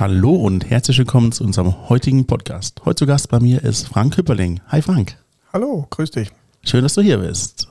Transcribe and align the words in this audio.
Hallo 0.00 0.32
und 0.32 0.70
herzlich 0.70 0.96
willkommen 0.98 1.32
zu 1.32 1.42
unserem 1.42 1.88
heutigen 1.88 2.24
Podcast. 2.24 2.82
Heute 2.84 3.00
zu 3.00 3.06
Gast 3.06 3.30
bei 3.30 3.40
mir 3.40 3.64
ist 3.64 3.88
Frank 3.88 4.16
Hüpperling. 4.16 4.60
Hi 4.68 4.80
Frank. 4.80 5.18
Hallo, 5.52 5.88
grüß 5.90 6.12
dich. 6.12 6.30
Schön, 6.62 6.84
dass 6.84 6.94
du 6.94 7.00
hier 7.00 7.18
bist. 7.18 7.66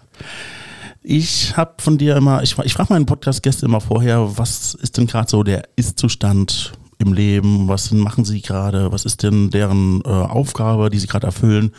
Ich 1.02 1.56
habe 1.56 1.76
von 1.78 1.98
dir 1.98 2.18
immer, 2.18 2.44
ich, 2.44 2.58
ich 2.58 2.74
frage 2.74 2.92
meinen 2.92 3.06
Podcast-Gäste 3.06 3.66
immer 3.66 3.80
vorher, 3.80 4.38
was 4.38 4.74
ist 4.74 4.98
denn 4.98 5.08
gerade 5.08 5.30
so 5.30 5.42
der 5.44 5.70
Ist-Zustand 5.78 6.74
im 6.98 7.14
Leben? 7.14 7.70
Was 7.70 7.92
machen 7.92 8.26
sie 8.26 8.42
gerade? 8.42 8.92
Was 8.92 9.06
ist 9.06 9.24
denn 9.24 9.50
deren 9.50 10.02
äh, 10.02 10.10
Aufgabe, 10.10 10.90
die 10.90 11.00
sie 11.00 11.08
gerade 11.08 11.28
erfüllen? 11.28 11.72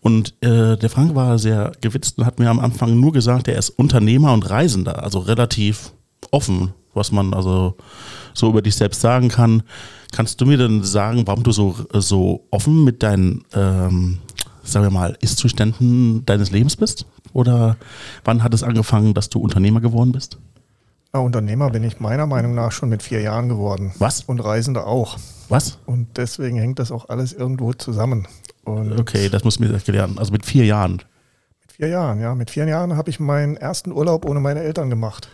Und 0.00 0.34
äh, 0.42 0.76
der 0.76 0.90
Frank 0.90 1.14
war 1.14 1.38
sehr 1.38 1.72
gewitzt 1.80 2.18
und 2.18 2.26
hat 2.26 2.38
mir 2.38 2.50
am 2.50 2.60
Anfang 2.60 3.00
nur 3.00 3.14
gesagt, 3.14 3.48
er 3.48 3.56
ist 3.56 3.70
Unternehmer 3.70 4.34
und 4.34 4.50
Reisender, 4.50 5.02
also 5.02 5.20
relativ 5.20 5.94
offen, 6.30 6.74
was 6.94 7.12
man 7.12 7.34
also 7.34 7.76
so 8.32 8.48
über 8.48 8.62
dich 8.62 8.76
selbst 8.76 9.00
sagen 9.00 9.28
kann. 9.28 9.62
Kannst 10.12 10.40
du 10.40 10.46
mir 10.46 10.56
denn 10.56 10.82
sagen, 10.82 11.26
warum 11.26 11.42
du 11.42 11.52
so, 11.52 11.76
so 11.92 12.46
offen 12.50 12.84
mit 12.84 13.02
deinen, 13.02 13.44
ähm, 13.54 14.18
sagen 14.62 14.84
wir 14.84 14.90
mal, 14.90 15.16
Ist-Zuständen 15.20 16.24
deines 16.26 16.50
Lebens 16.50 16.76
bist? 16.76 17.06
Oder 17.32 17.76
wann 18.24 18.42
hat 18.42 18.54
es 18.54 18.62
angefangen, 18.62 19.14
dass 19.14 19.28
du 19.28 19.40
Unternehmer 19.40 19.80
geworden 19.80 20.12
bist? 20.12 20.38
Ja, 21.12 21.20
Unternehmer 21.20 21.70
bin 21.70 21.84
ich 21.84 22.00
meiner 22.00 22.26
Meinung 22.26 22.54
nach 22.54 22.72
schon 22.72 22.88
mit 22.88 23.02
vier 23.02 23.20
Jahren 23.20 23.48
geworden. 23.48 23.92
Was? 23.98 24.22
Und 24.22 24.40
Reisender 24.40 24.86
auch. 24.86 25.16
Was? 25.48 25.78
Und 25.86 26.16
deswegen 26.16 26.58
hängt 26.58 26.80
das 26.80 26.90
auch 26.90 27.08
alles 27.08 27.32
irgendwo 27.32 27.72
zusammen. 27.72 28.26
Und 28.64 28.98
Okay, 28.98 29.28
das 29.28 29.44
musst 29.44 29.60
du 29.60 29.64
mir 29.64 29.72
erklären. 29.72 30.18
Also 30.18 30.32
mit 30.32 30.44
vier 30.44 30.64
Jahren. 30.64 31.02
Mit 31.62 31.72
vier 31.72 31.88
Jahren, 31.88 32.20
ja. 32.20 32.34
Mit 32.34 32.50
vier 32.50 32.66
Jahren 32.66 32.96
habe 32.96 33.10
ich 33.10 33.20
meinen 33.20 33.56
ersten 33.56 33.92
Urlaub 33.92 34.24
ohne 34.24 34.40
meine 34.40 34.60
Eltern 34.60 34.90
gemacht. 34.90 35.28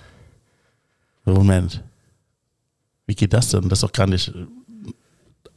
Moment. 1.34 1.82
Wie 3.06 3.14
geht 3.14 3.32
das 3.32 3.48
denn? 3.50 3.68
Das 3.68 3.78
ist 3.78 3.82
doch 3.82 3.92
gar 3.92 4.06
nicht. 4.06 4.32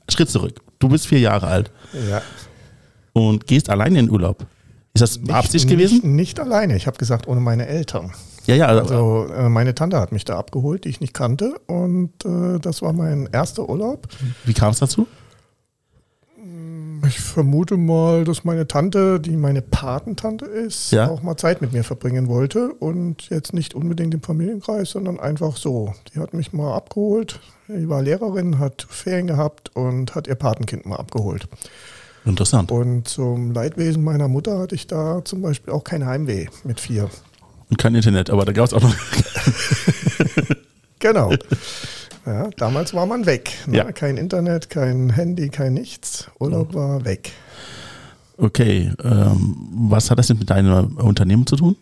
Schritt 0.09 0.29
zurück. 0.29 0.59
Du 0.79 0.89
bist 0.89 1.07
vier 1.07 1.19
Jahre 1.19 1.47
alt 1.47 1.71
Ja. 2.09 2.21
und 3.13 3.47
gehst 3.47 3.69
alleine 3.69 3.99
in 3.99 4.09
Urlaub. 4.09 4.45
Ist 4.93 5.01
das 5.01 5.19
Absicht 5.29 5.67
gewesen? 5.67 5.95
Nicht, 5.95 6.37
nicht 6.37 6.39
alleine. 6.39 6.75
Ich 6.75 6.85
habe 6.87 6.97
gesagt, 6.97 7.27
ohne 7.27 7.39
meine 7.41 7.65
Eltern. 7.67 8.11
Ja, 8.45 8.55
ja. 8.55 8.65
Also, 8.67 8.81
Also 9.25 9.33
äh, 9.33 9.49
meine 9.49 9.73
Tante 9.73 9.99
hat 9.99 10.11
mich 10.11 10.25
da 10.25 10.37
abgeholt, 10.37 10.83
die 10.85 10.89
ich 10.89 10.99
nicht 10.99 11.13
kannte. 11.13 11.55
Und 11.67 12.11
äh, 12.25 12.59
das 12.59 12.81
war 12.81 12.93
mein 12.93 13.27
erster 13.31 13.67
Urlaub. 13.67 14.07
wie 14.45 14.53
kam 14.53 14.71
es 14.71 14.79
dazu? 14.79 15.07
Ich 17.05 17.19
vermute 17.19 17.75
mal, 17.75 18.23
dass 18.23 18.43
meine 18.45 18.65
Tante, 18.67 19.19
die 19.19 19.35
meine 19.35 19.61
Patentante 19.61 20.45
ist, 20.45 20.91
Ja. 20.91 21.09
auch 21.09 21.21
mal 21.21 21.35
Zeit 21.35 21.61
mit 21.61 21.73
mir 21.73 21.83
verbringen 21.83 22.27
wollte 22.29 22.69
und 22.73 23.29
jetzt 23.29 23.53
nicht 23.53 23.73
unbedingt 23.73 24.13
im 24.13 24.21
Familienkreis, 24.21 24.91
sondern 24.91 25.19
einfach 25.19 25.57
so. 25.57 25.93
Die 26.13 26.19
hat 26.19 26.33
mich 26.33 26.53
mal 26.53 26.73
abgeholt. 26.73 27.39
Die 27.67 27.89
war 27.89 28.01
Lehrerin, 28.01 28.59
hat 28.59 28.85
Ferien 28.89 29.27
gehabt 29.27 29.71
und 29.75 30.15
hat 30.15 30.27
ihr 30.27 30.35
Patenkind 30.35 30.85
mal 30.85 30.95
abgeholt. 30.97 31.47
Interessant. 32.25 32.71
Und 32.71 33.07
zum 33.07 33.51
Leidwesen 33.51 34.01
meiner 34.03 34.29
Mutter 34.29 34.57
hatte 34.59 34.75
ich 34.75 34.87
da 34.87 35.25
zum 35.25 35.41
Beispiel 35.41 35.73
auch 35.73 35.83
kein 35.83 36.05
Heimweh 36.05 36.47
mit 36.63 36.79
vier. 36.79 37.09
Und 37.69 37.77
kein 37.77 37.95
Internet, 37.95 38.29
aber 38.29 38.45
da 38.45 38.53
gab 38.53 38.65
es 38.67 38.73
auch 38.73 38.81
noch. 38.81 38.95
Genau. 40.99 41.33
Ja, 42.25 42.49
damals 42.57 42.93
war 42.93 43.05
man 43.05 43.25
weg. 43.25 43.51
Ne? 43.67 43.77
Ja. 43.77 43.91
Kein 43.91 44.17
Internet, 44.17 44.69
kein 44.69 45.09
Handy, 45.09 45.49
kein 45.49 45.73
nichts. 45.73 46.29
Urlaub 46.39 46.73
war 46.73 47.03
weg. 47.05 47.31
Okay, 48.37 48.91
ähm, 49.03 49.67
was 49.73 50.09
hat 50.09 50.19
das 50.19 50.27
denn 50.27 50.39
mit 50.39 50.49
deinem 50.49 50.97
Unternehmen 50.97 51.45
zu 51.45 51.55
tun? 51.55 51.75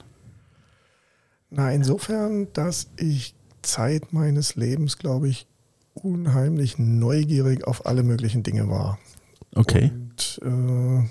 Na, 1.50 1.72
insofern, 1.72 2.48
dass 2.54 2.88
ich 2.98 3.36
Zeit 3.62 4.14
meines 4.14 4.56
Lebens, 4.56 4.98
glaube 4.98 5.30
ich, 5.30 5.48
unheimlich 5.94 6.78
neugierig 6.78 7.68
auf 7.68 7.86
alle 7.86 8.04
möglichen 8.04 8.44
Dinge 8.44 8.70
war. 8.70 8.98
Okay. 9.56 9.92
Und 9.94 10.40
äh, 10.44 11.08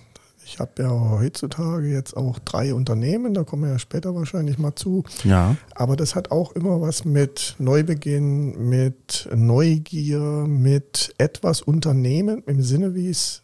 ich 0.50 0.59
habe 0.59 0.83
ja 0.83 0.91
heutzutage 0.91 1.87
jetzt 1.87 2.16
auch 2.16 2.41
drei 2.41 2.75
Unternehmen, 2.75 3.34
da 3.34 3.44
kommen 3.44 3.62
wir 3.62 3.71
ja 3.71 3.78
später 3.78 4.16
wahrscheinlich 4.16 4.59
mal 4.59 4.75
zu. 4.75 5.05
Ja. 5.22 5.56
Aber 5.77 5.94
das 5.94 6.16
hat 6.16 6.33
auch 6.33 6.53
immer 6.53 6.81
was 6.81 7.05
mit 7.05 7.55
Neubeginn, 7.59 8.69
mit 8.69 9.28
Neugier, 9.33 10.21
mit 10.21 11.15
etwas 11.19 11.62
Unternehmen 11.62 12.43
im 12.47 12.62
Sinne, 12.62 12.97
wie 12.97 13.09
es 13.09 13.43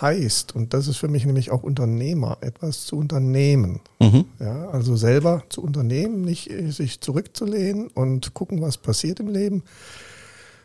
heißt. 0.00 0.56
Und 0.56 0.74
das 0.74 0.88
ist 0.88 0.96
für 0.96 1.06
mich 1.06 1.24
nämlich 1.24 1.52
auch 1.52 1.62
Unternehmer, 1.62 2.38
etwas 2.40 2.86
zu 2.86 2.96
unternehmen. 2.96 3.80
Mhm. 4.00 4.24
Ja, 4.40 4.68
also 4.70 4.96
selber 4.96 5.44
zu 5.50 5.62
unternehmen, 5.62 6.22
nicht 6.22 6.50
äh, 6.50 6.72
sich 6.72 7.00
zurückzulehnen 7.00 7.86
und 7.86 8.34
gucken, 8.34 8.60
was 8.60 8.78
passiert 8.78 9.20
im 9.20 9.28
Leben, 9.28 9.62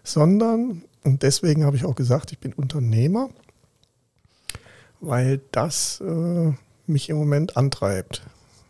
sondern, 0.04 0.84
und 1.04 1.22
deswegen 1.22 1.64
habe 1.66 1.78
ich 1.78 1.86
auch 1.86 1.96
gesagt, 1.96 2.32
ich 2.32 2.40
bin 2.40 2.54
Unternehmer, 2.54 3.30
weil 5.04 5.42
das 5.52 6.02
äh, 6.02 6.52
mich 6.88 7.10
im 7.10 7.18
Moment 7.18 7.58
antreibt. 7.58 8.22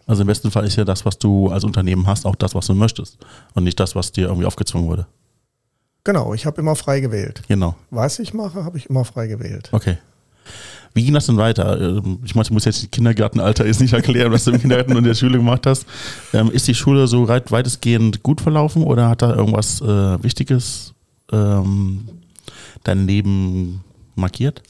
Also 0.06 0.22
im 0.24 0.28
besten 0.28 0.52
Fall 0.52 0.66
ist 0.66 0.76
ja 0.76 0.84
das, 0.84 1.06
was 1.06 1.18
du 1.18 1.50
als 1.50 1.64
Unternehmen 1.64 2.08
hast, 2.08 2.26
auch 2.26 2.36
das, 2.36 2.56
was 2.56 2.68
du 2.68 2.74
möchtest. 2.74 3.18
Und 3.54 3.64
nicht 3.64 3.80
das, 3.80 3.96
was 3.96 4.12
dir 4.12 4.28
irgendwie 4.28 4.46
aufgezwungen 4.46 4.88
wurde. 4.88 5.08
Genau, 6.04 6.34
ich 6.34 6.46
habe 6.46 6.60
immer 6.60 6.76
frei 6.76 7.00
gewählt. 7.00 7.42
Genau. 7.48 7.76
Was 7.90 8.20
ich 8.20 8.34
mache, 8.34 8.66
habe 8.66 8.78
ich 8.78 8.90
immer 8.90 9.06
frei 9.06 9.28
gewählt. 9.28 9.70
Okay. 9.72 9.98
Wie 10.94 11.06
ging 11.06 11.14
das 11.14 11.28
denn 11.28 11.38
weiter? 11.38 11.80
Ähm, 11.80 12.20
Ich 12.26 12.36
meine, 12.36 12.50
muss 12.52 12.66
jetzt 12.66 12.84
das 12.84 12.92
Kindergartenalter 12.92 13.66
jetzt 13.66 13.80
nicht 13.80 13.94
erklären, 13.94 14.32
was 14.32 14.44
du 14.44 14.52
im 14.52 14.60
Kindergarten 14.60 14.92
und 14.92 14.98
in 15.00 15.04
der 15.06 15.16
Schule 15.16 15.38
gemacht 15.38 15.66
hast. 15.66 15.86
Ähm, 16.34 16.52
ist 16.52 16.68
die 16.68 16.76
Schule 16.76 17.08
so 17.08 17.28
weit, 17.30 17.52
weitestgehend 17.52 18.22
gut 18.22 18.42
verlaufen 18.42 18.84
oder 18.84 19.08
hat 19.10 19.22
da 19.22 19.34
irgendwas 19.34 19.80
äh, 19.80 20.22
Wichtiges 20.22 20.94
ähm, 21.32 22.08
dein 22.84 23.08
Leben 23.08 23.84
markiert? 24.16 24.62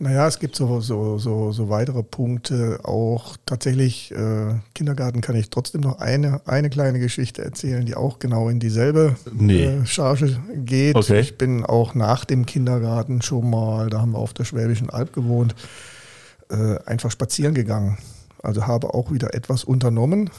Naja, 0.00 0.28
es 0.28 0.38
gibt 0.38 0.54
so, 0.54 0.80
so, 0.80 1.18
so, 1.18 1.50
so 1.50 1.68
weitere 1.70 2.04
Punkte. 2.04 2.78
Auch 2.84 3.36
tatsächlich, 3.46 4.12
äh, 4.12 4.54
Kindergarten 4.74 5.20
kann 5.20 5.34
ich 5.34 5.50
trotzdem 5.50 5.80
noch 5.80 5.98
eine, 5.98 6.40
eine 6.46 6.70
kleine 6.70 7.00
Geschichte 7.00 7.42
erzählen, 7.44 7.84
die 7.84 7.96
auch 7.96 8.20
genau 8.20 8.48
in 8.48 8.60
dieselbe 8.60 9.16
Nee. 9.32 9.64
äh, 9.64 9.86
Charge 9.86 10.38
geht. 10.54 10.94
Okay. 10.94 11.18
Ich 11.20 11.36
bin 11.36 11.64
auch 11.66 11.94
nach 11.96 12.24
dem 12.24 12.46
Kindergarten 12.46 13.22
schon 13.22 13.50
mal, 13.50 13.90
da 13.90 14.00
haben 14.00 14.12
wir 14.12 14.18
auf 14.18 14.34
der 14.34 14.44
Schwäbischen 14.44 14.88
Alb 14.88 15.12
gewohnt, 15.12 15.56
äh, 16.50 16.78
einfach 16.86 17.10
spazieren 17.10 17.54
gegangen. 17.54 17.98
Also 18.40 18.68
habe 18.68 18.94
auch 18.94 19.10
wieder 19.10 19.34
etwas 19.34 19.64
unternommen, 19.64 20.30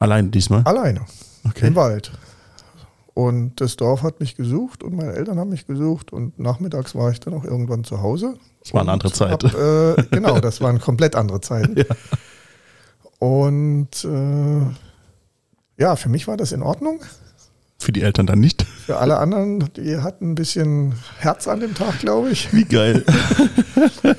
Allein 0.00 0.30
diesmal? 0.32 0.62
alleine 0.64 1.02
Okay. 1.48 1.68
im 1.68 1.76
Wald. 1.76 2.10
Und 3.14 3.60
das 3.60 3.76
Dorf 3.76 4.02
hat 4.02 4.18
mich 4.20 4.34
gesucht 4.34 4.82
und 4.82 4.94
meine 4.96 5.12
Eltern 5.12 5.38
haben 5.38 5.50
mich 5.50 5.66
gesucht 5.66 6.12
und 6.12 6.38
nachmittags 6.38 6.94
war 6.96 7.10
ich 7.12 7.20
dann 7.20 7.32
auch 7.32 7.44
irgendwann 7.44 7.84
zu 7.84 8.02
Hause. 8.02 8.34
Das 8.66 8.74
war 8.74 8.80
eine 8.80 8.90
andere 8.90 9.12
Zeit. 9.12 9.44
Hab, 9.44 9.54
äh, 9.54 10.02
genau, 10.10 10.40
das 10.40 10.60
waren 10.60 10.80
komplett 10.80 11.14
andere 11.14 11.40
Zeiten. 11.40 11.76
Und 13.20 14.04
äh, 14.04 15.80
ja, 15.80 15.94
für 15.94 16.08
mich 16.08 16.26
war 16.26 16.36
das 16.36 16.50
in 16.50 16.62
Ordnung. 16.62 17.00
Für 17.78 17.92
die 17.92 18.02
Eltern 18.02 18.26
dann 18.26 18.40
nicht? 18.40 18.64
Für 18.64 18.96
alle 18.98 19.18
anderen, 19.18 19.70
die 19.76 19.98
hatten 19.98 20.32
ein 20.32 20.34
bisschen 20.34 20.94
Herz 21.18 21.46
an 21.46 21.60
dem 21.60 21.74
Tag, 21.74 22.00
glaube 22.00 22.30
ich. 22.30 22.52
Wie 22.52 22.64
geil. 22.64 23.04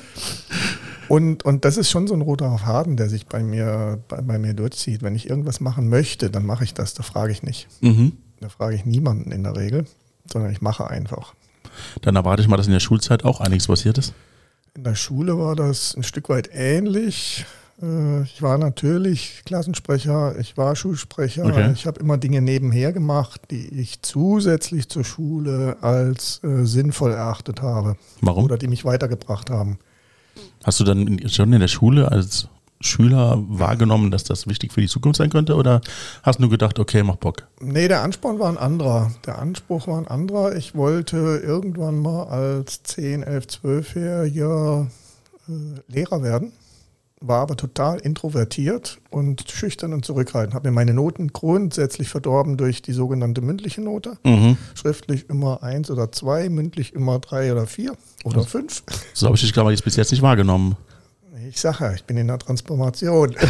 Und, 1.08 1.42
und 1.46 1.64
das 1.64 1.78
ist 1.78 1.88
schon 1.88 2.06
so 2.06 2.12
ein 2.12 2.20
roter 2.20 2.58
Faden, 2.58 2.98
der 2.98 3.08
sich 3.08 3.26
bei 3.26 3.42
mir, 3.42 3.98
bei, 4.08 4.20
bei 4.20 4.38
mir 4.38 4.52
durchzieht. 4.52 5.02
Wenn 5.02 5.14
ich 5.14 5.30
irgendwas 5.30 5.58
machen 5.58 5.88
möchte, 5.88 6.28
dann 6.28 6.44
mache 6.44 6.64
ich 6.64 6.74
das. 6.74 6.92
Da 6.92 7.02
frage 7.02 7.32
ich 7.32 7.42
nicht. 7.42 7.66
mhm. 7.80 8.12
Da 8.40 8.50
frage 8.50 8.76
ich 8.76 8.84
niemanden 8.84 9.32
in 9.32 9.42
der 9.42 9.56
Regel, 9.56 9.86
sondern 10.30 10.52
ich 10.52 10.60
mache 10.60 10.86
einfach. 10.86 11.32
Dann 12.02 12.14
erwarte 12.14 12.42
ich 12.42 12.48
mal, 12.48 12.58
dass 12.58 12.66
in 12.66 12.74
der 12.74 12.80
Schulzeit 12.80 13.24
auch 13.24 13.40
einiges 13.40 13.68
passiert 13.68 13.96
ist. 13.96 14.12
In 14.78 14.84
der 14.84 14.94
Schule 14.94 15.36
war 15.36 15.56
das 15.56 15.96
ein 15.96 16.04
Stück 16.04 16.28
weit 16.28 16.50
ähnlich. 16.52 17.44
Äh, 17.82 18.22
Ich 18.22 18.42
war 18.42 18.58
natürlich 18.58 19.42
Klassensprecher, 19.44 20.38
ich 20.38 20.56
war 20.56 20.76
Schulsprecher. 20.76 21.46
Okay. 21.46 21.72
Ich 21.74 21.84
habe 21.84 21.98
immer 21.98 22.16
Dinge 22.16 22.40
nebenher 22.40 22.92
gemacht, 22.92 23.40
die 23.50 23.66
ich 23.80 24.02
zusätzlich 24.02 24.88
zur 24.88 25.02
Schule 25.02 25.78
als 25.80 26.40
äh, 26.44 26.64
sinnvoll 26.64 27.10
erachtet 27.10 27.60
habe 27.60 27.96
Warum? 28.20 28.44
oder 28.44 28.56
die 28.56 28.68
mich 28.68 28.84
weitergebracht 28.84 29.50
haben. 29.50 29.80
Hast 30.62 30.78
du 30.78 30.84
dann 30.84 31.28
schon 31.28 31.52
in 31.52 31.58
der 31.58 31.66
Schule 31.66 32.12
als 32.12 32.46
Schüler 32.80 33.42
wahrgenommen, 33.48 34.10
dass 34.10 34.24
das 34.24 34.46
wichtig 34.46 34.72
für 34.72 34.80
die 34.80 34.88
Zukunft 34.88 35.18
sein 35.18 35.30
könnte? 35.30 35.56
Oder 35.56 35.80
hast 36.22 36.40
du 36.40 36.48
gedacht, 36.48 36.78
okay, 36.78 37.02
mach 37.02 37.16
Bock? 37.16 37.48
Nee, 37.60 37.88
der 37.88 38.02
Ansporn 38.02 38.38
war 38.38 38.48
ein 38.48 38.58
anderer. 38.58 39.10
Der 39.26 39.38
Anspruch 39.38 39.88
war 39.88 39.98
ein 39.98 40.06
anderer. 40.06 40.54
Ich 40.56 40.74
wollte 40.74 41.16
irgendwann 41.16 42.00
mal 42.00 42.24
als 42.24 42.82
10, 42.84 43.22
11, 43.22 43.46
12-Jähriger 43.46 44.86
äh, 45.48 45.92
Lehrer 45.92 46.22
werden, 46.22 46.52
war 47.20 47.40
aber 47.40 47.56
total 47.56 47.98
introvertiert 47.98 48.98
und 49.10 49.50
schüchtern 49.50 49.92
und 49.92 50.04
zurückhaltend. 50.04 50.54
Habe 50.54 50.68
mir 50.68 50.74
meine 50.74 50.94
Noten 50.94 51.32
grundsätzlich 51.32 52.08
verdorben 52.08 52.56
durch 52.56 52.80
die 52.80 52.92
sogenannte 52.92 53.40
mündliche 53.40 53.80
Note. 53.80 54.18
Mhm. 54.24 54.56
Schriftlich 54.74 55.28
immer 55.28 55.64
eins 55.64 55.90
oder 55.90 56.12
zwei, 56.12 56.48
mündlich 56.48 56.94
immer 56.94 57.18
drei 57.18 57.50
oder 57.50 57.66
vier 57.66 57.96
oder 58.22 58.44
fünf. 58.44 58.84
So 59.14 59.26
habe 59.26 59.34
ich 59.34 59.42
dich, 59.42 59.52
glaube 59.52 59.72
ich, 59.72 59.82
bis 59.82 59.96
jetzt 59.96 60.12
nicht 60.12 60.22
wahrgenommen. 60.22 60.76
Ich 61.48 61.60
sage 61.60 61.76
ja, 61.84 61.92
ich 61.92 62.04
bin 62.04 62.16
in 62.16 62.26
der 62.28 62.38
Transformation. 62.38 63.34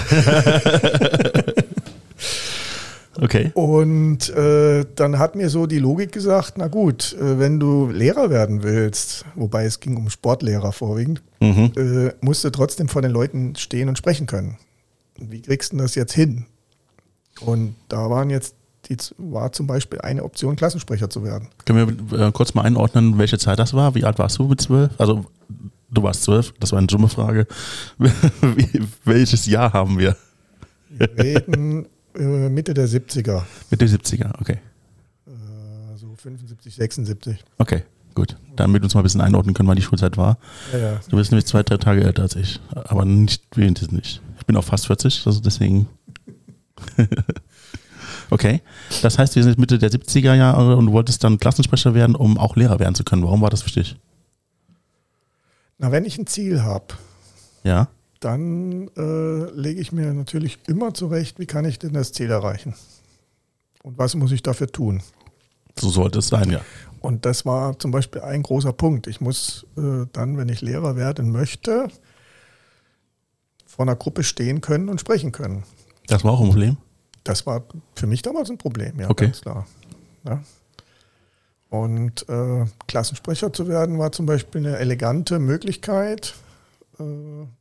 Okay. 3.20 3.50
Und 3.55 4.29
äh, 4.31 4.85
dann 4.94 5.19
hat 5.19 5.35
mir 5.35 5.50
so 5.50 5.67
die 5.67 5.81
Logik 5.81 6.12
gesagt, 6.12 6.55
na 6.56 6.69
gut, 6.69 7.14
äh, 7.14 7.40
wenn 7.40 7.58
du 7.58 7.88
Lehrer 7.90 8.31
werden 8.31 8.62
willst, 8.62 9.25
wobei 9.35 9.64
es 9.64 9.81
ging 9.81 9.96
um 9.96 10.08
Sportlehrer 10.08 10.70
vorwiegend, 10.70 11.20
Mhm. 11.40 11.73
äh, 11.76 12.12
musst 12.20 12.44
du 12.44 12.50
trotzdem 12.50 12.88
vor 12.88 13.02
den 13.02 13.11
Leuten 13.11 13.56
stehen 13.56 13.88
und 13.88 13.99
sprechen 13.99 14.29
können. 14.29 14.56
Wie 15.19 15.43
kriegst 15.43 15.73
du 15.73 15.79
das 15.79 15.96
jetzt 15.96 16.12
hin? 16.12 16.46
Und 17.41 17.75
da 17.88 18.08
waren 18.08 18.31
jetzt 18.31 18.55
die, 18.88 18.96
war 19.19 19.50
zum 19.50 19.67
Beispiel 19.67 20.00
eine 20.00 20.23
Option, 20.23 20.55
Klassensprecher 20.55 21.11
zu 21.11 21.25
werden. 21.25 21.49
Können 21.64 22.08
wir 22.12 22.20
äh, 22.29 22.31
kurz 22.32 22.55
mal 22.55 22.62
einordnen, 22.62 23.19
welche 23.19 23.38
Zeit 23.38 23.58
das 23.58 23.75
war? 23.75 23.96
Wie 23.96 24.05
alt 24.05 24.20
warst 24.20 24.38
du 24.38 24.44
mit 24.46 24.61
zwölf? 24.61 24.93
Also, 24.99 25.25
du 25.90 26.02
warst 26.02 26.23
zwölf, 26.23 26.52
das 26.61 26.73
war 26.73 26.79
eine 26.79 26.87
dumme 26.87 27.08
Frage. 27.08 27.46
Welches 29.05 29.46
Jahr 29.46 29.73
haben 29.73 29.99
wir? 29.99 30.17
Wir 30.90 31.08
reden 31.19 31.87
äh, 32.14 32.49
Mitte 32.49 32.75
der 32.75 32.88
70er, 32.88 33.43
Mitte 33.70 33.87
70er, 33.87 34.40
okay. 34.40 34.58
äh, 35.26 35.96
so 35.96 36.14
75, 36.17 36.75
76. 36.75 37.44
Okay, 37.58 37.82
gut. 38.14 38.37
Damit 38.56 38.82
wir 38.82 38.85
uns 38.85 38.94
mal 38.94 39.00
ein 39.00 39.05
bisschen 39.05 39.20
einordnen 39.20 39.55
können, 39.55 39.69
wann 39.69 39.76
die 39.76 39.82
Schulzeit 39.82 40.17
war. 40.17 40.38
Ja, 40.73 40.79
ja. 40.79 41.00
Du 41.08 41.17
bist 41.17 41.31
nämlich 41.31 41.46
zwei, 41.46 41.62
drei 41.62 41.76
Tage 41.76 42.02
älter 42.02 42.23
als 42.23 42.37
ich. 42.37 42.61
Aber 42.70 43.05
nicht 43.05 43.44
wenigstens 43.55 43.93
nicht. 43.93 44.23
Ich 44.38 44.46
bin 44.46 44.56
auch 44.56 44.64
fast 44.64 44.87
40, 44.87 45.26
also 45.26 45.41
deswegen. 45.41 45.88
okay. 48.31 48.62
Das 49.02 49.19
heißt, 49.19 49.37
wir 49.37 49.43
sind 49.43 49.52
jetzt 49.52 49.61
Mitte 49.61 49.79
der 49.79 49.91
70er 49.91 50.34
Jahre 50.34 50.76
und 50.76 50.87
du 50.87 50.93
wolltest 50.93 51.23
dann 51.23 51.38
Klassensprecher 51.38 51.94
werden, 51.94 52.17
um 52.17 52.38
auch 52.38 52.56
Lehrer 52.56 52.79
werden 52.81 52.94
zu 52.94 53.05
können. 53.05 53.23
Warum 53.23 53.43
war 53.43 53.50
das 53.50 53.64
wichtig? 53.67 53.96
Na, 55.79 55.93
wenn 55.93 56.05
ich 56.05 56.19
ein 56.19 56.27
Ziel 56.27 56.63
habe, 56.63 56.87
Ja. 57.63 57.89
dann 58.21 58.89
äh, 58.97 59.51
lege 59.53 59.81
ich 59.81 59.93
mir 59.93 60.13
natürlich 60.13 60.59
immer 60.67 60.93
zurecht, 60.95 61.39
wie 61.39 61.47
kann 61.47 61.65
ich 61.65 61.79
denn 61.79 61.93
das 61.93 62.13
Ziel 62.13 62.31
erreichen? 62.31 62.75
Und 63.83 63.97
was 63.97 64.15
muss 64.17 64.33
ich 64.33 64.43
dafür 64.43 64.67
tun? 64.67 65.03
So 65.79 65.89
sollte 65.91 66.19
es 66.19 66.29
sein, 66.29 66.51
ja. 66.51 66.61
Und 67.01 67.25
das 67.25 67.47
war 67.47 67.79
zum 67.79 67.93
Beispiel 67.93 68.23
ein 68.23 68.43
großer 68.43 68.73
Punkt. 68.73 69.07
Ich 69.07 69.21
muss 69.21 69.65
äh, 69.77 70.07
dann, 70.13 70.37
wenn 70.37 70.49
ich 70.49 70.61
Lehrer 70.63 70.97
werden 70.97 71.31
möchte, 71.31 71.87
vor 73.65 73.85
einer 73.85 73.95
Gruppe 73.95 74.25
stehen 74.25 74.61
können 74.61 74.89
und 74.89 75.01
sprechen 75.01 75.31
können. 75.31 75.63
Das 76.09 76.25
war 76.25 76.33
auch 76.33 76.41
ein 76.41 76.49
Problem. 76.49 76.77
Das 77.23 77.47
war 77.47 77.63
für 77.95 78.09
mich 78.09 78.23
damals 78.23 78.51
ein 78.51 78.59
Problem, 78.59 78.99
ja, 78.99 79.09
Okay. 79.11 79.27
ganz 79.27 79.41
klar. 79.43 79.67
Ja. 80.25 80.43
Und 81.70 82.29
äh, 82.29 82.65
Klassensprecher 82.87 83.53
zu 83.53 83.69
werden 83.69 83.99
war 83.99 84.12
zum 84.12 84.26
Beispiel 84.26 84.67
eine 84.67 84.79
elegante 84.79 85.38
Möglichkeit, 85.38 86.35
äh, 86.99 87.03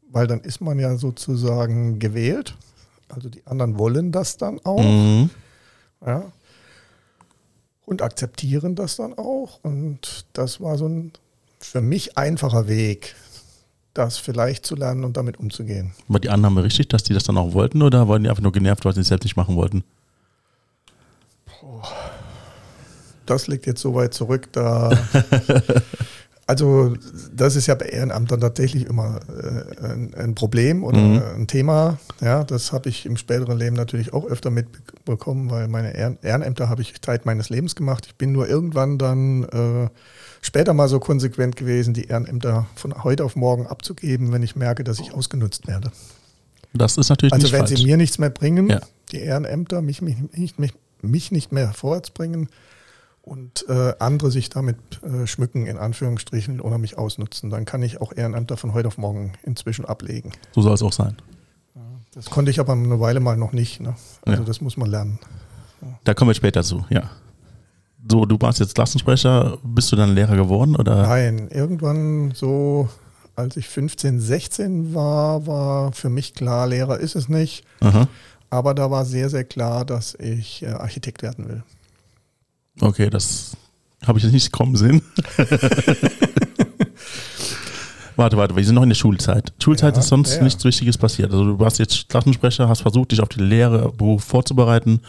weil 0.09 0.27
dann 0.27 0.42
ist 0.42 0.62
man 0.62 0.80
ja 0.80 0.95
sozusagen 0.98 2.00
gewählt. 2.00 2.56
Also 3.09 3.30
die 3.30 3.45
anderen 3.45 3.77
wollen 3.77 4.12
das 4.12 4.38
dann 4.38 4.59
auch. 4.63 4.81
Mhm. 4.81 5.30
Ja. 6.06 6.31
Und 7.86 8.01
akzeptieren 8.01 8.75
das 8.75 8.98
dann 8.98 9.18
auch. 9.18 9.59
Und 9.63 10.25
das 10.33 10.62
war 10.62 10.77
so 10.77 10.88
ein 10.88 11.12
für 11.59 11.81
mich 11.81 12.18
einfacher 12.18 12.68
Weg, 12.68 13.15
das 13.94 14.18
vielleicht 14.18 14.65
zu 14.65 14.75
lernen 14.75 15.04
und 15.04 15.18
damit 15.18 15.38
umzugehen. 15.38 15.94
War 16.07 16.19
die 16.19 16.30
Annahme 16.30 16.63
richtig, 16.63 16.89
dass 16.89 17.04
die 17.04 17.13
das 17.13 17.24
dann 17.24 17.38
auch 17.38 17.54
wollten 17.54 17.81
oder 17.81 18.07
waren 18.07 18.24
die 18.24 18.30
einfach 18.30 18.44
nur 18.44 18.51
genervt, 18.51 18.86
weil 18.86 18.94
sie 18.94 19.01
es 19.01 19.07
selbst 19.07 19.25
nicht 19.25 19.36
machen 19.36 19.56
wollten? 19.56 19.83
Das 23.27 23.47
liegt 23.47 23.65
jetzt 23.68 23.81
so 23.81 23.94
weit 23.95 24.13
zurück, 24.13 24.50
da. 24.51 24.89
Also, 26.50 26.95
das 27.35 27.57
ist 27.57 27.68
ja 27.68 27.75
bei 27.75 27.88
Ehrenamtern 27.88 28.39
tatsächlich 28.39 28.85
immer 28.85 29.19
äh, 29.27 29.85
ein, 29.85 30.13
ein 30.13 30.33
Problem 30.33 30.85
oder 30.85 30.97
Mhm. 30.97 31.21
ein 31.41 31.47
Thema. 31.47 32.00
Ja, 32.21 32.45
das 32.45 32.71
habe 32.71 32.88
ich 32.88 33.06
im 33.06 33.18
späteren 33.18 33.57
Leben 33.57 33.75
natürlich 33.75 34.13
auch 34.13 34.25
öfter 34.25 34.50
mitbekommen, 34.50 35.50
weil 35.50 35.68
meine 35.68 35.94
Ehren 35.94 36.18
Ehrenämter 36.21 36.69
habe 36.69 36.81
ich 36.81 37.01
Zeit 37.01 37.25
meines 37.25 37.50
Lebens 37.50 37.75
gemacht. 37.75 38.06
Ich 38.07 38.15
bin 38.15 38.31
nur 38.31 38.47
irgendwann 38.47 38.97
dann 38.97 39.44
äh, 39.44 39.89
später 40.41 40.73
mal 40.73 40.88
so 40.88 41.01
konsequent 41.01 41.57
gewesen, 41.57 41.94
die 41.94 42.06
Ehrenämter 42.06 42.65
von 42.75 43.03
heute 43.03 43.25
auf 43.25 43.35
morgen 43.35 43.68
abzugeben, 43.68 44.31
wenn 44.31 44.41
ich 44.41 44.56
merke, 44.56 44.85
dass 44.85 45.00
ich 45.00 45.13
ausgenutzt 45.13 45.68
werde. 45.68 45.91
Das 46.73 46.95
ist 46.97 47.09
natürlich 47.09 47.33
Also 47.33 47.51
wenn 47.51 47.68
falsch. 47.68 47.77
sie 47.77 47.85
mir 47.85 47.97
nichts 47.97 48.19
mehr 48.19 48.30
bringen, 48.30 48.69
Ja. 48.69 48.80
die 49.12 49.18
Ehrenämter 49.19 49.81
mich, 49.81 50.01
mich, 50.01 50.15
nicht, 50.33 50.59
mich, 50.59 50.71
mich 51.01 51.30
nicht 51.33 51.51
mehr 51.51 51.73
vorwärts 51.73 52.09
bringen 52.09 52.47
und 53.27 53.65
äh, 53.68 53.94
andere 54.00 54.31
sich 54.31 54.50
damit 54.50 54.77
äh, 55.03 55.27
schmücken, 55.27 55.65
in 55.65 55.77
Anführungsstrichen, 55.77 56.62
oder 56.62 56.77
mich 56.77 56.97
ausnutzen, 56.97 57.50
dann 57.50 57.65
kann 57.65 57.83
ich 57.83 58.00
auch 58.01 58.13
Ehrenämter 58.15 58.56
von 58.57 58.74
heute 58.74 58.88
auf 58.88 58.97
morgen 58.97 59.33
inzwischen 59.44 59.85
ablegen. 59.85 60.31
so 60.53 60.62
soll 60.62 60.74
es 60.74 60.81
auch 60.81 60.94
sein. 60.94 61.18
Das 62.13 62.25
konnte 62.31 62.50
ich 62.50 62.59
aber 62.59 62.74
eine 62.74 63.00
Weile 63.00 63.19
mal 63.19 63.38
noch 63.38 63.51
nicht. 63.53 63.79
Ne? 63.79 63.94
Also 64.25 64.41
Ja. 64.41 64.47
das 64.47 64.62
muss 64.62 64.75
man 64.77 64.89
lernen. 64.89 65.19
Da 66.03 66.13
kommen 66.15 66.29
wir 66.29 66.35
später 66.35 66.63
zu, 66.63 66.83
ja. 66.89 67.12
So, 68.09 68.25
du 68.25 68.38
warst 68.39 68.59
jetzt 68.59 68.74
Klassensprecher, 68.74 69.57
bist 69.63 69.91
du 69.91 69.95
dann 69.97 70.15
Lehrer 70.15 70.35
geworden 70.35 70.75
oder? 70.75 71.03
Nein, 71.03 71.50
irgendwann 71.51 72.31
so, 72.33 72.89
als 73.35 73.57
ich 73.57 73.68
15, 73.68 74.19
16 74.19 74.94
war, 74.95 75.45
war 75.45 75.91
für 75.91 76.09
mich 76.09 76.33
klar, 76.33 76.65
Lehrer 76.68 76.97
ist 77.00 77.15
es 77.15 77.27
nicht. 77.30 77.65
Aha. 77.81 78.07
Aber 78.50 78.73
da 78.73 78.89
war 78.89 79.03
sehr, 79.06 79.30
sehr 79.30 79.44
klar, 79.44 79.83
dass 79.83 80.15
ich 80.15 80.63
äh, 80.63 80.68
Architekt 80.68 81.21
werden 81.21 81.50
will. 81.50 81.63
Okay, 82.81 83.09
das 83.09 83.57
habe 84.06 84.19
ich 84.19 84.24
jetzt 84.24 84.33
nicht 84.33 84.51
kommen 84.51 84.75
sehen. 84.75 85.01
warte, 88.15 88.38
warte, 88.38 88.56
wir 88.56 88.63
sind 88.63 88.75
noch 88.75 88.83
in 88.83 88.89
der 88.89 88.95
Schulzeit. 88.95 89.53
Schulzeit 89.62 89.95
Ja, 89.95 90.00
ist 90.00 90.09
sonst 90.09 90.35
ja, 90.35 90.44
nichts 90.44 90.63
Wichtiges 90.63 90.97
passiert. 90.97 91.31
Also 91.31 91.45
du 91.45 91.59
warst 91.59 91.79
jetzt 91.79 92.09
Klassensprecher, 92.09 92.69
hast 92.69 92.81
versucht, 92.81 93.12
dich 93.12 93.21
auf 93.21 93.29
die 93.29 93.41
Lehrerberuf 93.41 94.24
vorzubereiten 94.24 95.01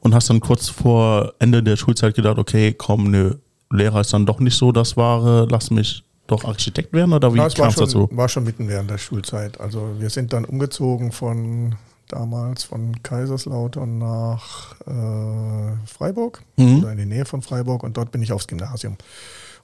und 0.00 0.14
hast 0.14 0.30
dann 0.30 0.40
kurz 0.40 0.68
vor 0.68 1.34
Ende 1.38 1.62
der 1.62 1.76
Schulzeit 1.76 2.14
gedacht, 2.14 2.38
okay, 2.38 2.72
komm, 2.72 3.10
nö, 3.10 3.34
Lehrer 3.70 4.00
ist 4.00 4.12
dann 4.12 4.26
doch 4.26 4.40
nicht 4.40 4.56
so 4.56 4.72
das 4.72 4.96
Wahre, 4.96 5.46
lass 5.50 5.70
mich 5.70 6.04
doch 6.26 6.44
Architekt 6.44 6.92
werden 6.92 7.12
oder 7.12 7.34
wie 7.34 7.38
kam 7.38 7.68
es 7.68 7.76
dazu? 7.76 8.08
war 8.12 8.28
schon 8.28 8.44
mitten 8.44 8.68
während 8.68 8.90
der 8.90 8.98
Schulzeit. 8.98 9.60
Also 9.60 9.96
wir 9.98 10.10
sind 10.10 10.32
dann 10.32 10.44
umgezogen 10.44 11.12
von 11.12 11.74
damals 12.08 12.64
von 12.64 13.02
Kaiserslautern 13.02 13.98
nach 13.98 14.74
äh, 14.86 15.86
Freiburg 15.86 16.42
Mhm. 16.56 16.78
oder 16.78 16.92
in 16.92 16.98
die 16.98 17.06
Nähe 17.06 17.24
von 17.24 17.42
Freiburg 17.42 17.82
und 17.82 17.96
dort 17.96 18.10
bin 18.12 18.22
ich 18.22 18.32
aufs 18.32 18.46
Gymnasium. 18.46 18.96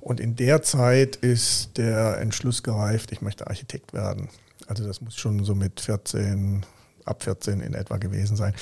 Und 0.00 0.18
in 0.20 0.34
der 0.36 0.62
Zeit 0.62 1.16
ist 1.16 1.76
der 1.76 2.18
Entschluss 2.20 2.62
gereift, 2.62 3.12
ich 3.12 3.20
möchte 3.20 3.46
Architekt 3.46 3.92
werden. 3.92 4.28
Also 4.66 4.86
das 4.86 5.00
muss 5.00 5.16
schon 5.16 5.44
so 5.44 5.54
mit 5.54 5.80
14, 5.80 6.64
ab 7.04 7.22
14 7.22 7.60
in 7.60 7.74
etwa 7.74 7.98
gewesen 7.98 8.36
sein. 8.36 8.54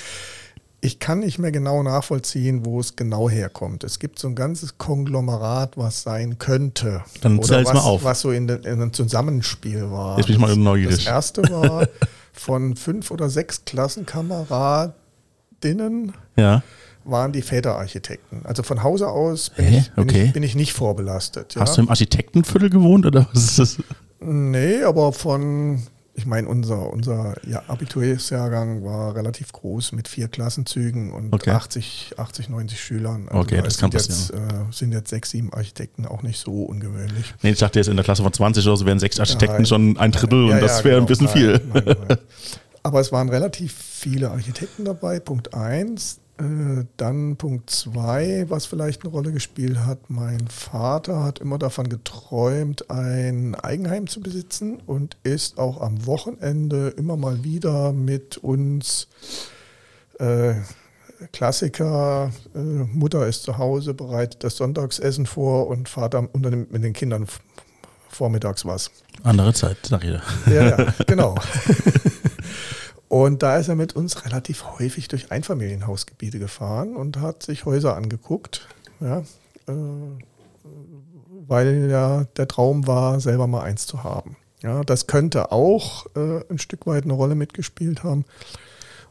Ich 0.81 0.99
kann 0.99 1.19
nicht 1.19 1.39
mehr 1.39 1.51
genau 1.51 1.83
nachvollziehen, 1.83 2.65
wo 2.65 2.79
es 2.79 2.95
genau 2.95 3.29
herkommt. 3.29 3.83
Es 3.83 3.99
gibt 3.99 4.17
so 4.17 4.29
ein 4.29 4.35
ganzes 4.35 4.77
Konglomerat, 4.77 5.77
was 5.77 6.03
sein 6.03 6.39
könnte. 6.39 7.03
Dann 7.21 7.41
zähl's 7.43 7.67
was, 7.67 7.73
mal 7.73 7.79
auf. 7.81 8.03
was 8.05 8.21
so 8.21 8.31
in, 8.31 8.47
in 8.47 8.65
einem 8.65 8.93
Zusammenspiel 8.93 9.91
war. 9.91 10.17
Jetzt 10.17 10.27
bin 10.27 10.35
ich 10.35 10.41
mal 10.41 10.55
neugierig. 10.55 10.95
Das 10.95 11.05
erste 11.05 11.41
war 11.49 11.85
von 12.39 12.75
fünf 12.75 13.11
oder 13.11 13.29
sechs 13.29 13.63
Klassenkameradinnen 13.65 16.13
Ja. 16.37 16.63
waren 17.03 17.31
die 17.33 17.41
Väterarchitekten. 17.41 18.45
Also 18.45 18.63
von 18.63 18.81
Hause 18.83 19.09
aus 19.09 19.49
bin, 19.51 19.65
Hä? 19.65 19.77
ich, 19.79 19.91
bin, 19.91 20.03
Okay. 20.05 20.23
ich, 20.25 20.33
bin 20.33 20.43
ich 20.43 20.55
nicht 20.55 20.73
vorbelastet. 20.73 21.55
Ja? 21.55 21.61
Hast 21.61 21.77
du 21.77 21.81
im 21.81 21.89
Architektenviertel 21.89 22.69
gewohnt 22.69 23.05
oder 23.05 23.27
was 23.33 23.43
ist 23.43 23.59
das? 23.59 23.77
Nee, 24.21 24.83
aber 24.83 25.11
von, 25.13 25.81
ich 26.19 26.25
meine, 26.25 26.49
unser, 26.49 26.91
unser 26.91 27.35
ja, 27.47 27.63
Abitursjahrgang 27.67 28.83
war 28.83 29.15
relativ 29.15 29.53
groß 29.53 29.93
mit 29.93 30.07
vier 30.09 30.27
Klassenzügen 30.27 31.11
und 31.13 31.33
Okay. 31.33 31.51
80, 31.51 32.15
80, 32.17 32.49
90 32.49 32.79
Schülern. 32.79 33.29
Also 33.29 33.41
Okay, 33.41 33.55
da 33.57 33.61
das 33.63 33.75
sind 33.77 33.81
kann 33.81 33.91
jetzt, 33.99 34.31
äh, 34.33 34.37
sind 34.71 34.91
jetzt 34.91 35.09
sechs, 35.09 35.29
sieben 35.31 35.53
Architekten 35.53 36.05
auch 36.05 36.21
nicht 36.21 36.39
so 36.39 36.63
ungewöhnlich. 36.63 37.33
Nee, 37.41 37.51
ich 37.51 37.59
dachte 37.59 37.79
jetzt 37.79 37.87
in 37.87 37.95
der 37.95 38.03
Klasse 38.03 38.21
von 38.23 38.33
20 38.33 38.65
oder 38.67 38.75
so 38.75 38.85
wären 38.85 38.99
sechs 38.99 39.19
Architekten 39.19 39.55
Nein. 39.57 39.65
schon 39.65 39.97
ein 39.97 40.11
Drittel 40.11 40.47
Ja, 40.49 40.55
und 40.55 40.61
das 40.61 40.79
ja, 40.79 40.83
wäre 40.83 40.95
genau. 40.95 41.05
ein 41.05 41.07
bisschen 41.07 41.25
Nein, 41.27 41.83
viel. 41.83 41.95
nein. 42.07 42.17
Aber 42.83 42.99
es 42.99 43.11
waren 43.11 43.29
relativ 43.29 43.73
viele 43.73 44.31
Architekten 44.31 44.83
dabei, 44.85 45.19
Punkt 45.19 45.53
eins. 45.53 46.19
Äh, 46.39 46.85
Dann 46.97 47.35
Punkt 47.35 47.69
zwei, 47.69 48.45
was 48.47 48.65
vielleicht 48.65 49.03
eine 49.03 49.11
Rolle 49.11 49.31
gespielt 49.31 49.79
hat. 49.79 50.09
Mein 50.09 50.47
Vater 50.47 51.23
hat 51.23 51.39
immer 51.39 51.57
davon 51.57 51.89
geträumt, 51.89 52.89
ein 52.89 53.55
Eigenheim 53.55 54.07
zu 54.07 54.21
besitzen 54.21 54.79
und 54.85 55.17
ist 55.23 55.59
auch 55.59 55.81
am 55.81 56.05
Wochenende 56.05 56.89
immer 56.89 57.17
mal 57.17 57.43
wieder 57.43 57.91
mit 57.91 58.37
uns 58.37 59.07
äh, 60.19 60.55
Klassiker, 61.33 62.31
äh, 62.55 62.59
Mutter 62.59 63.27
ist 63.27 63.43
zu 63.43 63.57
Hause, 63.57 63.93
bereitet 63.93 64.43
das 64.43 64.55
Sonntagsessen 64.55 65.25
vor 65.25 65.67
und 65.67 65.89
Vater 65.89 66.27
unternimmt 66.31 66.71
mit 66.71 66.83
den 66.83 66.93
Kindern 66.93 67.27
vormittags 68.09 68.65
was. 68.65 68.91
Andere 69.23 69.53
Zeit, 69.53 69.77
sag 69.83 70.01
dir. 70.01 70.21
Ja, 70.47 70.69
ja, 70.69 70.93
genau. 71.05 71.35
Und 73.09 73.41
da 73.41 73.57
ist 73.57 73.67
er 73.67 73.75
mit 73.75 73.95
uns 73.95 74.23
relativ 74.23 74.63
häufig 74.77 75.07
durch 75.07 75.31
Einfamilienhausgebiete 75.31 76.37
gefahren 76.37 76.95
und 76.95 77.17
hat 77.17 77.41
sich 77.41 77.65
Häuser 77.65 77.97
angeguckt, 77.97 78.67
ja, 78.99 79.19
äh, 79.67 79.73
weil 81.47 81.89
ja 81.89 82.25
der 82.37 82.47
Traum 82.47 82.85
war, 82.85 83.19
selber 83.19 83.47
mal 83.47 83.63
eins 83.63 83.87
zu 83.87 84.03
haben. 84.03 84.37
Ja, 84.61 84.83
das 84.83 85.07
könnte 85.07 85.51
auch 85.51 86.05
äh, 86.15 86.43
ein 86.49 86.59
Stück 86.59 86.85
weit 86.85 87.05
eine 87.05 87.13
Rolle 87.13 87.33
mitgespielt 87.33 88.03
haben. 88.03 88.25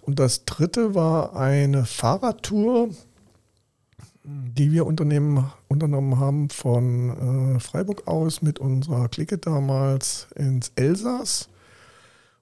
Und 0.01 0.21
das 0.21 0.45
dritte 0.45 0.95
war 0.95 1.35
eine 1.35 1.85
Fahrradtour, 1.85 2.91
die 4.23 4.73
wir 4.73 4.87
unternommen 4.87 6.21
haben 6.21 6.51
von 6.51 7.57
äh, 7.57 7.61
Freiburg 7.61 8.07
aus 8.07 8.43
mit 8.43 8.61
unserer 8.61 9.09
Clique 9.09 9.39
damals 9.39 10.29
ins 10.37 10.71
Elsass. 10.77 11.49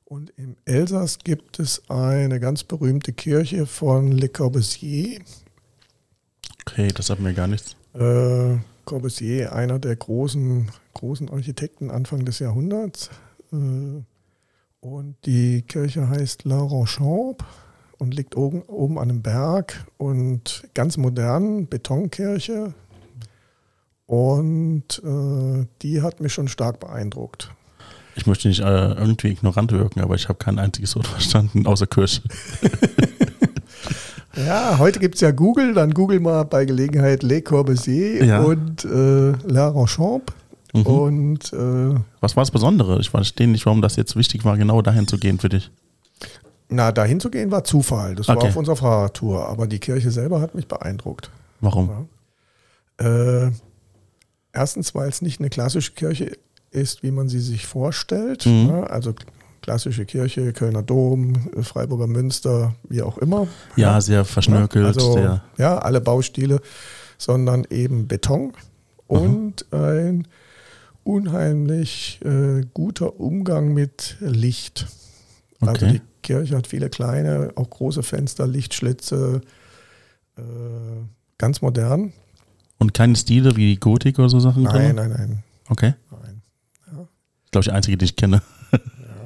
Und 0.08 0.32
im 0.36 0.54
Elsass 0.64 1.18
gibt 1.18 1.58
es 1.58 1.82
eine 1.90 2.38
ganz 2.38 2.62
berühmte 2.62 3.12
Kirche 3.12 3.66
von 3.66 4.12
Le 4.12 4.28
Corbusier. 4.28 5.20
Okay, 6.60 6.88
das 6.94 7.10
hat 7.10 7.18
mir 7.18 7.34
gar 7.34 7.48
nichts. 7.48 7.74
Äh, 7.92 8.58
Corbusier, 8.84 9.52
einer 9.52 9.80
der 9.80 9.96
großen, 9.96 10.70
großen 10.94 11.28
Architekten 11.28 11.90
Anfang 11.90 12.24
des 12.24 12.38
Jahrhunderts. 12.38 13.10
Äh, 13.52 14.02
und 14.78 15.16
die 15.24 15.62
Kirche 15.62 16.08
heißt 16.08 16.44
La 16.44 16.60
Ronchamp 16.60 17.44
und 17.98 18.14
liegt 18.14 18.36
oben, 18.36 18.62
oben 18.62 19.00
an 19.00 19.10
einem 19.10 19.22
Berg 19.22 19.86
und 19.98 20.68
ganz 20.74 20.98
modern, 20.98 21.66
Betonkirche. 21.66 22.74
Und 24.06 25.02
äh, 25.04 25.66
die 25.82 26.00
hat 26.02 26.20
mich 26.20 26.32
schon 26.32 26.46
stark 26.46 26.78
beeindruckt. 26.78 27.50
Ich 28.16 28.26
möchte 28.26 28.48
nicht 28.48 28.60
äh, 28.60 28.92
irgendwie 28.92 29.28
ignorant 29.28 29.70
wirken, 29.72 30.00
aber 30.00 30.14
ich 30.14 30.28
habe 30.28 30.38
kein 30.38 30.58
einziges 30.58 30.96
Wort 30.96 31.06
verstanden, 31.06 31.66
außer 31.66 31.86
Kirche. 31.86 32.22
ja, 34.46 34.78
heute 34.78 34.98
gibt 34.98 35.16
es 35.16 35.20
ja 35.20 35.30
Google, 35.32 35.74
dann 35.74 35.92
google 35.92 36.18
mal 36.20 36.44
bei 36.44 36.64
Gelegenheit 36.64 37.22
Le 37.22 37.42
Corbusier 37.42 38.24
ja. 38.24 38.40
und 38.40 38.86
äh, 38.86 39.32
La 39.46 39.68
Ronchamp. 39.68 40.32
Mhm. 40.72 40.86
Und 40.86 41.52
äh, 41.52 42.00
was 42.20 42.36
war 42.36 42.42
das 42.42 42.50
Besondere? 42.50 42.98
Ich 43.00 43.10
verstehe 43.10 43.48
nicht, 43.48 43.66
warum 43.66 43.82
das 43.82 43.96
jetzt 43.96 44.16
wichtig 44.16 44.44
war, 44.44 44.56
genau 44.56 44.80
dahin 44.80 45.06
zu 45.06 45.18
gehen 45.18 45.38
für 45.38 45.50
dich. 45.50 45.70
Na, 46.68 46.92
dahin 46.92 47.20
zu 47.20 47.30
gehen 47.30 47.50
war 47.50 47.64
Zufall. 47.64 48.14
Das 48.14 48.28
okay. 48.28 48.40
war 48.40 48.48
auf 48.48 48.56
unserer 48.56 48.76
Fahrradtour. 48.76 49.46
Aber 49.46 49.66
die 49.66 49.78
Kirche 49.78 50.10
selber 50.10 50.40
hat 50.40 50.54
mich 50.54 50.66
beeindruckt. 50.66 51.30
Warum? 51.60 52.06
Ja. 53.00 53.46
Äh, 53.46 53.52
erstens, 54.52 54.94
weil 54.94 55.08
es 55.08 55.22
nicht 55.22 55.38
eine 55.38 55.50
klassische 55.50 55.92
Kirche 55.92 56.38
ist, 56.70 57.02
wie 57.02 57.10
man 57.10 57.28
sie 57.28 57.40
sich 57.40 57.66
vorstellt. 57.66 58.46
Mhm. 58.46 58.68
Ja, 58.68 58.82
also 58.84 59.14
klassische 59.62 60.04
Kirche, 60.04 60.52
Kölner 60.52 60.82
Dom, 60.82 61.34
Freiburger 61.62 62.06
Münster, 62.06 62.74
wie 62.88 63.02
auch 63.02 63.18
immer. 63.18 63.48
Ja, 63.74 64.00
sehr 64.00 64.24
verschnörkelt. 64.24 64.86
Also, 64.86 65.14
sehr. 65.14 65.42
Ja, 65.58 65.78
alle 65.78 66.00
Baustile, 66.00 66.60
sondern 67.18 67.66
eben 67.70 68.06
Beton 68.06 68.52
und 69.06 69.66
mhm. 69.72 69.78
ein 69.78 70.28
unheimlich 71.04 72.20
äh, 72.24 72.64
guter 72.74 73.20
Umgang 73.20 73.72
mit 73.72 74.16
Licht. 74.20 74.86
Also 75.60 75.72
okay. 75.72 75.84
Also 75.84 75.86
die 75.86 76.02
Kirche 76.22 76.56
hat 76.56 76.66
viele 76.66 76.90
kleine, 76.90 77.52
auch 77.54 77.70
große 77.70 78.02
Fenster, 78.02 78.46
Lichtschlitze, 78.46 79.40
äh, 80.36 80.42
ganz 81.38 81.62
modern. 81.62 82.12
Und 82.78 82.92
keine 82.92 83.16
Stile 83.16 83.56
wie 83.56 83.76
Gotik 83.76 84.18
oder 84.18 84.28
so 84.28 84.40
Sachen? 84.40 84.64
Nein, 84.64 84.96
drin? 84.96 84.96
nein, 84.96 85.10
nein. 85.10 85.42
Okay. 85.68 85.94
Nein. 86.10 86.25
Ja. 87.56 87.62
Ich 87.62 87.64
glaube, 87.64 87.64
die 87.64 87.70
einzige, 87.72 87.96
die 87.96 88.04
ich 88.04 88.16
kenne. 88.16 88.42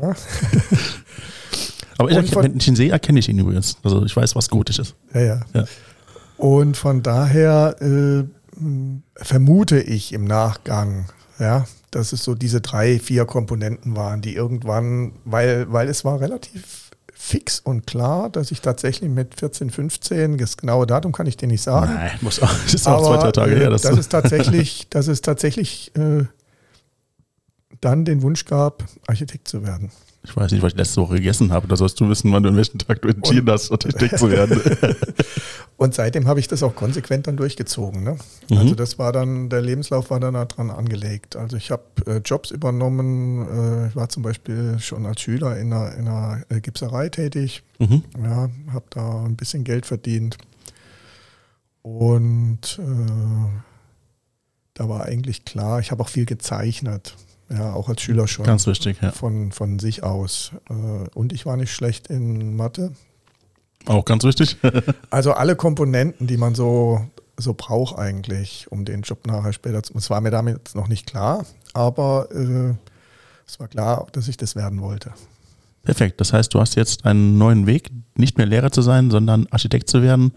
Ja. 0.02 0.14
Aber 1.98 2.10
ich, 2.10 2.30
von, 2.30 2.44
wenn 2.44 2.56
ich 2.56 2.66
ihn 2.66 2.76
sehe, 2.76 2.90
erkenne 2.90 3.18
ich 3.18 3.28
ihn 3.28 3.38
übrigens. 3.38 3.76
Also 3.82 4.04
ich 4.04 4.16
weiß, 4.16 4.34
was 4.34 4.48
gotisch 4.48 4.78
ist. 4.78 4.94
Ja, 5.12 5.20
ja. 5.20 5.40
ja. 5.52 5.64
Und 6.38 6.78
von 6.78 7.02
daher 7.02 7.76
äh, 7.82 8.24
vermute 9.16 9.80
ich 9.80 10.14
im 10.14 10.24
Nachgang, 10.24 11.06
ja, 11.38 11.66
dass 11.90 12.12
es 12.12 12.24
so 12.24 12.34
diese 12.34 12.62
drei, 12.62 12.98
vier 12.98 13.26
Komponenten 13.26 13.96
waren, 13.96 14.22
die 14.22 14.34
irgendwann, 14.34 15.12
weil, 15.24 15.70
weil 15.70 15.88
es 15.88 16.04
war 16.04 16.20
relativ 16.20 16.90
fix 17.12 17.60
und 17.60 17.86
klar, 17.86 18.30
dass 18.30 18.50
ich 18.50 18.62
tatsächlich 18.62 19.10
mit 19.10 19.34
14, 19.38 19.68
15, 19.68 20.38
das 20.38 20.56
genaue 20.56 20.86
Datum 20.86 21.12
kann 21.12 21.26
ich 21.26 21.36
dir 21.36 21.48
nicht 21.48 21.60
sagen. 21.60 21.92
Nein, 21.92 22.12
muss 22.22 22.40
auch, 22.40 22.50
das 22.64 22.72
ist 22.72 22.88
auch 22.88 23.06
zwei, 23.06 23.18
drei 23.18 23.32
Tage 23.32 23.56
her. 23.56 23.68
Das, 23.68 23.82
das 23.82 23.98
ist 23.98 24.08
tatsächlich, 24.08 24.88
dass 24.88 25.06
es 25.06 25.20
tatsächlich 25.20 25.92
äh, 25.96 26.24
dann 27.80 28.04
den 28.04 28.22
Wunsch 28.22 28.44
gab, 28.44 28.84
Architekt 29.06 29.48
zu 29.48 29.64
werden. 29.64 29.90
Ich 30.22 30.36
weiß 30.36 30.52
nicht, 30.52 30.62
was 30.62 30.72
ich 30.72 30.78
letzte 30.78 31.00
Woche 31.00 31.14
gegessen 31.14 31.50
habe. 31.50 31.66
Da 31.66 31.76
sollst 31.76 31.98
du 31.98 32.08
wissen, 32.10 32.30
wann 32.32 32.42
du 32.42 32.50
in 32.50 32.56
welchen 32.56 32.78
Tag 32.78 33.00
du 33.00 33.08
entschieden 33.08 33.48
und, 33.48 33.52
hast, 33.52 33.72
Architekt 33.72 34.18
zu 34.18 34.30
werden. 34.30 34.60
und 35.78 35.94
seitdem 35.94 36.28
habe 36.28 36.40
ich 36.40 36.46
das 36.46 36.62
auch 36.62 36.74
konsequent 36.74 37.26
dann 37.26 37.38
durchgezogen. 37.38 38.04
Ne? 38.04 38.18
Mhm. 38.50 38.58
Also 38.58 38.74
das 38.74 38.98
war 38.98 39.12
dann, 39.12 39.48
der 39.48 39.62
Lebenslauf 39.62 40.10
war 40.10 40.20
dann 40.20 40.34
daran 40.34 40.70
angelegt. 40.70 41.36
Also 41.36 41.56
ich 41.56 41.70
habe 41.70 41.84
äh, 42.06 42.18
Jobs 42.18 42.50
übernommen. 42.50 43.48
Äh, 43.48 43.88
ich 43.88 43.96
war 43.96 44.10
zum 44.10 44.22
Beispiel 44.22 44.78
schon 44.78 45.06
als 45.06 45.22
Schüler 45.22 45.56
in 45.56 45.72
einer, 45.72 45.94
in 45.94 46.06
einer 46.06 46.42
äh, 46.50 46.60
Gipserei 46.60 47.08
tätig. 47.08 47.62
Mhm. 47.78 48.04
Ja, 48.22 48.50
habe 48.72 48.84
da 48.90 49.24
ein 49.24 49.36
bisschen 49.36 49.64
Geld 49.64 49.86
verdient. 49.86 50.36
Und 51.80 52.78
äh, 52.78 53.60
da 54.74 54.88
war 54.88 55.04
eigentlich 55.04 55.46
klar, 55.46 55.80
ich 55.80 55.90
habe 55.90 56.02
auch 56.02 56.10
viel 56.10 56.26
gezeichnet. 56.26 57.16
Ja, 57.52 57.72
auch 57.72 57.88
als 57.88 58.02
Schüler 58.02 58.28
schon. 58.28 58.46
Ganz 58.46 58.66
wichtig, 58.66 58.98
ja. 59.02 59.10
Von, 59.10 59.50
von 59.50 59.78
sich 59.78 60.04
aus. 60.04 60.52
Äh, 60.68 60.72
und 61.14 61.32
ich 61.32 61.46
war 61.46 61.56
nicht 61.56 61.72
schlecht 61.72 62.06
in 62.06 62.54
Mathe. 62.56 62.92
Auch 63.86 64.04
ganz 64.04 64.24
wichtig. 64.24 64.56
also 65.10 65.32
alle 65.32 65.56
Komponenten, 65.56 66.26
die 66.26 66.36
man 66.36 66.54
so, 66.54 67.04
so 67.36 67.54
braucht 67.54 67.98
eigentlich, 67.98 68.70
um 68.70 68.84
den 68.84 69.02
Job 69.02 69.26
nachher 69.26 69.52
später 69.52 69.82
zu. 69.82 69.96
Es 69.96 70.10
war 70.10 70.20
mir 70.20 70.30
damit 70.30 70.74
noch 70.74 70.86
nicht 70.86 71.06
klar, 71.06 71.44
aber 71.72 72.28
äh, 72.30 72.74
es 73.46 73.58
war 73.58 73.66
klar, 73.66 74.06
dass 74.12 74.28
ich 74.28 74.36
das 74.36 74.54
werden 74.54 74.80
wollte. 74.80 75.12
Perfekt. 75.82 76.20
Das 76.20 76.32
heißt, 76.32 76.54
du 76.54 76.60
hast 76.60 76.76
jetzt 76.76 77.04
einen 77.04 77.38
neuen 77.38 77.66
Weg, 77.66 77.90
nicht 78.14 78.38
mehr 78.38 78.46
Lehrer 78.46 78.70
zu 78.70 78.82
sein, 78.82 79.10
sondern 79.10 79.46
Architekt 79.50 79.88
zu 79.88 80.02
werden. 80.02 80.34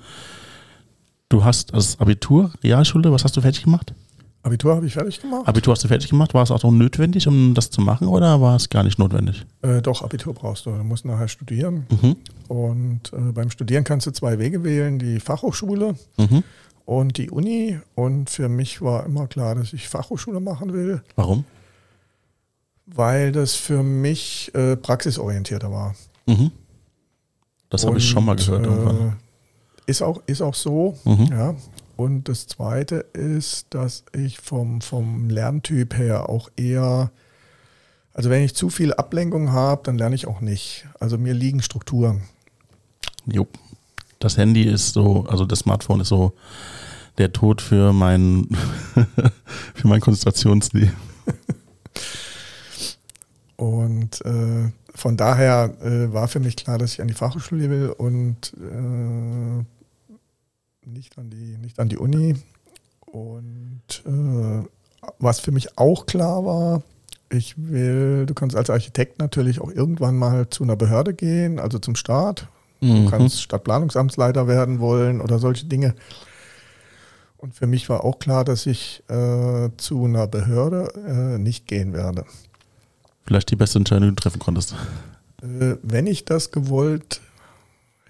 Du 1.30 1.44
hast 1.44 1.74
das 1.74 2.00
Abitur, 2.00 2.52
Realschule, 2.64 3.12
was 3.12 3.24
hast 3.24 3.36
du 3.38 3.42
fertig 3.42 3.64
gemacht? 3.64 3.94
Abitur 4.44 4.76
habe 4.76 4.86
ich 4.86 4.94
fertig 4.94 5.22
gemacht. 5.22 5.48
Abitur 5.48 5.72
hast 5.74 5.86
du 5.86 5.88
fertig 5.88 6.10
gemacht. 6.10 6.34
War 6.34 6.44
es 6.44 6.52
auch 6.52 6.62
noch 6.64 6.72
notwendig, 6.72 7.28
um 7.28 7.54
das 7.54 7.70
zu 7.70 7.80
machen 7.80 8.10
oder 8.10 8.42
war 8.42 8.58
es 8.58 8.68
gar 8.68 8.84
nicht 8.84 9.00
notwendig? 9.00 9.46
Äh, 9.62 9.82
doch, 9.82 10.04
Abitur 10.04 10.34
brauchst 10.34 10.66
du. 10.66 10.72
Du 10.72 10.84
musst 10.84 11.06
nachher 11.06 11.30
studieren. 11.30 11.88
Mhm. 11.90 12.18
Und 12.50 13.14
äh, 13.14 13.32
beim 13.32 13.50
Studieren 13.50 13.86
kannst 13.86 14.06
du 14.06 14.12
zwei 14.12 14.40
Wege 14.40 14.66
wählen: 14.66 15.00
die 15.00 15.22
Fachhochschule 15.22 15.96
mhm. 16.18 16.44
und 16.84 17.18
die 17.18 17.32
Uni. 17.32 17.80
Und 17.96 18.30
für 18.30 18.50
mich 18.50 18.82
war 18.82 19.06
immer 19.06 19.28
klar, 19.28 19.56
dass 19.56 19.72
ich 19.72 19.88
Fachhochschule 19.88 20.42
machen 20.42 20.74
will. 20.74 21.02
Warum? 21.16 21.46
Weil 22.86 23.32
das 23.32 23.56
für 23.56 23.82
mich 23.82 24.52
äh, 24.54 24.76
praxisorientierter 24.76 25.72
war. 25.72 25.96
Mhm. 26.26 26.52
Das 27.70 27.86
habe 27.86 27.98
ich 27.98 28.10
schon 28.10 28.26
mal 28.26 28.36
gehört. 28.36 28.68
Äh, 28.68 29.14
ist, 29.86 30.02
auch, 30.02 30.22
ist 30.26 30.42
auch 30.42 30.54
so, 30.54 30.98
mhm. 31.06 31.28
ja. 31.32 31.56
Und 31.96 32.28
das 32.28 32.48
Zweite 32.48 32.96
ist, 33.14 33.68
dass 33.70 34.04
ich 34.14 34.40
vom, 34.40 34.82
vom 34.82 35.30
Lerntyp 35.30 35.96
her 35.96 36.30
auch 36.30 36.50
eher, 36.56 37.12
also 38.14 38.30
wenn 38.30 38.44
ich 38.44 38.56
zu 38.56 38.70
viel 38.70 38.94
Ablenkung 38.94 39.52
habe, 39.52 39.84
dann 39.84 39.98
lerne 39.98 40.16
ich 40.16 40.28
auch 40.28 40.42
nicht. 40.42 40.86
Also 41.00 41.18
mir 41.18 41.34
liegen 41.34 41.62
Strukturen. 41.62 42.24
Jo. 43.26 43.48
Das 44.20 44.38
Handy 44.38 44.64
ist 44.64 44.94
so, 44.94 45.26
also 45.28 45.46
das 45.46 45.60
Smartphone 45.60 46.00
ist 46.00 46.08
so 46.08 46.34
der 47.18 47.32
Tod 47.32 47.62
für 47.62 47.94
mein, 47.94 48.48
für 49.76 49.88
mein 49.88 50.02
Konzentrationsleben. 50.02 50.94
Und 53.56 54.26
äh, 54.26 54.72
von 54.96 55.18
daher 55.18 55.74
äh, 55.82 56.12
war 56.12 56.28
für 56.28 56.40
mich 56.40 56.56
klar, 56.56 56.78
dass 56.78 56.94
ich 56.94 57.02
an 57.02 57.08
die 57.08 57.14
Fachhochschule 57.14 57.70
will 57.70 57.90
und 57.98 58.54
äh, 58.58 59.64
nicht 60.86 61.18
an 61.18 61.30
die, 61.30 61.58
nicht 61.58 61.80
an 61.80 61.90
die 61.90 61.98
Uni. 61.98 62.36
Und 63.02 64.04
äh, 64.06 64.68
was 65.20 65.40
für 65.40 65.52
mich 65.52 65.78
auch 65.78 66.06
klar 66.06 66.46
war, 66.46 66.84
ich 67.30 67.56
will, 67.58 68.26
du 68.26 68.34
kannst 68.34 68.56
als 68.56 68.70
Architekt 68.70 69.20
natürlich 69.20 69.60
auch 69.60 69.72
irgendwann 69.72 70.16
mal 70.16 70.50
zu 70.50 70.64
einer 70.64 70.76
Behörde 70.76 71.14
gehen, 71.14 71.60
also 71.60 71.80
zum 71.80 71.96
Staat. 71.96 72.48
Mhm. 72.82 73.06
Du 73.06 73.10
kannst 73.10 73.42
Stadtplanungsamtsleiter 73.42 74.48
werden 74.48 74.80
wollen 74.80 75.22
oder 75.22 75.40
solche 75.40 75.66
Dinge. 75.66 75.96
Und 77.38 77.56
für 77.56 77.68
mich 77.68 77.90
war 77.90 78.04
auch 78.04 78.20
klar, 78.20 78.46
dass 78.46 78.66
ich 78.66 79.04
äh, 79.10 79.70
zu 79.78 80.06
einer 80.06 80.28
Behörde 80.28 80.94
äh, 81.08 81.38
nicht 81.38 81.68
gehen 81.68 81.94
werde. 81.94 82.26
Vielleicht 83.26 83.52
die 83.52 83.56
beste 83.56 83.80
Entscheidung, 83.80 84.10
die 84.10 84.16
du 84.16 84.22
treffen 84.22 84.40
konntest. 84.40 84.76
Äh, 85.42 85.76
wenn 85.82 86.08
ich 86.08 86.26
das 86.26 86.52
gewollt 86.52 87.22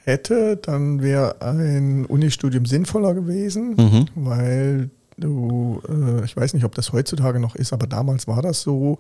hätte, 0.06 0.58
dann 0.58 1.02
wäre 1.02 1.42
ein 1.42 2.06
Unistudium 2.06 2.66
sinnvoller 2.66 3.14
gewesen, 3.14 3.76
mhm. 3.76 4.06
weil 4.16 4.90
du, 5.18 5.82
äh, 5.88 6.26
ich 6.26 6.36
weiß 6.36 6.54
nicht, 6.54 6.66
ob 6.66 6.76
das 6.76 6.92
heutzutage 6.92 7.40
noch 7.40 7.56
ist, 7.56 7.74
aber 7.74 7.88
damals 7.88 8.28
war 8.28 8.42
das 8.42 8.62
so, 8.62 8.98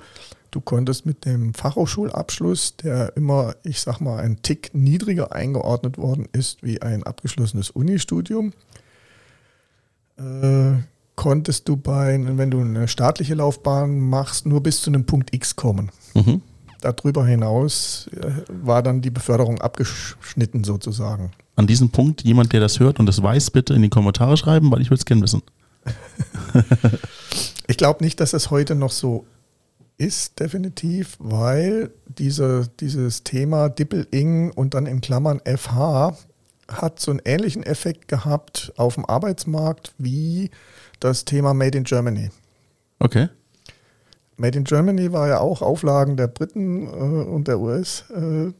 du 0.51 0.61
konntest 0.61 1.05
mit 1.05 1.25
dem 1.25 1.53
Fachhochschulabschluss, 1.53 2.77
der 2.77 3.15
immer, 3.17 3.55
ich 3.63 3.81
sag 3.81 3.99
mal, 3.99 4.19
ein 4.19 4.41
Tick 4.41 4.71
niedriger 4.73 5.33
eingeordnet 5.33 5.97
worden 5.97 6.27
ist 6.31 6.63
wie 6.63 6.81
ein 6.81 7.03
abgeschlossenes 7.03 7.69
Unistudium, 7.71 8.53
äh, 10.17 10.73
konntest 11.15 11.67
du 11.69 11.77
bei, 11.77 12.19
wenn 12.37 12.51
du 12.51 12.61
eine 12.61 12.87
staatliche 12.87 13.35
Laufbahn 13.35 13.99
machst, 13.99 14.45
nur 14.45 14.61
bis 14.61 14.81
zu 14.81 14.89
einem 14.89 15.05
Punkt 15.05 15.33
X 15.33 15.55
kommen. 15.55 15.91
Mhm. 16.13 16.41
Darüber 16.83 17.25
hinaus 17.25 18.09
äh, 18.13 18.31
war 18.47 18.83
dann 18.83 19.01
die 19.01 19.09
Beförderung 19.09 19.61
abgeschnitten 19.61 20.63
sozusagen. 20.63 21.31
An 21.55 21.67
diesem 21.67 21.89
Punkt, 21.89 22.23
jemand, 22.23 22.53
der 22.53 22.59
das 22.59 22.79
hört 22.79 22.99
und 22.99 23.05
das 23.05 23.21
weiß, 23.21 23.51
bitte 23.51 23.73
in 23.73 23.81
die 23.81 23.89
Kommentare 23.89 24.37
schreiben, 24.37 24.71
weil 24.71 24.81
ich 24.81 24.89
würde 24.89 24.99
es 24.99 25.05
gerne 25.05 25.21
wissen. 25.21 25.43
ich 27.67 27.77
glaube 27.77 28.03
nicht, 28.03 28.19
dass 28.19 28.33
es 28.33 28.49
heute 28.49 28.75
noch 28.75 28.91
so 28.91 29.25
ist, 29.97 30.39
definitiv, 30.39 31.17
weil 31.19 31.91
diese, 32.07 32.67
dieses 32.79 33.23
Thema 33.23 33.69
Dippel-Ing 33.69 34.51
und 34.51 34.73
dann 34.73 34.85
in 34.85 35.01
Klammern 35.01 35.41
FH 35.45 36.17
hat 36.67 36.99
so 36.99 37.11
einen 37.11 37.21
ähnlichen 37.25 37.63
Effekt 37.63 38.07
gehabt 38.07 38.73
auf 38.77 38.95
dem 38.95 39.05
Arbeitsmarkt 39.05 39.93
wie 39.97 40.49
das 40.99 41.25
Thema 41.25 41.53
Made 41.53 41.77
in 41.77 41.83
Germany. 41.83 42.31
Okay. 42.99 43.29
Made 44.43 44.57
in 44.57 44.65
Germany 44.65 45.13
war 45.13 45.29
ja 45.29 45.39
auch 45.39 45.61
Auflagen 45.61 46.17
der 46.17 46.27
Briten 46.27 46.85
äh, 46.85 46.89
und 46.89 47.47
der 47.47 47.61
US 47.61 48.03
äh, 48.13 48.51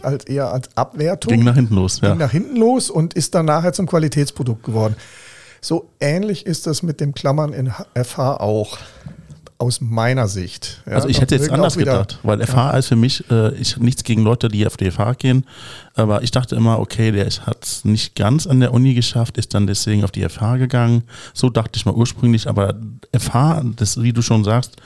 als 0.00 0.24
eher 0.24 0.50
als 0.50 0.74
Abwertung. 0.74 1.34
Ging 1.34 1.44
nach 1.44 1.54
hinten 1.54 1.74
los, 1.74 2.00
ja. 2.00 2.08
Ging 2.08 2.18
nach 2.18 2.30
hinten 2.30 2.56
los 2.56 2.88
und 2.88 3.12
ist 3.12 3.34
dann 3.34 3.44
nachher 3.44 3.74
zum 3.74 3.86
Qualitätsprodukt 3.86 4.62
geworden. 4.62 4.96
So 5.60 5.90
ähnlich 6.00 6.46
ist 6.46 6.66
das 6.66 6.82
mit 6.82 6.98
dem 7.00 7.12
Klammern 7.12 7.52
in 7.52 7.70
FH 7.94 8.38
auch 8.38 8.78
aus 9.58 9.82
meiner 9.82 10.28
Sicht. 10.28 10.82
Ja, 10.86 10.92
also 10.92 11.08
ich 11.08 11.20
hätte 11.20 11.34
jetzt 11.34 11.50
anders 11.50 11.76
gedacht, 11.76 12.20
weil 12.22 12.40
FH 12.46 12.56
ja. 12.56 12.78
ist 12.78 12.86
für 12.86 12.96
mich, 12.96 13.30
äh, 13.30 13.52
ich 13.56 13.76
nichts 13.76 14.04
gegen 14.04 14.22
Leute, 14.22 14.48
die 14.48 14.66
auf 14.66 14.78
die 14.78 14.90
FH 14.90 15.12
gehen, 15.18 15.44
aber 15.94 16.22
ich 16.22 16.30
dachte 16.30 16.56
immer, 16.56 16.78
okay, 16.78 17.12
der 17.12 17.26
hat 17.26 17.64
es 17.64 17.84
nicht 17.84 18.14
ganz 18.14 18.46
an 18.46 18.60
der 18.60 18.72
Uni 18.72 18.94
geschafft, 18.94 19.36
ist 19.36 19.52
dann 19.52 19.66
deswegen 19.66 20.04
auf 20.04 20.10
die 20.10 20.26
FH 20.26 20.56
gegangen. 20.56 21.02
So 21.34 21.50
dachte 21.50 21.76
ich 21.76 21.84
mal 21.84 21.94
ursprünglich, 21.94 22.48
aber 22.48 22.76
FH, 23.14 23.62
das, 23.76 24.00
wie 24.00 24.14
du 24.14 24.22
schon 24.22 24.42
sagst, 24.42 24.76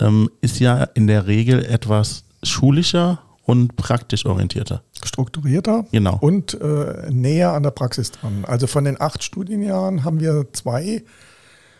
ähm, 0.00 0.30
ist 0.40 0.60
ja 0.60 0.84
in 0.84 1.06
der 1.06 1.26
Regel 1.26 1.64
etwas 1.64 2.24
schulischer 2.42 3.20
und 3.46 3.76
praktisch 3.76 4.26
orientierter. 4.26 4.82
Strukturierter 5.02 5.86
genau. 5.92 6.18
und 6.20 6.54
äh, 6.60 7.10
näher 7.10 7.52
an 7.52 7.62
der 7.62 7.70
Praxis 7.70 8.10
dran. 8.10 8.44
Also 8.44 8.66
von 8.66 8.84
den 8.84 9.00
acht 9.00 9.22
Studienjahren 9.22 10.04
haben 10.04 10.20
wir 10.20 10.46
zwei 10.52 11.04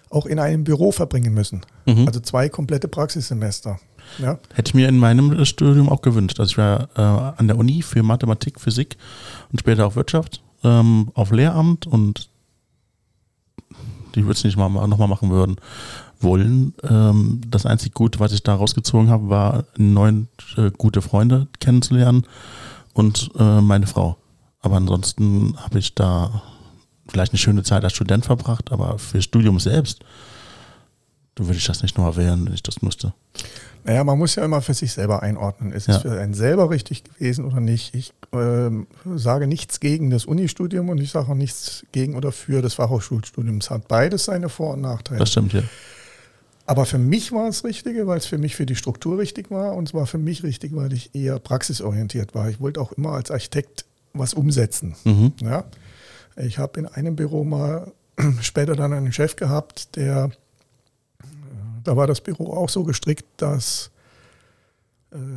auch 0.09 0.27
in 0.27 0.39
einem 0.39 0.63
Büro 0.63 0.93
verbringen 0.93 1.35
müssen. 1.35 1.63
Mhm. 1.87 2.07
Also 2.07 2.21
zwei 2.21 2.49
komplette 2.49 2.87
Praxissemester. 2.87 3.81
Ja. 4.19 4.39
Hätte 4.55 4.71
ich 4.71 4.75
mir 4.75 4.89
in 4.89 4.99
meinem 4.99 5.45
Studium 5.45 5.89
auch 5.89 6.03
gewünscht. 6.03 6.39
Also 6.39 6.51
ich 6.51 6.59
war 6.59 6.89
äh, 6.97 7.01
an 7.01 7.49
der 7.49 7.59
Uni 7.59 7.83
für 7.83 8.05
Mathematik, 8.05 8.61
Physik 8.61 8.97
und 9.51 9.59
später 9.59 9.87
auch 9.87 9.97
Wirtschaft 9.97 10.43
ähm, 10.63 11.11
auf 11.15 11.33
Lehramt 11.33 11.89
und 11.89 12.29
die 14.15 14.23
würde 14.23 14.33
es 14.33 14.45
nicht 14.45 14.57
mal 14.57 14.69
nochmal 14.87 15.09
machen 15.09 15.31
würden 15.31 15.57
wollen. 16.21 16.75
Ähm, 16.83 17.41
das 17.49 17.67
einzig 17.67 17.95
Gute, 17.95 18.21
was 18.21 18.33
ich 18.33 18.43
da 18.43 18.55
rausgezogen 18.55 19.11
habe, 19.11 19.29
war 19.29 19.65
neun 19.77 20.29
äh, 20.57 20.71
gute 20.71 21.03
Freunde 21.03 21.49
kennenzulernen 21.61 22.25
und 22.93 23.31
äh, 23.39 23.61
meine 23.61 23.87
Frau. 23.87 24.17
Aber 24.61 24.77
ansonsten 24.77 25.57
habe 25.59 25.79
ich 25.79 25.95
da 25.95 26.43
vielleicht 27.09 27.33
eine 27.33 27.39
schöne 27.39 27.63
Zeit 27.63 27.85
als 27.85 27.93
Student 27.93 28.25
verbracht, 28.25 28.73
aber 28.73 28.99
für 28.99 29.23
Studium 29.23 29.61
selbst 29.61 30.01
würde 31.39 31.59
ich 31.59 31.67
das 31.67 31.83
nicht 31.83 31.99
nochmal 31.99 32.17
wählen, 32.17 32.47
wenn 32.47 32.55
ich 32.55 32.63
das 32.63 32.83
müsste. 32.83 33.13
Naja, 33.85 34.03
man 34.03 34.19
muss 34.19 34.35
ja 34.35 34.45
immer 34.45 34.63
für 34.63 34.75
sich 34.75 34.93
selber 34.93 35.23
einordnen. 35.23 35.71
Ist 35.71 35.87
ja. 35.87 35.97
es 35.97 36.03
für 36.03 36.19
einen 36.19 36.35
selber 36.35 36.71
richtig 36.71 37.05
gewesen 37.05 37.45
oder 37.45 37.61
nicht? 37.61 37.95
Ich 37.95 38.13
äh, 38.33 38.71
sage 39.15 39.47
nichts 39.47 39.79
gegen 39.79 40.11
das 40.11 40.25
Unistudium 40.25 40.89
und 40.89 40.99
ich 40.99 41.11
sage 41.11 41.31
auch 41.31 41.37
nichts 41.37 41.85
gegen 41.93 42.17
oder 42.17 42.33
für 42.33 42.63
das 42.63 42.75
Fachhochschulstudium. 42.75 43.59
Es 43.59 43.71
hat 43.71 43.87
beides 43.87 44.25
seine 44.25 44.49
Vor- 44.49 44.75
und 44.75 44.81
Nachteile. 44.81 45.21
Das 45.21 45.31
stimmt, 45.31 45.53
ja. 45.53 45.63
Aber 46.67 46.85
für 46.85 46.99
mich 46.99 47.33
war 47.33 47.49
es 47.49 47.65
Richtige, 47.65 48.07
weil 48.07 48.19
es 48.19 48.27
für 48.27 48.39
mich 48.39 48.57
für 48.57 48.67
die 48.67 48.75
Struktur 48.75 49.19
richtig 49.19 49.51
war 49.51 49.75
und 49.75 49.89
es 49.89 49.95
war 49.95 50.07
für 50.07 50.19
mich 50.19 50.43
richtig, 50.43 50.75
weil 50.75 50.93
ich 50.93 51.15
eher 51.15 51.39
praxisorientiert 51.39 52.35
war. 52.35 52.49
Ich 52.49 52.61
wollte 52.61 52.81
auch 52.81 52.93
immer 52.93 53.13
als 53.13 53.31
Architekt 53.31 53.85
was 54.13 54.35
umsetzen. 54.35 54.97
Mhm. 55.05 55.33
Ja? 55.43 55.65
Ich 56.37 56.59
habe 56.59 56.81
in 56.81 56.87
einem 56.87 57.15
Büro 57.15 57.45
mal 57.45 57.93
später 58.41 58.75
dann 58.75 58.93
einen 58.93 59.13
Chef 59.13 59.37
gehabt, 59.37 59.95
der, 59.97 60.31
da 61.85 61.97
war 61.97 62.09
das 62.09 62.21
Büro 62.21 62.53
auch 62.53 62.69
so 62.69 62.83
gestrickt, 62.83 63.27
dass 63.37 63.91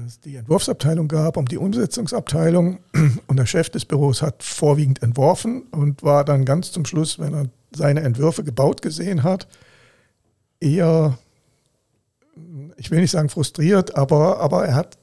es 0.07 0.19
die 0.21 0.35
Entwurfsabteilung 0.35 1.07
gab 1.07 1.37
und 1.37 1.51
die 1.51 1.57
Umsetzungsabteilung 1.57 2.79
und 3.27 3.37
der 3.37 3.45
Chef 3.45 3.69
des 3.69 3.85
Büros 3.85 4.21
hat 4.21 4.43
vorwiegend 4.43 5.03
entworfen 5.03 5.63
und 5.71 6.01
war 6.01 6.25
dann 6.25 6.43
ganz 6.43 6.71
zum 6.71 6.85
Schluss, 6.85 7.19
wenn 7.19 7.33
er 7.33 7.45
seine 7.71 8.01
Entwürfe 8.01 8.43
gebaut 8.43 8.81
gesehen 8.81 9.21
hat, 9.23 9.47
eher, 10.59 11.17
ich 12.77 12.91
will 12.91 13.01
nicht 13.01 13.11
sagen 13.11 13.29
frustriert, 13.29 13.95
aber, 13.95 14.39
aber 14.39 14.65
er 14.65 14.75
hat, 14.75 14.97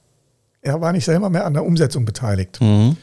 er 0.62 0.80
war 0.80 0.92
nicht 0.92 1.04
selber 1.04 1.30
mehr 1.30 1.46
an 1.46 1.54
der 1.54 1.64
Umsetzung 1.64 2.04
beteiligt. 2.04 2.60
Mhm 2.60 2.96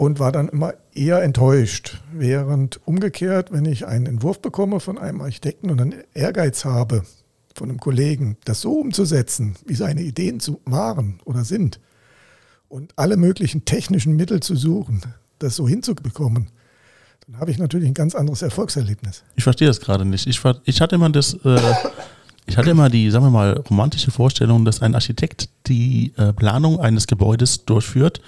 und 0.00 0.18
war 0.18 0.32
dann 0.32 0.48
immer 0.48 0.72
eher 0.94 1.22
enttäuscht. 1.22 2.00
Während 2.10 2.80
umgekehrt, 2.86 3.52
wenn 3.52 3.66
ich 3.66 3.86
einen 3.86 4.06
Entwurf 4.06 4.40
bekomme 4.40 4.80
von 4.80 4.96
einem 4.96 5.20
Architekten 5.20 5.70
und 5.70 5.76
dann 5.76 5.94
Ehrgeiz 6.14 6.64
habe 6.64 7.02
von 7.54 7.68
einem 7.68 7.78
Kollegen, 7.78 8.38
das 8.46 8.62
so 8.62 8.80
umzusetzen, 8.80 9.56
wie 9.66 9.74
seine 9.74 10.00
Ideen 10.00 10.40
zu 10.40 10.62
waren 10.64 11.20
oder 11.26 11.44
sind 11.44 11.80
und 12.70 12.94
alle 12.96 13.18
möglichen 13.18 13.66
technischen 13.66 14.16
Mittel 14.16 14.40
zu 14.40 14.56
suchen, 14.56 15.02
das 15.38 15.56
so 15.56 15.68
hinzubekommen, 15.68 16.48
dann 17.26 17.38
habe 17.38 17.50
ich 17.50 17.58
natürlich 17.58 17.86
ein 17.86 17.92
ganz 17.92 18.14
anderes 18.14 18.40
Erfolgserlebnis. 18.40 19.22
Ich 19.36 19.44
verstehe 19.44 19.68
das 19.68 19.80
gerade 19.80 20.06
nicht. 20.06 20.26
Ich, 20.26 20.40
ich 20.64 20.80
hatte 20.80 20.94
immer 20.94 21.10
das, 21.10 21.34
äh, 21.44 21.74
ich 22.50 22.56
hatte 22.56 22.70
immer 22.70 22.90
die, 22.90 23.08
sagen 23.12 23.24
wir 23.24 23.30
mal, 23.30 23.62
romantische 23.70 24.10
Vorstellung, 24.10 24.64
dass 24.64 24.82
ein 24.82 24.96
Architekt 24.96 25.48
die 25.68 26.12
äh, 26.16 26.32
Planung 26.32 26.80
eines 26.80 27.06
Gebäudes 27.06 27.64
durchführt 27.64 28.20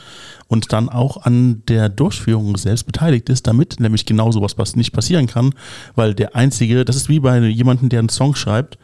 und 0.53 0.71
dann 0.71 0.91
auch 0.91 1.25
an 1.25 1.63
der 1.67 1.89
Durchführung 1.89 2.59
selbst 2.59 2.85
beteiligt 2.85 3.31
ist, 3.31 3.47
damit 3.47 3.81
nämlich 3.81 4.05
genau 4.05 4.31
sowas 4.33 4.77
nicht 4.77 4.93
passieren 4.93 5.27
kann, 5.27 5.55
weil 5.95 6.13
der 6.13 6.37
Einzige, 6.37 6.85
das 6.85 6.95
ist 6.95 7.09
wie 7.09 7.21
bei 7.21 7.39
jemandem, 7.39 7.89
der 7.89 8.01
einen 8.01 8.11
Song 8.11 8.35
schreibt, 8.35 8.77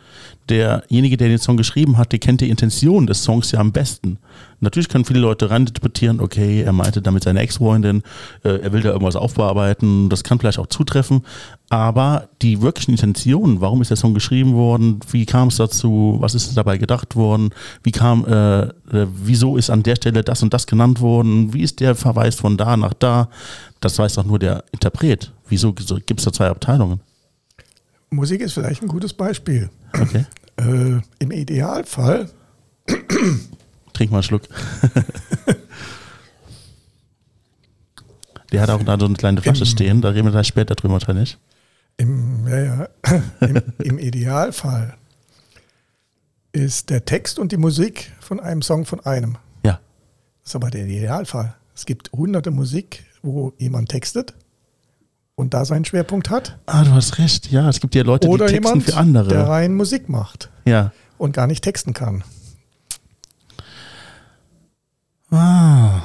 derjenige, 0.48 1.18
der 1.18 1.28
den 1.28 1.38
Song 1.38 1.58
geschrieben 1.58 1.98
hat, 1.98 2.12
der 2.12 2.20
kennt 2.20 2.40
die 2.40 2.48
Intention 2.48 3.06
des 3.06 3.22
Songs 3.22 3.52
ja 3.52 3.60
am 3.60 3.72
besten. 3.72 4.16
Natürlich 4.60 4.88
können 4.88 5.04
viele 5.04 5.20
Leute 5.20 5.50
reininterpretieren, 5.50 6.20
okay, 6.20 6.62
er 6.62 6.72
meinte 6.72 7.02
damit 7.02 7.24
seine 7.24 7.40
Ex-Freundin, 7.40 8.02
äh, 8.44 8.60
er 8.60 8.72
will 8.72 8.80
da 8.80 8.88
irgendwas 8.88 9.14
aufbearbeiten, 9.14 10.08
das 10.08 10.24
kann 10.24 10.38
vielleicht 10.38 10.58
auch 10.58 10.68
zutreffen, 10.68 11.22
aber 11.68 12.30
die 12.40 12.62
wirklichen 12.62 12.92
Intentionen, 12.92 13.60
warum 13.60 13.82
ist 13.82 13.90
der 13.90 13.98
Song 13.98 14.14
geschrieben 14.14 14.54
worden, 14.54 15.00
wie 15.10 15.26
kam 15.26 15.48
es 15.48 15.56
dazu, 15.56 16.16
was 16.18 16.34
ist 16.34 16.56
dabei 16.56 16.78
gedacht 16.78 17.14
worden, 17.14 17.50
wie 17.82 17.92
kam, 17.92 18.24
äh, 18.24 18.68
wieso 18.90 19.56
ist 19.56 19.70
an 19.70 19.82
der 19.82 19.96
Stelle 19.96 20.22
das 20.22 20.42
und 20.42 20.52
das 20.54 20.66
genannt 20.66 21.00
worden, 21.00 21.52
wie 21.52 21.62
ist 21.62 21.80
der 21.80 21.94
Verweis 21.94 22.34
von 22.34 22.56
da 22.56 22.76
nach 22.76 22.94
da, 22.94 23.28
das 23.80 23.98
weiß 23.98 24.14
doch 24.14 24.24
nur 24.24 24.38
der 24.38 24.64
Interpret. 24.72 25.32
Wieso 25.48 25.72
gibt 25.72 26.18
es 26.18 26.24
da 26.24 26.32
zwei 26.32 26.48
Abteilungen? 26.48 27.00
Musik 28.10 28.40
ist 28.40 28.54
vielleicht 28.54 28.82
ein 28.82 28.88
gutes 28.88 29.12
Beispiel. 29.12 29.70
Okay. 29.92 30.24
Äh, 30.56 31.00
Im 31.18 31.30
Idealfall. 31.30 32.30
Trink 33.92 34.10
mal 34.10 34.18
einen 34.18 34.22
Schluck. 34.22 34.42
Der 38.52 38.62
hat 38.62 38.70
auch 38.70 38.82
da 38.82 38.98
so 38.98 39.04
eine 39.06 39.14
kleine 39.14 39.42
Flasche 39.42 39.64
Im, 39.64 39.66
stehen, 39.66 40.00
da 40.00 40.08
reden 40.10 40.26
wir 40.26 40.32
gleich 40.32 40.46
später 40.46 40.74
drüber 40.74 40.94
wahrscheinlich. 40.94 41.36
Im, 41.98 42.46
ja, 42.48 42.58
ja. 42.58 42.88
Im, 43.40 43.62
Im, 43.78 43.98
Idealfall 43.98 44.94
ist 46.52 46.90
der 46.90 47.04
Text 47.04 47.38
und 47.38 47.52
die 47.52 47.56
Musik 47.56 48.12
von 48.20 48.40
einem 48.40 48.62
Song 48.62 48.84
von 48.84 49.00
einem. 49.00 49.36
Ja. 49.64 49.80
Das 50.42 50.52
ist 50.52 50.56
aber 50.56 50.70
der 50.70 50.86
Idealfall. 50.86 51.54
Es 51.74 51.86
gibt 51.86 52.12
hunderte 52.12 52.50
Musik, 52.50 53.04
wo 53.22 53.52
jemand 53.58 53.90
textet 53.90 54.34
und 55.34 55.54
da 55.54 55.64
seinen 55.64 55.84
Schwerpunkt 55.84 56.30
hat. 56.30 56.58
Ah, 56.66 56.84
du 56.84 56.90
hast 56.92 57.18
recht. 57.18 57.50
Ja, 57.50 57.68
es 57.68 57.80
gibt 57.80 57.94
ja 57.94 58.02
Leute, 58.02 58.28
Oder 58.28 58.46
die 58.46 58.54
texten 58.54 58.66
jemand, 58.66 58.90
für 58.90 58.96
andere. 58.96 59.28
der 59.28 59.48
rein 59.48 59.74
Musik 59.74 60.08
macht. 60.08 60.50
Ja. 60.64 60.92
Und 61.16 61.32
gar 61.32 61.46
nicht 61.46 61.62
texten 61.62 61.92
kann. 61.94 62.24
Ah. 65.30 66.02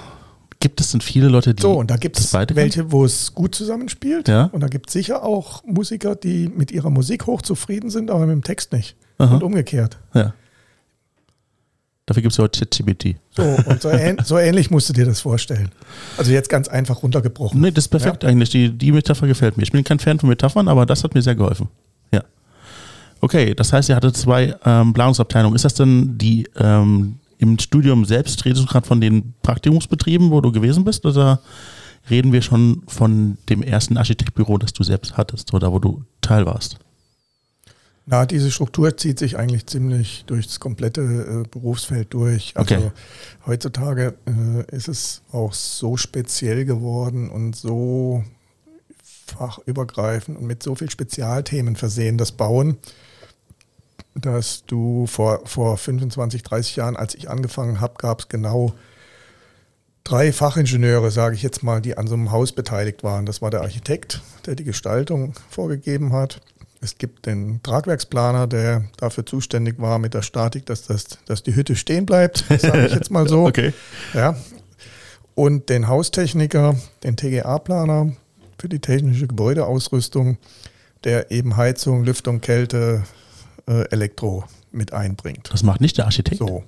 Gibt 0.59 0.79
es 0.79 0.91
denn 0.91 1.01
viele 1.01 1.27
Leute, 1.27 1.53
die. 1.53 1.61
So, 1.61 1.73
und 1.73 1.91
da 1.91 1.97
gibt 1.97 2.17
es 2.19 2.33
welche, 2.33 2.91
wo 2.91 3.03
es 3.03 3.33
gut 3.33 3.53
zusammenspielt. 3.53 4.27
Ja. 4.27 4.45
Und 4.45 4.61
da 4.61 4.67
gibt 4.67 4.87
es 4.87 4.93
sicher 4.93 5.23
auch 5.23 5.63
Musiker, 5.65 6.15
die 6.15 6.47
mit 6.47 6.71
ihrer 6.71 6.89
Musik 6.89 7.27
hochzufrieden 7.27 7.89
sind, 7.89 8.09
aber 8.09 8.25
mit 8.27 8.33
dem 8.33 8.43
Text 8.43 8.71
nicht. 8.71 8.95
Aha. 9.17 9.35
Und 9.35 9.43
umgekehrt. 9.43 9.97
Ja. 10.13 10.33
Dafür 12.05 12.21
gibt 12.21 12.33
es 12.33 12.37
ja 12.37 12.43
heute 12.43 12.59
ChatGPT. 12.59 13.15
So, 13.31 13.43
und 13.43 13.81
so, 13.81 13.89
ähn 13.89 14.17
so, 14.23 14.37
ähnlich 14.37 14.69
musst 14.69 14.89
du 14.89 14.93
dir 14.93 15.05
das 15.05 15.21
vorstellen. 15.21 15.69
Also 16.17 16.31
jetzt 16.31 16.49
ganz 16.49 16.67
einfach 16.67 17.01
runtergebrochen. 17.01 17.61
Nee, 17.61 17.71
das 17.71 17.85
ist 17.85 17.89
perfekt 17.89 18.23
ja? 18.23 18.29
eigentlich. 18.29 18.49
Die, 18.49 18.69
die 18.69 18.91
Metapher 18.91 19.25
gefällt 19.25 19.55
mir. 19.55 19.63
Ich 19.63 19.71
bin 19.71 19.83
kein 19.85 19.99
Fan 19.99 20.19
von 20.19 20.27
Metaphern, 20.27 20.67
aber 20.67 20.85
das 20.85 21.03
hat 21.03 21.15
mir 21.15 21.21
sehr 21.21 21.35
geholfen. 21.35 21.69
Ja. 22.11 22.23
Okay, 23.21 23.55
das 23.55 23.71
heißt, 23.71 23.87
ihr 23.87 23.95
hattet 23.95 24.17
zwei 24.17 24.53
ähm, 24.65 24.91
Planungsabteilungen. 24.91 25.55
Ist 25.55 25.63
das 25.63 25.75
denn 25.75 26.17
die 26.17 26.45
ähm, 26.57 27.19
im 27.37 27.57
Studium 27.57 28.03
selbst, 28.03 28.43
redest 28.43 28.63
du 28.63 28.67
gerade 28.67 28.85
von 28.85 28.99
den 28.99 29.33
Praktikumsbetrieben, 29.41 30.29
wo 30.31 30.41
du 30.41 30.51
gewesen 30.51 30.83
bist, 30.83 31.05
oder 31.05 31.39
reden 32.09 32.33
wir 32.33 32.41
schon 32.41 32.83
von 32.87 33.37
dem 33.49 33.63
ersten 33.63 33.97
Architektbüro, 33.97 34.57
das 34.57 34.73
du 34.73 34.83
selbst 34.83 35.15
hattest 35.15 35.53
oder 35.53 35.71
wo 35.71 35.79
du 35.79 36.03
Teil 36.21 36.45
warst? 36.45 36.79
Na, 38.05 38.25
diese 38.25 38.51
Struktur 38.51 38.97
zieht 38.97 39.17
sich 39.17 39.37
eigentlich 39.37 39.65
ziemlich 39.65 40.25
durch 40.27 40.47
das 40.47 40.59
komplette 40.59 41.01
äh, 41.01 41.47
Berufsfeld 41.49 42.13
durch. 42.13 42.51
Also 42.55 42.75
Okay. 42.75 42.91
heutzutage 43.45 44.15
äh, 44.25 44.75
ist 44.75 44.89
es 44.89 45.21
auch 45.31 45.53
so 45.53 45.95
speziell 45.95 46.65
geworden 46.65 47.29
und 47.29 47.55
so 47.55 48.23
fachübergreifend 49.25 50.37
und 50.37 50.45
mit 50.45 50.63
so 50.63 50.75
viel 50.75 50.89
Spezialthemen 50.89 51.75
versehen, 51.77 52.17
das 52.17 52.33
Bauen, 52.33 52.77
dass 54.15 54.65
du 54.65 55.07
vor, 55.07 55.41
vor 55.45 55.77
25, 55.77 56.43
30 56.43 56.75
Jahren, 56.75 56.95
als 56.97 57.15
ich 57.15 57.29
angefangen 57.29 57.79
habe, 57.79 57.95
gab 57.97 58.19
es 58.19 58.27
genau 58.27 58.73
drei 60.03 60.33
Fachingenieure, 60.33 61.09
sage 61.09 61.35
ich 61.35 61.41
jetzt 61.41 61.63
mal, 61.63 61.81
die 61.81 61.97
an 61.97 62.07
so 62.07 62.13
einem 62.15 62.31
Haus 62.31 62.51
beteiligt 62.51 63.03
waren. 63.03 63.25
Das 63.25 63.41
war 63.41 63.49
der 63.49 63.61
Architekt, 63.61 64.21
der 64.45 64.55
die 64.55 64.65
Gestaltung 64.65 65.33
vorgegeben 65.49 66.11
hat. 66.13 66.41
Es 66.83 66.97
gibt 66.97 67.27
den 67.27 67.63
Tragwerksplaner, 67.63 68.45
der 68.45 68.83
dafür 68.97 69.25
zuständig 69.25 69.79
war 69.79 69.99
mit 69.99 70.13
der 70.13 70.21
Statik, 70.21 70.65
dass, 70.65 70.83
das, 70.83 71.05
dass 71.25 71.41
die 71.41 71.55
Hütte 71.55 71.77
stehen 71.77 72.05
bleibt, 72.05 72.43
sage 72.59 72.87
ich 72.87 72.93
jetzt 72.93 73.09
mal 73.09 73.27
so. 73.27 73.47
Okay. 73.53 73.73
Ja. 74.13 74.35
Und 75.33 75.69
den 75.69 75.87
Haustechniker, 75.87 76.75
den 77.03 77.15
TGA-Planer 77.15 78.11
für 78.59 78.67
die 78.67 78.79
technische 78.79 79.27
Gebäudeausrüstung, 79.27 80.37
der 81.05 81.31
eben 81.31 81.55
Heizung, 81.55 82.03
Lüftung, 82.03 82.41
Kälte, 82.41 83.03
äh, 83.67 83.87
Elektro 83.89 84.43
mit 84.71 84.91
einbringt. 84.91 85.49
Das 85.53 85.63
macht 85.63 85.79
nicht 85.79 85.97
der 85.97 86.05
Architekt. 86.05 86.39
So. 86.39 86.63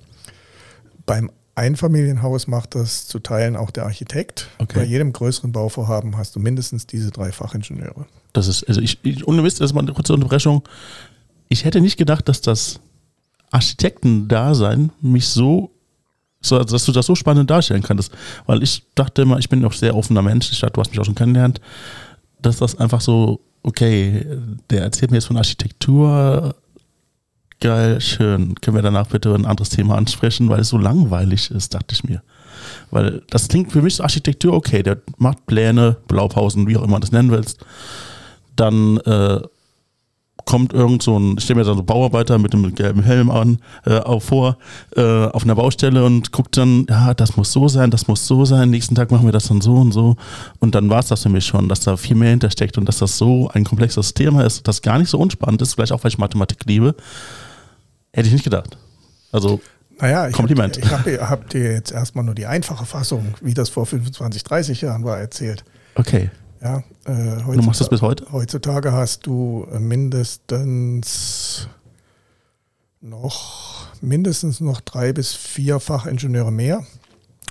Beim 1.04 1.30
Einfamilienhaus 1.56 2.46
macht 2.46 2.74
das 2.74 3.06
zu 3.06 3.18
Teilen 3.18 3.56
auch 3.56 3.70
der 3.70 3.84
Architekt. 3.84 4.48
Okay. 4.58 4.80
Bei 4.80 4.84
jedem 4.84 5.12
größeren 5.12 5.52
Bauvorhaben 5.52 6.16
hast 6.16 6.36
du 6.36 6.40
mindestens 6.40 6.86
diese 6.86 7.10
drei 7.10 7.32
Fachingenieure. 7.32 8.06
Das 8.36 8.48
ist, 8.48 8.64
also 8.64 8.80
ich, 8.80 8.98
ich 9.02 9.26
ohne 9.26 9.42
Mist, 9.42 9.60
das 9.60 9.70
ist 9.70 9.74
mal 9.74 9.80
eine 9.80 9.92
kurze 9.92 10.12
Unterbrechung. 10.12 10.62
Ich 11.48 11.64
hätte 11.64 11.80
nicht 11.80 11.96
gedacht, 11.96 12.28
dass 12.28 12.40
das 12.42 12.80
Architektendasein 13.50 14.90
mich 15.00 15.28
so, 15.28 15.70
so, 16.42 16.62
dass 16.62 16.84
du 16.84 16.92
das 16.92 17.06
so 17.06 17.14
spannend 17.14 17.50
darstellen 17.50 17.82
kannst. 17.82 18.12
Weil 18.46 18.62
ich 18.62 18.82
dachte 18.94 19.22
immer, 19.22 19.38
ich 19.38 19.48
bin 19.48 19.64
auch 19.64 19.72
sehr 19.72 19.96
offener 19.96 20.22
Mensch. 20.22 20.52
Ich 20.52 20.60
dachte, 20.60 20.74
du 20.74 20.80
hast 20.80 20.90
mich 20.90 21.00
auch 21.00 21.04
schon 21.04 21.14
kennengelernt, 21.14 21.60
dass 22.42 22.58
das 22.58 22.78
einfach 22.78 23.00
so, 23.00 23.40
okay, 23.62 24.26
der 24.68 24.82
erzählt 24.82 25.10
mir 25.10 25.16
jetzt 25.16 25.26
von 25.26 25.38
Architektur. 25.38 26.54
Geil, 27.60 28.02
schön. 28.02 28.54
Können 28.56 28.76
wir 28.76 28.82
danach 28.82 29.06
bitte 29.06 29.34
ein 29.34 29.46
anderes 29.46 29.70
Thema 29.70 29.96
ansprechen, 29.96 30.50
weil 30.50 30.60
es 30.60 30.68
so 30.68 30.76
langweilig 30.76 31.50
ist, 31.50 31.72
dachte 31.72 31.94
ich 31.94 32.04
mir. 32.04 32.22
Weil 32.90 33.22
das 33.30 33.48
klingt 33.48 33.72
für 33.72 33.80
mich 33.80 34.02
Architektur, 34.02 34.52
okay, 34.52 34.82
der 34.82 34.98
macht 35.16 35.46
Pläne, 35.46 35.96
Blaupausen, 36.06 36.66
wie 36.66 36.76
auch 36.76 36.82
immer 36.82 36.96
du 36.96 37.00
das 37.00 37.12
nennen 37.12 37.30
willst. 37.30 37.64
Dann 38.56 38.98
äh, 38.98 39.40
kommt 40.46 40.72
irgend 40.72 41.02
so 41.02 41.18
ein, 41.18 41.34
ich 41.36 41.44
stelle 41.44 41.58
mir 41.60 41.64
da 41.64 41.74
so 41.74 41.82
Bauarbeiter 41.82 42.38
mit 42.38 42.54
einem 42.54 42.74
gelben 42.74 43.02
Helm 43.02 43.30
an, 43.30 43.58
äh, 43.84 43.98
auf, 43.98 44.24
vor, 44.24 44.56
äh, 44.96 45.02
auf 45.02 45.42
einer 45.42 45.56
Baustelle 45.56 46.04
und 46.04 46.32
guckt 46.32 46.56
dann, 46.56 46.86
ja, 46.88 47.12
das 47.14 47.36
muss 47.36 47.52
so 47.52 47.68
sein, 47.68 47.90
das 47.90 48.06
muss 48.06 48.26
so 48.26 48.44
sein, 48.44 48.70
nächsten 48.70 48.94
Tag 48.94 49.10
machen 49.10 49.26
wir 49.26 49.32
das 49.32 49.48
dann 49.48 49.60
so 49.60 49.74
und 49.74 49.92
so. 49.92 50.16
Und 50.60 50.74
dann 50.74 50.88
war 50.88 51.00
es 51.00 51.08
das 51.08 51.24
für 51.24 51.28
mich 51.28 51.44
schon, 51.44 51.68
dass 51.68 51.80
da 51.80 51.96
viel 51.96 52.16
mehr 52.16 52.30
hintersteckt 52.30 52.78
und 52.78 52.86
dass 52.86 52.98
das 52.98 53.18
so 53.18 53.50
ein 53.52 53.64
komplexes 53.64 54.14
Thema 54.14 54.44
ist, 54.44 54.66
das 54.68 54.82
gar 54.82 54.98
nicht 54.98 55.10
so 55.10 55.18
unspannend 55.18 55.60
ist, 55.62 55.74
vielleicht 55.74 55.92
auch, 55.92 56.04
weil 56.04 56.10
ich 56.10 56.18
Mathematik 56.18 56.64
liebe. 56.64 56.94
Hätte 58.12 58.28
ich 58.28 58.32
nicht 58.32 58.44
gedacht. 58.44 58.78
Also, 59.32 59.60
Naja, 59.98 60.28
ich 60.28 60.32
Kompliment. 60.32 60.76
Hab, 60.76 61.06
ich 61.06 61.18
habe 61.18 61.28
hab 61.28 61.50
dir 61.50 61.72
jetzt 61.72 61.90
erstmal 61.90 62.24
nur 62.24 62.36
die 62.36 62.46
einfache 62.46 62.86
Fassung, 62.86 63.34
wie 63.42 63.52
das 63.52 63.68
vor 63.68 63.84
25, 63.84 64.44
30 64.44 64.80
Jahren 64.80 65.04
war, 65.04 65.18
erzählt. 65.18 65.64
okay. 65.96 66.30
Ja, 66.62 66.78
äh, 67.04 67.42
Du 67.54 67.62
machst 67.62 67.80
das 67.80 67.88
bis 67.88 68.02
heute? 68.02 68.26
Heutzutage 68.32 68.92
hast 68.92 69.26
du 69.26 69.66
äh, 69.72 69.78
mindestens 69.78 71.68
noch 73.00 73.86
mindestens 74.00 74.60
noch 74.60 74.80
drei 74.80 75.12
bis 75.12 75.34
vier 75.34 75.80
Fachingenieure 75.80 76.52
mehr. 76.52 76.84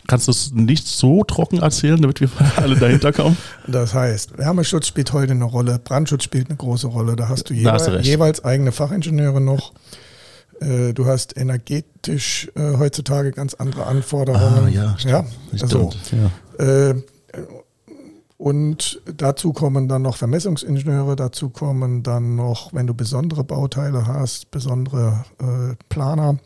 Kannst 0.08 0.28
du 0.28 0.32
es 0.32 0.52
nicht 0.52 0.88
so 0.88 1.24
trocken 1.24 1.60
erzählen, 1.62 2.00
damit 2.00 2.22
wir 2.22 2.30
alle 2.58 2.76
dahinter 2.76 3.12
kommen? 3.12 3.38
Das 3.68 3.94
heißt, 3.94 4.38
Wärmeschutz 4.38 4.88
spielt 4.88 5.13
heute 5.13 5.32
eine 5.32 5.46
Rolle, 5.46 5.80
Brandschutz 5.80 6.24
spielt 6.24 6.48
eine 6.50 6.58
große 6.58 6.88
Rolle. 6.88 7.15
Da 7.15 7.28
hast 7.30 7.50
du, 7.50 7.56
Da 7.56 7.74
hast 7.74 7.88
du 7.88 8.00
jeweils 8.02 8.44
eigene 8.44 8.72
Fachingenieure 8.72 9.41
noch. 9.41 9.74
Äh, 10.62 10.94
Du 10.94 11.06
hast 11.08 11.36
energetisch 11.38 12.52
äh, 12.56 12.78
heutzutage 12.78 13.32
ganz 13.32 13.56
andere 13.56 13.86
Anforderungen. 13.88 14.65
Ah, 14.65 14.70
ja, 14.70 14.96
stimmt. 14.98 15.12
ja 15.12 15.26
also, 15.63 15.91
Stimmt. 16.06 16.32
Ja. 16.60 16.89
Äh, 16.89 17.04
Und 18.46 19.02
dazu 19.18 19.54
kommen 19.54 19.88
dann 19.88 20.04
noch 20.04 20.18
Vermessungsingenieure, 20.18 21.16
dazu 21.16 21.50
kommen 21.50 22.04
dann 22.04 22.36
noch, 22.36 22.76
wenn 22.76 22.86
du 22.86 22.94
besondere 22.94 23.44
Bauteile 23.44 24.06
hast, 24.06 24.52
besondere 24.52 25.26
äh, 25.40 25.76
Planer. 25.90 26.38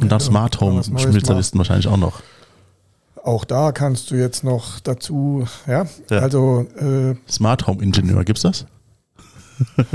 Und 0.00 0.12
dann 0.12 0.20
Smart 0.20 0.60
Home 0.60 0.80
Spezialisten 0.80 1.58
wahrscheinlich 1.58 1.88
auch 1.88 1.96
noch. 1.96 2.22
Auch 3.24 3.44
da 3.44 3.72
kannst 3.72 4.12
du 4.12 4.14
jetzt 4.14 4.44
noch 4.44 4.78
dazu, 4.78 5.44
ja, 5.66 5.86
Ja. 6.08 6.18
also 6.20 6.68
äh, 6.76 7.16
Smart 7.28 7.66
Home 7.66 7.82
Ingenieur, 7.82 8.22
gibt's 8.22 8.42
das? 8.42 8.66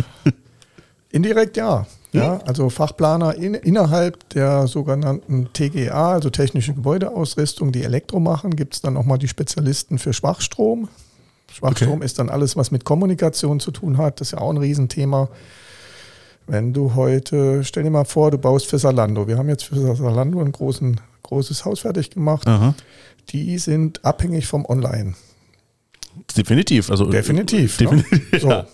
indirekt 1.10 1.56
ja. 1.56 1.88
Ja, 2.12 2.40
also 2.46 2.70
Fachplaner 2.70 3.34
in, 3.36 3.54
innerhalb 3.54 4.28
der 4.32 4.68
sogenannten 4.68 5.48
TGA, 5.54 6.12
also 6.12 6.30
technische 6.30 6.74
Gebäudeausrüstung, 6.74 7.72
die 7.72 7.84
Elektro 7.84 8.20
machen, 8.20 8.58
gibt 8.58 8.76
es 8.76 8.82
dann 8.82 8.96
nochmal 8.96 9.20
die 9.20 9.30
Spezialisten 9.30 10.00
für 10.00 10.12
Schwachstrom. 10.12 10.90
Schwachstrom 11.56 12.02
ist 12.02 12.20
dann 12.20 12.30
alles, 12.30 12.58
was 12.58 12.72
mit 12.72 12.84
Kommunikation 12.84 13.62
zu 13.62 13.72
tun 13.72 13.98
hat. 13.98 14.20
Das 14.20 14.28
ist 14.28 14.32
ja 14.34 14.40
auch 14.40 14.50
ein 14.50 14.58
Riesenthema. 14.58 15.30
Wenn 16.48 16.74
du 16.74 16.96
heute, 16.96 17.64
stell 17.64 17.84
dir 17.84 17.90
mal 17.90 18.04
vor, 18.04 18.30
du 18.30 18.38
baust 18.38 18.66
für 18.68 18.78
Salando. 18.78 19.28
Wir 19.28 19.38
haben 19.38 19.48
jetzt 19.48 19.64
für 19.64 19.96
Salando 19.96 20.42
ein 20.42 20.52
großen, 20.52 21.00
großes 21.24 21.64
Haus 21.64 21.80
fertig 21.80 22.10
gemacht. 22.10 22.46
Aha. 22.46 22.76
Die 23.30 23.58
sind 23.58 24.04
abhängig 24.04 24.48
vom 24.48 24.66
Online. 24.66 25.16
Definitiv. 26.36 26.92
Also, 26.92 27.06
Definitiv. 27.06 27.80
Ne? 27.80 27.88
Definitiv. 27.88 28.42
So. 28.42 28.50
Ja. 28.50 28.68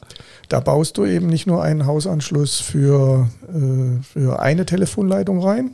Da 0.49 0.59
baust 0.59 0.97
du 0.97 1.05
eben 1.05 1.27
nicht 1.27 1.45
nur 1.45 1.61
einen 1.63 1.85
Hausanschluss 1.85 2.59
für, 2.59 3.29
äh, 3.47 4.03
für 4.03 4.39
eine 4.39 4.65
Telefonleitung 4.65 5.41
rein, 5.41 5.71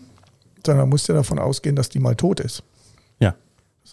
sondern 0.66 0.90
musst 0.90 1.08
ja 1.08 1.16
davon 1.16 1.40
ausgehen, 1.40 1.76
dass 1.78 1.88
die 1.88 2.00
mal 2.00 2.16
tot 2.16 2.42
ist. 2.42 2.64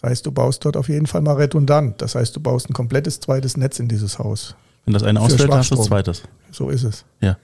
Das 0.01 0.03
heißt, 0.11 0.25
du 0.25 0.31
baust 0.33 0.65
dort 0.65 0.75
auf 0.75 0.89
jeden 0.89 1.07
Fall 1.07 1.21
mal 1.21 1.35
redundant. 1.35 2.01
Das 2.01 2.15
heißt, 2.15 2.35
du 2.35 2.41
baust 2.41 2.69
ein 2.69 2.73
komplettes 2.73 3.21
zweites 3.21 3.55
Netz 3.55 3.79
in 3.79 3.87
dieses 3.87 4.19
Haus. 4.19 4.55
Wenn 4.83 4.93
das 4.93 5.03
eine 5.03 5.21
ausfällt, 5.21 5.39
hast 5.39 5.47
du 5.47 5.47
das 5.47 5.67
Schwachstrom. 5.67 5.85
zweites. 5.87 6.23
So 6.51 6.69
ist 6.69 6.83
es. 6.83 7.05
Ja. 7.21 7.37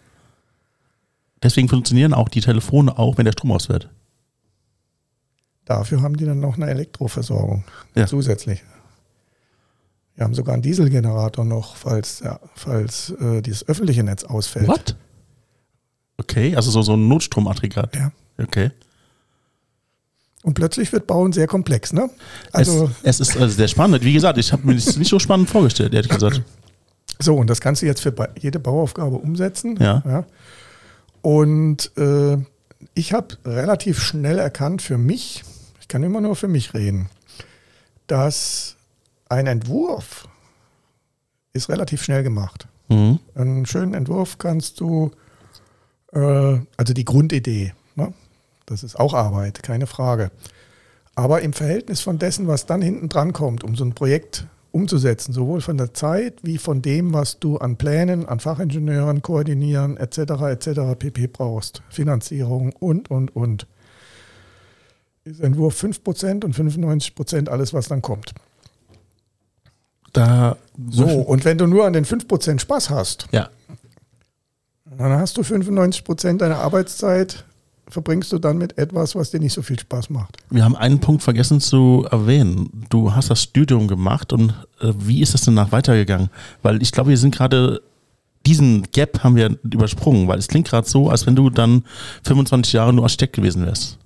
Deswegen 1.42 1.70
funktionieren 1.70 2.14
auch 2.14 2.28
die 2.28 2.42
Telefone 2.42 3.00
auch, 3.00 3.18
wenn 3.18 3.24
der 3.26 3.32
Strom 3.32 3.52
ausfällt. 3.54 3.90
Dafür 5.66 6.02
haben 6.02 6.18
die 6.18 6.26
dann 6.26 6.40
noch 6.42 6.58
eine 6.58 6.70
Elektroversorgung 6.70 7.64
Ja. 7.96 8.06
zusätzlich. 8.06 8.62
Wir 10.16 10.26
haben 10.26 10.34
sogar 10.34 10.54
einen 10.54 10.62
Dieselgenerator 10.62 11.46
noch, 11.46 11.78
falls, 11.78 12.20
ja, 12.20 12.40
falls 12.56 13.12
äh, 13.12 13.42
dieses 13.42 13.68
öffentliche 13.68 14.04
Netz 14.04 14.24
ausfällt. 14.26 14.68
What? 14.68 14.96
Okay, 16.18 16.56
also 16.56 16.70
so, 16.70 16.82
so 16.82 16.94
ein 16.94 17.08
Notstromaggregat. 17.08 17.96
Ja. 17.96 18.12
Okay. 18.38 18.72
Und 20.43 20.56
plötzlich 20.56 20.91
wird 20.91 21.06
Bauen 21.06 21.34
sehr 21.34 21.47
komplex, 21.47 21.93
ne? 21.93 22.10
Also 22.51 22.89
es, 23.04 23.19
es 23.19 23.30
ist 23.30 23.38
also 23.38 23.56
sehr 23.56 23.67
spannend. 23.67 24.04
Wie 24.04 24.13
gesagt, 24.13 24.39
ich 24.39 24.51
habe 24.51 24.65
mir 24.65 24.73
das 24.73 24.97
nicht 24.97 25.10
so 25.10 25.19
spannend 25.19 25.49
vorgestellt, 25.49 25.93
ehrlich 25.93 26.12
gesagt. 26.12 26.41
So, 27.19 27.36
und 27.36 27.51
das 27.51 27.62
kannst 27.62 27.84
du 27.84 27.86
jetzt 27.86 28.01
für 28.01 28.12
jede 28.39 28.58
Bauaufgabe 28.58 29.15
umsetzen. 29.15 29.77
Ja. 29.80 30.25
Und 31.21 31.91
äh, 31.95 32.38
ich 32.95 33.13
habe 33.13 33.38
relativ 33.45 34.01
schnell 34.01 34.39
erkannt 34.39 34.82
für 34.82 34.97
mich, 34.97 35.43
ich 35.80 35.88
kann 35.88 36.01
immer 36.01 36.21
nur 36.21 36.36
für 36.36 36.47
mich 36.47 36.73
reden, 36.73 37.10
dass 38.08 38.75
ein 39.30 39.45
Entwurf 39.45 40.27
ist 41.54 41.69
relativ 41.69 42.04
schnell 42.04 42.23
gemacht. 42.23 42.67
Mhm. 42.89 43.19
Einen 43.36 43.65
schönen 43.65 43.93
Entwurf 43.93 44.38
kannst 44.38 44.80
du, 44.80 45.12
äh, 46.13 46.60
also 46.77 46.93
die 46.93 47.06
Grundidee? 47.06 47.73
Das 48.65 48.84
ist 48.84 49.00
auch 49.00 49.13
Arbeit, 49.13 49.63
keine 49.63 49.88
Frage. 49.88 50.32
Aber 51.15 51.41
im 51.41 51.54
Verhältnis 51.54 52.02
von 52.02 52.19
dessen, 52.19 52.47
was 52.47 52.65
dann 52.65 52.82
hinten 52.82 53.10
dran 53.10 53.34
kommt, 53.34 53.63
um 53.63 53.76
so 53.76 53.84
ein 53.84 53.93
Projekt 53.93 54.47
umzusetzen, 54.71 55.34
sowohl 55.34 55.60
von 55.60 55.78
der 55.78 55.93
Zeit 55.93 56.39
wie 56.43 56.58
von 56.58 56.82
dem, 56.82 57.13
was 57.13 57.39
du 57.39 57.58
an 57.58 57.76
Plänen, 57.76 58.26
an 58.26 58.39
Fachingenieuren 58.39 59.21
koordinieren 59.21 59.97
etc. 59.97 60.17
etc. 60.43 60.97
pp 60.97 61.28
brauchst, 61.28 61.84
Finanzierung 61.89 62.71
und, 62.80 63.12
und, 63.12 63.36
und, 63.36 63.67
ist 65.26 65.41
Entwurf 65.41 65.84
5% 65.84 66.45
und 66.45 66.56
95% 66.56 67.50
alles, 67.50 67.74
was 67.74 67.89
dann 67.89 68.02
kommt. 68.02 68.34
Da 70.13 70.58
So, 70.89 71.06
und 71.06 71.45
wenn 71.45 71.58
du 71.58 71.67
nur 71.67 71.86
an 71.86 71.93
den 71.93 72.06
5% 72.06 72.60
Spaß 72.60 72.89
hast, 72.89 73.28
Ja. 73.32 73.50
Dann 74.97 75.13
hast 75.13 75.38
du 75.38 75.43
95 75.43 76.04
Prozent 76.04 76.41
deiner 76.41 76.58
Arbeitszeit, 76.58 77.45
verbringst 77.91 78.32
du 78.32 78.39
dann 78.39 78.58
mit 78.58 78.77
etwas, 78.77 79.13
was 79.15 79.30
dir 79.32 79.39
nicht 79.39 79.54
so 79.54 79.62
viel 79.62 79.80
Spaß 79.80 80.10
macht. 80.10 80.38
Wir 80.49 80.63
haben 80.63 80.75
einen 80.75 80.99
Punkt 80.99 81.21
vergessen 81.23 81.60
zu 81.60 82.08
erwähnen. 82.10 82.86
Du 82.89 83.13
hast 83.13 83.30
das 83.30 83.43
Studium 83.43 83.88
gemacht 83.88 84.34
und 84.34 84.49
äh, 84.80 84.91
wie 84.97 85.21
ist 85.21 85.34
das 85.34 85.41
denn 85.41 85.54
nach 85.54 85.71
weitergegangen? 85.71 86.30
Weil 86.63 86.82
ich 86.82 86.91
glaube, 86.91 87.10
wir 87.12 87.17
sind 87.17 87.36
gerade 87.36 87.82
diesen 88.47 88.88
Gap 88.91 89.23
haben 89.23 89.36
wir 89.36 89.56
übersprungen, 89.63 90.27
weil 90.27 90.39
es 90.39 90.47
klingt 90.47 90.67
gerade 90.67 90.89
so, 90.89 91.10
als 91.12 91.27
wenn 91.27 91.36
du 91.36 91.51
dann 91.51 91.84
25 92.23 92.73
Jahre 92.73 92.91
nur 92.91 93.04
Architekt 93.04 93.34
gewesen 93.36 93.65
wärst. 93.67 93.99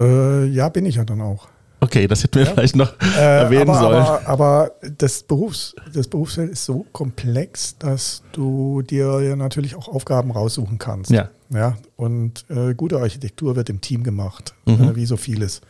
Äh, 0.00 0.46
ja, 0.46 0.68
bin 0.70 0.86
ich 0.86 0.94
ja 0.96 1.04
dann 1.04 1.20
auch. 1.20 1.48
Okay, 1.80 2.06
das 2.06 2.22
hätten 2.22 2.36
wir 2.36 2.44
Ja. 2.46 2.52
vielleicht 2.52 2.76
noch 2.76 2.92
Äh, 3.16 3.20
erwähnen 3.42 3.68
aber, 3.70 3.78
sollen. 3.80 4.02
aber, 4.04 4.26
aber 4.26 4.70
das, 4.98 5.22
Berufs, 5.24 5.74
das 5.92 6.06
Berufsfeld 6.08 6.50
ist 6.52 6.64
so 6.64 6.86
komplex, 6.92 7.76
dass 7.78 8.22
du 8.32 8.82
dir 8.82 9.20
ja 9.20 9.36
natürlich 9.36 9.74
auch 9.74 9.88
Aufgaben 9.88 10.30
raussuchen 10.30 10.78
kannst. 10.78 11.10
Ja. 11.10 11.28
Ja? 11.52 11.76
Und 11.96 12.44
äh, 12.48 12.74
gute 12.74 12.98
Architektur 12.98 13.56
wird 13.56 13.70
im 13.70 13.80
Team 13.80 14.02
gemacht, 14.04 14.54
Mhm. 14.66 14.82
äh, 14.90 14.96
wie 14.96 15.06
so 15.06 15.16
vieles. 15.16 15.60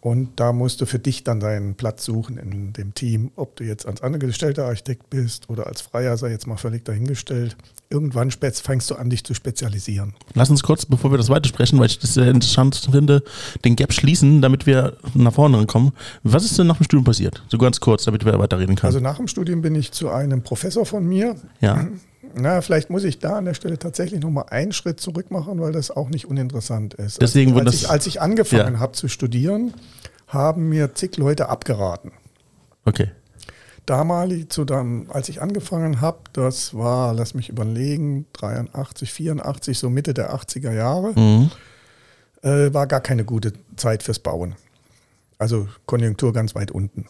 Und 0.00 0.38
da 0.38 0.52
musst 0.52 0.80
du 0.80 0.86
für 0.86 1.00
dich 1.00 1.24
dann 1.24 1.40
deinen 1.40 1.74
Platz 1.74 2.04
suchen 2.04 2.38
in 2.38 2.72
dem 2.72 2.94
Team, 2.94 3.32
ob 3.34 3.56
du 3.56 3.64
jetzt 3.64 3.84
als 3.84 4.00
angestellter 4.00 4.64
Architekt 4.66 5.10
bist 5.10 5.50
oder 5.50 5.66
als 5.66 5.80
Freier, 5.80 6.16
sei 6.16 6.30
jetzt 6.30 6.46
mal 6.46 6.56
völlig 6.56 6.84
dahingestellt. 6.84 7.56
Irgendwann 7.90 8.30
fängst 8.30 8.90
du 8.90 8.94
an, 8.94 9.10
dich 9.10 9.24
zu 9.24 9.34
spezialisieren. 9.34 10.14
Lass 10.34 10.50
uns 10.50 10.62
kurz, 10.62 10.86
bevor 10.86 11.10
wir 11.10 11.18
das 11.18 11.30
weitersprechen, 11.30 11.80
weil 11.80 11.86
ich 11.86 11.98
das 11.98 12.14
sehr 12.14 12.28
interessant 12.30 12.76
finde, 12.90 13.24
den 13.64 13.74
Gap 13.74 13.92
schließen, 13.92 14.40
damit 14.40 14.66
wir 14.66 14.96
nach 15.14 15.32
vorne 15.34 15.66
kommen. 15.66 15.90
Was 16.22 16.44
ist 16.44 16.56
denn 16.58 16.68
nach 16.68 16.76
dem 16.76 16.84
Studium 16.84 17.04
passiert? 17.04 17.42
So 17.48 17.58
ganz 17.58 17.80
kurz, 17.80 18.04
damit 18.04 18.24
wir 18.24 18.38
weiterreden 18.38 18.76
können. 18.76 18.86
Also 18.86 19.00
nach 19.00 19.16
dem 19.16 19.26
Studium 19.26 19.62
bin 19.62 19.74
ich 19.74 19.90
zu 19.90 20.10
einem 20.10 20.42
Professor 20.42 20.86
von 20.86 21.04
mir, 21.08 21.34
ja. 21.60 21.88
Na, 22.40 22.60
vielleicht 22.60 22.90
muss 22.90 23.04
ich 23.04 23.18
da 23.18 23.36
an 23.36 23.44
der 23.44 23.54
Stelle 23.54 23.78
tatsächlich 23.78 24.20
nochmal 24.20 24.46
einen 24.50 24.72
Schritt 24.72 25.00
zurück 25.00 25.30
machen, 25.30 25.60
weil 25.60 25.72
das 25.72 25.90
auch 25.90 26.08
nicht 26.08 26.26
uninteressant 26.26 26.94
ist. 26.94 27.20
Deswegen 27.20 27.50
als, 27.52 27.56
wird 27.58 27.66
als, 27.68 27.76
ich, 27.76 27.90
als 27.90 28.06
ich 28.06 28.20
angefangen 28.20 28.74
Ja. 28.74 28.80
habe 28.80 28.92
zu 28.92 29.08
studieren, 29.08 29.74
haben 30.26 30.68
mir 30.68 30.94
zig 30.94 31.16
Leute 31.16 31.48
abgeraten. 31.48 32.12
Okay. 32.84 33.10
Damalig, 33.86 34.50
zu 34.52 34.64
dem, 34.66 35.06
als 35.10 35.28
ich 35.30 35.40
angefangen 35.40 36.00
habe, 36.02 36.18
das 36.34 36.74
war, 36.74 37.14
lass 37.14 37.32
mich 37.34 37.48
überlegen, 37.48 38.26
83, 38.34 39.10
84, 39.12 39.78
so 39.78 39.88
Mitte 39.88 40.12
der 40.12 40.34
80er 40.34 40.72
Jahre, 40.72 41.12
Mhm. 41.18 41.50
äh, 42.42 42.72
war 42.74 42.86
gar 42.86 43.00
keine 43.00 43.24
gute 43.24 43.52
Zeit 43.76 44.02
fürs 44.02 44.18
Bauen. 44.18 44.54
Also 45.38 45.68
Konjunktur 45.86 46.32
ganz 46.34 46.54
weit 46.54 46.70
unten. 46.70 47.06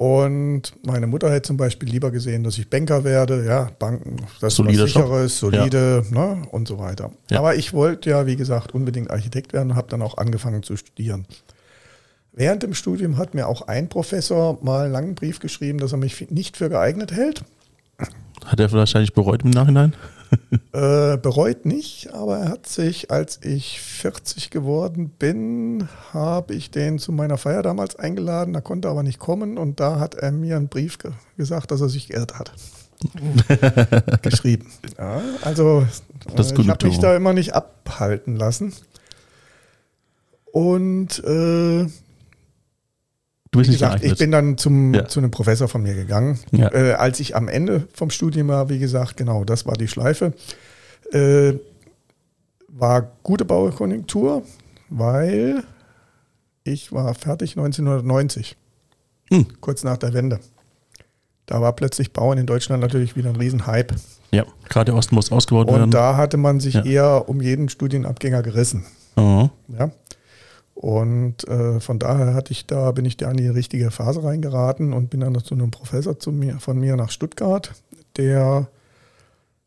Und 0.00 0.72
meine 0.82 1.06
Mutter 1.06 1.30
hätte 1.30 1.48
zum 1.48 1.58
Beispiel 1.58 1.90
lieber 1.90 2.10
gesehen, 2.10 2.42
dass 2.42 2.56
ich 2.56 2.70
Banker 2.70 3.04
werde, 3.04 3.44
ja, 3.44 3.70
Banken, 3.78 4.16
das 4.40 4.54
Solider 4.54 4.86
ist 4.86 4.94
was 4.94 5.02
Sicheres, 5.02 5.38
solide 5.38 6.02
ne, 6.08 6.40
und 6.52 6.66
so 6.66 6.78
weiter. 6.78 7.10
Ja. 7.30 7.40
Aber 7.40 7.54
ich 7.56 7.74
wollte 7.74 8.08
ja, 8.08 8.26
wie 8.26 8.36
gesagt, 8.36 8.72
unbedingt 8.72 9.10
Architekt 9.10 9.52
werden 9.52 9.72
und 9.72 9.76
habe 9.76 9.88
dann 9.90 10.00
auch 10.00 10.16
angefangen 10.16 10.62
zu 10.62 10.78
studieren. 10.78 11.26
Während 12.32 12.62
dem 12.62 12.72
Studium 12.72 13.18
hat 13.18 13.34
mir 13.34 13.46
auch 13.46 13.68
ein 13.68 13.90
Professor 13.90 14.58
mal 14.62 14.84
einen 14.84 14.92
langen 14.94 15.14
Brief 15.16 15.38
geschrieben, 15.38 15.76
dass 15.76 15.92
er 15.92 15.98
mich 15.98 16.30
nicht 16.30 16.56
für 16.56 16.70
geeignet 16.70 17.12
hält. 17.12 17.44
Hat 18.46 18.58
er 18.58 18.72
wahrscheinlich 18.72 19.12
bereut 19.12 19.42
im 19.42 19.50
Nachhinein? 19.50 19.94
Äh, 20.72 21.16
bereut 21.16 21.66
nicht, 21.66 22.14
aber 22.14 22.38
er 22.38 22.48
hat 22.48 22.66
sich, 22.68 23.10
als 23.10 23.40
ich 23.42 23.80
40 23.80 24.50
geworden 24.50 25.10
bin, 25.10 25.88
habe 26.12 26.54
ich 26.54 26.70
den 26.70 27.00
zu 27.00 27.10
meiner 27.10 27.38
Feier 27.38 27.62
damals 27.62 27.96
eingeladen, 27.96 28.54
da 28.54 28.60
konnte 28.60 28.86
er 28.86 28.92
aber 28.92 29.02
nicht 29.02 29.18
kommen 29.18 29.58
und 29.58 29.80
da 29.80 29.98
hat 29.98 30.14
er 30.14 30.30
mir 30.30 30.56
einen 30.56 30.68
Brief 30.68 30.98
ge 30.98 31.10
gesagt, 31.36 31.72
dass 31.72 31.80
er 31.80 31.88
sich 31.88 32.06
geirrt 32.06 32.38
hat. 32.38 32.52
Geschrieben. 34.22 34.66
Ja, 34.96 35.20
also 35.42 35.86
äh, 36.36 36.40
ich 36.40 36.68
habe 36.68 36.86
mich 36.86 36.98
da 37.00 37.16
immer 37.16 37.32
nicht 37.32 37.54
abhalten 37.54 38.36
lassen. 38.36 38.72
Und 40.52 41.22
äh, 41.24 41.86
Du 43.52 43.58
bist 43.58 43.68
wie 43.68 43.72
nicht 43.72 43.80
gesagt, 43.80 44.04
ich 44.04 44.16
bin 44.16 44.30
dann 44.30 44.56
zum, 44.58 44.94
Ja. 44.94 45.08
zu 45.08 45.18
einem 45.20 45.30
Professor 45.32 45.66
von 45.68 45.82
mir 45.82 45.94
gegangen. 45.94 46.38
Ja. 46.52 46.72
Äh, 46.72 46.92
als 46.92 47.18
ich 47.18 47.34
am 47.34 47.48
Ende 47.48 47.88
vom 47.92 48.10
Studium 48.10 48.48
war, 48.48 48.68
wie 48.68 48.78
gesagt, 48.78 49.16
genau, 49.16 49.44
das 49.44 49.66
war 49.66 49.74
die 49.74 49.88
Schleife. 49.88 50.32
Äh, 51.12 51.54
war 52.68 53.10
gute 53.24 53.44
Baukonjunktur, 53.44 54.42
weil 54.88 55.64
ich 56.62 56.92
war 56.92 57.12
fertig 57.14 57.56
1990, 57.56 58.56
Hm. 59.30 59.46
kurz 59.60 59.82
nach 59.82 59.96
der 59.96 60.12
Wende. 60.12 60.38
Da 61.46 61.60
war 61.60 61.72
plötzlich 61.74 62.12
Bauen 62.12 62.38
in 62.38 62.46
Deutschland 62.46 62.80
natürlich 62.80 63.16
wieder 63.16 63.30
ein 63.30 63.36
Riesenhype. 63.36 63.96
ja, 64.30 64.44
gerade 64.68 64.92
der 64.92 64.94
Osten 64.94 65.16
muss 65.16 65.32
ausgebaut 65.32 65.66
Und 65.66 65.74
werden. 65.74 65.90
da 65.90 66.16
hatte 66.16 66.36
man 66.36 66.60
sich 66.60 66.74
Ja. 66.74 66.84
eher 66.84 67.28
um 67.28 67.40
jeden 67.40 67.68
Studienabgänger 67.68 68.42
gerissen. 68.42 68.84
Mhm. 69.16 69.50
Ja. 69.76 69.90
Und 70.80 71.46
äh, 71.46 71.78
von 71.78 71.98
daher 71.98 72.32
hatte 72.32 72.52
ich 72.52 72.64
da, 72.64 72.90
bin 72.92 73.04
ich 73.04 73.18
da 73.18 73.30
in 73.30 73.36
die 73.36 73.48
richtige 73.48 73.90
Phase 73.90 74.24
reingeraten 74.24 74.94
und 74.94 75.10
bin 75.10 75.20
dann 75.20 75.38
zu 75.44 75.54
einem 75.54 75.70
Professor 75.70 76.18
zu 76.18 76.32
mir, 76.32 76.58
von 76.58 76.80
mir 76.80 76.96
nach 76.96 77.10
Stuttgart, 77.10 77.72
der, 78.16 78.66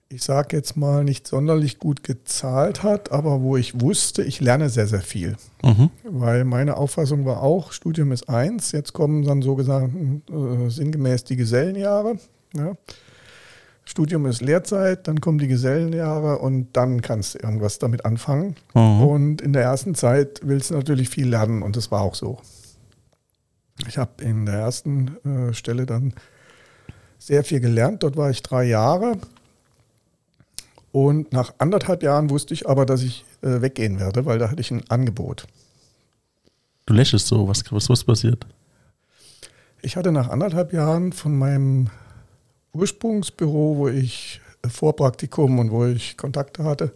ich 0.10 0.23
sage 0.23 0.58
jetzt 0.58 0.76
mal, 0.76 1.04
nicht 1.04 1.28
sonderlich 1.28 1.78
gut 1.78 2.04
gezahlt 2.04 2.82
hat, 2.82 3.12
aber 3.12 3.41
wo 3.41 3.58
ich 3.58 3.80
wusste, 3.80 4.23
ich 4.23 4.41
lerne 4.41 4.69
sehr, 4.69 4.88
sehr 4.88 5.02
viel. 5.02 5.38
Mhm. 5.62 5.91
Weil 6.04 6.45
meine 6.45 6.78
Auffassung 6.78 7.26
war 7.26 7.43
auch, 7.43 7.73
Studium 7.73 8.12
ist 8.12 8.28
eins, 8.28 8.71
jetzt 8.71 8.93
kommen 8.93 9.23
dann 9.23 9.43
so 9.43 9.54
gesagt 9.54 9.91
äh, 9.93 10.69
sinngemäß 10.71 11.26
die 11.26 11.36
Gesellenjahre. 11.36 12.15
Ja. 12.56 12.73
Studium 13.86 14.26
ist 14.26 14.41
Lehrzeit, 14.41 15.08
dann 15.08 15.19
kommen 15.19 15.38
die 15.38 15.48
Gesellenjahre 15.48 16.39
und 16.39 16.69
dann 16.74 17.02
kannst 17.02 17.36
du 17.36 17.39
irgendwas 17.39 17.80
damit 17.80 18.06
anfangen. 18.06 18.56
Mhm. 18.74 19.02
Und 19.02 19.41
in 19.41 19.54
der 19.54 19.63
ersten 19.63 19.93
Zeit 19.93 20.39
willst 20.43 20.72
du 20.72 20.76
natürlich 20.76 21.10
viel 21.10 21.28
lernen 21.28 21.62
und 21.62 21.76
das 21.76 21.91
war 21.91 22.02
auch 22.02 22.15
so. 22.15 22.39
Ich 23.88 23.98
habe 23.98 24.24
in 24.24 24.46
der 24.46 24.56
ersten 24.56 25.17
äh, 25.26 25.54
Stelle 25.54 25.86
dann 25.86 26.13
sehr 27.19 27.43
viel 27.43 27.60
gelernt. 27.60 28.04
Dort 28.04 28.17
war 28.17 28.30
ich 28.30 28.41
drei 28.41 28.63
Jahre. 28.65 29.17
Und 30.91 31.34
nach 31.34 31.54
anderthalb 31.58 32.04
Jahren 32.04 32.30
wusste 32.30 32.54
ich 32.54 32.69
aber, 32.69 32.86
dass 32.86 33.02
ich 33.02 33.26
äh, 33.41 33.62
weggehen 33.62 34.00
werde, 34.00 34.26
weil 34.26 34.38
da 34.38 34.52
hatte 34.52 34.62
ich 34.62 34.72
ein 34.72 34.84
Angebot. 34.89 35.48
Du 36.86 36.93
lächelst 36.93 37.28
so, 37.28 37.48
was, 37.48 37.63
was, 37.72 37.89
was 37.89 38.04
passiert? 38.04 38.46
Ich 39.82 39.98
hatte 39.98 40.12
nach 40.12 40.30
anderthalb 40.30 40.72
Jahren 40.72 41.12
von 41.12 41.38
meinem 41.38 41.89
Ursprungsbüro, 42.74 43.78
wo 43.78 43.88
ich 43.88 44.42
äh, 44.64 44.70
Vorpraktikum 44.70 45.60
und 45.60 45.72
wo 45.72 45.86
ich 45.86 46.18
Kontakte 46.18 46.64
hatte, 46.64 46.92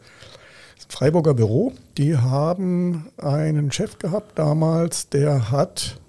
das 0.76 0.86
Freiburger 0.90 1.34
Büro, 1.34 1.74
die 1.98 2.18
haben 2.18 3.10
einen 3.18 3.72
Chef 3.72 4.00
gehabt 4.00 4.38
damals, 4.38 5.10
der 5.10 5.52
hat 5.52 6.00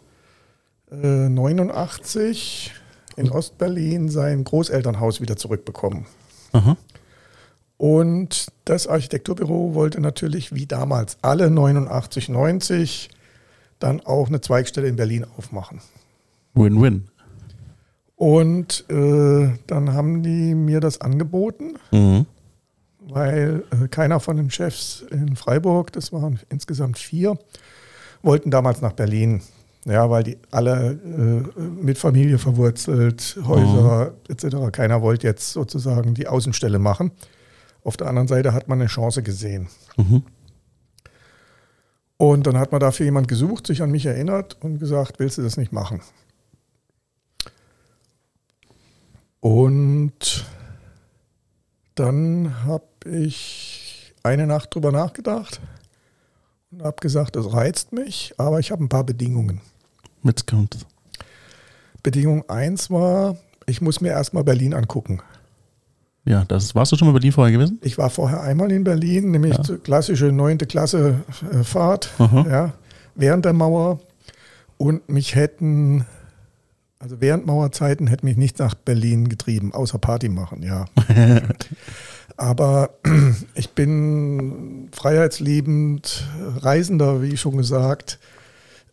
äh, 0.91 1.29
89 1.29 2.73
in 3.17 3.31
Ostberlin 3.31 4.09
sein 4.09 4.45
Großelternhaus 4.45 5.21
wieder 5.21 5.37
zurückbekommen. 5.37 6.07
Aha. 6.53 6.77
Und 7.77 8.49
das 8.65 8.87
Architekturbüro 8.87 9.75
wollte 9.75 10.01
natürlich 10.01 10.55
wie 10.55 10.67
damals 10.67 11.19
alle 11.23 11.51
89, 11.51 12.29
90 12.29 13.11
dann 13.79 14.01
auch 14.01 14.29
eine 14.29 14.41
Zweigstelle 14.41 14.89
in 14.89 14.97
Berlin 14.97 15.25
aufmachen. 15.37 15.81
Win-win. 16.55 17.09
Und 18.19 18.85
äh, 18.91 19.49
dann 19.69 19.95
haben 19.95 20.23
die 20.25 20.55
mir 20.57 20.81
das 20.81 21.01
angeboten, 21.01 21.75
Mhm. 21.93 22.27
weil 23.01 23.63
äh, 23.71 23.87
keiner 23.89 24.19
von 24.19 24.37
den 24.37 24.51
Chefs 24.51 25.05
in 25.13 25.37
Freiburg, 25.37 25.93
das 25.93 26.13
waren 26.13 26.41
insgesamt 26.49 26.99
vier, 26.99 27.39
wollten 28.23 28.51
damals 28.51 28.81
nach 28.83 28.93
Berlin. 28.93 29.41
Ja, 29.85 30.11
weil 30.11 30.25
die 30.25 30.37
alle 30.51 30.99
äh, 31.57 31.61
mit 31.61 31.97
Familie 31.97 32.39
verwurzelt, 32.39 33.39
Häuser 33.47 34.13
etc. 34.29 34.57
Keiner 34.73 35.01
wollte 35.01 35.27
jetzt 35.29 35.53
sozusagen 35.53 36.13
die 36.15 36.27
Außenstelle 36.27 36.81
machen. 36.81 37.13
Auf 37.85 37.97
der 37.97 38.09
anderen 38.09 38.27
Seite 38.29 38.53
hat 38.53 38.67
man 38.69 38.81
eine 38.81 38.89
Chance 38.89 39.23
gesehen. 39.23 39.69
Mhm. 39.97 40.25
Und 42.17 42.47
dann 42.49 42.59
hat 42.59 42.73
man 42.73 42.81
dafür 42.81 43.07
jemand 43.07 43.29
gesucht, 43.29 43.67
sich 43.69 43.81
an 43.81 43.93
mich 43.93 44.05
erinnert 44.05 44.59
und 44.61 44.79
gesagt, 44.81 45.21
willst 45.21 45.39
du 45.39 45.43
das 45.43 45.57
nicht 45.57 45.73
machen? 45.73 46.01
Und 49.53 50.45
dann 51.95 52.55
habe 52.67 52.85
ich 53.07 54.13
eine 54.23 54.47
Nacht 54.47 54.75
drüber 54.75 54.93
nachgedacht 54.93 55.59
und 56.71 56.83
habe 56.83 56.97
gesagt, 57.01 57.35
es 57.35 57.51
reizt 57.51 57.95
mich, 57.95 58.35
aber 58.37 58.59
ich 58.61 58.71
habe 58.71 58.85
ein 58.85 58.91
paar 58.91 59.05
Bedingungen. 59.05 59.63
Jetzt 60.23 60.47
kommt. 60.47 60.77
Bedingung 62.03 62.47
1 62.51 62.91
war, 62.91 63.39
ich 63.65 63.81
muss 63.81 64.03
mir 64.03 64.11
erstmal 64.11 64.45
Berlin 64.45 64.75
angucken. 64.75 65.23
Ja, 66.27 66.45
das 66.45 66.75
warst 66.75 66.93
du 66.93 66.97
schon 66.97 67.07
mal 67.09 67.13
in 67.13 67.21
Berlin 67.21 67.33
vorher 67.33 67.53
gewesen? 67.57 67.79
Ich 67.81 67.97
war 67.97 68.11
vorher 68.11 68.43
einmal 68.43 68.71
in 68.71 68.85
Berlin, 68.85 69.31
nämlich 69.31 69.57
Ja. 69.57 69.77
klassische 69.79 70.27
neunte 70.27 70.67
Klasse 70.67 71.25
äh, 71.51 71.65
Fahrt, 71.65 72.11
ja, 72.19 72.75
während 73.15 73.47
der 73.47 73.55
Mauer. 73.55 73.99
Und 74.77 75.09
mich 75.09 75.35
hätten, 75.35 76.05
also 76.99 77.21
während 77.21 77.47
Mauerzeiten 77.47 78.07
hätte 78.09 78.25
mich 78.25 78.37
nichts 78.37 78.59
nach 78.59 78.75
Berlin 78.75 79.29
getrieben, 79.29 79.73
außer 79.73 79.99
Party 79.99 80.29
machen, 80.29 80.63
ja. 80.63 80.87
Aber 82.37 82.91
ich 83.55 83.71
bin 83.71 84.89
freiheitsliebend, 84.93 86.25
Reisender, 86.59 87.23
wie 87.23 87.37
schon 87.37 87.57
gesagt. 87.57 88.19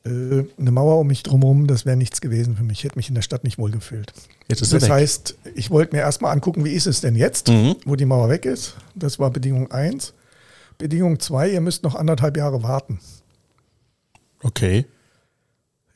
Äh, 0.05 0.43
eine 0.57 0.71
Mauer 0.71 0.99
um 0.99 1.07
mich 1.07 1.23
drumherum, 1.23 1.67
das 1.67 1.85
wäre 1.85 1.97
nichts 1.97 2.21
gewesen 2.21 2.55
für 2.55 2.63
mich. 2.63 2.79
Ich 2.79 2.83
hätte 2.83 2.95
mich 2.97 3.09
in 3.09 3.15
der 3.15 3.21
Stadt 3.23 3.43
nicht 3.43 3.57
wohlgefühlt. 3.57 4.13
Jetzt 4.47 4.61
ist 4.61 4.73
das 4.73 4.83
weg. 4.83 4.91
heißt, 4.91 5.35
ich 5.55 5.71
wollte 5.71 5.95
mir 5.95 6.01
erstmal 6.01 6.31
angucken, 6.31 6.63
wie 6.63 6.73
ist 6.73 6.85
es 6.87 7.01
denn 7.01 7.15
jetzt, 7.15 7.47
Mhm. 7.49 7.75
wo 7.85 7.95
die 7.95 8.05
Mauer 8.05 8.29
weg 8.29 8.45
ist. 8.45 8.75
Das 8.93 9.17
war 9.19 9.31
Bedingung 9.31 9.71
1. 9.71 10.13
Bedingung 10.77 11.19
2, 11.19 11.49
ihr 11.51 11.61
müsst 11.61 11.83
noch 11.83 11.95
anderthalb 11.95 12.37
Jahre 12.37 12.61
warten. 12.61 12.99
Okay. 14.43 14.85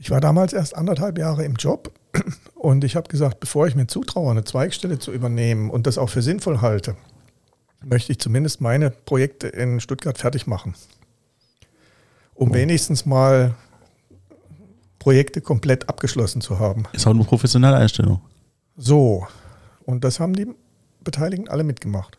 Ich 0.01 0.09
war 0.11 0.21
damals 0.21 0.53
erst 0.53 0.75
anderthalb 0.75 1.17
Jahre 1.17 1.43
im 1.43 1.55
Job 1.55 1.91
und 2.55 2.83
ich 2.83 2.95
habe 2.95 3.09
gesagt, 3.09 3.39
bevor 3.39 3.67
ich 3.67 3.75
mir 3.75 3.85
zutraue, 3.87 4.31
eine 4.31 4.43
Zweigstelle 4.45 4.97
zu 4.97 5.11
übernehmen 5.11 5.69
und 5.69 5.85
das 5.87 5.97
auch 5.97 6.09
für 6.09 6.21
sinnvoll 6.21 6.61
halte, 6.61 6.95
möchte 7.83 8.11
ich 8.13 8.19
zumindest 8.19 8.61
meine 8.61 8.89
Projekte 8.89 9.47
in 9.47 9.79
Stuttgart 9.79 10.17
fertig 10.17 10.47
machen. 10.47 10.73
Um 12.33 12.53
wenigstens 12.53 13.05
mal 13.05 13.53
Projekte 14.97 15.41
komplett 15.41 15.89
abgeschlossen 15.89 16.41
zu 16.41 16.59
haben. 16.59 16.83
Ist 16.93 17.05
auch 17.05 17.11
eine 17.11 17.23
professionelle 17.25 17.75
Einstellung. 17.75 18.21
So, 18.77 19.27
und 19.85 20.03
das 20.05 20.19
haben 20.21 20.33
die 20.33 20.47
Beteiligten 21.03 21.49
alle 21.49 21.63
mitgemacht. 21.65 22.17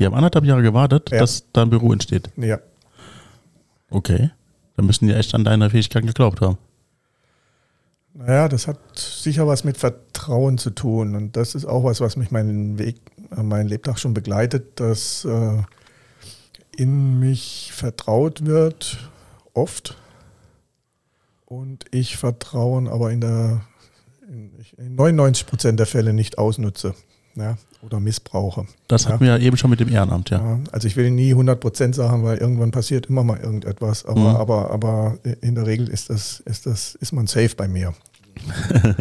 Die 0.00 0.06
haben 0.06 0.14
anderthalb 0.14 0.44
Jahre 0.46 0.62
gewartet, 0.62 1.10
Ja. 1.10 1.18
dass 1.18 1.44
da 1.52 1.62
ein 1.62 1.70
Büro 1.70 1.92
entsteht. 1.92 2.30
Ja, 2.36 2.58
Okay. 3.90 4.30
Dann 4.76 4.84
müssen 4.86 5.08
die 5.08 5.14
echt 5.14 5.34
an 5.34 5.44
deine 5.44 5.70
Fähigkeiten 5.70 6.06
geglaubt 6.06 6.40
haben. 6.42 6.56
Naja, 8.18 8.48
das 8.48 8.66
hat 8.66 8.78
sicher 8.96 9.46
was 9.46 9.62
mit 9.62 9.76
Vertrauen 9.76 10.58
zu 10.58 10.70
tun. 10.70 11.14
Und 11.14 11.36
das 11.36 11.54
ist 11.54 11.64
auch 11.64 11.84
was, 11.84 12.00
was 12.00 12.16
mich 12.16 12.32
meinen 12.32 12.76
Weg, 12.78 12.96
äh, 13.36 13.42
meinen 13.42 13.68
Lebtag 13.68 13.98
schon 13.98 14.12
begleitet, 14.12 14.80
dass 14.80 15.24
äh, 15.24 15.62
in 16.76 17.20
mich 17.20 17.70
vertraut 17.72 18.44
wird, 18.44 18.98
oft. 19.54 19.96
Und 21.46 21.84
ich 21.92 22.16
Vertrauen 22.16 22.88
aber 22.88 23.12
in, 23.12 23.20
der, 23.20 23.60
in, 24.28 24.50
in 24.76 24.94
99 24.96 25.46
Prozent 25.46 25.78
der 25.78 25.86
Fälle 25.86 26.12
nicht 26.12 26.38
ausnutze 26.38 26.94
ja, 27.36 27.56
oder 27.82 28.00
missbrauche. 28.00 28.66
Das 28.88 29.08
hatten 29.08 29.20
wir 29.20 29.28
ja 29.28 29.38
eben 29.38 29.56
schon 29.56 29.70
mit 29.70 29.80
dem 29.80 29.88
Ehrenamt, 29.88 30.30
ja. 30.30 30.38
Ja, 30.38 30.60
also 30.72 30.88
ich 30.88 30.96
will 30.96 31.10
nie 31.10 31.30
100 31.30 31.60
Prozent 31.60 31.94
sagen, 31.94 32.24
weil 32.24 32.38
irgendwann 32.38 32.72
passiert 32.72 33.06
immer 33.06 33.22
mal 33.22 33.38
irgendetwas. 33.38 34.04
Aber, 34.04 34.20
Mhm. 34.20 34.36
aber, 34.36 34.70
aber 34.72 35.18
in 35.40 35.54
der 35.54 35.66
Regel 35.66 35.88
ist, 35.88 36.10
das, 36.10 36.40
ist, 36.40 36.66
das, 36.66 36.96
ist 36.96 37.12
man 37.12 37.26
safe 37.28 37.54
bei 37.56 37.68
mir. 37.68 37.94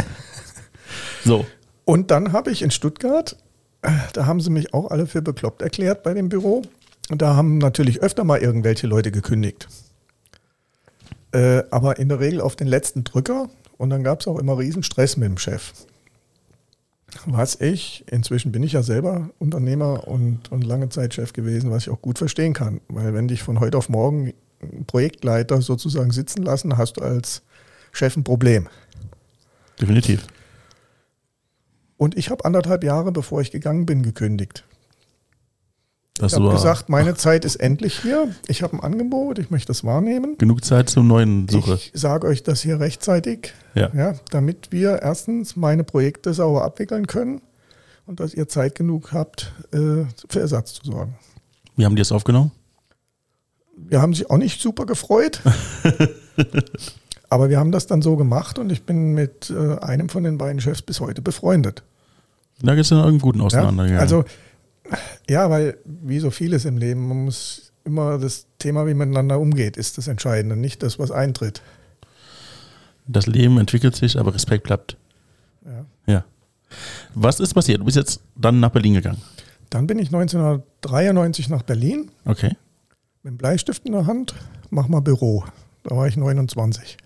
So. 1.27 1.45
Und 1.85 2.11
dann 2.11 2.31
habe 2.31 2.51
ich 2.51 2.61
in 2.61 2.71
Stuttgart, 2.71 3.37
äh, 3.81 3.91
da 4.13 4.25
haben 4.25 4.41
sie 4.41 4.49
mich 4.49 4.73
auch 4.73 4.89
alle 4.91 5.07
für 5.07 5.21
bekloppt 5.21 5.61
erklärt 5.61 6.03
bei 6.03 6.13
dem 6.13 6.29
Büro. 6.29 6.61
Und 7.09 7.21
da 7.21 7.35
haben 7.35 7.57
natürlich 7.57 8.01
öfter 8.01 8.23
mal 8.23 8.39
irgendwelche 8.39 8.87
Leute 8.87 9.11
gekündigt. 9.11 9.67
Äh, 11.31 11.63
aber 11.71 11.99
in 11.99 12.09
der 12.09 12.19
Regel 12.19 12.41
auf 12.41 12.55
den 12.55 12.67
letzten 12.67 13.03
Drücker. 13.03 13.49
Und 13.77 13.89
dann 13.89 14.03
gab 14.03 14.21
es 14.21 14.27
auch 14.27 14.39
immer 14.39 14.57
riesen 14.57 14.83
Stress 14.83 15.17
mit 15.17 15.29
dem 15.29 15.37
Chef. 15.37 15.73
Was 17.25 17.59
ich, 17.61 18.03
inzwischen 18.11 18.51
bin 18.51 18.63
ich 18.63 18.73
ja 18.73 18.83
selber 18.83 19.29
Unternehmer 19.39 20.07
und, 20.07 20.51
und 20.51 20.63
lange 20.63 20.89
Zeit 20.89 21.13
Chef 21.13 21.33
gewesen, 21.33 21.71
was 21.71 21.83
ich 21.83 21.89
auch 21.89 22.01
gut 22.01 22.17
verstehen 22.17 22.53
kann. 22.53 22.81
Weil 22.89 23.13
wenn 23.13 23.27
dich 23.27 23.43
von 23.43 23.59
heute 23.59 23.77
auf 23.77 23.89
morgen 23.89 24.33
ein 24.61 24.85
Projektleiter 24.85 25.61
sozusagen 25.61 26.11
sitzen 26.11 26.43
lassen, 26.43 26.77
hast 26.77 26.97
du 26.97 27.01
als 27.01 27.43
Chef 27.91 28.17
ein 28.17 28.23
Problem. 28.23 28.67
Definitiv. 29.79 30.25
Und 31.97 32.17
ich 32.17 32.29
habe 32.29 32.45
anderthalb 32.45 32.83
Jahre, 32.83 33.11
bevor 33.11 33.41
ich 33.41 33.51
gegangen 33.51 33.85
bin, 33.85 34.03
gekündigt. 34.03 34.63
Das 36.19 36.33
Ich 36.33 36.39
habe 36.39 36.49
gesagt, 36.51 36.89
meine 36.89 37.13
Zeit 37.15 37.45
ist 37.45 37.57
endlich 37.57 37.99
hier. 38.01 38.33
Ich 38.47 38.63
habe 38.63 38.73
ein 38.75 38.79
Angebot, 38.79 39.37
ich 39.37 39.51
möchte 39.51 39.67
das 39.67 39.83
wahrnehmen. 39.83 40.35
genug 40.39 40.65
Zeit 40.65 40.89
zum 40.89 41.07
neuen 41.07 41.47
Suche. 41.47 41.75
Ich 41.75 41.91
sage 41.93 42.25
euch 42.27 42.41
das 42.41 42.61
hier 42.61 42.79
rechtzeitig, 42.79 43.53
Ja. 43.75 43.91
ja, 43.93 44.15
damit 44.31 44.71
wir 44.71 44.99
erstens 45.03 45.55
meine 45.55 45.83
Projekte 45.83 46.33
sauber 46.33 46.63
abwickeln 46.63 47.05
können 47.05 47.41
und 48.07 48.19
dass 48.19 48.33
ihr 48.33 48.47
Zeit 48.47 48.73
genug 48.73 49.11
habt, 49.13 49.53
äh, 49.71 50.05
für 50.27 50.39
Ersatz 50.39 50.73
zu 50.73 50.85
sorgen. 50.85 51.15
Wie 51.75 51.85
haben 51.85 51.95
die 51.95 52.01
es 52.01 52.11
aufgenommen? 52.11 52.51
Wir 53.75 54.01
haben 54.01 54.15
sich 54.15 54.27
auch 54.31 54.37
nicht 54.37 54.59
super 54.59 54.87
gefreut, 54.87 55.41
aber 57.29 57.49
wir 57.49 57.59
haben 57.59 57.71
das 57.71 57.87
dann 57.87 58.01
so 58.01 58.15
gemacht 58.15 58.57
und 58.59 58.71
ich 58.71 58.83
bin 58.83 59.13
mit 59.13 59.49
äh, 59.49 59.77
einem 59.79 60.09
von 60.09 60.23
den 60.23 60.37
beiden 60.37 60.61
Chefs 60.61 60.81
bis 60.81 60.99
heute 60.99 61.21
befreundet. 61.21 61.83
Da 62.61 62.73
geht 62.75 62.85
es 62.85 62.91
in 62.91 62.97
irgendeinen 62.97 63.21
guten 63.21 63.39
Ja? 63.39 63.45
Auseinandergegangen. 63.45 64.01
Also, 64.01 64.23
ja, 65.29 65.49
weil 65.49 65.77
wie 65.85 66.19
so 66.19 66.31
vieles 66.31 66.65
im 66.65 66.77
Leben, 66.77 67.07
man 67.07 67.25
muss 67.25 67.71
immer 67.83 68.17
das 68.17 68.47
Thema, 68.59 68.85
wie 68.87 68.93
man 68.93 69.09
miteinander 69.09 69.39
umgeht, 69.39 69.77
ist 69.77 69.97
das 69.97 70.07
Entscheidende, 70.07 70.55
nicht 70.55 70.81
das, 70.83 70.97
was 70.99 71.11
eintritt. 71.11 71.61
das 73.07 73.27
Leben 73.27 73.57
entwickelt 73.57 73.95
sich, 73.95 74.19
aber 74.19 74.33
Respekt 74.33 74.63
bleibt. 74.63 74.97
Ja. 75.65 75.85
Ja. 76.13 76.25
Was 77.13 77.39
ist 77.39 77.53
passiert? 77.53 77.79
Du 77.79 77.85
bist 77.85 77.95
jetzt 77.97 78.21
dann 78.35 78.59
nach 78.59 78.71
Berlin 78.71 78.93
gegangen. 78.95 79.21
Dann 79.69 79.87
bin 79.87 79.99
ich 79.99 80.07
1993 80.07 81.49
nach 81.49 81.61
Berlin 81.63 82.09
Okay. 82.25 82.55
mit 83.23 83.33
dem 83.33 83.37
Bleistift 83.37 83.85
in 83.85 83.91
der 83.93 84.05
Hand, 84.07 84.33
mach 84.69 84.87
mal 84.87 85.01
Büro. 85.01 85.43
Da 85.83 85.95
war 85.95 86.07
ich 86.07 86.17
29. 86.17 86.97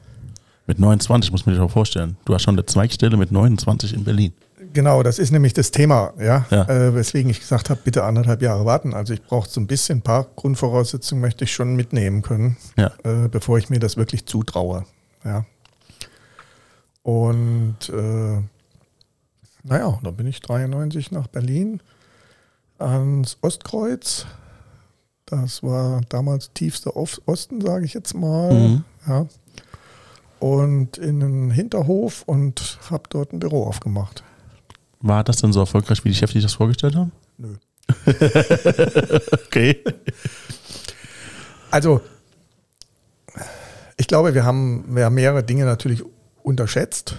Mit 0.71 0.79
29 0.79 1.33
muss 1.33 1.45
man 1.45 1.53
sich 1.53 1.61
auch 1.61 1.69
vorstellen. 1.69 2.15
Du 2.23 2.33
hast 2.33 2.43
schon 2.43 2.55
eine 2.55 2.65
Zweigstelle 2.65 3.17
mit 3.17 3.29
29 3.29 3.93
in 3.93 4.05
Berlin. 4.05 4.31
Genau, 4.71 5.03
das 5.03 5.19
ist 5.19 5.31
nämlich 5.31 5.51
das 5.53 5.71
Thema, 5.71 6.13
ja, 6.17 6.45
Ja. 6.49 6.63
Äh, 6.69 6.95
weswegen 6.95 7.29
ich 7.29 7.41
gesagt 7.41 7.69
habe, 7.69 7.81
bitte 7.83 8.05
anderthalb 8.05 8.41
Jahre 8.41 8.63
warten. 8.63 8.93
Also 8.93 9.11
ich 9.13 9.21
brauche 9.21 9.49
so 9.49 9.59
ein 9.59 9.67
bisschen 9.67 9.97
ein 9.97 10.01
paar 10.01 10.27
Grundvoraussetzungen, 10.37 11.19
möchte 11.21 11.43
ich 11.43 11.51
schon 11.51 11.75
mitnehmen 11.75 12.21
können, 12.21 12.55
Ja. 12.77 12.89
äh, 13.03 13.27
bevor 13.27 13.57
ich 13.57 13.69
mir 13.69 13.79
das 13.79 13.97
wirklich 13.97 14.25
zutraue. 14.27 14.85
Ja. 15.25 15.43
Und 17.03 17.75
äh, 17.89 18.41
naja, 19.63 19.99
da 20.01 20.11
bin 20.11 20.25
ich 20.27 20.39
93 20.39 21.11
nach 21.11 21.27
Berlin 21.27 21.81
ans 22.79 23.37
Ostkreuz. 23.41 24.25
Das 25.25 25.63
war 25.63 25.99
damals 26.07 26.51
tiefster 26.53 26.95
Ost- 26.95 27.21
Osten, 27.25 27.59
sage 27.59 27.83
ich 27.83 27.93
jetzt 27.93 28.13
mal. 28.13 28.53
Mhm. 28.53 28.83
Ja. 29.05 29.25
Und 30.41 30.97
in 30.97 31.19
den 31.19 31.51
Hinterhof 31.51 32.23
und 32.25 32.79
habe 32.89 33.03
dort 33.09 33.31
ein 33.31 33.39
Büro 33.39 33.63
aufgemacht. 33.65 34.23
War 34.99 35.23
das 35.23 35.37
denn 35.37 35.53
so 35.53 35.59
erfolgreich, 35.59 36.03
wie 36.03 36.09
die 36.09 36.15
Chefs 36.15 36.33
sich 36.33 36.41
das 36.43 36.53
vorgestellt 36.55 36.95
haben? 36.95 37.11
Nö. 37.37 37.55
Okay. 39.45 39.83
Also, 41.69 42.01
ich 43.97 44.07
glaube, 44.07 44.33
wir 44.33 44.43
haben, 44.43 44.83
wir 44.95 45.05
haben 45.05 45.15
mehrere 45.15 45.43
Dinge 45.43 45.65
natürlich 45.65 46.03
unterschätzt. 46.43 47.17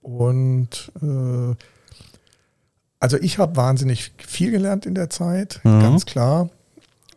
Und 0.00 0.90
äh, 1.02 1.54
also 3.00 3.16
ich 3.18 3.38
habe 3.38 3.56
wahnsinnig 3.56 4.12
viel 4.18 4.50
gelernt 4.50 4.86
in 4.86 4.94
der 4.94 5.10
Zeit, 5.10 5.60
Mhm. 5.62 5.80
ganz 5.80 6.06
klar. 6.06 6.48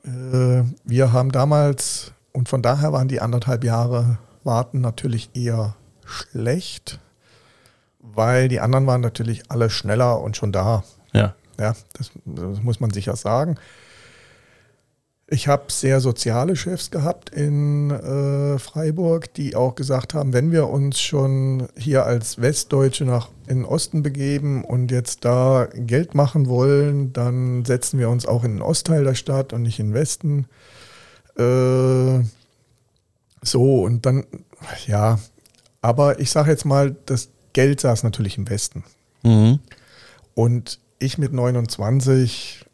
Äh, 0.05 0.63
wir 0.83 1.13
haben 1.13 1.31
damals, 1.31 2.11
und 2.33 2.49
von 2.49 2.61
daher 2.61 2.91
waren 2.91 3.07
die 3.07 3.21
anderthalb 3.21 3.63
Jahre 3.63 4.17
Warten 4.45 4.81
natürlich 4.81 5.29
eher 5.33 5.75
schlecht, 6.05 6.99
weil 7.99 8.47
die 8.47 8.59
anderen 8.59 8.87
waren 8.87 9.01
natürlich 9.01 9.49
alle 9.49 9.69
schneller 9.69 10.21
und 10.21 10.37
schon 10.37 10.51
da. 10.51 10.83
Ja. 11.13 11.35
Ja, 11.59 11.75
das, 11.93 12.11
das 12.25 12.61
muss 12.61 12.79
man 12.79 12.91
sicher 12.91 13.15
sagen. 13.15 13.57
Ich 15.27 15.47
habe 15.47 15.63
sehr 15.69 15.99
soziale 15.99 16.55
Chefs 16.55 16.91
gehabt 16.91 17.29
in 17.29 17.89
äh, 17.91 18.59
Freiburg, 18.59 19.33
die 19.33 19.55
auch 19.55 19.73
gesagt 19.73 20.13
haben, 20.13 20.33
wenn 20.33 20.51
wir 20.51 20.67
uns 20.67 20.99
schon 20.99 21.69
hier 21.75 22.05
als 22.05 22.41
Westdeutsche 22.41 23.05
nach 23.05 23.29
in 23.47 23.59
den 23.59 23.65
Osten 23.65 24.03
begeben 24.03 24.63
und 24.63 24.91
jetzt 24.91 25.25
da 25.25 25.69
Geld 25.73 26.13
machen 26.13 26.47
wollen, 26.47 27.13
dann 27.13 27.65
setzen 27.65 27.99
wir 27.99 28.09
uns 28.09 28.25
auch 28.27 28.43
in 28.43 28.55
den 28.55 28.61
Ostteil 28.61 29.05
der 29.05 29.15
Stadt 29.15 29.53
und 29.53 29.63
nicht 29.63 29.79
in 29.79 29.87
den 29.87 29.93
Westen. 29.93 30.45
Äh, 31.37 32.25
so, 33.43 33.83
und 33.83 34.05
dann, 34.05 34.25
ja, 34.87 35.19
aber 35.81 36.19
ich 36.19 36.31
sage 36.31 36.51
jetzt 36.51 36.65
mal, 36.65 36.95
das 37.05 37.29
Geld 37.53 37.81
saß 37.81 38.03
natürlich 38.03 38.37
im 38.37 38.49
Westen. 38.49 38.83
Mhm. 39.23 39.59
Und 40.35 40.79
ich 40.99 41.17
mit 41.17 41.33
29 41.33 42.65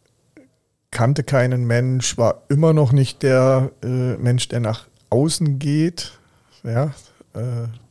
kannte 0.91 1.23
keinen 1.23 1.65
Mensch, 1.65 2.17
war 2.17 2.43
immer 2.49 2.73
noch 2.73 2.91
nicht 2.91 3.21
der 3.23 3.71
äh, 3.83 3.87
Mensch, 4.17 4.47
der 4.47 4.59
nach 4.59 4.87
außen 5.09 5.59
geht. 5.59 6.11
Ja, 6.63 6.93
äh, 7.35 7.39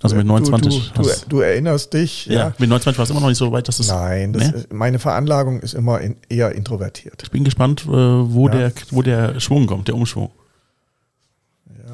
Also 0.02 0.16
mit 0.16 0.24
du- 0.24 0.28
29 0.28 0.92
Du, 0.94 1.02
du, 1.02 1.08
hast- 1.08 1.26
du 1.28 1.40
erinnerst 1.40 1.92
dich. 1.94 2.26
Ja. 2.26 2.34
Ja. 2.34 2.54
Mit 2.58 2.68
29 2.68 2.98
war 2.98 3.04
es 3.04 3.10
immer 3.10 3.20
noch 3.20 3.28
nicht 3.28 3.38
so 3.38 3.50
weit, 3.52 3.68
dass 3.68 3.78
es. 3.78 3.88
Nein, 3.88 4.32
das, 4.32 4.52
Nee? 4.52 4.62
meine 4.70 4.98
Veranlagung 4.98 5.60
ist 5.60 5.74
immer 5.74 6.00
in, 6.00 6.16
eher 6.28 6.52
introvertiert. 6.54 7.22
Ich 7.22 7.30
bin 7.30 7.44
gespannt, 7.44 7.82
äh, 7.86 7.90
wo, 7.90 8.48
Ja. 8.48 8.54
der, 8.54 8.72
wo 8.90 9.02
der 9.02 9.38
Schwung 9.40 9.66
kommt, 9.66 9.88
der 9.88 9.94
Umschwung. 9.94 10.30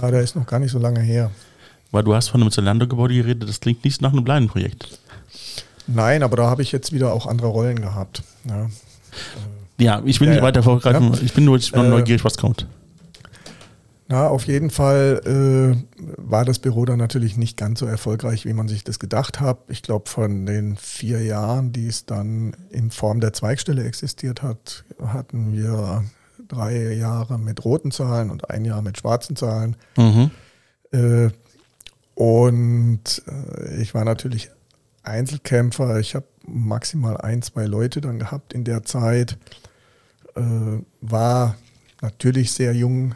Ja, 0.01 0.11
der 0.11 0.21
ist 0.21 0.37
noch 0.37 0.47
gar 0.47 0.59
nicht 0.59 0.73
so 0.73 0.79
lange 0.79 1.01
her. 1.01 1.31
Weil 1.91 2.03
du 2.03 2.15
hast 2.15 2.29
von 2.29 2.41
einem 2.41 2.51
Zalando-Gebäude 2.51 3.15
geredet, 3.15 3.49
das 3.49 3.61
klingt 3.61 3.85
nicht 3.85 4.03
nach 4.03 4.13
einem 4.13 4.25
kleinen 4.25 4.49
Projekt. 4.49 4.99
Nein, 5.87 6.23
aber 6.23 6.37
da 6.37 6.47
habe 6.51 6.63
ich 6.63 6.73
jetzt 6.73 6.93
wieder 6.93 7.13
auch 7.13 7.27
andere 7.27 7.49
Rollen 7.49 7.81
gehabt. 7.81 8.23
Ja. 8.49 8.69
Ja, 9.79 10.03
ich 10.05 10.21
will 10.21 10.29
Ja, 10.29 10.35
nicht 10.35 10.43
weiter 10.43 10.63
vorgreifen. 10.63 11.13
Ja. 11.13 11.21
Ich 11.23 11.35
bin 11.35 11.45
nur 11.45 11.59
Äh, 11.59 11.83
neugierig, 11.89 12.25
was 12.25 12.37
kommt. 12.37 12.67
Na, 14.07 14.29
auf 14.29 14.47
jeden 14.47 14.71
Fall 14.71 15.21
äh, 15.25 16.03
war 16.19 16.45
das 16.45 16.59
Büro 16.59 16.85
dann 16.85 16.99
natürlich 16.99 17.37
nicht 17.37 17.57
ganz 17.57 17.81
so 17.81 17.87
erfolgreich, 17.87 18.45
wie 18.45 18.53
man 18.53 18.69
sich 18.69 18.85
das 18.85 18.99
gedacht 18.99 19.41
hat. 19.41 19.59
Ich 19.69 19.83
glaube, 19.83 20.11
von 20.11 20.45
den 20.45 20.77
vier 20.77 21.23
Jahren, 21.23 21.73
die 21.73 21.87
es 21.87 22.05
dann 22.05 22.55
in 22.71 22.91
Form 22.91 23.21
der 23.21 23.33
Zweigstelle 23.33 23.83
existiert 23.85 24.43
hat, 24.43 24.85
hatten 25.07 25.53
wir 25.55 26.05
drei 26.49 26.93
Jahre 26.95 27.39
mit 27.39 27.65
roten 27.65 27.91
Zahlen 27.91 28.31
und 28.31 28.51
ein 28.51 28.65
Jahr 28.65 28.83
mit 28.83 28.99
schwarzen 28.99 29.37
Zahlen. 29.37 29.77
Mhm. 29.97 30.31
Äh, 30.93 31.31
und 32.15 33.23
äh, 33.27 33.83
ich 33.83 33.95
war 33.95 34.05
natürlich 34.05 34.51
Einzelkämpfer. 35.03 35.99
Ich 35.99 36.15
habe 36.15 36.27
maximal 36.47 37.17
ein, 37.19 37.43
zwei 37.43 37.67
Leute 37.67 38.01
dann 38.01 38.19
gehabt 38.19 38.53
in 38.53 38.65
der 38.65 38.85
Zeit. 38.85 39.37
Äh, 40.35 40.79
war 41.01 41.57
natürlich 42.01 42.53
sehr 42.53 42.75
jung, 42.75 43.15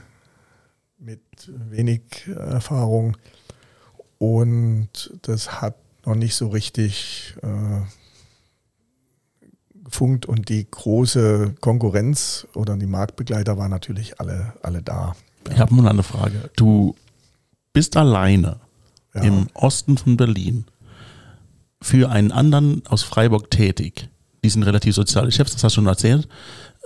mit 0.99 1.21
wenig 1.47 2.03
Erfahrung. 2.27 3.17
Und 4.19 5.17
das 5.23 5.61
hat 5.61 5.77
noch 6.05 6.17
nicht 6.17 6.35
so 6.35 6.49
richtig 6.49 7.37
gefunkt. 9.91 10.27
Und 10.27 10.49
die 10.49 10.67
große 10.71 11.55
Konkurrenz 11.61 12.47
oder 12.55 12.77
die 12.77 12.87
Marktbegleiter 12.87 13.57
waren 13.59 13.71
natürlich 13.71 14.21
alle, 14.21 14.55
alle 14.63 14.83
da. 14.83 15.15
Ich 15.51 15.59
habe 15.59 15.75
nur 15.75 15.89
eine 15.89 16.03
Frage. 16.03 16.51
Du 16.57 16.95
bist 17.73 17.97
alleine 17.97 18.57
Ja. 19.15 19.23
im 19.23 19.47
Osten 19.55 19.97
von 19.97 20.17
Berlin 20.17 20.67
für 21.81 22.11
einen 22.11 22.33
anderen 22.33 22.83
aus 22.89 23.03
Freiburg 23.03 23.51
tätig. 23.51 24.09
Die 24.45 24.51
sind 24.51 24.63
relativ 24.63 24.95
soziale 24.95 25.33
Chefs, 25.33 25.53
das 25.53 25.65
hast 25.65 25.73
du 25.77 25.81
schon 25.81 25.87
erzählt. 25.87 26.29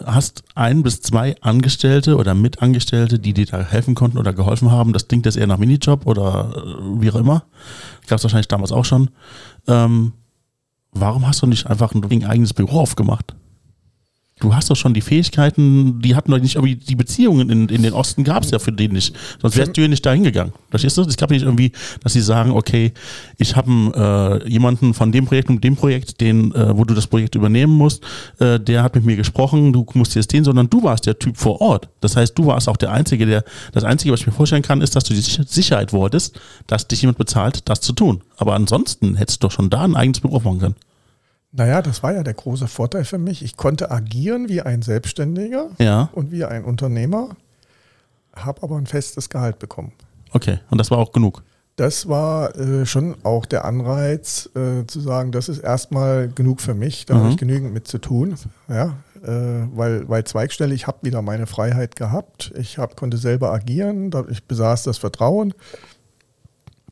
Hast 0.05 0.42
ein 0.55 0.82
bis 0.82 1.00
zwei 1.03 1.36
Angestellte 1.42 2.16
oder 2.16 2.34
Mitangestellte, 2.34 3.18
die 3.18 3.34
dir 3.34 3.46
da 3.46 3.61
helfen 3.62 3.94
konnten 3.94 4.18
oder 4.18 4.32
geholfen 4.32 4.70
haben. 4.70 4.92
Das 4.92 5.07
klingt 5.09 5.26
jetzt 5.26 5.36
eher 5.36 5.46
nach 5.46 5.59
Minijob 5.59 6.07
oder 6.07 6.53
äh, 6.57 7.00
wie 7.00 7.11
auch 7.11 7.16
immer. 7.16 7.44
Gab 8.07 8.18
es 8.18 8.24
wahrscheinlich 8.24 8.48
damals 8.48 8.72
auch 8.72 8.84
schon. 8.86 9.11
Ähm, 9.66 10.12
warum 10.93 11.26
hast 11.26 11.43
du 11.43 11.47
nicht 11.47 11.66
einfach 11.66 11.95
ein 11.95 12.01
eigenes 12.24 12.55
Büro 12.55 12.80
aufgemacht? 12.80 13.34
Du 14.43 14.53
hast 14.53 14.68
doch 14.68 14.74
schon 14.74 14.93
die 14.93 15.03
Fähigkeiten, 15.03 16.01
die 16.03 16.16
hatten 16.16 16.32
doch 16.32 16.40
nicht, 16.40 16.57
aber 16.57 16.66
die 16.66 16.97
Beziehungen 16.97 17.49
in, 17.49 17.68
in 17.68 17.84
den 17.84 17.93
Osten 17.93 18.24
gab 18.24 18.43
es 18.43 18.51
ja 18.51 18.59
für 18.59 18.72
den 18.72 18.90
nicht. 18.90 19.14
Sonst 19.40 19.57
wärst 19.57 19.76
du 19.76 19.82
ja 19.82 19.86
nicht 19.86 20.05
dahin 20.05 20.24
gegangen. 20.24 20.53
Verstehst 20.68 20.99
du? 20.99 21.03
Es 21.03 21.16
gab 21.16 21.30
nicht 21.30 21.43
irgendwie, 21.43 21.70
dass 22.03 22.14
sie 22.14 22.20
sagen, 22.20 22.51
okay, 22.51 22.93
ich 23.38 23.55
habe 23.55 24.43
äh, 24.45 24.51
jemanden 24.51 24.95
von 24.95 25.12
dem 25.12 25.26
Projekt 25.26 25.49
und 25.49 25.62
dem 25.62 25.76
Projekt, 25.76 26.20
den, 26.20 26.53
äh, 26.57 26.76
wo 26.76 26.84
du 26.84 26.93
das 26.93 27.07
Projekt 27.07 27.36
übernehmen 27.36 27.72
musst, 27.72 28.03
äh, 28.40 28.59
der 28.59 28.82
hat 28.82 28.97
mit 28.97 29.05
mir 29.05 29.14
gesprochen, 29.14 29.72
du 29.72 29.86
musst 29.95 30.16
jetzt 30.16 30.32
den, 30.32 30.43
sondern 30.43 30.68
du 30.68 30.82
warst 30.82 31.07
der 31.07 31.16
Typ 31.20 31.36
vor 31.36 31.61
Ort. 31.61 31.88
Das 32.01 32.16
heißt, 32.16 32.36
du 32.36 32.47
warst 32.47 32.68
auch 32.68 32.76
der 32.76 32.90
Einzige, 32.90 33.26
der, 33.26 33.45
das 33.70 33.84
Einzige, 33.84 34.12
was 34.12 34.22
ich 34.22 34.26
mir 34.26 34.32
vorstellen 34.32 34.62
kann, 34.62 34.80
ist, 34.80 34.97
dass 34.97 35.05
du 35.05 35.14
die 35.14 35.20
Sicher- 35.20 35.45
Sicherheit 35.47 35.93
wolltest, 35.93 36.40
dass 36.66 36.88
dich 36.88 37.03
jemand 37.03 37.18
bezahlt, 37.18 37.68
das 37.68 37.80
zu 37.80 37.93
tun. 37.93 38.22
Aber 38.38 38.55
ansonsten 38.55 39.14
hättest 39.14 39.40
du 39.40 39.47
doch 39.47 39.53
schon 39.53 39.70
da 39.70 39.82
ein 39.82 39.95
eigenes 39.95 40.18
Büro 40.18 40.40
machen 40.40 40.59
können. 40.59 40.74
Naja, 41.53 41.82
das 41.82 42.03
war 42.03 42.14
ja 42.14 42.22
der 42.22 42.34
große 42.34 42.66
Vorteil 42.66 43.05
für 43.05 43.18
mich. 43.18 43.42
Ich 43.44 43.57
konnte 43.57 43.90
agieren 43.90 44.48
wie 44.48 44.62
ein 44.62 44.80
Selbstständiger 44.82 45.68
Ja, 45.78 46.09
und 46.12 46.30
wie 46.32 46.44
ein 46.44 46.64
Unternehmer, 46.64 47.36
habe 48.34 48.62
aber 48.62 48.76
ein 48.76 48.86
festes 48.86 49.28
Gehalt 49.28 49.59
bekommen. 49.59 49.92
okay. 50.32 50.61
Und 50.70 50.78
das 50.78 50.90
war 50.90 50.98
auch 50.98 51.12
genug. 51.12 51.42
Das 51.76 52.07
war 52.09 52.55
äh, 52.57 52.84
schon 52.86 53.16
auch 53.22 53.44
der 53.46 53.64
Anreiz, 53.64 54.48
äh, 54.55 54.86
zu 54.86 55.00
sagen, 55.00 55.32
das 55.32 55.48
ist 55.48 55.59
erstmal 55.59 56.28
genug 56.28 56.61
für 56.61 56.74
mich, 56.74 57.07
da 57.07 57.14
Mhm. 57.14 57.18
habe 57.18 57.28
ich 57.30 57.36
genügend 57.38 57.72
mit 57.74 57.88
zu 57.88 57.98
tun. 57.98 58.34
Ja, 58.68 58.96
äh, 59.22 59.66
weil, 59.74 60.07
weil 60.09 60.24
Zweigstelle, 60.24 60.74
ich 60.74 60.86
habe 60.86 60.98
wieder 61.03 61.22
meine 61.22 61.46
Freiheit 61.46 61.96
gehabt, 61.96 62.53
ich 62.57 62.76
hab, 62.78 62.96
konnte 62.96 63.16
selber 63.16 63.53
agieren, 63.53 64.11
da- 64.11 64.26
ich 64.30 64.44
besaß 64.44 64.82
das 64.84 64.98
Vertrauen 64.98 65.55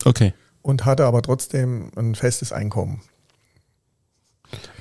Okay. 0.04 0.32
und 0.62 0.84
hatte 0.86 1.04
aber 1.04 1.20
trotzdem 1.22 1.90
ein 1.96 2.14
festes 2.14 2.52
Einkommen. 2.52 3.02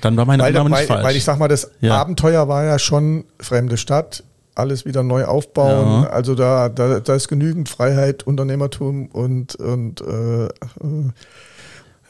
Dann 0.00 0.16
war 0.16 0.24
meine 0.24 0.42
Weil, 0.42 0.50
Annahme 0.56 0.70
weil, 0.70 0.80
nicht 0.80 0.88
falsch. 0.88 1.04
weil 1.04 1.16
ich 1.16 1.24
sag 1.24 1.38
mal, 1.38 1.48
das 1.48 1.70
Ja. 1.80 1.96
Abenteuer 2.00 2.48
war 2.48 2.64
ja 2.64 2.78
schon 2.78 3.24
fremde 3.38 3.76
Stadt, 3.76 4.24
alles 4.54 4.84
wieder 4.84 5.02
neu 5.02 5.24
aufbauen. 5.24 6.02
Ja. 6.04 6.10
Also 6.10 6.34
da, 6.34 6.68
da, 6.68 7.00
da 7.00 7.14
ist 7.14 7.28
genügend 7.28 7.68
Freiheit, 7.68 8.22
Unternehmertum 8.24 9.06
und, 9.06 9.54
und 9.56 10.00
äh, 10.00 10.44
äh, 10.46 10.50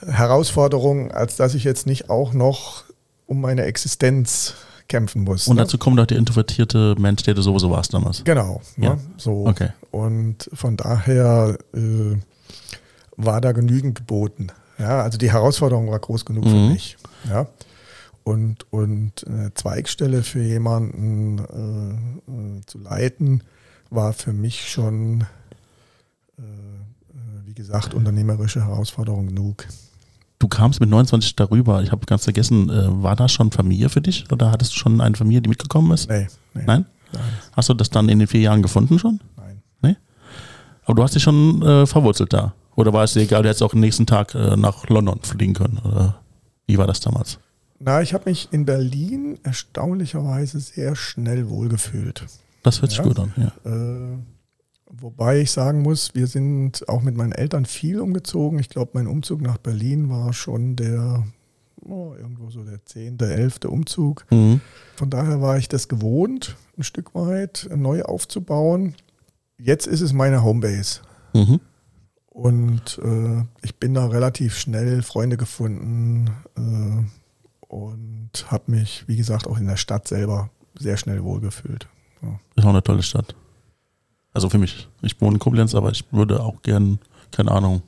Herausforderungen, 0.06 1.10
als 1.12 1.36
dass 1.36 1.54
ich 1.54 1.64
jetzt 1.64 1.86
nicht 1.86 2.10
auch 2.10 2.32
noch 2.32 2.84
um 3.26 3.40
meine 3.40 3.62
Existenz 3.64 4.54
kämpfen 4.88 5.22
muss. 5.22 5.46
Und 5.46 5.56
ne? 5.56 5.62
dazu 5.62 5.78
kommt 5.78 6.00
auch 6.00 6.06
der 6.06 6.18
introvertierte 6.18 6.96
Mensch, 6.98 7.22
der 7.22 7.34
du 7.34 7.42
sowieso 7.42 7.70
warst 7.70 7.94
damals. 7.94 8.24
Genau, 8.24 8.60
Ja. 8.76 8.94
ne? 8.94 9.00
so. 9.16 9.46
Okay. 9.46 9.68
Und 9.90 10.50
von 10.52 10.76
daher 10.76 11.56
äh, 11.74 12.16
war 13.16 13.40
da 13.40 13.52
genügend 13.52 13.94
geboten. 13.96 14.48
Ja, 14.80 15.02
also 15.02 15.18
die 15.18 15.30
Herausforderung 15.30 15.90
war 15.90 15.98
groß 15.98 16.24
genug 16.24 16.44
für 16.44 16.54
Mhm. 16.54 16.72
mich. 16.72 16.96
Ja. 17.28 17.46
Und, 18.24 18.66
und 18.72 19.26
eine 19.26 19.52
Zweigstelle 19.54 20.22
für 20.22 20.42
jemanden 20.42 21.38
äh, 21.38 22.66
zu 22.66 22.78
leiten, 22.78 23.42
war 23.90 24.12
für 24.12 24.32
mich 24.32 24.70
schon, 24.70 25.22
äh, 26.38 26.42
äh, 26.42 27.46
wie 27.46 27.54
gesagt, 27.54 27.94
unternehmerische 27.94 28.64
Herausforderung 28.64 29.26
genug. 29.28 29.66
Du 30.38 30.48
kamst 30.48 30.80
mit 30.80 30.88
29 30.88 31.36
darüber. 31.36 31.82
Ich 31.82 31.92
habe 31.92 32.06
ganz 32.06 32.24
vergessen, 32.24 32.70
äh, 32.70 33.02
war 33.02 33.16
da 33.16 33.28
schon 33.28 33.50
Familie 33.50 33.88
für 33.90 34.00
dich? 34.00 34.30
Oder 34.32 34.50
hattest 34.50 34.72
du 34.74 34.78
schon 34.78 35.00
eine 35.00 35.16
Familie, 35.16 35.42
die 35.42 35.48
mitgekommen 35.50 35.92
ist? 35.92 36.08
Nee, 36.08 36.28
nee, 36.54 36.62
Nein? 36.66 36.86
Nein, 37.12 37.22
Hast 37.56 37.68
du 37.68 37.74
das 37.74 37.90
dann 37.90 38.08
in 38.08 38.18
den 38.20 38.28
vier 38.28 38.40
Jahren 38.40 38.62
gefunden 38.62 38.98
schon? 38.98 39.20
nein. 39.36 39.96
Aber 40.84 40.94
du 40.94 41.02
hast 41.02 41.14
dich 41.14 41.22
schon 41.22 41.62
äh, 41.62 41.86
verwurzelt 41.86 42.32
da. 42.32 42.52
Oder 42.80 42.92
war 42.92 43.04
es 43.04 43.12
dir 43.12 43.20
egal, 43.20 43.42
du 43.42 43.48
hättest 43.48 43.62
auch 43.62 43.74
am 43.74 43.80
nächsten 43.80 44.06
Tag 44.06 44.34
äh, 44.34 44.56
nach 44.56 44.88
London 44.88 45.20
fliegen 45.22 45.54
können? 45.54 45.78
Oder 45.84 46.20
wie 46.66 46.78
war 46.78 46.86
das 46.86 47.00
damals? 47.00 47.38
Na, 47.78 48.02
ich 48.02 48.12
habe 48.14 48.28
mich 48.28 48.48
in 48.52 48.64
Berlin 48.66 49.38
erstaunlicherweise 49.42 50.60
sehr 50.60 50.96
schnell 50.96 51.48
wohlgefühlt. 51.48 52.26
Das 52.62 52.80
hört 52.82 52.90
sich 52.90 52.98
Ja. 52.98 53.04
gut 53.04 53.18
an, 53.18 53.32
ja. 53.36 53.52
Äh, 53.70 54.18
wobei 54.90 55.40
ich 55.40 55.50
sagen 55.50 55.80
muss, 55.82 56.14
wir 56.14 56.26
sind 56.26 56.86
auch 56.88 57.00
mit 57.02 57.16
meinen 57.16 57.32
Eltern 57.32 57.64
viel 57.64 58.00
umgezogen. 58.00 58.58
Ich 58.58 58.68
glaube, 58.68 58.90
mein 58.94 59.06
Umzug 59.06 59.40
nach 59.40 59.56
Berlin 59.58 60.10
war 60.10 60.32
schon 60.34 60.76
der, 60.76 61.24
oh, 61.82 62.14
irgendwo 62.18 62.50
so 62.50 62.62
der 62.64 62.84
zehnte, 62.84 63.32
elfte 63.32 63.70
Umzug. 63.70 64.26
Mhm. 64.30 64.60
Von 64.96 65.08
daher 65.08 65.40
war 65.40 65.56
ich 65.56 65.68
das 65.68 65.88
gewohnt, 65.88 66.56
ein 66.76 66.82
Stück 66.82 67.14
weit 67.14 67.68
neu 67.74 68.02
aufzubauen. 68.02 68.94
Jetzt 69.58 69.86
ist 69.86 70.00
es 70.02 70.12
meine 70.12 70.42
Homebase. 70.42 71.00
Mhm. 71.32 71.60
Und 72.40 72.98
äh, 73.04 73.44
ich 73.60 73.76
bin 73.76 73.92
da 73.92 74.06
relativ 74.06 74.56
schnell 74.56 75.02
Freunde 75.02 75.36
gefunden 75.36 76.30
äh, 76.56 77.66
und 77.66 78.30
habe 78.46 78.70
mich, 78.70 79.04
wie 79.06 79.16
gesagt, 79.16 79.46
auch 79.46 79.58
in 79.58 79.66
der 79.66 79.76
Stadt 79.76 80.08
selber 80.08 80.48
sehr 80.74 80.96
schnell 80.96 81.22
wohlgefühlt. 81.22 81.86
Ist 82.56 82.64
auch 82.64 82.70
eine 82.70 82.82
tolle 82.82 83.02
Stadt. 83.02 83.34
Also 84.32 84.48
für 84.48 84.56
mich. 84.56 84.88
Ich 85.02 85.20
wohne 85.20 85.34
in 85.34 85.38
Koblenz, 85.38 85.74
aber 85.74 85.90
ich 85.90 86.10
würde 86.12 86.42
auch 86.42 86.62
gern, 86.62 86.98
keine 87.30 87.50
Ahnung, 87.50 87.82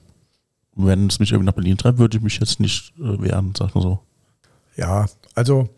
wenn 0.75 1.07
es 1.07 1.19
mich 1.19 1.33
irgendwie 1.33 1.47
nach 1.47 1.55
Berlin 1.55 1.79
treibt, 1.79 1.97
würde 1.97 2.19
ich 2.19 2.23
mich 2.23 2.39
jetzt 2.39 2.61
nicht 2.61 2.93
äh, 2.99 3.23
wehren, 3.23 3.55
sag 3.57 3.75
mal 3.75 3.81
so. 3.81 4.01
Ja, 4.77 5.07
also 5.35 5.71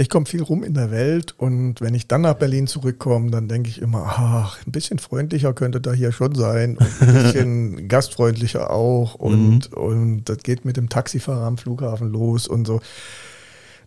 ich 0.00 0.08
komme 0.08 0.26
viel 0.26 0.42
rum 0.42 0.62
in 0.62 0.74
der 0.74 0.92
Welt 0.92 1.34
und 1.36 1.80
wenn 1.80 1.92
ich 1.92 2.06
dann 2.06 2.20
nach 2.20 2.34
Berlin 2.34 2.68
zurückkomme, 2.68 3.32
dann 3.32 3.48
denke 3.48 3.68
ich 3.68 3.82
immer, 3.82 4.04
ach, 4.06 4.64
ein 4.64 4.70
bisschen 4.70 5.00
freundlicher 5.00 5.52
könnte 5.52 5.80
da 5.80 5.92
hier 5.92 6.12
schon 6.12 6.36
sein 6.36 6.78
und 6.78 7.02
ein 7.02 7.22
bisschen 7.24 7.88
gastfreundlicher 7.88 8.70
auch 8.70 9.16
und, 9.16 9.72
und 9.72 10.24
das 10.26 10.38
geht 10.38 10.64
mit 10.64 10.76
dem 10.76 10.88
Taxifahrer 10.88 11.44
am 11.44 11.58
Flughafen 11.58 12.12
los 12.12 12.46
und 12.46 12.64
so. 12.64 12.80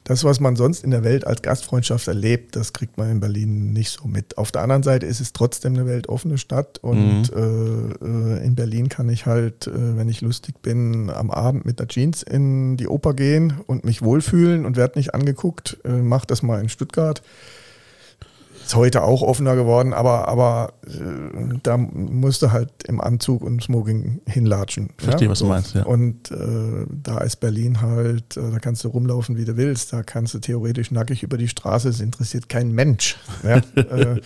Das, 0.03 0.23
was 0.23 0.39
man 0.39 0.55
sonst 0.55 0.83
in 0.83 0.89
der 0.89 1.03
Welt 1.03 1.27
als 1.27 1.43
Gastfreundschaft 1.43 2.07
erlebt, 2.07 2.55
das 2.55 2.73
kriegt 2.73 2.97
man 2.97 3.11
in 3.11 3.19
Berlin 3.19 3.71
nicht 3.71 3.91
so 3.91 4.07
mit. 4.07 4.37
Auf 4.37 4.51
der 4.51 4.63
anderen 4.63 4.81
Seite 4.81 5.05
ist 5.05 5.19
es 5.19 5.31
trotzdem 5.31 5.75
eine 5.75 5.85
weltoffene 5.85 6.39
Stadt 6.39 6.79
und 6.79 7.31
äh, 7.31 7.39
äh, 7.39 8.43
in 8.43 8.55
Berlin 8.55 8.89
kann 8.89 9.09
ich 9.09 9.27
halt, 9.27 9.67
äh, 9.67 9.97
wenn 9.97 10.09
ich 10.09 10.21
lustig 10.21 10.61
bin, 10.63 11.11
am 11.11 11.29
Abend 11.29 11.65
mit 11.65 11.79
der 11.79 11.87
Jeans 11.87 12.23
in 12.23 12.77
die 12.77 12.87
Oper 12.87 13.13
gehen 13.13 13.59
und 13.67 13.85
mich 13.85 14.01
wohlfühlen 14.01 14.65
und 14.65 14.75
werde 14.75 14.97
nicht 14.97 15.13
angeguckt. 15.13 15.77
Äh, 15.83 16.01
mach 16.01 16.25
das 16.25 16.41
mal 16.41 16.59
in 16.61 16.69
Stuttgart. 16.69 17.21
Ist 18.71 18.77
heute 18.77 19.03
auch 19.03 19.21
offener 19.21 19.57
geworden, 19.57 19.93
aber, 19.93 20.29
aber 20.29 20.71
äh, 20.87 21.57
da 21.61 21.75
musst 21.75 22.41
du 22.41 22.53
halt 22.53 22.69
im 22.87 23.01
Anzug 23.01 23.41
und 23.41 23.61
Smoking 23.61 24.21
hinlatschen. 24.25 24.91
Verstehe, 24.97 25.27
was 25.27 25.39
du 25.39 25.47
meinst, 25.47 25.75
ja. 25.75 25.83
Und 25.83 26.31
äh, 26.31 26.85
da 26.89 27.17
ist 27.17 27.41
Berlin 27.41 27.81
halt, 27.81 28.37
äh, 28.37 28.49
da 28.49 28.59
kannst 28.59 28.85
du 28.85 28.87
rumlaufen, 28.87 29.35
wie 29.35 29.43
du 29.43 29.57
willst, 29.57 29.91
da 29.91 30.03
kannst 30.03 30.35
du 30.35 30.39
theoretisch 30.39 30.89
nackig 30.89 31.21
über 31.21 31.37
die 31.37 31.49
Straße, 31.49 31.89
es 31.89 31.99
interessiert 31.99 32.47
kein 32.47 32.71
Mensch. 32.71 33.17
Ja? 33.43 33.57
äh, 33.75 34.21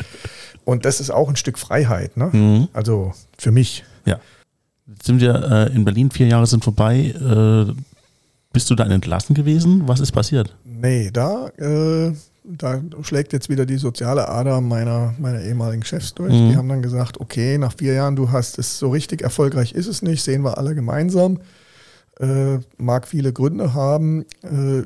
und 0.64 0.86
das 0.86 1.00
ist 1.00 1.10
auch 1.10 1.28
ein 1.28 1.38
Stück 1.38 1.58
Freiheit, 1.58 2.16
ne? 2.16 2.30
Mhm. 2.32 2.68
Also 2.72 3.14
für 3.40 3.50
mich. 3.50 3.84
Ja. 4.06 4.20
Jetzt 4.86 5.08
sind 5.08 5.22
wir 5.22 5.70
äh, 5.72 5.76
in 5.76 5.86
Berlin, 5.86 6.12
vier 6.12 6.28
Jahre 6.28 6.46
sind 6.46 6.64
vorbei. 6.64 7.16
Bist 8.54 8.70
du 8.70 8.76
dann 8.76 8.92
entlassen 8.92 9.34
gewesen? 9.34 9.88
Was 9.88 10.02
ist 10.02 10.12
passiert? 10.12 10.56
Nee, 10.64 11.10
da, 11.12 11.48
äh, 11.58 12.14
da 12.48 12.82
schlägt 13.02 13.34
jetzt 13.34 13.50
wieder 13.50 13.66
die 13.66 13.78
soziale 13.78 14.30
Ader 14.30 14.62
meiner, 14.62 15.14
meiner 15.20 15.42
ehemaligen 15.42 15.84
Chefs 15.84 16.14
durch. 16.14 16.34
Mhm. 16.34 16.50
Die 16.50 16.56
haben 16.56 16.70
dann 16.70 16.82
gesagt, 16.82 17.20
okay, 17.20 17.58
nach 17.58 17.74
vier 17.74 17.94
Jahren, 17.94 18.16
du 18.16 18.32
hast 18.32 18.60
es 18.60 18.78
so 18.80 18.90
richtig 18.90 19.22
erfolgreich 19.22 19.74
ist 19.74 19.88
es 19.88 20.02
nicht, 20.02 20.24
sehen 20.24 20.44
wir 20.44 20.58
alle 20.58 20.76
gemeinsam. 20.76 21.40
Äh, 22.20 22.60
mag 22.78 23.08
viele 23.08 23.34
Gründe 23.34 23.74
haben. 23.74 24.24
Äh, 24.42 24.84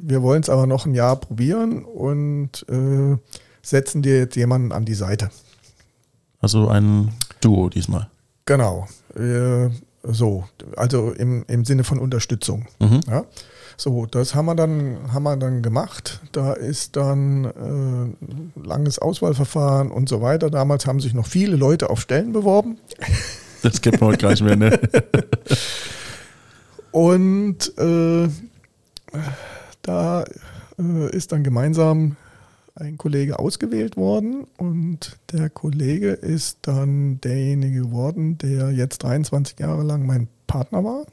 wir 0.00 0.22
wollen 0.22 0.42
es 0.42 0.48
aber 0.48 0.66
noch 0.66 0.86
ein 0.86 0.94
Jahr 0.94 1.16
probieren 1.16 1.84
und 1.84 2.66
äh, 2.68 3.16
setzen 3.62 4.02
dir 4.02 4.18
jetzt 4.18 4.36
jemanden 4.36 4.72
an 4.72 4.84
die 4.84 4.94
Seite. 4.94 5.30
Also 6.40 6.68
ein 6.68 7.12
Duo 7.40 7.68
diesmal. 7.68 8.08
Genau. 8.44 8.88
Äh, 9.14 9.68
so, 10.02 10.44
also 10.76 11.12
im, 11.12 11.44
im 11.48 11.64
Sinne 11.64 11.84
von 11.84 11.98
Unterstützung. 11.98 12.66
Mhm. 12.80 13.00
Ja. 13.06 13.24
So, 13.80 14.06
das 14.06 14.34
haben 14.34 14.46
wir 14.46 14.56
dann, 14.56 15.12
haben 15.12 15.22
wir 15.22 15.36
dann 15.36 15.62
gemacht. 15.62 16.20
Da 16.32 16.52
ist 16.52 16.96
dann 16.96 17.44
äh, 17.44 18.66
langes 18.66 18.98
Auswahlverfahren 18.98 19.92
und 19.92 20.08
so 20.08 20.20
weiter. 20.20 20.50
Damals 20.50 20.84
haben 20.86 20.98
sich 20.98 21.14
noch 21.14 21.28
viele 21.28 21.54
Leute 21.54 21.88
auf 21.88 22.00
Stellen 22.00 22.32
beworben. 22.32 22.78
Das 23.62 23.80
gibt 23.80 24.00
man 24.00 24.10
heute 24.10 24.18
gleich 24.18 24.40
mehr, 24.40 24.56
ne? 24.56 24.80
und 26.90 27.78
äh, 27.78 28.28
da 29.82 30.24
äh, 30.78 31.16
ist 31.16 31.30
dann 31.30 31.44
gemeinsam 31.44 32.16
ein 32.74 32.98
Kollege 32.98 33.38
ausgewählt 33.38 33.96
worden 33.96 34.46
und 34.56 35.18
der 35.32 35.50
Kollege 35.50 36.10
ist 36.10 36.58
dann 36.62 37.20
derjenige 37.20 37.82
geworden, 37.82 38.38
der 38.38 38.70
jetzt 38.70 39.04
23 39.04 39.58
Jahre 39.58 39.82
lang 39.82 40.04
mein 40.04 40.28
Partner 40.48 40.84
war, 40.84 41.06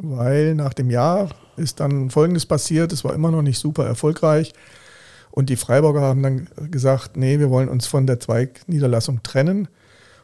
weil 0.00 0.54
nach 0.54 0.74
dem 0.74 0.90
Jahr 0.90 1.28
ist 1.56 1.80
dann 1.80 2.10
Folgendes 2.10 2.46
passiert, 2.46 2.92
es 2.92 3.04
war 3.04 3.14
immer 3.14 3.30
noch 3.30 3.42
nicht 3.42 3.58
super 3.58 3.84
erfolgreich 3.86 4.52
und 5.30 5.48
die 5.48 5.56
Freiburger 5.56 6.02
haben 6.02 6.22
dann 6.22 6.48
gesagt, 6.70 7.16
nee, 7.16 7.38
wir 7.38 7.50
wollen 7.50 7.68
uns 7.68 7.86
von 7.86 8.06
der 8.06 8.20
Zweigniederlassung 8.20 9.22
trennen 9.22 9.68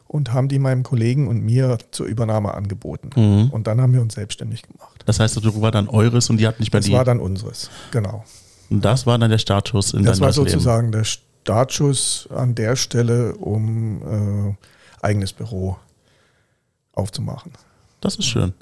und 0.07 0.33
haben 0.33 0.47
die 0.47 0.59
meinem 0.59 0.83
Kollegen 0.83 1.27
und 1.27 1.43
mir 1.43 1.77
zur 1.91 2.05
Übernahme 2.05 2.53
angeboten. 2.53 3.09
Mhm. 3.15 3.49
Und 3.49 3.67
dann 3.67 3.81
haben 3.81 3.93
wir 3.93 4.01
uns 4.01 4.15
selbstständig 4.15 4.63
gemacht. 4.63 5.03
Das 5.05 5.19
heißt, 5.19 5.37
das 5.37 5.61
war 5.61 5.71
dann 5.71 5.87
eures 5.87 6.29
und 6.29 6.37
die 6.37 6.47
hat 6.47 6.59
nicht 6.59 6.71
mehr 6.71 6.79
das 6.79 6.85
die. 6.85 6.91
Das 6.91 6.97
war 6.97 7.05
dann 7.05 7.19
unseres, 7.19 7.69
genau. 7.91 8.23
Und 8.69 8.85
das 8.85 9.05
war 9.05 9.17
dann 9.17 9.31
der 9.31 9.39
Startschuss 9.39 9.93
in 9.93 10.03
Das 10.03 10.21
war 10.21 10.31
sozusagen 10.31 10.91
Leben. 10.91 11.03
der 11.03 11.03
Startschuss 11.03 12.27
an 12.31 12.53
der 12.53 12.75
Stelle, 12.75 13.35
um 13.35 14.55
äh, 15.01 15.05
eigenes 15.05 15.33
Büro 15.33 15.77
aufzumachen. 16.93 17.51
Das 18.01 18.15
ist 18.15 18.25
schön. 18.25 18.53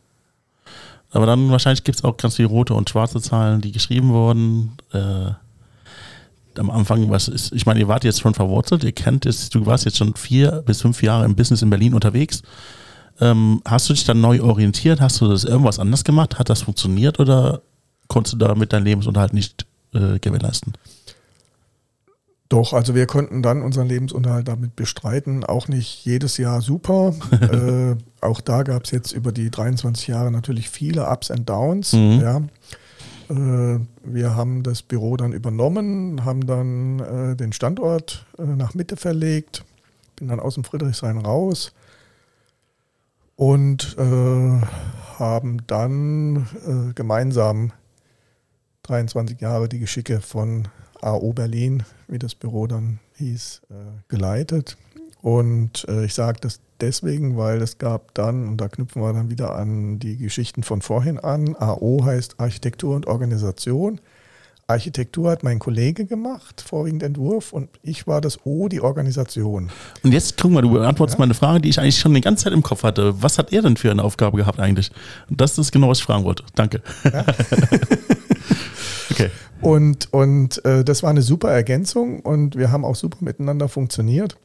Aber 1.12 1.26
dann 1.26 1.50
wahrscheinlich 1.50 1.84
gibt 1.84 1.98
es 1.98 2.04
auch 2.04 2.18
ganz 2.18 2.36
viele 2.36 2.50
rote 2.50 2.74
und 2.74 2.90
schwarze 2.90 3.22
Zahlen, 3.22 3.62
die 3.62 3.72
geschrieben 3.72 4.10
wurden. 4.10 4.78
Äh, 4.94 5.32
am 6.60 6.72
Anfang, 6.72 7.10
was 7.10 7.28
ist, 7.28 7.54
ich 7.54 7.66
meine, 7.66 7.80
ihr 7.80 7.88
wart 7.88 8.04
jetzt 8.04 8.22
schon 8.22 8.34
verwurzelt, 8.34 8.84
ihr 8.84 8.92
kennt 8.92 9.26
es, 9.26 9.50
du 9.50 9.66
warst 9.66 9.86
jetzt 9.86 9.98
schon 9.98 10.16
vier 10.16 10.64
bis 10.66 10.82
fünf 10.82 11.04
Jahre 11.04 11.26
im 11.26 11.36
Business 11.36 11.62
in 11.62 11.70
Berlin 11.70 11.94
unterwegs. 11.94 12.42
Ähm, 13.20 13.62
hast 13.66 13.90
du 13.90 13.94
dich 13.94 14.06
dann 14.06 14.22
neu 14.22 14.42
orientiert? 14.42 15.02
Hast 15.02 15.22
du 15.22 15.28
das 15.28 15.44
irgendwas 15.44 15.80
anders 15.80 16.04
gemacht? 16.04 16.40
Hat 16.40 16.50
das 16.50 16.64
funktioniert 16.64 17.20
oder 17.20 17.62
konntest 18.08 18.34
du 18.34 18.38
damit 18.38 18.74
deinen 18.74 18.86
Lebensunterhalt 18.86 19.34
nicht 19.34 19.66
äh, 19.94 20.20
gewährleisten? 20.20 20.74
Doch, 22.50 22.72
also 22.72 22.96
wir 22.96 23.08
konnten 23.08 23.42
dann 23.42 23.62
unseren 23.62 23.88
Lebensunterhalt 23.88 24.48
damit 24.48 24.76
bestreiten. 24.76 25.44
Auch 25.44 25.68
nicht 25.68 26.06
jedes 26.06 26.38
Jahr 26.38 26.62
super. 26.62 27.14
äh, 27.32 27.96
auch 28.22 28.40
da 28.40 28.64
gab 28.64 28.86
es 28.86 28.92
jetzt 28.92 29.12
über 29.12 29.32
die 29.32 29.52
23 29.52 30.08
Jahre 30.08 30.32
natürlich 30.32 30.70
viele 30.70 31.10
Ups 31.10 31.30
und 31.30 31.48
Downs. 31.50 31.94
Mhm. 31.94 32.22
Ja. 32.22 32.42
Äh, 33.30 33.80
wir 34.04 34.36
haben 34.36 34.64
das 34.64 34.82
Büro 34.82 35.18
dann 35.18 35.34
übernommen, 35.34 36.24
haben 36.24 36.48
dann 36.48 37.00
äh, 37.00 37.36
den 37.36 37.52
Standort 37.52 38.26
äh, 38.38 38.44
nach 38.44 38.74
Mitte 38.74 38.96
verlegt, 38.96 39.66
bin 40.16 40.30
dann 40.30 40.40
aus 40.40 40.54
dem 40.54 40.64
Friedrichshain 40.64 41.18
raus 41.18 41.74
und 43.36 43.98
äh, 44.00 44.62
haben 45.20 45.68
dann 45.68 46.48
äh, 46.66 46.94
gemeinsam 46.94 47.74
23 48.84 49.42
Jahre 49.42 49.68
die 49.68 49.80
Geschicke 49.80 50.22
von 50.22 50.70
AO 51.02 51.34
Berlin, 51.34 51.84
wie 52.08 52.20
das 52.20 52.36
Büro 52.36 52.68
dann 52.68 53.00
hieß, 53.16 53.62
äh, 53.70 53.74
geleitet. 54.08 54.78
Und 55.22 55.86
äh, 55.90 56.06
ich 56.06 56.14
sage 56.14 56.40
das 56.42 56.60
deswegen, 56.80 57.38
weil 57.38 57.62
es 57.62 57.78
gab 57.78 58.14
dann, 58.14 58.48
und 58.48 58.58
da 58.58 58.68
knüpfen 58.68 59.02
wir 59.02 59.14
dann 59.14 59.30
wieder 59.30 59.56
an 59.56 60.00
die 60.00 60.18
Geschichten 60.18 60.64
von 60.64 60.82
vorhin 60.82 61.20
an, 61.20 61.56
AO 61.56 62.06
heißt 62.06 62.40
Architektur 62.40 62.96
und 62.96 63.08
Organisation. 63.08 64.00
Architektur 64.70 65.32
hat 65.32 65.44
mein 65.44 65.60
Kollege 65.60 66.06
gemacht, 66.06 66.62
vorwiegend 66.62 67.02
Entwurf, 67.02 67.54
und 67.54 67.70
ich 67.84 68.06
war 68.06 68.20
das 68.20 68.46
O, 68.46 68.68
die 68.68 68.82
Organisation. 68.82 69.70
Und 70.04 70.12
jetzt 70.12 70.36
guck 70.38 70.52
mal, 70.52 70.62
du 70.62 70.72
beantwortest 70.72 71.18
ja? 71.18 71.20
meine 71.20 71.34
Frage, 71.34 71.62
die 71.62 71.70
ich 71.70 71.80
eigentlich 71.80 71.98
schon 71.98 72.14
die 72.14 72.22
ganze 72.22 72.46
Zeit 72.46 72.54
im 72.54 72.64
Kopf 72.64 72.84
hatte. 72.84 73.22
Was 73.22 73.38
hat 73.38 73.54
er 73.54 73.62
denn 73.62 73.78
für 73.78 73.92
eine 73.92 74.04
Aufgabe 74.04 74.38
gehabt 74.38 74.60
eigentlich? 74.60 74.92
Das 75.30 75.58
ist 75.58 75.72
genau, 75.72 75.88
was 75.88 76.00
ich 76.00 76.04
fragen 76.04 76.26
wollte. 76.26 76.44
Danke. 76.54 76.82
Ja? 77.06 77.26
okay. 79.12 79.30
Und, 79.62 80.12
und 80.14 80.64
äh, 80.66 80.84
das 80.84 81.04
war 81.04 81.10
eine 81.10 81.22
super 81.22 81.52
Ergänzung 81.52 82.20
und 82.20 82.56
wir 82.56 82.72
haben 82.72 82.86
auch 82.86 82.96
super 82.96 83.18
miteinander 83.22 83.70
funktioniert, 83.70 84.38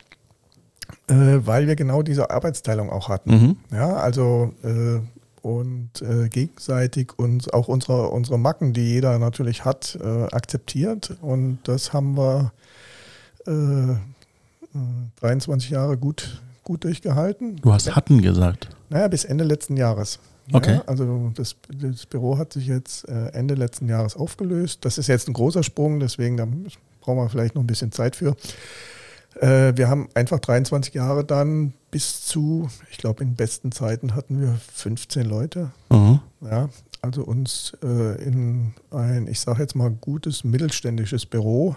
äh, 1.08 1.40
weil 1.44 1.66
wir 1.66 1.76
genau 1.76 2.02
diese 2.02 2.30
Arbeitsteilung 2.30 2.90
auch 2.90 3.08
hatten. 3.08 3.30
Mhm. 3.30 3.56
Ja, 3.72 3.96
also 3.96 4.54
äh, 4.62 5.00
und 5.42 6.00
äh, 6.02 6.28
gegenseitig 6.28 7.18
uns 7.18 7.48
auch 7.48 7.68
unsere, 7.68 8.08
unsere 8.08 8.38
Macken, 8.38 8.72
die 8.72 8.88
jeder 8.88 9.18
natürlich 9.18 9.64
hat, 9.64 9.98
äh, 10.00 10.24
akzeptiert. 10.32 11.16
Und 11.20 11.58
das 11.64 11.92
haben 11.92 12.16
wir 12.16 12.52
23 13.44 15.70
äh, 15.70 15.74
Jahre 15.74 15.96
gut, 15.96 16.40
gut 16.62 16.84
durchgehalten. 16.84 17.56
Du 17.56 17.72
hast 17.72 17.94
hatten 17.94 18.22
gesagt. 18.22 18.68
Naja, 18.88 19.08
bis 19.08 19.24
Ende 19.24 19.42
letzten 19.42 19.76
Jahres. 19.76 20.20
Okay. 20.50 20.74
Ja, 20.74 20.82
also 20.86 21.30
das, 21.34 21.56
das, 21.68 22.06
Büro 22.06 22.38
hat 22.38 22.52
sich 22.52 22.66
jetzt 22.66 23.08
äh, 23.08 23.28
Ende 23.28 23.54
letzten 23.54 23.88
Jahres 23.88 24.16
aufgelöst. 24.16 24.84
Das 24.84 24.98
ist 24.98 25.06
jetzt 25.06 25.28
ein 25.28 25.34
großer 25.34 25.62
Sprung, 25.62 26.00
deswegen 26.00 26.36
da 26.36 26.46
brauchen 27.00 27.18
wir 27.18 27.28
vielleicht 27.28 27.54
noch 27.54 27.62
ein 27.62 27.66
bisschen 27.66 27.92
Zeit 27.92 28.16
für. 28.16 28.34
Äh, 29.40 29.72
wir 29.76 29.88
haben 29.88 30.08
einfach 30.14 30.40
23 30.40 30.94
Jahre 30.94 31.24
dann 31.24 31.72
bis 31.90 32.26
zu, 32.26 32.68
ich 32.90 32.98
glaube, 32.98 33.22
in 33.22 33.34
besten 33.34 33.72
Zeiten 33.72 34.14
hatten 34.14 34.40
wir 34.40 34.58
15 34.72 35.26
Leute. 35.26 35.70
Mhm. 35.90 36.20
Ja, 36.40 36.68
also 37.02 37.22
uns 37.22 37.72
äh, 37.82 38.22
in 38.22 38.74
ein, 38.90 39.28
ich 39.28 39.40
sage 39.40 39.62
jetzt 39.62 39.76
mal, 39.76 39.90
gutes 39.90 40.44
mittelständisches 40.44 41.26
Büro 41.26 41.76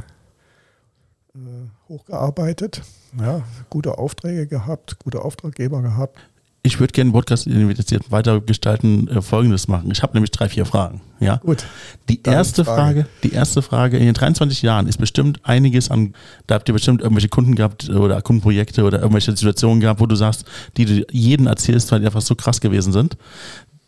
hochgearbeitet, 1.90 2.82
ja, 3.20 3.44
gute 3.70 3.98
Aufträge 3.98 4.48
gehabt, 4.48 5.00
gute 5.00 5.22
Auftraggeber 5.22 5.82
gehabt 5.82 6.18
ich 6.66 6.80
würde 6.80 6.94
gerne 6.94 7.12
den 7.12 7.14
Podcast 7.14 7.46
jetzt 7.46 8.12
weiter 8.12 8.42
gestalten, 8.42 9.08
äh, 9.08 9.22
folgendes 9.22 9.68
machen. 9.68 9.92
Ich 9.92 10.02
habe 10.02 10.14
nämlich 10.14 10.32
drei, 10.32 10.50
vier 10.50 10.66
Fragen. 10.66 11.02
Ja? 11.20 11.38
Gut. 11.38 11.64
Die 12.10 12.22
erste 12.24 12.66
Frage. 12.66 13.04
Frage. 13.04 13.06
die 13.24 13.34
erste 13.34 13.62
Frage, 13.62 13.98
in 13.98 14.06
den 14.06 14.16
23 14.16 14.64
Jahren 14.64 14.88
ist 14.88 14.98
bestimmt 14.98 15.40
einiges 15.44 15.92
an, 15.92 16.16
da 16.48 16.56
habt 16.56 16.68
ihr 16.68 16.74
bestimmt 16.74 17.02
irgendwelche 17.02 17.30
Kunden 17.30 17.54
gehabt 17.54 17.90
oder 17.90 18.20
Kundenprojekte 18.22 18.84
oder 18.84 18.98
irgendwelche 18.98 19.36
Situationen 19.36 19.80
gehabt, 19.80 20.00
wo 20.00 20.08
du 20.08 20.16
sagst, 20.16 20.46
die 20.78 20.86
du 20.86 21.06
jedem 21.12 21.46
erzählst, 21.46 21.92
weil 21.92 22.00
die 22.00 22.08
einfach 22.08 22.22
so 22.22 22.34
krass 22.34 22.60
gewesen 22.60 22.92
sind. 22.92 23.16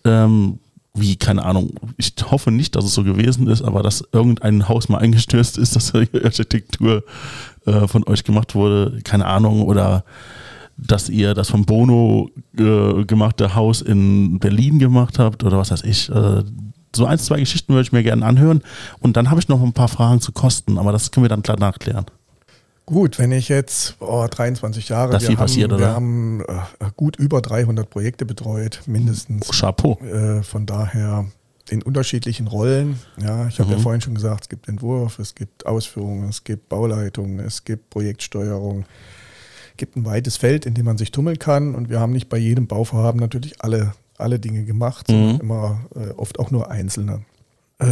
Ähm, 0.06 0.60
wie, 0.94 1.16
keine 1.16 1.44
Ahnung, 1.44 1.74
ich 1.98 2.14
hoffe 2.30 2.52
nicht, 2.52 2.76
dass 2.76 2.86
es 2.86 2.94
so 2.94 3.04
gewesen 3.04 3.48
ist, 3.48 3.64
aber 3.64 3.82
dass 3.82 4.04
irgendein 4.12 4.68
Haus 4.68 4.88
mal 4.88 5.00
eingestürzt 5.00 5.58
ist, 5.58 5.76
dass 5.76 5.94
die 5.94 6.24
Architektur 6.24 7.04
äh, 7.66 7.88
von 7.88 8.04
euch 8.08 8.24
gemacht 8.24 8.54
wurde, 8.54 9.00
keine 9.04 9.26
Ahnung, 9.26 9.64
oder 9.64 10.04
dass 10.78 11.10
ihr 11.10 11.34
das 11.34 11.50
vom 11.50 11.66
Bono 11.66 12.30
äh, 12.58 13.04
gemachte 13.06 13.56
Haus 13.56 13.82
in 13.82 14.40
Berlin 14.40 14.80
gemacht 14.80 15.20
habt 15.20 15.44
oder 15.44 15.58
was 15.58 15.72
weiß 15.72 15.84
ich. 15.84 16.10
Äh, 16.10 16.44
so 16.96 17.06
ein, 17.06 17.20
zwei 17.20 17.40
Geschichten 17.40 17.74
würde 17.74 17.84
ich 17.84 17.92
mir 17.92 18.04
gerne 18.04 18.26
anhören. 18.26 18.62
Und 19.00 19.18
dann 19.18 19.30
habe 19.30 19.40
ich 19.40 19.48
noch 19.48 19.62
ein 19.62 19.74
paar 19.74 19.88
Fragen 19.88 20.22
zu 20.22 20.32
Kosten, 20.32 20.78
aber 20.78 20.92
das 20.92 21.12
können 21.12 21.24
wir 21.24 21.30
dann 21.30 21.44
klar 21.44 21.60
nachklären. 21.60 22.06
Gut, 22.86 23.20
wenn 23.20 23.34
ich 23.34 23.50
jetzt 23.50 23.98
oh, 24.00 24.26
23 24.30 24.88
Jahre, 24.88 25.12
das 25.12 25.24
wir, 25.24 25.30
haben, 25.30 25.36
passiert, 25.36 25.78
wir 25.78 25.88
haben 25.88 26.42
äh, 26.42 26.90
gut 26.96 27.18
über 27.18 27.42
300 27.42 27.90
Projekte 27.90 28.26
betreut, 28.26 28.82
mindestens. 28.86 29.50
Oh, 29.50 29.52
Chapeau. 29.52 30.00
Äh, 30.00 30.42
von 30.42 30.66
daher 30.66 31.26
in 31.70 31.82
unterschiedlichen 31.82 32.48
Rollen. 32.48 32.98
Ja, 33.18 33.48
ich 33.48 33.60
habe 33.60 33.70
mhm. 33.70 33.76
ja 33.76 33.82
vorhin 33.82 34.00
schon 34.00 34.16
gesagt, 34.16 34.44
es 34.44 34.50
gibt 34.50 34.70
Entwurf, 34.70 35.20
es 35.20 35.36
gibt 35.36 35.66
Ausführungen, 35.66 36.30
es 36.30 36.46
gibt 36.46 36.70
Bauleitung, 36.70 37.40
es 37.40 37.66
gibt 37.66 37.90
Projektsteuerung 37.90 38.86
gibt 39.78 39.96
ein 39.96 40.06
weites 40.06 40.38
Feld, 40.38 40.66
in 40.66 40.74
dem 40.74 40.86
man 40.86 40.98
sich 40.98 41.12
tummeln 41.12 41.40
kann. 41.40 41.76
Und 41.76 41.90
wir 41.90 42.00
haben 42.00 42.12
nicht 42.12 42.30
bei 42.30 42.38
jedem 42.38 42.68
Bauvorhaben 42.68 43.20
natürlich 43.20 43.62
alle, 43.62 43.94
alle 44.18 44.40
Dinge 44.40 44.64
gemacht, 44.64 45.08
sondern 45.08 45.36
mhm. 45.36 45.42
immer 45.42 45.80
äh, 45.96 46.10
oft 46.12 46.40
auch 46.40 46.52
nur 46.52 46.70
einzelne. 46.70 47.22
Äh, 47.80 47.86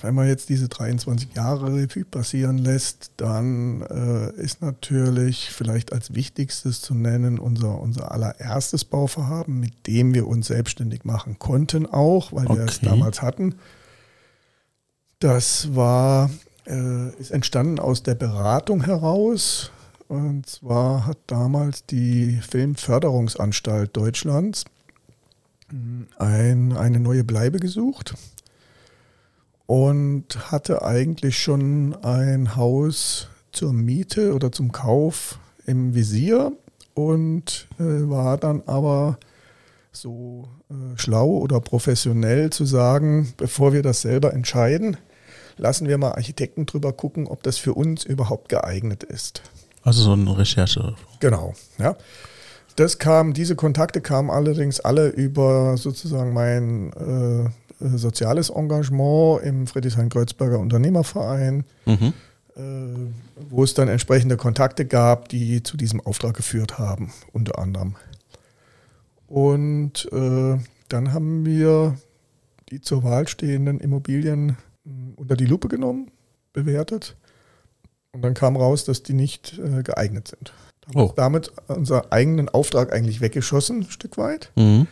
wenn 0.00 0.14
man 0.14 0.28
jetzt 0.28 0.48
diese 0.48 0.68
23 0.68 1.34
Jahre 1.34 1.66
Revue 1.74 2.06
passieren 2.06 2.56
lässt, 2.56 3.10
dann 3.18 3.82
äh, 3.82 4.30
ist 4.40 4.62
natürlich 4.62 5.50
vielleicht 5.50 5.92
als 5.92 6.14
wichtigstes 6.14 6.80
zu 6.80 6.94
nennen 6.94 7.38
unser, 7.38 7.78
unser 7.78 8.12
allererstes 8.12 8.86
Bauvorhaben, 8.86 9.60
mit 9.60 9.86
dem 9.86 10.14
wir 10.14 10.26
uns 10.26 10.46
selbstständig 10.46 11.04
machen 11.04 11.38
konnten 11.38 11.84
auch, 11.84 12.32
weil 12.32 12.46
okay. 12.46 12.56
wir 12.56 12.64
es 12.64 12.80
damals 12.80 13.20
hatten. 13.20 13.56
Das 15.18 15.74
war 15.74 16.30
äh, 16.66 17.10
ist 17.20 17.30
entstanden 17.30 17.78
aus 17.78 18.02
der 18.02 18.14
Beratung 18.14 18.84
heraus. 18.84 19.70
Und 20.08 20.46
zwar 20.46 21.06
hat 21.06 21.18
damals 21.26 21.84
die 21.84 22.40
Filmförderungsanstalt 22.40 23.96
Deutschlands 23.96 24.64
ein, 26.18 26.76
eine 26.76 27.00
neue 27.00 27.24
Bleibe 27.24 27.58
gesucht 27.58 28.14
und 29.66 30.52
hatte 30.52 30.82
eigentlich 30.82 31.38
schon 31.38 31.96
ein 32.04 32.54
Haus 32.54 33.28
zur 33.50 33.72
Miete 33.72 34.34
oder 34.34 34.52
zum 34.52 34.70
Kauf 34.70 35.38
im 35.64 35.94
Visier 35.94 36.52
und 36.94 37.66
äh, 37.78 38.08
war 38.08 38.38
dann 38.38 38.62
aber 38.66 39.18
so 39.90 40.48
äh, 40.70 40.96
schlau 40.96 41.28
oder 41.28 41.60
professionell 41.60 42.50
zu 42.50 42.64
sagen, 42.64 43.32
bevor 43.36 43.72
wir 43.72 43.82
das 43.82 44.02
selber 44.02 44.32
entscheiden, 44.32 44.96
lassen 45.56 45.88
wir 45.88 45.98
mal 45.98 46.12
Architekten 46.12 46.66
drüber 46.66 46.92
gucken, 46.92 47.26
ob 47.26 47.42
das 47.42 47.58
für 47.58 47.74
uns 47.74 48.04
überhaupt 48.04 48.48
geeignet 48.48 49.02
ist. 49.02 49.42
Also 49.86 50.02
so 50.02 50.12
eine 50.14 50.36
Recherche. 50.36 50.96
Genau, 51.20 51.54
ja. 51.78 51.96
Das 52.74 52.98
kam, 52.98 53.34
diese 53.34 53.54
Kontakte 53.54 54.00
kamen 54.00 54.30
allerdings 54.30 54.80
alle 54.80 55.06
über 55.10 55.76
sozusagen 55.76 56.34
mein 56.34 56.92
äh, 56.92 57.96
soziales 57.96 58.50
Engagement 58.50 59.44
im 59.44 59.68
Friedrichshain-Kreuzberger 59.68 60.58
Unternehmerverein, 60.58 61.62
mhm. 61.84 62.12
äh, 62.56 62.60
wo 63.48 63.62
es 63.62 63.74
dann 63.74 63.86
entsprechende 63.86 64.36
Kontakte 64.36 64.86
gab, 64.86 65.28
die 65.28 65.62
zu 65.62 65.76
diesem 65.76 66.00
Auftrag 66.00 66.34
geführt 66.34 66.78
haben, 66.78 67.12
unter 67.32 67.60
anderem. 67.60 67.94
Und 69.28 70.08
äh, 70.12 70.58
dann 70.88 71.12
haben 71.12 71.46
wir 71.46 71.96
die 72.70 72.80
zur 72.80 73.04
Wahl 73.04 73.28
stehenden 73.28 73.78
Immobilien 73.78 74.56
unter 75.14 75.36
die 75.36 75.46
Lupe 75.46 75.68
genommen, 75.68 76.10
bewertet. 76.52 77.14
Und 78.16 78.22
dann 78.22 78.32
kam 78.32 78.56
raus, 78.56 78.86
dass 78.86 79.02
die 79.02 79.12
nicht 79.12 79.58
äh, 79.58 79.82
geeignet 79.82 80.28
sind. 80.28 80.54
Oh. 80.94 81.12
Damit 81.14 81.52
unseren 81.66 82.10
eigenen 82.10 82.48
Auftrag 82.48 82.90
eigentlich 82.94 83.20
weggeschossen, 83.20 83.80
ein 83.80 83.90
Stück 83.90 84.16
weit. 84.16 84.52
Mhm. 84.56 84.86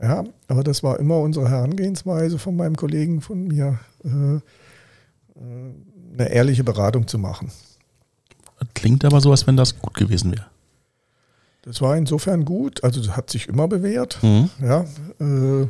Ja, 0.00 0.22
aber 0.46 0.62
das 0.62 0.84
war 0.84 1.00
immer 1.00 1.18
unsere 1.18 1.50
Herangehensweise 1.50 2.38
von 2.38 2.54
meinem 2.54 2.76
Kollegen, 2.76 3.20
von 3.20 3.48
mir, 3.48 3.80
äh, 4.04 4.36
äh, 4.36 4.40
eine 6.14 6.28
ehrliche 6.30 6.62
Beratung 6.62 7.08
zu 7.08 7.18
machen. 7.18 7.50
Klingt 8.74 9.04
aber 9.04 9.20
so, 9.20 9.32
als 9.32 9.44
wenn 9.48 9.56
das 9.56 9.76
gut 9.76 9.94
gewesen 9.94 10.30
wäre. 10.30 10.46
Das 11.62 11.80
war 11.80 11.96
insofern 11.96 12.44
gut, 12.44 12.84
also 12.84 13.02
das 13.02 13.16
hat 13.16 13.28
sich 13.28 13.48
immer 13.48 13.66
bewährt, 13.66 14.22
mhm. 14.22 14.50
ja, 14.60 14.84
äh, 15.18 15.66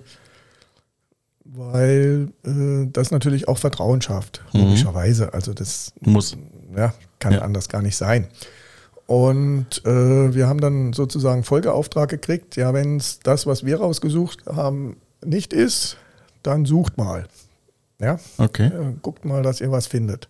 weil 1.45 2.29
äh, 2.45 2.87
das 2.93 3.11
natürlich 3.11 3.49
auch 3.49 3.57
Vertrauen 3.57 4.03
schafft, 4.03 4.43
mhm. 4.53 4.61
logischerweise. 4.61 5.33
Also 5.33 5.55
das 5.55 5.95
muss, 6.01 6.37
ja, 6.77 6.95
kann 7.19 7.33
ja. 7.33 7.41
anders 7.41 7.69
gar 7.69 7.83
nicht 7.83 7.97
sein. 7.97 8.29
Und 9.07 9.85
äh, 9.85 10.35
wir 10.35 10.49
haben 10.49 10.61
dann 10.61 10.93
sozusagen 10.93 11.45
Folgeauftrag 11.45 12.09
gekriegt, 12.09 12.57
ja, 12.57 12.73
wenn 12.73 12.97
es 12.97 13.21
das, 13.21 13.47
was 13.47 13.65
wir 13.65 13.79
rausgesucht 13.79 14.47
haben, 14.47 14.97
nicht 15.25 15.53
ist, 15.53 15.97
dann 16.43 16.65
sucht 16.65 16.97
mal. 16.97 17.27
Ja, 18.01 18.19
okay. 18.39 18.67
Äh, 18.67 18.95
guckt 19.03 19.25
mal, 19.25 19.43
dass 19.43 19.61
ihr 19.61 19.71
was 19.71 19.87
findet. 19.87 20.29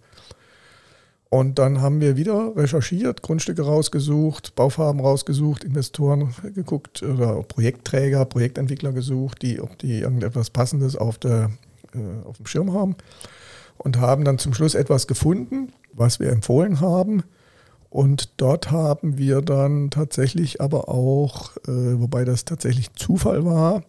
Und 1.31 1.59
dann 1.59 1.81
haben 1.81 2.03
wir 2.03 2.17
wieder 2.19 2.53
recherchiert, 2.57 3.23
Grundstücke 3.23 3.63
rausgesucht, 3.63 4.55
Baufarben 4.55 5.01
rausgesucht, 5.01 5.65
Investoren 5.65 6.35
geguckt 6.55 7.03
oder 7.03 7.43
Projektträger, 7.43 8.27
Projektentwickler 8.27 8.93
gesucht, 8.93 9.41
die, 9.41 9.59
ob 9.59 9.79
die 9.79 10.01
irgendetwas 10.01 10.51
Passendes 10.51 10.95
auf, 10.95 11.17
der, 11.17 11.51
äh, 11.95 12.29
auf 12.29 12.37
dem 12.37 12.47
Schirm 12.47 12.75
haben. 12.75 12.97
Und 13.79 13.99
haben 13.99 14.27
dann 14.27 14.39
zum 14.39 14.53
Schluss 14.53 14.75
etwas 14.75 15.07
gefunden, 15.07 15.73
was 15.93 16.21
wir 16.21 16.31
empfohlen 16.31 16.81
haben 16.81 17.23
und 17.93 18.31
dort 18.39 18.71
haben 18.71 19.19
wir 19.19 19.43
dann 19.43 19.91
tatsächlich 19.91 20.63
aber 20.63 20.89
auch, 20.89 21.55
äh, 21.69 22.01
wobei 22.01 22.25
das 22.25 22.47
tatsächlich 22.47 22.95
Zufall 22.95 23.45
war, 23.45 23.83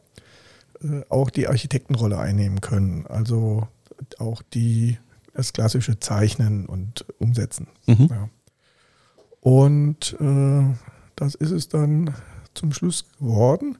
äh, 0.84 1.04
auch 1.08 1.30
die 1.30 1.48
Architektenrolle 1.48 2.20
einnehmen 2.20 2.60
können. 2.60 3.08
Also 3.08 3.66
auch 4.20 4.42
die, 4.42 4.98
das 5.34 5.54
klassische 5.54 6.02
Zeichnen 6.02 6.66
und 6.66 7.06
Umsetzen. 7.18 7.68
Mhm. 7.86 8.10
Ja. 8.12 8.30
Und 9.40 10.18
äh, 10.20 10.76
das 11.16 11.36
ist 11.36 11.52
es 11.52 11.70
dann 11.70 12.14
zum 12.56 12.74
Schluss 12.74 13.06
geworden. 13.18 13.78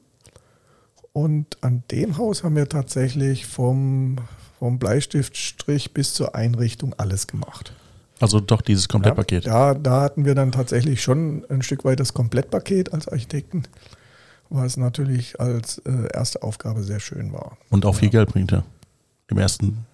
Und 1.12 1.62
an 1.62 1.82
dem 1.90 2.16
Haus 2.16 2.44
haben 2.44 2.56
wir 2.56 2.70
tatsächlich 2.70 3.44
vom, 3.44 4.16
vom 4.58 4.78
Bleistiftstrich 4.78 5.92
bis 5.92 6.14
zur 6.14 6.34
Einrichtung 6.34 6.94
alles 6.94 7.26
gemacht. 7.26 7.74
Also 8.24 8.40
doch 8.40 8.62
dieses 8.62 8.88
Komplettpaket. 8.88 9.44
Ja, 9.44 9.74
da 9.74 10.00
hatten 10.00 10.24
wir 10.24 10.34
dann 10.34 10.50
tatsächlich 10.50 11.02
schon 11.02 11.44
ein 11.50 11.60
Stück 11.60 11.84
weit 11.84 12.00
das 12.00 12.14
Komplettpaket 12.14 12.94
als 12.94 13.06
Architekten, 13.06 13.64
was 14.48 14.78
natürlich 14.78 15.38
als 15.38 15.76
äh, 15.80 16.08
erste 16.10 16.42
Aufgabe 16.42 16.82
sehr 16.84 17.00
schön 17.00 17.34
war. 17.34 17.58
Und 17.68 17.84
auch 17.84 17.96
viel 17.96 18.06
ja. 18.08 18.12
Geld 18.12 18.30
bringt 18.30 18.50
er 18.50 18.64
im 19.28 19.36
ersten 19.36 19.84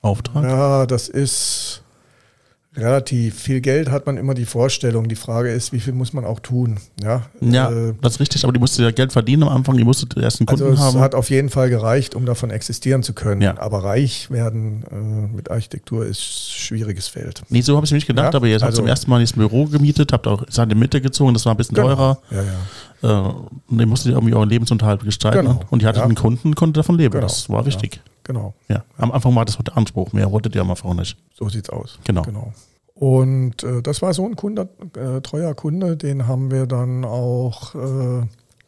Auftrag. 0.00 0.44
Ja, 0.44 0.86
das 0.86 1.10
ist 1.10 1.82
relativ 2.76 3.40
viel 3.40 3.60
Geld 3.60 3.90
hat 3.90 4.06
man 4.06 4.16
immer 4.16 4.34
die 4.34 4.44
Vorstellung. 4.44 5.08
Die 5.08 5.14
Frage 5.14 5.50
ist, 5.50 5.72
wie 5.72 5.80
viel 5.80 5.92
muss 5.92 6.12
man 6.12 6.24
auch 6.24 6.40
tun? 6.40 6.78
Ja, 7.02 7.22
ja 7.40 7.70
äh, 7.70 7.94
das 8.00 8.14
ist 8.14 8.20
richtig, 8.20 8.44
aber 8.44 8.52
die 8.52 8.58
musste 8.58 8.82
ja 8.82 8.90
Geld 8.90 9.12
verdienen 9.12 9.44
am 9.44 9.50
Anfang, 9.50 9.76
die 9.76 9.84
musste 9.84 10.06
den 10.06 10.22
ersten 10.22 10.46
Kunden 10.46 10.64
also 10.64 10.74
es 10.74 10.80
haben. 10.80 11.00
Hat 11.00 11.14
auf 11.14 11.30
jeden 11.30 11.50
Fall 11.50 11.70
gereicht, 11.70 12.14
um 12.14 12.26
davon 12.26 12.50
existieren 12.50 13.02
zu 13.02 13.12
können. 13.12 13.42
Ja. 13.42 13.58
Aber 13.58 13.84
reich 13.84 14.30
werden 14.30 14.84
äh, 14.90 15.36
mit 15.36 15.50
Architektur 15.50 16.04
ist 16.04 16.22
schwieriges 16.22 17.08
Feld. 17.08 17.42
Nee, 17.48 17.60
so 17.60 17.76
habe 17.76 17.86
ich 17.86 17.92
nicht 17.92 18.06
gedacht, 18.06 18.32
ja? 18.32 18.36
aber 18.36 18.46
ihr 18.46 18.54
habt 18.54 18.64
also, 18.64 18.78
zum 18.78 18.86
ersten 18.86 19.10
Mal 19.10 19.20
dieses 19.20 19.34
Büro 19.34 19.66
gemietet, 19.66 20.12
habt 20.12 20.26
auch 20.26 20.44
seid 20.48 20.64
in 20.64 20.70
die 20.70 20.74
Mitte 20.76 21.00
gezogen, 21.00 21.34
das 21.34 21.46
war 21.46 21.54
ein 21.54 21.56
bisschen 21.56 21.76
genau. 21.76 21.88
teurer. 21.88 22.18
Ja, 22.30 22.42
ja. 22.42 23.28
Äh, 23.28 23.32
und 23.68 23.80
ihr 23.80 23.86
musstet 23.86 24.12
irgendwie 24.12 24.34
euren 24.34 24.48
Lebensunterhalt 24.48 25.04
gestalten. 25.04 25.46
Genau. 25.46 25.60
Und 25.70 25.82
ihr 25.82 25.88
hattet 25.88 26.00
ja. 26.00 26.06
einen 26.06 26.14
Kunden, 26.14 26.54
konnte 26.54 26.80
davon 26.80 26.96
leben. 26.96 27.12
Genau. 27.12 27.26
Das 27.26 27.48
war 27.48 27.66
wichtig. 27.66 28.00
Genau. 28.24 28.54
Ja. 28.68 28.84
Am 28.96 29.12
Anfang 29.12 29.34
war 29.36 29.44
das 29.44 29.56
der 29.58 29.76
Anspruch, 29.76 30.12
mehr 30.12 30.30
wolltet 30.32 30.54
ihr 30.54 30.62
am 30.62 30.70
Anfang 30.70 30.96
nicht. 30.96 31.16
So 31.34 31.48
sieht's 31.48 31.70
aus. 31.70 31.98
Genau. 32.04 32.22
genau. 32.22 32.52
Und 32.94 33.62
äh, 33.64 33.82
das 33.82 34.02
war 34.02 34.14
so 34.14 34.24
ein 34.24 34.36
Kunde, 34.36 34.68
äh, 34.96 35.20
treuer 35.20 35.54
Kunde, 35.54 35.96
den 35.96 36.26
haben 36.28 36.50
wir 36.50 36.66
dann 36.66 37.04
auch, 37.04 37.74
äh, 37.74 38.26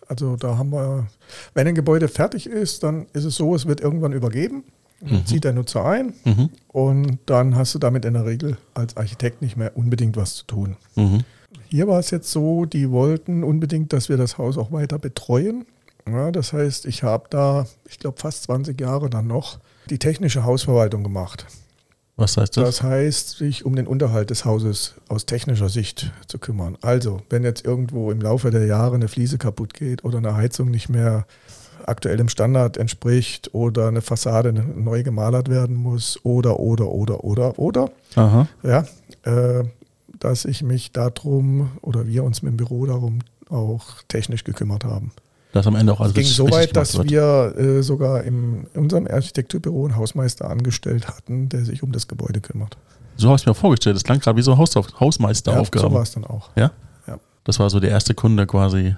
also 0.09 0.37
da 0.37 0.59
haben 0.59 0.71
wir, 0.71 1.07
wenn 1.55 1.67
ein 1.67 1.75
Gebäude 1.75 2.09
fertig 2.09 2.47
ist, 2.47 2.83
dann 2.83 3.07
ist 3.13 3.25
es 3.25 3.37
so, 3.37 3.55
es 3.55 3.67
wird 3.67 3.81
irgendwann 3.81 4.13
übergeben, 4.13 4.65
mhm. 5.01 5.25
zieht 5.27 5.45
der 5.45 5.53
Nutzer 5.53 5.85
ein 5.85 6.13
mhm. 6.25 6.51
und 6.69 7.19
dann 7.27 7.55
hast 7.55 7.75
du 7.77 7.79
damit 7.79 8.05
in 8.05 8.15
der 8.15 8.27
Regel 8.27 8.57
als 8.75 8.97
Architekt 8.97 9.43
nicht 9.43 9.57
mehr 9.57 9.77
unbedingt 9.77 10.17
was 10.17 10.35
zu 10.35 10.47
tun. 10.47 10.77
Mhm. 10.97 11.23
Hier 11.69 11.87
war 11.87 12.01
es 12.01 12.11
jetzt 12.11 12.31
so, 12.31 12.65
die 12.65 12.91
wollten 12.91 13.45
unbedingt, 13.45 13.93
dass 13.93 14.09
wir 14.09 14.17
das 14.17 14.39
Haus 14.39 14.59
auch 14.59 14.73
weiter 14.73 14.99
betreuen. 14.99 15.67
Ja, 16.09 16.31
das 16.31 16.53
heißt, 16.53 16.87
ich 16.87 17.03
habe 17.03 17.27
da, 17.31 17.67
ich 17.89 17.99
glaube, 17.99 18.21
fast 18.21 18.45
20 18.45 18.81
Jahre 18.81 19.11
dann 19.11 19.27
noch 19.27 19.59
die 19.91 19.99
technische 19.99 20.45
Hausverwaltung 20.45 21.03
gemacht. 21.03 21.47
Was 22.17 22.37
heißt 22.37 22.57
das? 22.57 22.65
Das 22.65 22.83
heißt, 22.83 23.37
sich 23.37 23.67
um 23.67 23.77
den 23.77 23.87
Unterhalt 23.87 24.31
des 24.31 24.45
Hauses 24.45 24.95
aus 25.09 25.27
technischer 25.27 25.69
Sicht 25.69 26.13
zu 26.29 26.39
kümmern. 26.39 26.79
Also, 26.81 27.21
wenn 27.29 27.45
jetzt 27.45 27.65
irgendwo 27.65 28.11
im 28.11 28.21
Laufe 28.21 28.51
der 28.51 28.67
Jahre 28.67 28.95
eine 28.95 29.09
Fliese 29.09 29.37
kaputt 29.37 29.75
geht 29.75 30.05
oder 30.05 30.19
eine 30.19 30.35
Heizung 30.35 30.71
nicht 30.71 30.89
mehr 30.89 31.27
aktuellem 31.85 32.29
Standard 32.29 32.79
entspricht 32.79 33.55
oder 33.55 33.89
eine 33.89 34.01
Fassade 34.01 34.53
neu 34.53 35.03
gemalert 35.03 35.49
werden 35.51 35.77
muss 35.77 36.19
oder, 36.25 36.59
oder, 36.59 36.89
oder, 36.89 37.23
oder, 37.23 37.59
oder. 37.59 37.91
Aha. 38.15 38.49
Ja, 38.63 38.87
äh, 39.25 39.65
dass 40.19 40.47
ich 40.47 40.63
mich 40.63 40.93
darum 40.93 41.71
oder 41.83 42.07
wir 42.07 42.25
uns 42.25 42.43
mit 42.43 42.53
dem 42.53 42.57
Büro 42.57 42.87
darum 42.87 43.19
auch 43.51 44.03
technisch 44.09 44.43
gekümmert 44.43 44.85
haben 44.85 45.13
dass 45.57 45.67
am 45.67 45.75
Ende 45.75 45.93
auch 45.93 46.01
alles 46.01 46.15
ging 46.15 46.25
so 46.25 46.51
weit, 46.51 46.77
dass 46.77 46.97
wird. 46.97 47.11
wir 47.11 47.55
äh, 47.57 47.83
sogar 47.83 48.23
in 48.25 48.67
unserem 48.75 49.07
Architekturbüro 49.07 49.87
einen 49.87 49.97
Hausmeister 49.97 50.49
angestellt 50.49 51.09
hatten, 51.09 51.49
der 51.49 51.65
sich 51.65 51.83
um 51.83 51.93
das 51.93 52.07
Gebäude 52.07 52.41
kümmert. 52.41 52.77
So 53.17 53.29
habe 53.29 53.39
ich 53.39 53.47
mir 53.47 53.55
vorgestellt. 53.55 53.97
Das 53.97 54.05
klang 54.05 54.21
gerade 54.21 54.37
wie 54.37 54.43
so 54.43 54.59
Haus 54.59 54.77
Hausmeisteraufgabe. 54.77 55.85
Ja, 55.85 55.91
so 55.91 55.95
war 55.95 56.03
es 56.03 56.13
dann 56.13 56.25
auch. 56.25 56.51
Ja? 56.57 56.73
ja? 57.07 57.19
Das 57.45 57.59
war 57.59 57.71
so 57.71 57.81
der 57.81 57.91
erste 57.91 58.15
Kunde 58.15 58.47
quasi. 58.47 58.95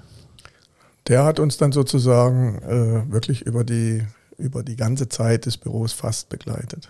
Der 1.07 1.23
hat 1.23 1.39
uns 1.39 1.57
dann 1.57 1.71
sozusagen 1.71 2.59
äh, 2.59 3.11
wirklich 3.11 3.41
über 3.41 3.63
die, 3.63 4.05
über 4.37 4.61
die 4.61 4.75
ganze 4.75 5.07
Zeit 5.07 5.45
des 5.45 5.57
Büros 5.57 5.93
fast 5.93 6.29
begleitet. 6.29 6.89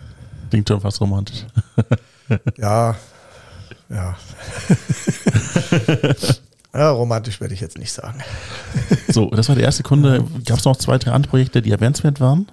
Klingt 0.50 0.68
schon 0.68 0.80
fast 0.80 1.00
romantisch. 1.00 1.46
ja, 2.58 2.96
ja. 3.88 4.16
Ja, 6.72 6.90
romantisch 6.90 7.40
werde 7.40 7.54
ich 7.54 7.60
jetzt 7.60 7.78
nicht 7.78 7.92
sagen. 7.92 8.20
So, 9.08 9.28
das 9.30 9.48
war 9.48 9.56
der 9.56 9.64
erste 9.64 9.82
Kunde. 9.82 10.24
Gab 10.44 10.58
es 10.58 10.64
noch 10.64 10.76
zwei, 10.76 10.96
drei 10.96 11.10
andere 11.10 11.30
Projekte, 11.30 11.62
die 11.62 11.72
erwähnenswert 11.72 12.20
waren? 12.20 12.46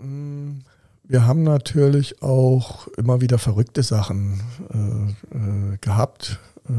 Mm, 0.00 0.60
wir 1.02 1.26
haben 1.26 1.42
natürlich 1.42 2.22
auch 2.22 2.86
immer 2.96 3.20
wieder 3.20 3.38
verrückte 3.38 3.82
Sachen 3.82 4.40
äh, 4.72 5.36
äh, 5.36 5.76
gehabt. 5.80 6.38
Äh, 6.68 6.72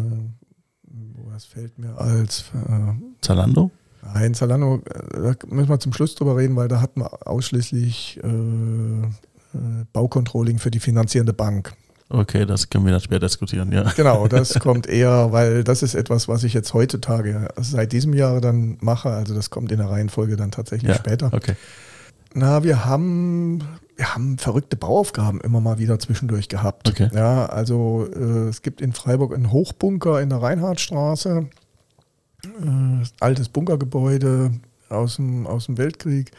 was 1.33 1.43
fällt 1.43 1.77
mir 1.77 1.97
als 1.97 2.45
äh, 2.53 2.93
Zalando? 3.19 3.71
Nein, 4.13 4.33
Zalando, 4.35 4.81
da 4.85 5.35
müssen 5.47 5.67
wir 5.67 5.79
zum 5.81 5.91
Schluss 5.91 6.15
drüber 6.15 6.37
reden, 6.37 6.55
weil 6.55 6.69
da 6.69 6.79
hatten 6.79 7.01
wir 7.01 7.27
ausschließlich 7.27 8.21
Baucontrolling 9.91 10.59
für 10.59 10.69
die 10.69 10.79
finanzierende 10.79 11.33
Bank. 11.33 11.75
Okay, 12.09 12.45
das 12.45 12.69
können 12.69 12.85
wir 12.85 12.91
dann 12.91 13.01
später 13.01 13.21
diskutieren, 13.21 13.71
ja. 13.71 13.91
Genau, 13.95 14.27
das 14.27 14.53
kommt 14.59 14.87
eher, 14.87 15.31
weil 15.31 15.63
das 15.63 15.81
ist 15.81 15.95
etwas, 15.95 16.27
was 16.27 16.43
ich 16.43 16.53
jetzt 16.53 16.73
heutzutage 16.73 17.47
seit 17.57 17.91
diesem 17.93 18.13
Jahr 18.13 18.41
dann 18.41 18.77
mache. 18.81 19.09
Also 19.09 19.33
das 19.33 19.49
kommt 19.49 19.71
in 19.71 19.79
der 19.79 19.89
Reihenfolge 19.89 20.35
dann 20.35 20.51
tatsächlich 20.51 20.89
ja, 20.89 20.95
später. 20.95 21.31
Okay. 21.33 21.55
Na, 22.35 22.63
wir 22.63 22.85
haben, 22.85 23.63
wir 23.95 24.13
haben 24.13 24.37
verrückte 24.37 24.75
Bauaufgaben 24.75 25.41
immer 25.41 25.61
mal 25.61 25.79
wieder 25.79 25.97
zwischendurch 25.97 26.47
gehabt. 26.47 26.89
Okay. 26.89 27.09
Ja, 27.13 27.47
also 27.47 28.07
äh, 28.13 28.49
es 28.49 28.61
gibt 28.61 28.81
in 28.81 28.93
Freiburg 28.93 29.33
einen 29.33 29.51
Hochbunker 29.51 30.21
in 30.21 30.29
der 30.29 30.43
Reinhardtstraße. 30.43 31.47
Äh, 32.43 33.05
altes 33.19 33.49
Bunkergebäude 33.49 34.51
aus 34.89 35.15
dem, 35.15 35.47
aus 35.47 35.65
dem 35.65 35.79
Weltkrieg. 35.79 36.31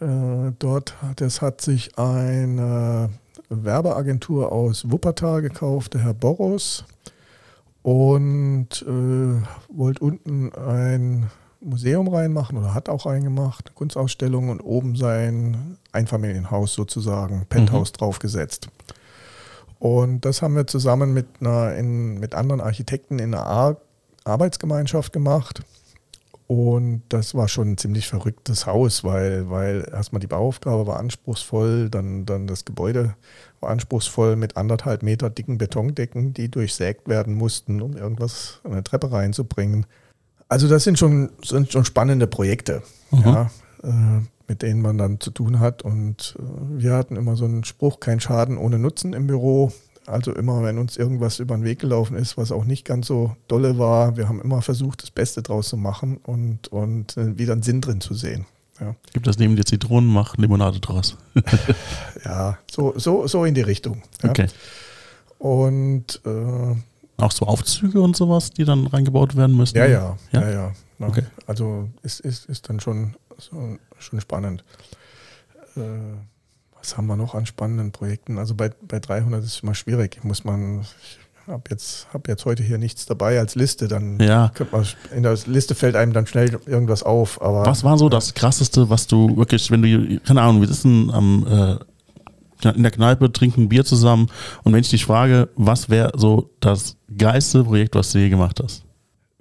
Äh, 0.00 0.52
dort 0.58 0.94
das 1.16 1.40
hat 1.40 1.62
sich 1.62 1.98
eine 1.98 3.08
Werbeagentur 3.48 4.52
aus 4.52 4.90
Wuppertal 4.90 5.42
gekauft, 5.42 5.94
der 5.94 6.02
Herr 6.02 6.14
Boros, 6.14 6.84
und 7.82 8.82
äh, 8.82 9.76
wollte 9.76 10.04
unten 10.04 10.52
ein 10.54 11.30
Museum 11.60 12.08
reinmachen 12.08 12.58
oder 12.58 12.74
hat 12.74 12.88
auch 12.88 13.06
reingemacht, 13.06 13.74
Kunstausstellung 13.74 14.48
und 14.48 14.60
oben 14.60 14.96
sein 14.96 15.78
Einfamilienhaus 15.92 16.74
sozusagen, 16.74 17.46
Penthouse 17.48 17.92
mhm. 17.92 17.96
draufgesetzt. 17.98 18.68
Und 19.78 20.24
das 20.24 20.42
haben 20.42 20.56
wir 20.56 20.66
zusammen 20.66 21.12
mit, 21.12 21.26
einer, 21.40 21.74
in, 21.74 22.18
mit 22.18 22.34
anderen 22.34 22.60
Architekten 22.60 23.18
in 23.18 23.34
einer 23.34 23.46
Ar 23.46 23.76
Arbeitsgemeinschaft 24.24 25.12
gemacht. 25.12 25.62
Und 26.48 27.02
das 27.08 27.34
war 27.34 27.48
schon 27.48 27.72
ein 27.72 27.78
ziemlich 27.78 28.06
verrücktes 28.06 28.66
Haus, 28.66 29.02
weil, 29.02 29.50
weil 29.50 29.88
erstmal 29.92 30.20
die 30.20 30.28
Bauaufgabe 30.28 30.86
war 30.86 30.98
anspruchsvoll, 31.00 31.90
dann, 31.90 32.24
dann 32.24 32.46
das 32.46 32.64
Gebäude 32.64 33.16
war 33.60 33.70
anspruchsvoll 33.70 34.36
mit 34.36 34.56
anderthalb 34.56 35.02
Meter 35.02 35.28
dicken 35.28 35.58
Betondecken, 35.58 36.34
die 36.34 36.48
durchsägt 36.48 37.08
werden 37.08 37.34
mussten, 37.34 37.82
um 37.82 37.96
irgendwas 37.96 38.60
an 38.62 38.72
eine 38.72 38.84
Treppe 38.84 39.10
reinzubringen. 39.10 39.86
Also 40.48 40.68
das 40.68 40.84
sind 40.84 41.00
schon, 41.00 41.30
sind 41.42 41.72
schon 41.72 41.84
spannende 41.84 42.28
Projekte, 42.28 42.82
mhm. 43.10 43.22
ja, 43.24 43.50
äh, 43.82 44.20
mit 44.46 44.62
denen 44.62 44.80
man 44.80 44.98
dann 44.98 45.18
zu 45.18 45.32
tun 45.32 45.58
hat. 45.58 45.82
Und 45.82 46.36
äh, 46.38 46.80
wir 46.80 46.94
hatten 46.94 47.16
immer 47.16 47.34
so 47.34 47.44
einen 47.44 47.64
Spruch, 47.64 47.98
kein 47.98 48.20
Schaden 48.20 48.56
ohne 48.56 48.78
Nutzen 48.78 49.14
im 49.14 49.26
Büro. 49.26 49.72
Also 50.06 50.32
immer, 50.32 50.62
wenn 50.62 50.78
uns 50.78 50.96
irgendwas 50.96 51.40
über 51.40 51.56
den 51.56 51.64
Weg 51.64 51.80
gelaufen 51.80 52.16
ist, 52.16 52.36
was 52.36 52.52
auch 52.52 52.64
nicht 52.64 52.84
ganz 52.84 53.08
so 53.08 53.36
dolle 53.48 53.78
war, 53.78 54.16
wir 54.16 54.28
haben 54.28 54.40
immer 54.40 54.62
versucht, 54.62 55.02
das 55.02 55.10
Beste 55.10 55.42
draus 55.42 55.68
zu 55.68 55.76
machen 55.76 56.18
und, 56.18 56.68
und 56.68 57.16
äh, 57.16 57.36
wieder 57.38 57.54
einen 57.54 57.62
Sinn 57.62 57.80
drin 57.80 58.00
zu 58.00 58.14
sehen. 58.14 58.46
Ja. 58.80 58.94
Gibt 59.12 59.26
das 59.26 59.38
neben 59.38 59.56
dir 59.56 59.64
Zitronen, 59.64 60.08
mach 60.08 60.36
Limonade 60.36 60.80
draus. 60.80 61.16
ja, 62.24 62.58
so, 62.70 62.94
so, 62.96 63.26
so 63.26 63.44
in 63.44 63.54
die 63.54 63.62
Richtung. 63.62 64.02
Ja. 64.22 64.30
Okay. 64.30 64.46
Und 65.38 66.20
äh, 66.24 66.76
auch 67.18 67.32
so 67.32 67.46
Aufzüge 67.46 68.00
und 68.00 68.16
sowas, 68.16 68.50
die 68.50 68.64
dann 68.64 68.86
reingebaut 68.86 69.36
werden 69.36 69.56
müssen? 69.56 69.76
Ja, 69.76 69.86
ja, 69.86 70.16
ja, 70.32 70.40
ja. 70.40 70.50
ja. 70.50 70.72
Okay. 71.06 71.24
Also 71.46 71.88
ist, 72.02 72.20
ist, 72.20 72.46
ist 72.46 72.68
dann 72.68 72.80
schon, 72.80 73.16
so, 73.38 73.78
schon 73.98 74.20
spannend. 74.20 74.64
Äh, 75.76 75.80
was 76.86 76.96
haben 76.96 77.06
wir 77.08 77.16
noch 77.16 77.34
an 77.34 77.46
spannenden 77.46 77.90
Projekten? 77.90 78.38
Also 78.38 78.54
bei, 78.54 78.70
bei 78.86 79.00
300 79.00 79.42
ist 79.42 79.56
es 79.56 79.60
immer 79.60 79.74
schwierig. 79.74 80.22
Muss 80.22 80.44
man, 80.44 80.82
ich 80.82 81.52
habe 81.52 81.64
jetzt, 81.70 82.06
hab 82.12 82.28
jetzt 82.28 82.44
heute 82.44 82.62
hier 82.62 82.78
nichts 82.78 83.06
dabei 83.06 83.40
als 83.40 83.56
Liste, 83.56 83.88
dann 83.88 84.20
ja. 84.20 84.52
man, 84.70 84.86
in 85.14 85.24
der 85.24 85.36
Liste 85.46 85.74
fällt 85.74 85.96
einem 85.96 86.12
dann 86.12 86.28
schnell 86.28 86.60
irgendwas 86.66 87.02
auf. 87.02 87.42
Aber 87.42 87.66
was 87.66 87.82
war 87.82 87.98
so 87.98 88.08
das 88.08 88.34
Krasseste, 88.34 88.88
was 88.88 89.08
du 89.08 89.36
wirklich, 89.36 89.70
wenn 89.72 89.82
du, 89.82 90.20
keine 90.20 90.42
Ahnung, 90.42 90.60
wir 90.60 90.68
sitzen 90.68 91.10
am, 91.10 91.46
äh, 92.62 92.68
in 92.70 92.84
der 92.84 92.92
Kneipe, 92.92 93.32
trinken 93.32 93.68
Bier 93.68 93.84
zusammen 93.84 94.28
und 94.62 94.72
wenn 94.72 94.80
ich 94.80 94.88
dich 94.88 95.04
frage, 95.04 95.48
was 95.56 95.90
wäre 95.90 96.12
so 96.16 96.50
das 96.60 96.96
geilste 97.18 97.64
Projekt, 97.64 97.96
was 97.96 98.12
du 98.12 98.18
je 98.18 98.28
gemacht 98.28 98.60
hast? 98.62 98.85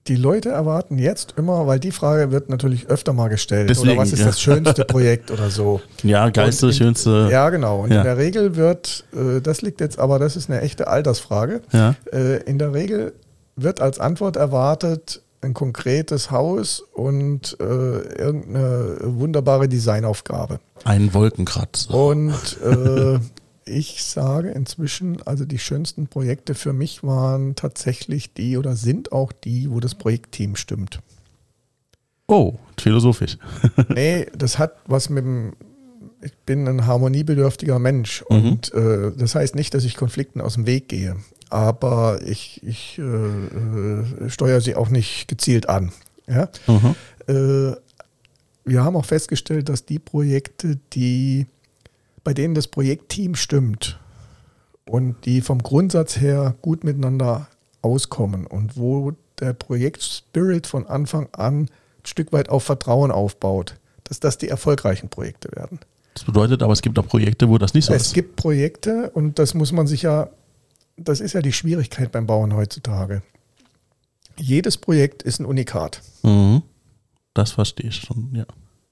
Die 0.08 0.16
Leute 0.16 0.50
erwarten 0.50 1.00
jetzt 1.00 1.34
immer, 1.36 1.66
weil 1.66 1.80
die 1.80 1.92
Frage 1.92 2.32
wird 2.32 2.50
natürlich 2.50 2.88
öfter 2.88 3.14
mal 3.14 3.28
gestellt, 3.28 3.70
Deswegen, 3.70 3.94
oder 3.94 4.02
was 4.02 4.12
ist 4.14 4.20
ja. 4.20 4.28
das 4.28 4.40
schönste 4.40 4.86
Projekt 4.86 5.32
oder 5.32 5.50
so. 5.50 5.82
Ja, 6.04 6.30
geilste, 6.30 6.72
schönste. 6.74 7.28
Ja, 7.32 7.50
genau. 7.50 7.84
Und 7.84 7.92
ja. 7.92 7.98
in 7.98 8.04
der 8.04 8.18
Regel 8.18 8.56
wird, 8.56 9.06
äh, 9.14 9.42
das 9.42 9.64
liegt 9.64 9.82
jetzt 9.82 9.98
aber, 9.98 10.20
das 10.20 10.36
ist 10.36 10.50
eine 10.50 10.62
echte 10.62 10.88
Altersfrage. 10.88 11.62
Ja. 11.72 11.96
Äh, 12.14 12.44
in 12.44 12.60
der 12.60 12.74
Regel 12.74 13.14
wird 13.56 13.82
als 13.82 14.00
Antwort 14.00 14.36
erwartet, 14.36 15.22
ein 15.42 15.54
konkretes 15.54 16.32
Haus 16.32 16.84
und 16.94 17.58
äh, 17.60 17.64
irgendeine 17.64 18.98
wunderbare 19.02 19.68
Designaufgabe. 19.68 20.60
Ein 20.84 21.14
Wolkenkratzer. 21.14 21.94
Und 21.94 22.34
äh, 22.64 23.20
ich 23.66 24.04
sage 24.04 24.52
inzwischen, 24.52 25.22
also 25.24 25.46
die 25.46 25.58
schönsten 25.58 26.08
Projekte 26.08 26.54
für 26.54 26.72
mich 26.72 27.04
waren 27.04 27.56
tatsächlich 27.56 28.34
die 28.34 28.58
oder 28.58 28.76
sind 28.76 29.12
auch 29.12 29.32
die, 29.32 29.72
wo 29.72 29.80
das 29.80 29.96
Projektteam 29.96 30.56
stimmt. 30.56 31.00
Oh, 32.28 32.56
philosophisch. 32.80 33.38
nee, 33.90 34.28
das 34.38 34.60
hat 34.60 34.76
was 34.86 35.10
mit 35.10 35.26
dem, 35.26 35.54
ich 36.22 36.34
bin 36.46 36.68
ein 36.68 36.86
harmoniebedürftiger 36.86 37.80
Mensch 37.80 38.24
mhm. 38.30 38.36
und 38.38 38.74
äh, 38.74 39.12
das 39.18 39.36
heißt 39.36 39.56
nicht, 39.56 39.74
dass 39.74 39.84
ich 39.84 39.96
Konflikten 39.96 40.42
aus 40.42 40.54
dem 40.56 40.66
Weg 40.66 40.90
gehe, 40.90 41.18
aber 41.50 42.22
ich, 42.24 42.62
ich 42.64 43.00
äh, 43.00 43.02
äh, 43.02 44.30
steuere 44.30 44.62
sie 44.62 44.76
auch 44.76 44.90
nicht 44.90 45.28
gezielt 45.28 45.70
an. 45.70 45.92
Ja? 46.28 46.50
Mhm. 46.68 46.96
Äh, 47.28 47.76
wir 48.68 48.84
haben 48.84 48.96
auch 48.96 49.06
festgestellt, 49.06 49.70
dass 49.70 49.86
die 49.86 50.00
Projekte, 50.00 50.80
die 50.94 51.46
bei 52.26 52.34
denen 52.34 52.56
das 52.56 52.68
Projektteam 52.68 53.36
stimmt 53.36 53.98
und 54.90 55.26
die 55.26 55.40
vom 55.40 55.60
Grundsatz 55.64 56.18
her 56.18 56.56
gut 56.62 56.84
miteinander 56.84 57.48
auskommen 57.82 58.46
und 58.48 58.76
wo 58.76 59.14
der 59.40 59.54
Projektspirit 59.54 60.68
von 60.68 60.88
Anfang 60.88 61.30
an 61.34 61.62
ein 61.62 61.70
Stück 62.04 62.34
weit 62.34 62.50
auf 62.50 62.64
Vertrauen 62.64 63.12
aufbaut, 63.12 63.76
dass 64.04 64.20
das 64.20 64.38
die 64.38 64.50
erfolgreichen 64.50 65.08
Projekte 65.08 65.50
werden. 65.56 65.80
Das 66.16 66.24
bedeutet 66.24 66.64
aber, 66.64 66.74
es 66.74 66.82
gibt 66.82 66.98
auch 66.98 67.08
Projekte, 67.08 67.48
wo 67.48 67.58
das 67.58 67.74
nicht 67.74 67.86
so 67.86 67.94
es 67.94 68.02
ist. 68.02 68.08
Es 68.08 68.14
gibt 68.14 68.36
Projekte 68.38 69.12
und 69.12 69.38
das 69.38 69.54
muss 69.54 69.72
man 69.72 69.86
sich 69.86 70.02
ja, 70.02 70.30
das 70.98 71.20
ist 71.20 71.34
ja 71.34 71.42
die 71.42 71.54
Schwierigkeit 71.54 72.12
beim 72.12 72.26
Bauen 72.26 72.56
heutzutage. 72.56 73.22
Jedes 74.38 74.78
Projekt 74.78 75.24
ist 75.24 75.40
ein 75.40 75.46
Unikat. 75.46 76.02
Mhm. 76.24 76.64
Das 77.34 77.52
verstehe 77.52 77.90
ich 77.90 77.98
schon, 77.98 78.34
ja. 78.34 78.46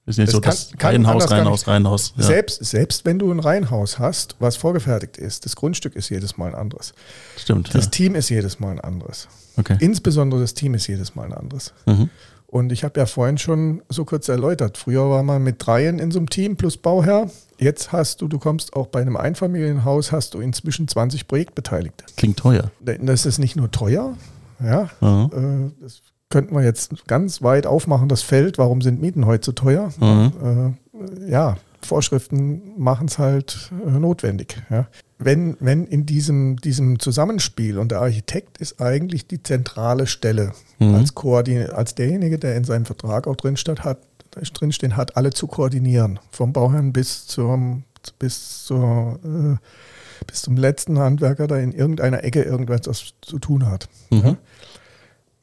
Ist 0.06 0.18
nicht 0.18 0.28
das 0.28 0.34
so, 0.34 0.40
kann, 0.40 0.50
das 0.50 0.72
Reihenhaus, 0.78 1.30
Reihenhaus, 1.30 1.66
Reihenhaus. 1.66 2.14
Ja. 2.16 2.24
Selbst, 2.24 2.64
selbst 2.64 3.06
wenn 3.06 3.18
du 3.18 3.30
ein 3.30 3.40
Reihenhaus 3.40 3.98
hast, 3.98 4.36
was 4.38 4.56
vorgefertigt 4.56 5.16
ist, 5.16 5.46
das 5.46 5.56
Grundstück 5.56 5.96
ist 5.96 6.10
jedes 6.10 6.36
Mal 6.36 6.48
ein 6.48 6.54
anderes. 6.54 6.92
Stimmt. 7.38 7.74
Das 7.74 7.84
ja. 7.86 7.90
Team 7.90 8.14
ist 8.14 8.28
jedes 8.28 8.60
Mal 8.60 8.72
ein 8.72 8.80
anderes. 8.80 9.28
Okay. 9.56 9.76
Insbesondere 9.80 10.40
das 10.40 10.52
Team 10.52 10.74
ist 10.74 10.86
jedes 10.88 11.14
Mal 11.14 11.26
ein 11.26 11.32
anderes. 11.32 11.72
Mhm. 11.86 12.10
Und 12.46 12.70
ich 12.70 12.84
habe 12.84 13.00
ja 13.00 13.06
vorhin 13.06 13.38
schon 13.38 13.82
so 13.88 14.04
kurz 14.04 14.28
erläutert, 14.28 14.78
früher 14.78 15.10
war 15.10 15.22
man 15.22 15.42
mit 15.42 15.56
dreien 15.58 15.98
in 15.98 16.10
so 16.10 16.18
einem 16.18 16.28
Team 16.28 16.56
plus 16.56 16.76
Bauherr. 16.76 17.28
Jetzt 17.58 17.90
hast 17.90 18.20
du, 18.20 18.28
du 18.28 18.38
kommst 18.38 18.74
auch 18.74 18.86
bei 18.88 19.00
einem 19.00 19.16
Einfamilienhaus, 19.16 20.12
hast 20.12 20.34
du 20.34 20.40
inzwischen 20.40 20.86
20 20.86 21.26
Projektbeteiligte. 21.26 22.04
Klingt 22.16 22.36
teuer. 22.36 22.70
Das 22.80 23.26
ist 23.26 23.38
nicht 23.38 23.56
nur 23.56 23.70
teuer, 23.70 24.16
ja, 24.62 24.88
mhm. 25.00 25.72
das 25.80 26.02
könnten 26.34 26.56
wir 26.56 26.64
jetzt 26.64 27.06
ganz 27.06 27.42
weit 27.42 27.64
aufmachen, 27.64 28.08
das 28.08 28.22
Feld, 28.22 28.58
warum 28.58 28.82
sind 28.82 29.00
Mieten 29.00 29.24
heute 29.24 29.46
so 29.46 29.52
teuer? 29.52 29.92
Mhm. 30.00 30.74
Äh, 30.92 31.30
ja, 31.30 31.58
Vorschriften 31.80 32.72
machen 32.76 33.06
es 33.06 33.20
halt 33.20 33.70
äh, 33.86 33.90
notwendig. 33.90 34.60
Ja. 34.68 34.88
Wenn, 35.20 35.56
wenn 35.60 35.86
in 35.86 36.06
diesem, 36.06 36.56
diesem 36.56 36.98
Zusammenspiel 36.98 37.78
und 37.78 37.92
der 37.92 38.00
Architekt 38.00 38.58
ist 38.58 38.80
eigentlich 38.80 39.28
die 39.28 39.44
zentrale 39.44 40.08
Stelle 40.08 40.50
mhm. 40.80 40.96
als, 40.96 41.14
Koordin 41.14 41.70
als 41.70 41.94
derjenige, 41.94 42.40
der 42.40 42.56
in 42.56 42.64
seinem 42.64 42.84
Vertrag 42.84 43.28
auch 43.28 43.36
drinsteht, 43.36 43.84
hat, 43.84 43.98
drinstehen 44.32 44.96
hat, 44.96 45.16
alle 45.16 45.30
zu 45.30 45.46
koordinieren, 45.46 46.18
vom 46.32 46.52
Bauherrn 46.52 46.92
bis 46.92 47.28
zum, 47.28 47.84
bis 48.18 48.64
zur 48.64 49.20
äh, 49.22 49.56
bis 50.26 50.42
zum 50.42 50.56
letzten 50.56 50.98
Handwerker, 50.98 51.46
der 51.46 51.60
in 51.60 51.70
irgendeiner 51.70 52.24
Ecke 52.24 52.42
irgendwas 52.42 53.12
zu 53.20 53.38
tun 53.38 53.66
hat. 53.66 53.88
Mhm. 54.10 54.18
Ja? 54.18 54.36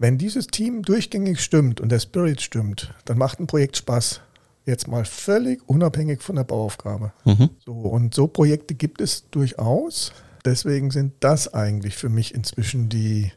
Wenn 0.02 0.18
dieses 0.18 0.48
Team 0.48 0.82
durchgängig 0.82 1.42
stimmt 1.42 1.80
und 1.80 1.90
der 1.90 2.00
Spirit 2.00 2.42
stimmt, 2.42 2.92
dann 3.06 3.20
macht 3.20 3.40
ein 3.40 3.46
Projekt 3.46 3.78
Spaß. 3.78 4.22
Jetzt 4.66 4.88
mal 4.88 5.06
völlig 5.06 5.62
unabhängig 5.70 6.24
von 6.24 6.38
der 6.38 6.44
Bauaufgabe. 6.44 7.14
Mhm. 7.24 7.52
So, 7.64 7.74
und 7.74 8.16
so 8.16 8.26
Projekte 8.26 8.74
gibt 8.74 9.00
es 9.00 9.30
durchaus. 9.30 10.12
Deswegen 10.44 10.90
sind 10.90 11.14
das 11.20 11.54
eigentlich 11.54 11.98
für 11.98 12.10
mich 12.10 12.34
inzwischen 12.34 12.90
die 12.90 13.32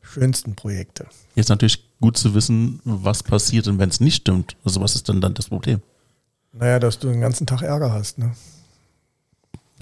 schönsten 0.00 0.56
Projekte. 0.56 1.06
Jetzt 1.36 1.50
natürlich 1.50 1.88
gut 2.00 2.18
zu 2.18 2.34
wissen, 2.34 2.80
was 2.82 3.22
passiert 3.22 3.68
und 3.68 3.78
wenn 3.78 3.90
es 3.90 4.00
nicht 4.00 4.22
stimmt. 4.22 4.56
Also 4.64 4.80
was 4.80 4.96
ist 4.96 5.08
denn 5.08 5.20
dann 5.20 5.34
das 5.34 5.50
Problem? 5.50 5.82
Naja, 6.52 6.80
dass 6.80 6.98
du 6.98 7.10
den 7.10 7.20
ganzen 7.20 7.46
Tag 7.46 7.62
Ärger 7.62 7.92
hast. 7.92 8.18
Ne? 8.18 8.32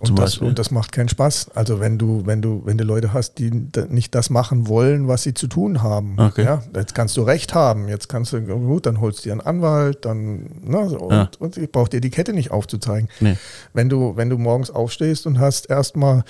Und 0.08 0.18
das, 0.18 0.38
und 0.38 0.58
das, 0.58 0.70
macht 0.70 0.92
keinen 0.92 1.08
Spaß. 1.08 1.50
Also 1.54 1.80
wenn 1.80 1.98
du, 1.98 2.24
wenn 2.26 2.40
du, 2.40 2.62
wenn 2.64 2.78
du 2.78 2.84
Leute 2.84 3.12
hast, 3.12 3.38
die 3.38 3.50
nicht 3.88 4.14
das 4.14 4.30
machen 4.30 4.68
wollen, 4.68 5.08
was 5.08 5.22
sie 5.22 5.34
zu 5.34 5.46
tun 5.46 5.82
haben. 5.82 6.16
Okay. 6.18 6.44
Ja, 6.44 6.62
jetzt 6.74 6.94
kannst 6.94 7.16
du 7.16 7.22
Recht 7.22 7.54
haben. 7.54 7.88
Jetzt 7.88 8.08
kannst 8.08 8.32
du, 8.32 8.40
gut, 8.40 8.86
dann 8.86 9.00
holst 9.00 9.20
du 9.20 9.22
dir 9.24 9.32
einen 9.32 9.40
Anwalt, 9.40 10.04
dann, 10.04 10.50
ne, 10.62 10.78
und, 10.78 11.12
ja. 11.12 11.30
und 11.38 11.56
ich 11.56 11.70
brauche 11.70 11.90
dir 11.90 12.00
die 12.00 12.10
Kette 12.10 12.32
nicht 12.32 12.50
aufzuzeigen. 12.50 13.08
Nee. 13.20 13.36
Wenn 13.74 13.88
du, 13.88 14.16
wenn 14.16 14.30
du 14.30 14.38
morgens 14.38 14.70
aufstehst 14.70 15.26
und 15.26 15.38
hast 15.38 15.68
erstmal 15.68 16.24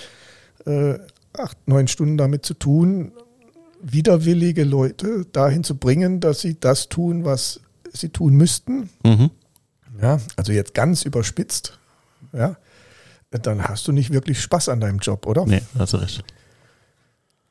äh, 0.65 0.95
acht, 1.37 1.57
neun 1.67 1.87
Stunden 1.87 2.17
damit 2.17 2.45
zu 2.45 2.53
tun, 2.53 3.11
widerwillige 3.81 4.63
Leute 4.63 5.25
dahin 5.31 5.63
zu 5.63 5.75
bringen, 5.75 6.19
dass 6.19 6.41
sie 6.41 6.59
das 6.59 6.89
tun, 6.89 7.25
was 7.25 7.61
sie 7.91 8.09
tun 8.09 8.35
müssten. 8.35 8.89
Mhm. 9.03 9.31
Ja, 10.01 10.19
also 10.35 10.51
jetzt 10.51 10.73
ganz 10.73 11.03
überspitzt. 11.03 11.77
Ja, 12.33 12.55
dann 13.31 13.63
hast 13.63 13.87
du 13.87 13.91
nicht 13.91 14.11
wirklich 14.11 14.41
Spaß 14.41 14.69
an 14.69 14.81
deinem 14.81 14.99
Job, 14.99 15.25
oder? 15.25 15.45
Nee, 15.45 15.61
hast 15.77 15.93
du 15.93 15.97
recht. 15.97 16.23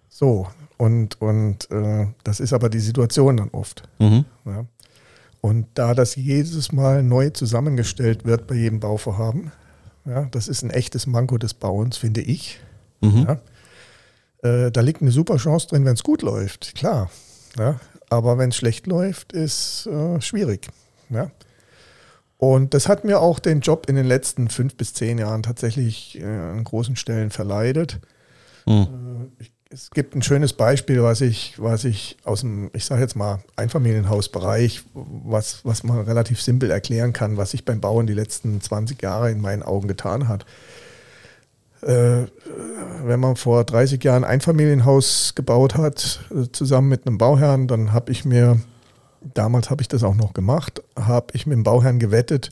So, 0.09 0.47
und, 0.77 1.21
und 1.21 1.71
äh, 1.71 2.07
das 2.25 2.41
ist 2.41 2.53
aber 2.53 2.69
die 2.69 2.81
Situation 2.81 3.39
dann 3.39 3.49
oft. 3.51 3.89
Mhm. 3.99 4.25
Ja. 4.45 4.67
Und 5.41 5.67
da 5.75 5.95
das 5.95 6.17
jedes 6.17 6.73
Mal 6.73 7.03
neu 7.03 7.31
zusammengestellt 7.31 8.27
wird 8.27 8.47
bei 8.47 8.57
jedem 8.57 8.81
Bauvorhaben, 8.81 9.53
ja, 10.05 10.27
das 10.31 10.49
ist 10.49 10.63
ein 10.63 10.71
echtes 10.71 11.07
Manko 11.07 11.39
des 11.39 11.55
Bauens, 11.55 11.97
finde 11.97 12.21
ich. 12.21 12.61
Mhm. 13.01 13.27
Ja. 14.43 14.49
Äh, 14.49 14.71
da 14.71 14.81
liegt 14.81 15.03
eine 15.03 15.11
super 15.11 15.37
Chance 15.37 15.69
drin, 15.69 15.85
wenn 15.85 15.95
es 15.95 16.03
gut 16.03 16.23
läuft, 16.23 16.75
klar. 16.75 17.11
Ja. 17.59 17.81
Aber 18.11 18.39
wenn 18.39 18.51
es 18.51 18.57
schlecht 18.57 18.87
läuft, 18.87 19.33
ist 19.33 19.87
äh, 19.87 20.21
schwierig. 20.21 20.69
Ja. 21.09 21.31
Und 22.41 22.75
das 22.75 22.89
hat 22.89 23.05
mir 23.05 23.21
auch 23.21 23.39
den 23.39 23.61
Job 23.61 23.87
in 23.89 23.95
den 23.95 24.07
letzten 24.07 24.49
fünf 24.49 24.75
bis 24.75 24.95
zehn 24.95 25.19
Jahren 25.19 25.43
tatsächlich 25.43 26.19
äh, 26.21 26.25
an 26.25 26.65
großen 26.65 26.97
Stellen 26.97 27.31
verleidet. 27.31 28.01
Mhm. 28.67 29.29
Äh, 29.39 29.43
ich 29.43 29.53
es 29.73 29.91
gibt 29.91 30.17
ein 30.17 30.23
schönes 30.23 30.53
Beispiel, 30.53 31.03
was 31.03 31.21
ich, 31.21 31.55
was 31.59 31.85
ich 31.85 32.17
aus 32.25 32.41
dem, 32.41 32.71
ich 32.73 32.85
sage 32.85 33.03
jetzt 33.03 33.15
mal, 33.15 33.39
Einfamilienhausbereich, 33.55 34.83
was, 34.95 35.65
was 35.65 35.85
man 35.85 36.01
relativ 36.01 36.43
simpel 36.43 36.73
erklären 36.73 37.13
kann, 37.13 37.37
was 37.37 37.53
sich 37.53 37.65
beim 37.65 37.81
Bauen 37.81 38.09
die 38.09 38.15
letzten 38.15 38.61
20 38.61 39.01
Jahre 39.01 39.31
in 39.31 39.41
meinen 39.41 39.63
Augen 39.63 39.87
getan 39.87 40.27
hat. 40.27 40.45
Äh, 41.83 42.27
wenn 43.05 43.21
man 43.21 43.37
vor 43.37 43.63
30 43.63 44.03
Jahren 44.03 44.25
ein 44.25 44.31
Einfamilienhaus 44.31 45.37
gebaut 45.37 45.77
hat, 45.77 46.21
zusammen 46.51 46.89
mit 46.89 47.07
einem 47.07 47.17
Bauherrn, 47.17 47.69
dann 47.69 47.93
habe 47.93 48.11
ich 48.11 48.25
mir, 48.25 48.61
damals 49.23 49.71
habe 49.71 49.83
ich 49.83 49.89
das 49.89 50.03
auch 50.03 50.15
noch 50.15 50.33
gemacht, 50.35 50.83
habe 50.97 51.29
ich 51.33 51.47
mit 51.47 51.57
dem 51.57 51.63
Bauherrn 51.63 51.99
gewettet, 51.99 52.51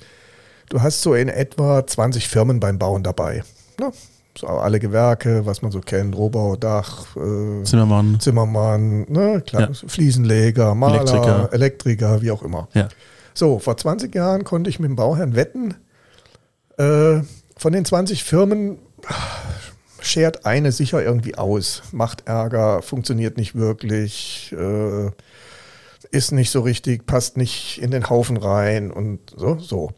du 0.68 0.82
hast 0.82 1.02
so 1.02 1.14
in 1.14 1.28
etwa 1.28 1.86
20 1.86 2.28
Firmen 2.28 2.60
beim 2.60 2.78
Bauen 2.78 3.02
dabei. 3.02 3.42
Ja, 3.80 3.90
so 4.36 4.46
alle 4.46 4.78
Gewerke, 4.78 5.46
was 5.46 5.62
man 5.62 5.72
so 5.72 5.80
kennt, 5.80 6.16
Rohbau, 6.16 6.56
Dach, 6.56 7.16
äh, 7.16 7.64
Zimmermann. 7.64 8.20
Zimmermann, 8.20 9.06
ne, 9.08 9.42
klar, 9.44 9.62
Ja. 9.62 9.88
Fliesenleger, 9.88 10.74
Maler, 10.74 11.00
Elektriker. 11.00 11.52
Elektriker. 11.52 12.22
wie 12.22 12.30
auch 12.30 12.42
immer. 12.42 12.68
Ja. 12.74 12.88
So, 13.34 13.58
vor 13.58 13.76
20 13.76 14.14
Jahren 14.14 14.44
konnte 14.44 14.70
ich 14.70 14.78
mit 14.78 14.88
dem 14.88 14.96
Bauherrn 14.96 15.34
wetten, 15.34 15.74
äh, 16.76 17.20
von 17.56 17.72
den 17.72 17.84
20 17.84 18.22
Firmen 18.24 18.78
schert 20.00 20.46
eine 20.46 20.72
sicher 20.72 21.02
irgendwie 21.02 21.36
aus, 21.36 21.82
macht 21.92 22.26
Ärger, 22.26 22.82
funktioniert 22.82 23.36
nicht 23.36 23.54
wirklich, 23.56 24.54
äh, 24.56 25.10
ist 26.10 26.32
nicht 26.32 26.50
so 26.50 26.60
richtig, 26.60 27.06
passt 27.06 27.36
nicht 27.36 27.80
in 27.82 27.90
den 27.90 28.08
Haufen 28.08 28.36
rein 28.36 28.90
und 28.90 29.20
so. 29.36 29.58
so. 29.58 29.92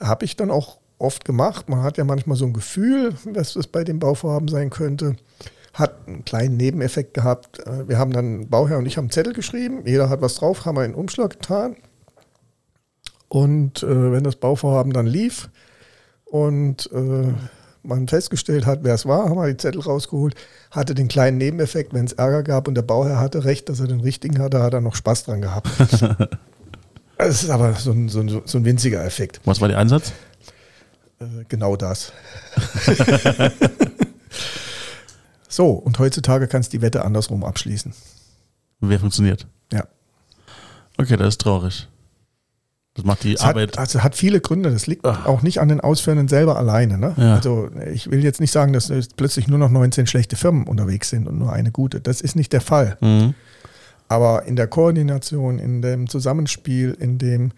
Habe 0.00 0.24
ich 0.24 0.36
dann 0.36 0.50
auch 0.50 0.78
oft 0.98 1.24
gemacht. 1.24 1.68
Man 1.68 1.82
hat 1.82 1.98
ja 1.98 2.04
manchmal 2.04 2.36
so 2.36 2.46
ein 2.46 2.52
Gefühl, 2.52 3.14
dass 3.32 3.54
das 3.54 3.66
bei 3.66 3.84
dem 3.84 3.98
Bauvorhaben 3.98 4.48
sein 4.48 4.70
könnte. 4.70 5.16
Hat 5.72 6.06
einen 6.06 6.24
kleinen 6.24 6.56
Nebeneffekt 6.56 7.14
gehabt. 7.14 7.60
Äh, 7.66 7.88
Wir 7.88 7.98
haben 7.98 8.12
dann, 8.12 8.48
Bauherr 8.48 8.78
und 8.78 8.86
ich 8.86 8.96
haben 8.96 9.04
einen 9.04 9.10
Zettel 9.10 9.32
geschrieben, 9.32 9.82
jeder 9.84 10.08
hat 10.08 10.20
was 10.20 10.36
drauf, 10.36 10.64
haben 10.64 10.76
wir 10.76 10.84
in 10.84 10.92
den 10.92 11.00
Umschlag 11.00 11.30
getan. 11.30 11.76
Und 13.28 13.82
äh, 13.82 14.12
wenn 14.12 14.22
das 14.22 14.36
Bauvorhaben 14.36 14.92
dann 14.92 15.06
lief 15.06 15.48
und 16.24 16.90
äh, 16.92 17.32
man 17.84 18.08
festgestellt 18.08 18.66
hat, 18.66 18.80
wer 18.82 18.94
es 18.94 19.06
war, 19.06 19.28
haben 19.28 19.36
wir 19.36 19.46
die 19.48 19.56
Zettel 19.56 19.80
rausgeholt, 19.80 20.34
hatte 20.70 20.94
den 20.94 21.08
kleinen 21.08 21.38
Nebeneffekt, 21.38 21.94
wenn 21.94 22.04
es 22.04 22.12
Ärger 22.12 22.42
gab 22.42 22.68
und 22.68 22.74
der 22.74 22.82
Bauherr 22.82 23.20
hatte 23.20 23.44
recht, 23.44 23.68
dass 23.68 23.80
er 23.80 23.86
den 23.86 24.00
richtigen 24.00 24.38
hatte, 24.38 24.62
hat 24.62 24.74
er 24.74 24.80
noch 24.80 24.94
Spaß 24.94 25.24
dran 25.24 25.42
gehabt. 25.42 25.68
Das 27.16 27.44
ist 27.44 27.50
aber 27.50 27.74
so 27.74 27.92
ein, 27.92 28.08
so 28.08 28.20
ein, 28.20 28.42
so 28.44 28.58
ein 28.58 28.64
winziger 28.64 29.04
Effekt. 29.04 29.40
Was 29.44 29.60
war 29.60 29.68
der 29.68 29.78
Einsatz? 29.78 30.12
Äh, 31.20 31.44
genau 31.48 31.76
das. 31.76 32.12
so, 35.48 35.70
und 35.70 35.98
heutzutage 35.98 36.48
kannst 36.48 36.72
du 36.72 36.78
die 36.78 36.82
Wette 36.82 37.04
andersrum 37.04 37.44
abschließen. 37.44 37.94
Wer 38.80 38.98
funktioniert? 38.98 39.46
Ja. 39.72 39.86
Okay, 40.98 41.16
das 41.16 41.28
ist 41.28 41.40
traurig. 41.40 41.88
Das 42.94 43.04
macht 43.04 43.24
die 43.24 43.34
Es 43.34 43.40
Arbeit. 43.40 43.72
hat, 43.72 43.78
also 43.78 44.02
hat 44.04 44.14
viele 44.14 44.40
Gründe. 44.40 44.70
Das 44.70 44.86
liegt 44.86 45.04
Ach. 45.04 45.26
auch 45.26 45.42
nicht 45.42 45.60
an 45.60 45.68
den 45.68 45.80
Ausführenden 45.80 46.28
selber 46.28 46.56
alleine. 46.56 46.96
Ne? 46.96 47.14
Ja. 47.16 47.34
Also 47.34 47.68
ich 47.92 48.10
will 48.10 48.22
jetzt 48.22 48.40
nicht 48.40 48.52
sagen, 48.52 48.72
dass 48.72 48.90
plötzlich 49.16 49.48
nur 49.48 49.58
noch 49.58 49.70
19 49.70 50.06
schlechte 50.06 50.36
Firmen 50.36 50.66
unterwegs 50.68 51.10
sind 51.10 51.26
und 51.26 51.36
nur 51.38 51.52
eine 51.52 51.72
gute. 51.72 52.00
Das 52.00 52.20
ist 52.20 52.36
nicht 52.36 52.52
der 52.52 52.60
Fall. 52.60 52.96
Mhm. 53.00 53.34
Aber 54.06 54.44
in 54.44 54.54
der 54.54 54.68
Koordination, 54.68 55.58
in 55.58 55.82
dem 55.82 56.08
Zusammenspiel, 56.08 56.96
in 56.98 57.18
dem, 57.18 57.50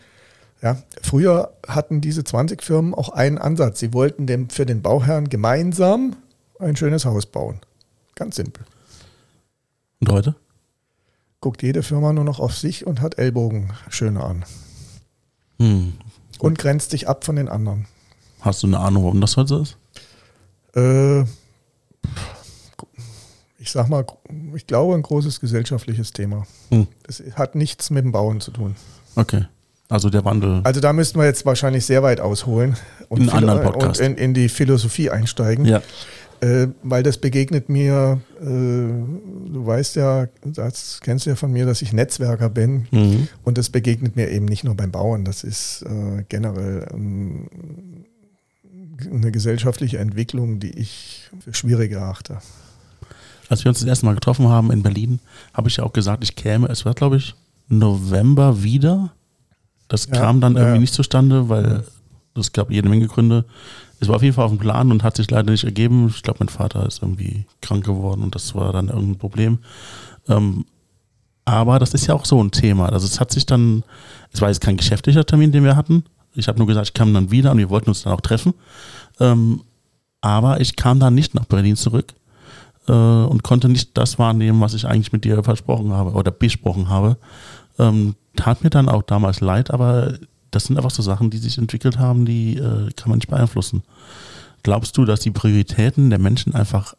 ja, 0.62 0.78
früher 1.02 1.52
hatten 1.68 2.00
diese 2.00 2.24
20 2.24 2.62
Firmen 2.62 2.94
auch 2.94 3.10
einen 3.10 3.36
Ansatz. 3.36 3.78
Sie 3.80 3.92
wollten 3.92 4.26
dem, 4.26 4.48
für 4.48 4.64
den 4.64 4.80
Bauherrn 4.80 5.28
gemeinsam 5.28 6.16
ein 6.58 6.76
schönes 6.76 7.04
Haus 7.04 7.26
bauen. 7.26 7.60
Ganz 8.14 8.36
simpel. 8.36 8.64
Und 10.00 10.08
heute? 10.10 10.34
Guckt 11.40 11.62
jede 11.62 11.82
Firma 11.82 12.14
nur 12.14 12.24
noch 12.24 12.40
auf 12.40 12.56
sich 12.56 12.86
und 12.86 13.02
hat 13.02 13.18
Ellbogen 13.18 13.72
schöner 13.90 14.24
an. 14.24 14.44
Hm. 15.58 15.94
Und 16.38 16.58
grenzt 16.58 16.90
sich 16.90 17.08
ab 17.08 17.24
von 17.24 17.36
den 17.36 17.48
anderen. 17.48 17.86
Hast 18.40 18.62
du 18.62 18.66
eine 18.66 18.78
Ahnung, 18.78 19.04
warum 19.04 19.20
das 19.20 19.36
heute 19.36 19.48
so 19.48 19.62
ist? 19.62 19.76
Äh, 20.74 21.22
ich 23.58 23.72
sag 23.72 23.88
mal, 23.88 24.04
ich 24.54 24.66
glaube, 24.66 24.94
ein 24.94 25.02
großes 25.02 25.40
gesellschaftliches 25.40 26.12
Thema. 26.12 26.46
Hm. 26.70 26.86
Es 27.08 27.22
hat 27.34 27.54
nichts 27.54 27.90
mit 27.90 28.04
dem 28.04 28.12
Bauen 28.12 28.40
zu 28.40 28.50
tun. 28.50 28.76
Okay. 29.16 29.46
Also 29.88 30.10
der 30.10 30.24
Wandel. 30.24 30.60
Also 30.64 30.80
da 30.80 30.92
müssten 30.92 31.18
wir 31.18 31.26
jetzt 31.26 31.46
wahrscheinlich 31.46 31.86
sehr 31.86 32.02
weit 32.02 32.20
ausholen 32.20 32.76
und, 33.08 33.22
In 33.22 33.30
anderen 33.30 33.62
Podcast. 33.62 34.00
und 34.00 34.06
in, 34.06 34.16
in 34.16 34.34
die 34.34 34.48
Philosophie 34.48 35.10
einsteigen, 35.10 35.64
ja. 35.64 35.80
Äh, 36.40 36.68
weil 36.82 37.02
das 37.02 37.18
begegnet 37.18 37.68
mir, 37.68 38.20
äh, 38.40 38.44
du 38.44 39.62
weißt 39.64 39.96
ja, 39.96 40.26
das 40.44 41.00
kennst 41.02 41.26
du 41.26 41.30
ja 41.30 41.36
von 41.36 41.52
mir, 41.52 41.66
dass 41.66 41.82
ich 41.82 41.92
Netzwerker 41.92 42.48
bin 42.48 42.86
Mhm. 42.90 43.28
und 43.44 43.58
das 43.58 43.70
begegnet 43.70 44.16
mir 44.16 44.30
eben 44.30 44.44
nicht 44.46 44.64
nur 44.64 44.74
beim 44.74 44.90
Bauen, 44.90 45.24
das 45.24 45.44
ist 45.44 45.82
äh, 45.82 46.24
generell 46.28 46.86
ähm, 46.92 47.46
eine 49.12 49.30
gesellschaftliche 49.30 49.98
Entwicklung, 49.98 50.58
die 50.60 50.70
ich 50.78 51.30
für 51.40 51.52
schwierig 51.54 51.92
erachte. 51.92 52.38
Als 53.48 53.64
wir 53.64 53.68
uns 53.68 53.78
das 53.80 53.88
erste 53.88 54.06
Mal 54.06 54.14
getroffen 54.14 54.48
haben 54.48 54.70
in 54.72 54.82
Berlin, 54.82 55.20
habe 55.54 55.68
ich 55.68 55.76
ja 55.76 55.84
auch 55.84 55.92
gesagt, 55.92 56.24
ich 56.24 56.34
käme, 56.34 56.68
es 56.68 56.84
war 56.84 56.94
glaube 56.94 57.16
ich 57.18 57.34
November 57.68 58.62
wieder. 58.62 59.12
Das 59.88 60.06
Ja, 60.06 60.12
kam 60.14 60.40
dann 60.40 60.56
irgendwie 60.56 60.74
ja. 60.76 60.80
nicht 60.80 60.94
zustande, 60.94 61.48
weil 61.48 61.84
es 62.34 62.52
gab 62.52 62.70
jede 62.70 62.88
Menge 62.88 63.06
Gründe. 63.06 63.44
Es 64.00 64.08
war 64.08 64.16
auf 64.16 64.22
jeden 64.22 64.34
Fall 64.34 64.44
auf 64.44 64.50
dem 64.50 64.58
Plan 64.58 64.90
und 64.90 65.02
hat 65.02 65.16
sich 65.16 65.30
leider 65.30 65.50
nicht 65.50 65.64
ergeben. 65.64 66.08
Ich 66.08 66.22
glaube, 66.22 66.40
mein 66.40 66.48
Vater 66.48 66.86
ist 66.86 67.02
irgendwie 67.02 67.46
krank 67.62 67.84
geworden 67.84 68.22
und 68.22 68.34
das 68.34 68.54
war 68.54 68.72
dann 68.72 68.88
irgendein 68.88 69.18
Problem. 69.18 69.58
Ähm, 70.28 70.66
aber 71.44 71.78
das 71.78 71.94
ist 71.94 72.06
ja 72.06 72.14
auch 72.14 72.24
so 72.24 72.42
ein 72.42 72.50
Thema. 72.50 72.90
Also 72.90 73.06
es 73.06 73.20
hat 73.20 73.30
sich 73.30 73.46
dann, 73.46 73.84
es 74.32 74.40
war 74.40 74.48
jetzt 74.48 74.60
kein 74.60 74.76
geschäftlicher 74.76 75.24
Termin, 75.24 75.52
den 75.52 75.64
wir 75.64 75.76
hatten. 75.76 76.04
Ich 76.34 76.48
habe 76.48 76.58
nur 76.58 76.66
gesagt, 76.66 76.88
ich 76.88 76.94
kam 76.94 77.14
dann 77.14 77.30
wieder 77.30 77.52
und 77.52 77.58
wir 77.58 77.70
wollten 77.70 77.88
uns 77.88 78.02
dann 78.02 78.12
auch 78.12 78.20
treffen. 78.20 78.52
Ähm, 79.20 79.62
aber 80.20 80.60
ich 80.60 80.76
kam 80.76 81.00
dann 81.00 81.14
nicht 81.14 81.34
nach 81.34 81.44
Berlin 81.44 81.76
zurück 81.76 82.14
äh, 82.88 82.92
und 82.92 83.42
konnte 83.44 83.68
nicht 83.68 83.96
das 83.96 84.18
wahrnehmen, 84.18 84.60
was 84.60 84.74
ich 84.74 84.86
eigentlich 84.86 85.12
mit 85.12 85.24
dir 85.24 85.42
versprochen 85.42 85.92
habe 85.92 86.12
oder 86.12 86.30
besprochen 86.30 86.88
habe. 86.88 87.16
Ähm, 87.78 88.16
tat 88.34 88.64
mir 88.64 88.70
dann 88.70 88.88
auch 88.88 89.02
damals 89.02 89.40
leid, 89.40 89.70
aber 89.70 90.14
das 90.56 90.64
sind 90.64 90.76
einfach 90.76 90.90
so 90.90 91.02
Sachen, 91.02 91.30
die 91.30 91.38
sich 91.38 91.58
entwickelt 91.58 91.98
haben, 91.98 92.24
die 92.24 92.56
äh, 92.56 92.90
kann 92.96 93.10
man 93.10 93.18
nicht 93.18 93.28
beeinflussen. 93.28 93.82
Glaubst 94.62 94.96
du, 94.96 95.04
dass 95.04 95.20
die 95.20 95.30
Prioritäten 95.30 96.10
der 96.10 96.18
Menschen 96.18 96.54
einfach 96.54 96.94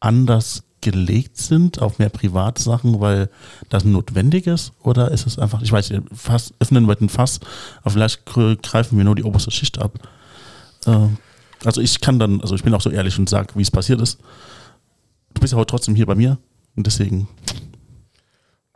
anders 0.00 0.64
gelegt 0.82 1.38
sind 1.38 1.80
auf 1.80 1.98
mehr 1.98 2.10
private 2.10 2.62
Sachen, 2.62 3.00
weil 3.00 3.30
das 3.68 3.84
notwendig 3.84 4.46
ist? 4.46 4.72
Oder 4.82 5.10
ist 5.10 5.26
es 5.26 5.38
einfach, 5.38 5.62
ich 5.62 5.72
weiß, 5.72 5.92
Fass, 6.12 6.52
öffnen 6.58 6.86
wir 6.86 6.96
den 6.96 7.08
Fass, 7.08 7.40
aber 7.80 7.90
vielleicht 7.92 8.26
gr- 8.26 8.56
greifen 8.56 8.98
wir 8.98 9.04
nur 9.04 9.14
die 9.14 9.24
oberste 9.24 9.50
Schicht 9.50 9.78
ab. 9.78 9.98
Äh, 10.84 11.08
also 11.64 11.80
ich 11.80 12.00
kann 12.00 12.18
dann, 12.18 12.40
also 12.40 12.54
ich 12.54 12.62
bin 12.62 12.74
auch 12.74 12.82
so 12.82 12.90
ehrlich 12.90 13.18
und 13.18 13.28
sage, 13.28 13.54
wie 13.54 13.62
es 13.62 13.70
passiert 13.70 14.00
ist. 14.00 14.18
Du 15.32 15.40
bist 15.40 15.52
ja 15.52 15.58
heute 15.58 15.70
trotzdem 15.70 15.94
hier 15.94 16.06
bei 16.06 16.14
mir 16.14 16.38
und 16.76 16.86
deswegen, 16.86 17.28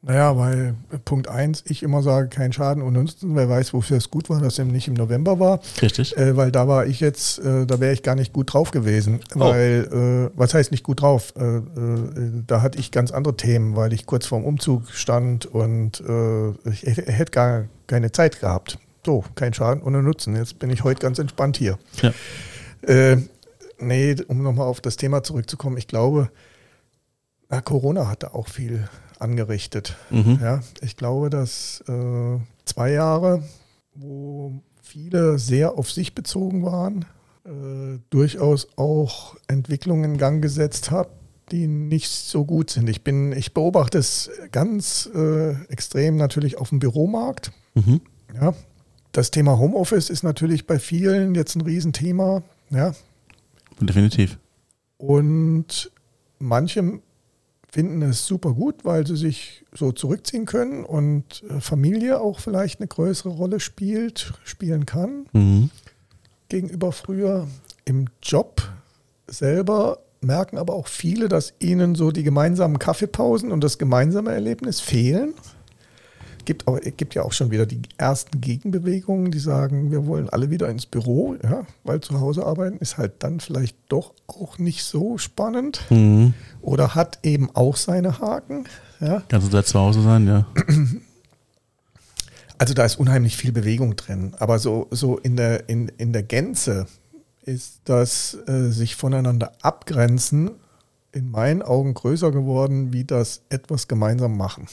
Naja, 0.03 0.35
weil 0.39 0.75
Punkt 1.05 1.29
eins, 1.29 1.63
ich 1.67 1.83
immer 1.83 2.03
sage, 2.03 2.29
kein 2.29 2.55
Schaden 2.55 2.83
ohne 2.83 3.01
Nutzen. 3.01 3.37
Wer 3.37 3.51
weiß, 3.51 3.75
wofür 3.75 3.99
es 3.99 4.11
gut 4.11 4.31
war, 4.31 4.41
dass 4.41 4.59
es 4.59 4.65
nicht 4.65 4.89
im 4.89 4.95
November 4.95 5.39
war. 5.39 5.61
richtig. 5.83 6.17
Äh, 6.17 6.37
weil 6.39 6.51
da 6.51 6.67
war 6.67 6.87
ich 6.87 7.01
jetzt, 7.01 7.39
äh, 7.41 7.67
da 7.67 7.81
wäre 7.81 7.93
ich 7.93 8.03
gar 8.03 8.15
nicht 8.15 8.33
gut 8.33 8.55
drauf 8.55 8.71
gewesen. 8.71 9.21
Oh. 9.35 9.41
Weil, 9.41 10.31
äh, 10.33 10.39
was 10.39 10.55
heißt 10.55 10.71
nicht 10.71 10.85
gut 10.85 11.03
drauf? 11.03 11.35
Äh, 11.37 11.57
äh, 11.59 11.63
da 12.47 12.63
hatte 12.63 12.79
ich 12.79 12.93
ganz 12.93 13.11
andere 13.11 13.37
Themen, 13.37 13.77
weil 13.77 13.93
ich 13.93 14.07
kurz 14.07 14.25
vorm 14.25 14.45
Umzug 14.45 14.91
stand 14.91 15.45
und 15.45 16.01
äh, 16.01 16.51
ich 16.71 16.83
hätte 16.87 17.31
gar 17.31 17.65
keine 17.87 18.11
Zeit 18.11 18.41
gehabt. 18.41 18.79
So, 19.05 19.25
kein 19.35 19.53
Schaden 19.53 19.83
ohne 19.83 20.03
Nutzen. 20.03 20.35
Jetzt 20.35 20.59
bin 20.59 20.71
ich 20.71 20.83
heute 20.83 21.01
ganz 21.01 21.19
entspannt 21.19 21.59
hier. 21.59 21.79
Ja. 22.01 22.13
Nee, 23.79 24.17
um 24.29 24.43
nochmal 24.43 24.67
auf 24.67 24.81
das 24.81 24.97
Thema 24.97 25.23
zurückzukommen, 25.23 25.77
ich 25.77 25.87
glaube, 25.87 26.31
na, 27.49 27.61
Corona 27.61 28.09
hat 28.09 28.23
da 28.23 28.29
auch 28.29 28.49
viel 28.49 28.89
angerichtet. 29.21 29.97
Mhm. 30.11 30.39
Ja, 30.43 30.61
ich 30.81 30.97
glaube, 30.97 31.31
dass 31.31 31.83
äh, 31.89 32.39
zwei 32.65 32.93
Jahre, 32.93 33.43
wo 33.95 34.53
viele 34.83 35.39
sehr 35.39 35.79
auf 35.79 35.91
sich 35.91 36.15
bezogen 36.15 36.65
waren, 36.65 37.05
äh, 37.45 37.99
durchaus 38.11 38.69
auch 38.77 39.37
Entwicklungen 39.47 40.13
in 40.13 40.19
Gang 40.19 40.43
gesetzt 40.43 40.91
hat, 40.91 41.09
die 41.51 41.67
nicht 41.67 42.09
so 42.11 42.45
gut 42.45 42.71
sind. 42.71 42.89
Ich 42.89 43.03
bin, 43.03 43.33
ich 43.33 43.55
beobachte 43.55 43.99
es 43.99 44.31
ganz 44.53 45.09
äh, 45.15 45.53
extrem 45.69 46.17
natürlich 46.17 46.59
auf 46.59 46.69
dem 46.69 46.79
Büromarkt. 46.79 47.53
Mhm. 47.75 48.01
Ja, 48.35 48.55
das 49.13 49.31
Thema 49.31 49.59
Homeoffice 49.59 50.11
ist 50.11 50.23
natürlich 50.23 50.67
bei 50.67 50.79
vielen 50.79 51.35
jetzt 51.35 51.57
ein 51.57 51.63
Riesenthema. 51.63 52.43
Ja, 52.71 52.93
Definitiv. 53.81 54.39
und 54.99 55.91
manche 56.39 57.01
finden 57.73 58.03
es 58.03 58.27
super 58.27 58.53
gut, 58.53 58.85
weil 58.85 59.07
sie 59.07 59.17
sich 59.17 59.65
so 59.73 59.93
zurückziehen 59.93 60.45
können 60.47 60.85
und 60.85 61.43
äh, 61.49 61.61
Familie 61.61 62.21
auch 62.21 62.41
vielleicht 62.41 62.81
eine 62.81 62.89
größere 62.89 63.29
Rolle 63.31 63.61
spielt, 63.61 64.33
spielen 64.45 64.87
kann 64.87 65.27
Mhm. 65.33 65.71
gegenüber 66.49 66.93
früher. 66.93 67.47
Im 67.85 68.07
Job 68.23 68.63
selber 69.27 69.99
merken 70.21 70.59
aber 70.59 70.75
auch 70.75 70.87
viele, 70.89 71.29
dass 71.29 71.55
ihnen 71.61 71.95
so 71.95 72.11
die 72.11 72.23
gemeinsamen 72.25 72.79
Kaffeepausen 72.79 73.53
und 73.53 73.63
das 73.65 73.79
gemeinsame 73.79 74.33
Erlebnis 74.33 74.81
fehlen. 74.81 75.35
Gibt, 76.45 76.67
auch, 76.67 76.79
gibt 76.97 77.15
ja 77.15 77.23
auch 77.23 77.33
schon 77.33 77.51
wieder 77.51 77.67
die 77.67 77.81
ersten 77.97 78.41
Gegenbewegungen, 78.41 79.31
die 79.31 79.39
sagen, 79.39 79.91
wir 79.91 80.07
wollen 80.07 80.29
alle 80.29 80.51
wieder 80.51 80.69
ins 80.69 80.87
Büro, 80.87 81.37
ja, 81.43 81.67
weil 81.85 82.01
zu 82.01 82.21
Hause 82.21 82.45
arbeiten 82.47 82.79
ist 82.79 82.99
halt 82.99 83.13
dann 83.23 83.41
vielleicht 83.41 83.77
doch 83.89 84.15
auch 84.27 84.59
nicht 84.59 84.83
so 84.85 85.19
spannend 85.19 85.83
Mhm. 85.91 86.35
oder 86.63 86.95
hat 86.95 87.19
eben 87.23 87.51
auch 87.55 87.77
seine 87.77 88.19
Haken. 88.21 88.65
Ja. 89.01 89.23
Kannst 89.29 89.47
du 89.49 89.53
da 89.53 89.65
zu 89.65 89.79
Hause 89.79 90.03
sein, 90.03 90.27
ja. 90.27 90.47
Also 92.59 92.75
da 92.75 92.85
ist 92.85 92.99
unheimlich 93.01 93.39
viel 93.39 93.53
Bewegung 93.53 93.97
drin. 93.97 94.35
Aber 94.39 94.59
so, 94.59 94.87
so 94.91 95.17
in, 95.17 95.35
der, 95.37 95.71
in, 95.71 95.89
in 95.97 96.13
der 96.13 96.23
Gänze 96.23 96.87
ist 97.43 97.81
das 97.85 98.37
äh, 98.47 98.69
sich 98.69 98.97
voneinander 98.97 99.53
abgrenzen 99.63 100.51
in 101.13 101.31
meinen 101.31 101.63
Augen 101.63 101.95
größer 101.95 102.31
geworden, 102.31 102.93
wie 102.93 103.05
das 103.05 103.41
etwas 103.49 103.89
gemeinsam 103.89 104.37
machen. 104.37 104.67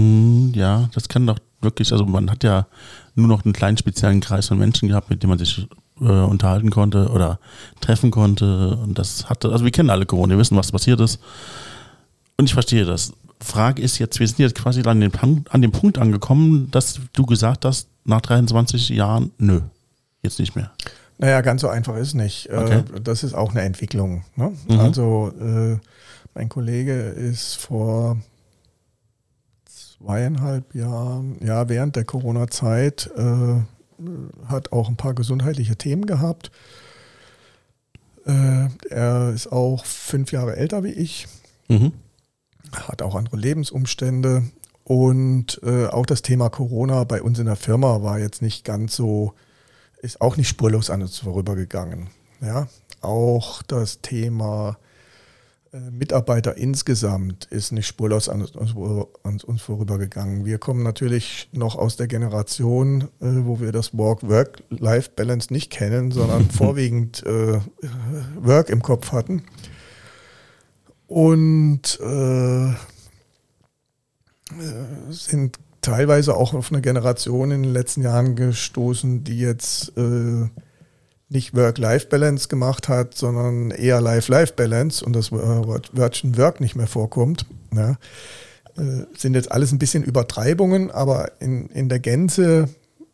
Mhm, 0.00 0.52
ja, 0.54 0.88
das 0.94 1.08
kann 1.08 1.26
doch 1.26 1.38
wirklich, 1.60 1.92
also 1.92 2.06
man 2.06 2.30
hat 2.30 2.44
ja 2.44 2.66
nur 3.14 3.28
noch 3.28 3.44
einen 3.44 3.52
kleinen 3.52 3.76
speziellen 3.76 4.20
Kreis 4.20 4.48
von 4.48 4.58
Menschen 4.58 4.88
gehabt, 4.88 5.10
mit 5.10 5.22
dem 5.22 5.30
man 5.30 5.38
sich 5.38 5.66
äh, 6.00 6.04
unterhalten 6.04 6.70
konnte 6.70 7.08
oder 7.10 7.38
treffen 7.80 8.10
konnte. 8.10 8.76
Und 8.76 8.98
das 8.98 9.28
hatte, 9.28 9.50
also 9.50 9.64
wir 9.64 9.72
kennen 9.72 9.90
alle 9.90 10.06
Corona, 10.06 10.30
wir 10.30 10.38
wissen, 10.38 10.56
was 10.56 10.72
passiert 10.72 11.00
ist. 11.00 11.20
Und 12.36 12.46
ich 12.46 12.54
verstehe 12.54 12.84
das. 12.84 13.12
Frage 13.42 13.80
ist 13.82 13.98
jetzt, 13.98 14.20
wir 14.20 14.26
sind 14.26 14.38
jetzt 14.38 14.54
quasi 14.54 14.82
an 14.82 15.00
dem, 15.00 15.12
an 15.48 15.62
dem 15.62 15.72
Punkt 15.72 15.98
angekommen, 15.98 16.70
dass 16.70 17.00
du 17.12 17.24
gesagt 17.24 17.64
hast, 17.64 17.88
nach 18.04 18.20
23 18.20 18.90
Jahren, 18.90 19.30
nö, 19.38 19.60
jetzt 20.22 20.38
nicht 20.38 20.56
mehr. 20.56 20.70
Naja, 21.18 21.42
ganz 21.42 21.60
so 21.60 21.68
einfach 21.68 21.96
ist 21.96 22.14
nicht. 22.14 22.48
Äh, 22.48 22.56
Okay. 22.56 22.82
Das 23.02 23.22
ist 23.22 23.34
auch 23.34 23.50
eine 23.50 23.60
Entwicklung. 23.62 24.24
Ne? 24.36 24.52
Mhm. 24.68 24.80
Also 24.80 25.32
äh, 25.38 25.78
mein 26.34 26.48
Kollege 26.48 26.92
ist 26.94 27.56
vor 27.56 28.16
zweieinhalb 30.02 30.74
Jahren, 30.74 31.36
ja, 31.44 31.68
während 31.68 31.96
der 31.96 32.04
Corona-Zeit, 32.04 33.10
äh, 33.16 33.56
hat 34.46 34.72
auch 34.72 34.88
ein 34.88 34.96
paar 34.96 35.14
gesundheitliche 35.14 35.76
Themen 35.76 36.06
gehabt. 36.06 36.50
Äh, 38.26 38.68
er 38.88 39.30
ist 39.34 39.52
auch 39.52 39.84
fünf 39.84 40.32
Jahre 40.32 40.56
älter 40.56 40.84
wie 40.84 40.92
ich, 40.92 41.26
Mhm. 41.68 41.92
hat 42.72 43.02
auch 43.02 43.14
andere 43.14 43.36
Lebensumstände. 43.36 44.44
Und 44.84 45.60
äh, 45.62 45.86
auch 45.86 46.06
das 46.06 46.22
Thema 46.22 46.48
Corona 46.48 47.04
bei 47.04 47.22
uns 47.22 47.38
in 47.38 47.46
der 47.46 47.56
Firma 47.56 48.02
war 48.02 48.18
jetzt 48.18 48.42
nicht 48.42 48.64
ganz 48.64 48.96
so, 48.96 49.34
ist 50.02 50.20
auch 50.20 50.36
nicht 50.36 50.48
spurlos 50.48 50.90
an 50.90 51.02
uns 51.02 51.18
vorübergegangen. 51.18 52.08
Ja, 52.40 52.66
auch 53.00 53.62
das 53.62 54.00
Thema 54.00 54.78
Mitarbeiter 55.72 56.56
insgesamt 56.56 57.44
ist 57.44 57.70
nicht 57.70 57.86
spurlos 57.86 58.28
an 58.28 58.42
uns, 58.42 58.56
an 58.56 59.40
uns 59.44 59.62
vorübergegangen. 59.62 60.44
Wir 60.44 60.58
kommen 60.58 60.82
natürlich 60.82 61.48
noch 61.52 61.76
aus 61.76 61.96
der 61.96 62.08
Generation, 62.08 63.02
äh, 63.20 63.26
wo 63.44 63.60
wir 63.60 63.70
das 63.70 63.96
Work-Work-Life-Balance 63.96 65.52
nicht 65.52 65.70
kennen, 65.70 66.10
sondern 66.10 66.50
vorwiegend 66.50 67.24
äh, 67.24 67.60
Work 68.40 68.68
im 68.68 68.82
Kopf 68.82 69.12
hatten. 69.12 69.44
Und 71.06 72.00
äh, 72.00 72.70
äh, 72.70 72.74
sind 75.10 75.58
teilweise 75.82 76.36
auch 76.36 76.52
auf 76.52 76.72
eine 76.72 76.80
Generation 76.80 77.52
in 77.52 77.62
den 77.62 77.72
letzten 77.72 78.02
Jahren 78.02 78.34
gestoßen, 78.34 79.22
die 79.22 79.38
jetzt 79.38 79.96
äh, 79.96 80.48
nicht 81.30 81.54
Work-Life-Balance 81.54 82.48
gemacht 82.48 82.88
hat, 82.88 83.14
sondern 83.16 83.70
eher 83.70 84.00
Life-Life-Balance 84.00 85.04
und 85.04 85.14
das 85.14 85.30
äh, 85.32 85.36
Wörtchen 85.36 86.36
Work 86.36 86.60
nicht 86.60 86.76
mehr 86.76 86.86
vorkommt. 86.88 87.46
Ja. 87.74 87.92
Äh, 88.76 89.06
sind 89.16 89.34
jetzt 89.34 89.50
alles 89.50 89.72
ein 89.72 89.78
bisschen 89.78 90.02
Übertreibungen, 90.02 90.90
aber 90.90 91.40
in, 91.40 91.66
in 91.68 91.88
der 91.88 92.00
Gänze 92.00 92.68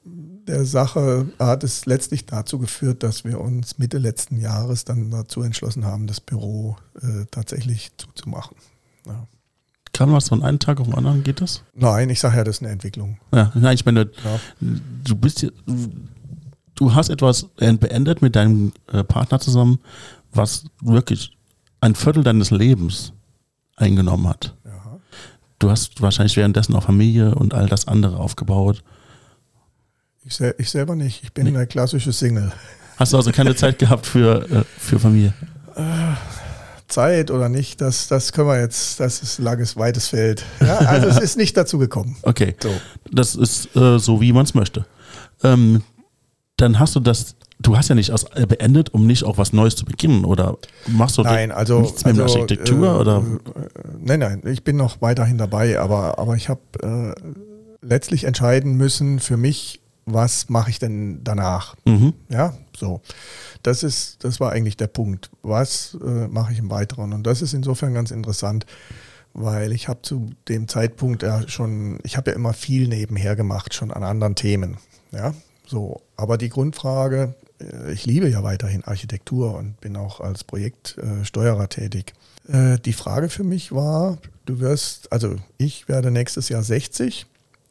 der 0.04 0.64
Sache 0.64 1.26
hat 1.38 1.64
es 1.64 1.86
letztlich 1.86 2.24
dazu 2.24 2.58
geführt, 2.58 3.02
dass 3.02 3.24
wir 3.24 3.40
uns 3.40 3.78
Mitte 3.78 3.98
letzten 3.98 4.38
Jahres 4.38 4.84
dann 4.84 5.10
dazu 5.10 5.42
entschlossen 5.42 5.84
haben, 5.84 6.06
das 6.06 6.20
Büro 6.20 6.76
äh, 7.02 7.24
tatsächlich 7.30 7.90
zuzumachen. 7.96 8.56
Ja. 9.06 9.26
Kam 9.92 10.12
was 10.12 10.28
von 10.28 10.42
einem 10.42 10.58
Tag 10.58 10.78
auf 10.78 10.86
den 10.86 10.94
anderen, 10.94 11.24
geht 11.24 11.40
das? 11.40 11.62
Nein, 11.74 12.10
ich 12.10 12.20
sage 12.20 12.36
ja, 12.36 12.44
das 12.44 12.56
ist 12.56 12.62
eine 12.62 12.70
Entwicklung. 12.70 13.18
Ja, 13.34 13.50
nein, 13.54 13.74
ich 13.74 13.84
meine, 13.84 14.10
Ja. 14.24 14.40
du 14.60 15.16
bist 15.16 15.40
hier, 15.40 15.52
du 16.76 16.94
hast 16.94 17.08
etwas 17.08 17.48
äh, 17.58 17.72
beendet 17.72 18.22
mit 18.22 18.36
deinem 18.36 18.72
äh, 18.92 19.02
Partner 19.02 19.40
zusammen, 19.40 19.80
was 20.32 20.64
wirklich 20.80 21.36
ein 21.80 21.94
Viertel 21.94 22.22
deines 22.22 22.50
Lebens 22.50 23.12
eingenommen 23.76 24.28
hat. 24.28 24.54
Ja. 24.64 24.98
Du 25.58 25.70
hast 25.70 26.00
wahrscheinlich 26.00 26.36
währenddessen 26.36 26.74
auch 26.76 26.84
Familie 26.84 27.34
und 27.34 27.54
all 27.54 27.68
das 27.68 27.88
andere 27.88 28.18
aufgebaut. 28.18 28.82
Ich, 30.24 30.36
sel 30.36 30.54
ich 30.58 30.70
selber 30.70 30.96
nicht. 30.96 31.22
Ich 31.22 31.32
bin 31.32 31.46
eine 31.46 31.66
klassische 31.66 32.12
Single. 32.12 32.52
Hast 32.96 33.12
du 33.12 33.16
also 33.16 33.32
keine 33.32 33.54
Zeit 33.56 33.78
gehabt 33.78 34.06
für, 34.06 34.50
äh, 34.50 34.64
für 34.78 34.98
Familie? 34.98 35.34
Zeit 36.88 37.30
oder 37.30 37.48
nicht, 37.48 37.80
das, 37.80 38.08
das 38.08 38.32
können 38.32 38.48
wir 38.48 38.60
jetzt, 38.60 39.00
das 39.00 39.22
ist 39.22 39.38
ein 39.38 39.44
langes, 39.44 39.76
weites 39.76 40.08
Feld. 40.08 40.44
Ja, 40.60 40.78
also 40.78 41.08
es 41.08 41.18
ist 41.22 41.36
nicht 41.36 41.56
dazu 41.56 41.78
gekommen. 41.78 42.16
Okay, 42.22 42.54
So. 42.62 42.70
das 43.10 43.34
ist 43.34 43.74
äh, 43.76 43.98
so, 43.98 44.20
wie 44.20 44.32
man 44.32 44.44
es 44.44 44.54
möchte. 44.54 44.86
Ähm, 45.42 45.82
dann 46.56 46.78
hast 46.78 46.96
du 46.96 47.00
das, 47.00 47.36
du 47.58 47.76
hast 47.76 47.88
ja 47.88 47.94
nicht 47.94 48.10
aus, 48.10 48.24
äh, 48.34 48.46
beendet, 48.46 48.92
um 48.94 49.06
nicht 49.06 49.24
auch 49.24 49.38
was 49.38 49.52
Neues 49.52 49.76
zu 49.76 49.84
beginnen 49.84 50.24
oder 50.24 50.56
machst 50.86 51.18
du 51.18 51.22
Nein, 51.22 51.52
also, 51.52 51.80
nichts 51.80 52.04
mehr 52.04 52.14
mit 52.14 52.22
also 52.22 52.40
Architektur 52.40 52.86
äh, 52.86 53.00
oder? 53.00 53.18
Äh, 53.18 53.60
nein, 54.00 54.20
nein, 54.20 54.42
ich 54.46 54.64
bin 54.64 54.76
noch 54.76 55.00
weiterhin 55.02 55.38
dabei, 55.38 55.78
aber, 55.78 56.18
aber 56.18 56.36
ich 56.36 56.48
habe 56.48 56.60
äh, 56.82 57.20
letztlich 57.82 58.24
entscheiden 58.24 58.76
müssen 58.76 59.20
für 59.20 59.36
mich, 59.36 59.80
was 60.06 60.48
mache 60.48 60.70
ich 60.70 60.78
denn 60.78 61.22
danach? 61.24 61.74
Mhm. 61.84 62.14
Ja, 62.28 62.54
so. 62.76 63.00
Das 63.62 63.82
ist, 63.82 64.22
das 64.24 64.38
war 64.38 64.52
eigentlich 64.52 64.76
der 64.76 64.86
Punkt. 64.86 65.30
Was 65.42 65.98
äh, 66.00 66.28
mache 66.28 66.52
ich 66.52 66.60
im 66.60 66.70
Weiteren? 66.70 67.12
Und 67.12 67.26
das 67.26 67.42
ist 67.42 67.52
insofern 67.54 67.92
ganz 67.92 68.12
interessant, 68.12 68.66
weil 69.34 69.72
ich 69.72 69.88
habe 69.88 70.02
zu 70.02 70.30
dem 70.48 70.68
Zeitpunkt 70.68 71.24
ja 71.24 71.46
schon, 71.48 71.98
ich 72.04 72.16
habe 72.16 72.30
ja 72.30 72.36
immer 72.36 72.52
viel 72.52 72.86
nebenher 72.86 73.34
gemacht, 73.34 73.74
schon 73.74 73.90
an 73.90 74.04
anderen 74.04 74.36
Themen. 74.36 74.76
Ja, 75.10 75.34
so. 75.68 76.02
Aber 76.16 76.38
die 76.38 76.48
Grundfrage, 76.48 77.34
äh, 77.60 77.92
ich 77.92 78.06
liebe 78.06 78.28
ja 78.28 78.42
weiterhin 78.42 78.84
Architektur 78.84 79.54
und 79.54 79.80
bin 79.80 79.96
auch 79.96 80.20
als 80.20 80.44
Projektsteuerer 80.44 81.68
tätig. 81.68 82.12
Äh, 82.48 82.78
die 82.78 82.92
Frage 82.92 83.28
für 83.28 83.44
mich 83.44 83.72
war, 83.72 84.18
du 84.44 84.60
wirst, 84.60 85.12
also 85.12 85.36
ich 85.58 85.88
werde 85.88 86.10
nächstes 86.10 86.48
Jahr 86.48 86.62
60 86.62 87.26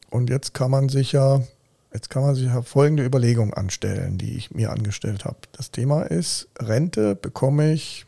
und 0.09 0.29
jetzt 0.29 0.53
kann 0.53 0.71
man 0.71 0.89
sich 0.89 1.11
ja 1.11 1.41
Jetzt 1.93 2.09
kann 2.09 2.23
man 2.23 2.35
sich 2.35 2.47
ja 2.47 2.61
folgende 2.61 3.05
Überlegung 3.05 3.53
anstellen, 3.53 4.17
die 4.17 4.35
ich 4.35 4.51
mir 4.51 4.69
angestellt 4.69 5.23
habe. 5.23 5.37
Das 5.53 5.71
Thema 5.71 6.01
ist, 6.01 6.49
Rente 6.59 7.15
bekomme 7.15 7.71
ich 7.71 8.05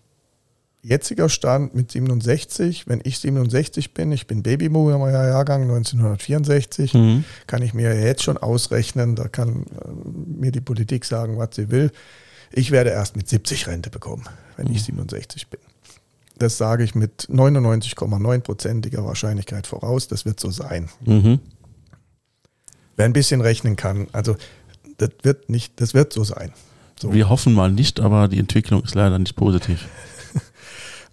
jetziger 0.83 1.27
Stand 1.29 1.75
mit 1.75 1.91
67. 1.91 2.87
Wenn 2.87 3.01
ich 3.03 3.19
67 3.19 3.93
bin, 3.93 4.11
ich 4.11 4.27
bin 4.27 4.43
Babyboomer 4.43 5.09
Jahrgang 5.11 5.63
1964, 5.63 6.93
Mhm. 6.93 7.23
kann 7.47 7.61
ich 7.61 7.73
mir 7.73 7.99
jetzt 7.99 8.23
schon 8.23 8.37
ausrechnen, 8.37 9.15
da 9.15 9.27
kann 9.27 9.63
äh, 9.65 10.39
mir 10.39 10.51
die 10.51 10.61
Politik 10.61 11.03
sagen, 11.05 11.37
was 11.37 11.49
sie 11.55 11.69
will. 11.71 11.91
Ich 12.53 12.71
werde 12.71 12.91
erst 12.91 13.17
mit 13.17 13.27
70 13.27 13.67
Rente 13.67 13.89
bekommen, 13.89 14.23
wenn 14.55 14.71
ich 14.71 14.83
67 14.83 15.47
bin. 15.49 15.59
Das 16.37 16.57
sage 16.57 16.83
ich 16.83 16.93
mit 16.95 17.27
99,9%iger 17.29 19.03
Wahrscheinlichkeit 19.03 19.67
voraus, 19.67 20.07
das 20.07 20.23
wird 20.25 20.39
so 20.39 20.51
sein. 20.51 20.87
Mhm. 21.03 21.39
Wer 22.95 23.05
ein 23.05 23.13
bisschen 23.13 23.41
rechnen 23.41 23.75
kann, 23.75 24.07
also 24.11 24.35
das 24.97 25.09
wird 25.23 25.49
nicht, 25.49 25.81
das 25.81 25.93
wird 25.93 26.13
so 26.13 26.23
sein. 26.23 26.53
So. 26.99 27.13
Wir 27.13 27.29
hoffen 27.29 27.53
mal 27.53 27.71
nicht, 27.71 27.99
aber 27.99 28.27
die 28.27 28.39
Entwicklung 28.39 28.83
ist 28.83 28.95
leider 28.95 29.19
nicht 29.19 29.35
positiv. 29.35 29.85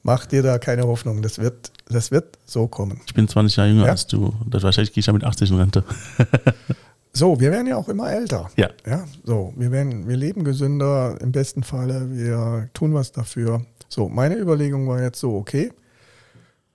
Mach 0.07 0.27
dir 0.27 0.43
da 0.43 0.59
keine 0.59 0.87
Hoffnung. 0.87 1.23
Das 1.23 1.39
wird, 1.39 1.73
das 1.89 2.11
wird 2.11 2.39
so 2.45 2.69
kommen. 2.69 3.01
Ich 3.07 3.15
bin 3.15 3.27
20 3.27 3.57
Jahre 3.57 3.71
jünger 3.71 3.87
Ja. 3.87 3.91
als 3.93 4.07
du. 4.07 4.33
Das 4.47 4.63
wahrscheinlich 4.63 4.93
gehe 4.93 5.01
ich 5.01 5.07
ja 5.07 5.13
mit 5.13 5.25
80 5.25 5.51
in 5.51 5.57
Rente. 5.57 5.83
So, 7.17 7.39
wir 7.39 7.53
werden 7.53 7.69
ja 7.69 7.77
auch 7.77 7.89
immer 7.89 8.11
älter. 8.11 8.51
Ja. 8.57 8.71
Ja, 8.85 9.05
so, 9.23 9.53
wir 9.55 9.71
werden, 9.71 10.09
wir 10.09 10.17
leben 10.17 10.43
gesünder 10.43 11.17
im 11.21 11.31
besten 11.31 11.63
Falle, 11.63 12.11
wir 12.11 12.69
tun 12.75 12.93
was 12.93 13.13
dafür. 13.13 13.65
So, 13.89 14.09
meine 14.09 14.37
Überlegung 14.37 14.89
war 14.89 15.01
jetzt 15.01 15.21
so, 15.21 15.37
okay. 15.37 15.71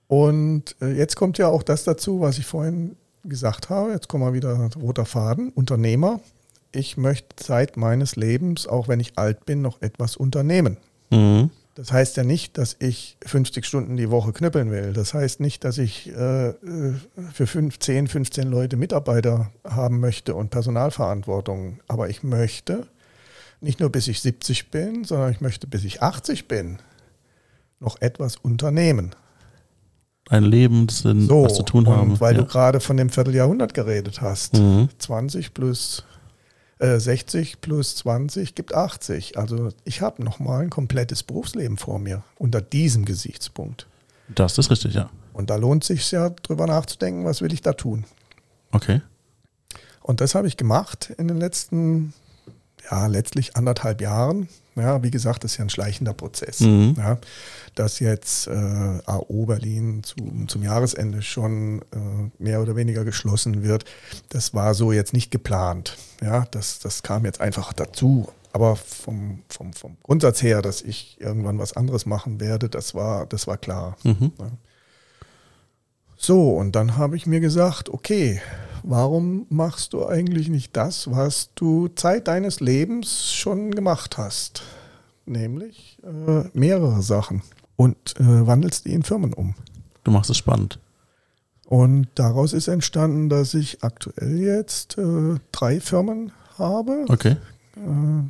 Und 0.06 0.76
äh, 0.80 0.92
jetzt 0.96 1.16
kommt 1.16 1.36
ja 1.36 1.48
auch 1.48 1.62
das 1.62 1.84
dazu, 1.84 2.20
was 2.22 2.38
ich 2.38 2.46
vorhin 2.46 2.96
gesagt 3.22 3.68
habe. 3.68 3.92
Jetzt 3.92 4.08
kommen 4.08 4.24
wir 4.24 4.32
wieder 4.32 4.70
roter 4.80 5.04
Faden. 5.04 5.50
Unternehmer. 5.50 6.20
Ich 6.72 6.96
möchte 6.96 7.36
Zeit 7.36 7.76
meines 7.76 8.16
Lebens, 8.16 8.66
auch 8.66 8.88
wenn 8.88 8.98
ich 9.00 9.18
alt 9.18 9.44
bin, 9.44 9.60
noch 9.60 9.82
etwas 9.82 10.16
unternehmen. 10.16 10.78
Mhm. 11.10 11.50
Das 11.80 11.92
heißt 11.92 12.18
ja 12.18 12.24
nicht, 12.24 12.58
dass 12.58 12.76
ich 12.78 13.16
50 13.24 13.64
Stunden 13.64 13.96
die 13.96 14.10
Woche 14.10 14.34
knüppeln 14.34 14.70
will. 14.70 14.92
Das 14.92 15.14
heißt 15.14 15.40
nicht, 15.40 15.64
dass 15.64 15.78
ich 15.78 16.10
äh, 16.14 16.48
äh, 16.48 16.54
für 17.32 17.46
5, 17.46 17.78
10, 17.78 18.06
15 18.06 18.48
Leute 18.50 18.76
Mitarbeiter 18.76 19.50
haben 19.66 19.98
möchte 19.98 20.34
und 20.34 20.50
Personalverantwortung. 20.50 21.80
Aber 21.88 22.10
ich 22.10 22.22
möchte 22.22 22.86
nicht 23.62 23.80
nur 23.80 23.88
bis 23.88 24.08
ich 24.08 24.20
70 24.20 24.70
bin, 24.70 25.04
sondern 25.04 25.32
ich 25.32 25.40
möchte 25.40 25.66
bis 25.66 25.84
ich 25.84 26.02
80 26.02 26.48
bin 26.48 26.80
noch 27.78 27.98
etwas 28.02 28.36
unternehmen. 28.36 29.14
Ein 30.28 30.44
Lebenssinn, 30.44 31.22
So, 31.22 31.44
was 31.44 31.54
zu 31.54 31.62
tun 31.62 31.88
haben. 31.88 32.20
weil 32.20 32.34
ja. 32.36 32.42
du 32.42 32.46
gerade 32.46 32.80
von 32.80 32.98
dem 32.98 33.08
Vierteljahrhundert 33.08 33.72
geredet 33.72 34.20
hast. 34.20 34.52
Mhm. 34.52 34.90
20 34.98 35.54
plus 35.54 36.04
äh, 36.80 36.98
60 36.98 37.60
plus 37.60 37.96
20 37.96 38.54
gibt 38.54 38.74
80. 38.74 39.38
Also 39.38 39.70
ich 39.84 40.00
habe 40.00 40.24
nochmal 40.24 40.62
ein 40.62 40.70
komplettes 40.70 41.22
Berufsleben 41.22 41.76
vor 41.76 41.98
mir 41.98 42.22
unter 42.38 42.60
diesem 42.60 43.04
Gesichtspunkt. 43.04 43.86
Das 44.28 44.58
ist 44.58 44.70
richtig, 44.70 44.94
ja. 44.94 45.10
Und 45.32 45.50
da 45.50 45.56
lohnt 45.56 45.84
sich 45.84 46.10
ja 46.10 46.30
drüber 46.30 46.66
nachzudenken, 46.66 47.24
was 47.24 47.42
will 47.42 47.52
ich 47.52 47.62
da 47.62 47.74
tun. 47.74 48.04
Okay. 48.72 49.02
Und 50.00 50.20
das 50.20 50.34
habe 50.34 50.48
ich 50.48 50.56
gemacht 50.56 51.12
in 51.18 51.28
den 51.28 51.38
letzten, 51.38 52.14
ja, 52.90 53.06
letztlich 53.06 53.56
anderthalb 53.56 54.00
Jahren. 54.00 54.48
Ja, 54.76 55.02
wie 55.02 55.10
gesagt, 55.10 55.44
das 55.44 55.52
ist 55.52 55.58
ja 55.58 55.64
ein 55.64 55.70
schleichender 55.70 56.14
Prozess. 56.14 56.60
Mhm. 56.60 56.94
Ja, 56.96 57.18
dass 57.74 57.98
jetzt 57.98 58.46
äh, 58.46 58.98
AO 59.06 59.46
Berlin 59.46 60.02
zum, 60.04 60.48
zum 60.48 60.62
Jahresende 60.62 61.22
schon 61.22 61.82
äh, 61.92 62.30
mehr 62.38 62.62
oder 62.62 62.76
weniger 62.76 63.04
geschlossen 63.04 63.62
wird, 63.62 63.84
das 64.28 64.54
war 64.54 64.74
so 64.74 64.92
jetzt 64.92 65.12
nicht 65.12 65.30
geplant. 65.30 65.96
Ja, 66.22 66.46
das, 66.50 66.78
das 66.78 67.02
kam 67.02 67.24
jetzt 67.24 67.40
einfach 67.40 67.72
dazu. 67.72 68.28
Aber 68.52 68.76
vom, 68.76 69.42
vom, 69.48 69.72
vom 69.72 69.96
Grundsatz 70.02 70.42
her, 70.42 70.60
dass 70.62 70.82
ich 70.82 71.20
irgendwann 71.20 71.58
was 71.58 71.76
anderes 71.76 72.06
machen 72.06 72.40
werde, 72.40 72.68
das 72.68 72.94
war, 72.94 73.26
das 73.26 73.46
war 73.46 73.58
klar. 73.58 73.96
Mhm. 74.02 74.32
So, 76.22 76.50
und 76.50 76.76
dann 76.76 76.98
habe 76.98 77.16
ich 77.16 77.26
mir 77.26 77.40
gesagt, 77.40 77.88
okay, 77.88 78.42
warum 78.82 79.46
machst 79.48 79.94
du 79.94 80.06
eigentlich 80.06 80.50
nicht 80.50 80.76
das, 80.76 81.10
was 81.10 81.48
du 81.54 81.88
Zeit 81.88 82.28
deines 82.28 82.60
Lebens 82.60 83.32
schon 83.32 83.70
gemacht 83.70 84.18
hast? 84.18 84.62
Nämlich 85.24 85.96
äh, 86.02 86.42
mehrere 86.52 87.00
Sachen 87.00 87.40
und 87.76 88.20
äh, 88.20 88.46
wandelst 88.46 88.84
die 88.84 88.92
in 88.92 89.02
Firmen 89.02 89.32
um. 89.32 89.54
Du 90.04 90.10
machst 90.10 90.28
es 90.28 90.36
spannend. 90.36 90.78
Und 91.64 92.08
daraus 92.16 92.52
ist 92.52 92.68
entstanden, 92.68 93.30
dass 93.30 93.54
ich 93.54 93.82
aktuell 93.82 94.38
jetzt 94.40 94.98
äh, 94.98 95.36
drei 95.52 95.80
Firmen 95.80 96.32
habe. 96.58 97.06
Okay. 97.08 97.36
Äh, 97.76 98.28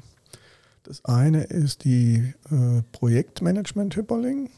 Das 0.84 1.04
eine 1.04 1.42
ist 1.42 1.82
die 1.82 2.34
äh, 2.52 2.82
Projektmanagement 2.92 3.96
Hyperling. 3.96 4.48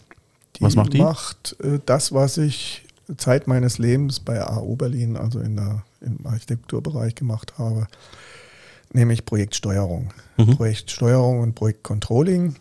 Was 0.61 0.77
macht 0.77 0.93
die? 0.93 0.99
macht 0.99 1.57
äh, 1.61 1.81
das, 1.87 2.13
was 2.13 2.37
ich 2.37 2.85
Zeit 3.17 3.47
meines 3.47 3.79
Lebens 3.79 4.21
bei 4.21 4.41
AO 4.43 4.77
Berlin, 4.77 5.17
also 5.17 5.41
in 5.41 5.57
der, 5.57 5.83
im 6.01 6.27
Architekturbereich 6.27 7.15
gemacht 7.15 7.55
habe, 7.59 7.87
nämlich 8.93 9.25
Projektsteuerung. 9.25 10.13
Mhm. 10.37 10.57
Projektsteuerung 10.57 11.41
und 11.41 11.55
Projektcontrolling. 11.55 12.55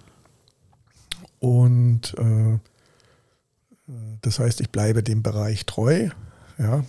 Und 1.39 2.13
äh, 2.17 2.59
das 4.21 4.39
heißt, 4.39 4.61
ich 4.61 4.69
bleibe 4.69 5.03
dem 5.03 5.23
Bereich 5.23 5.65
treu. 5.65 6.09
Ja, 6.57 6.83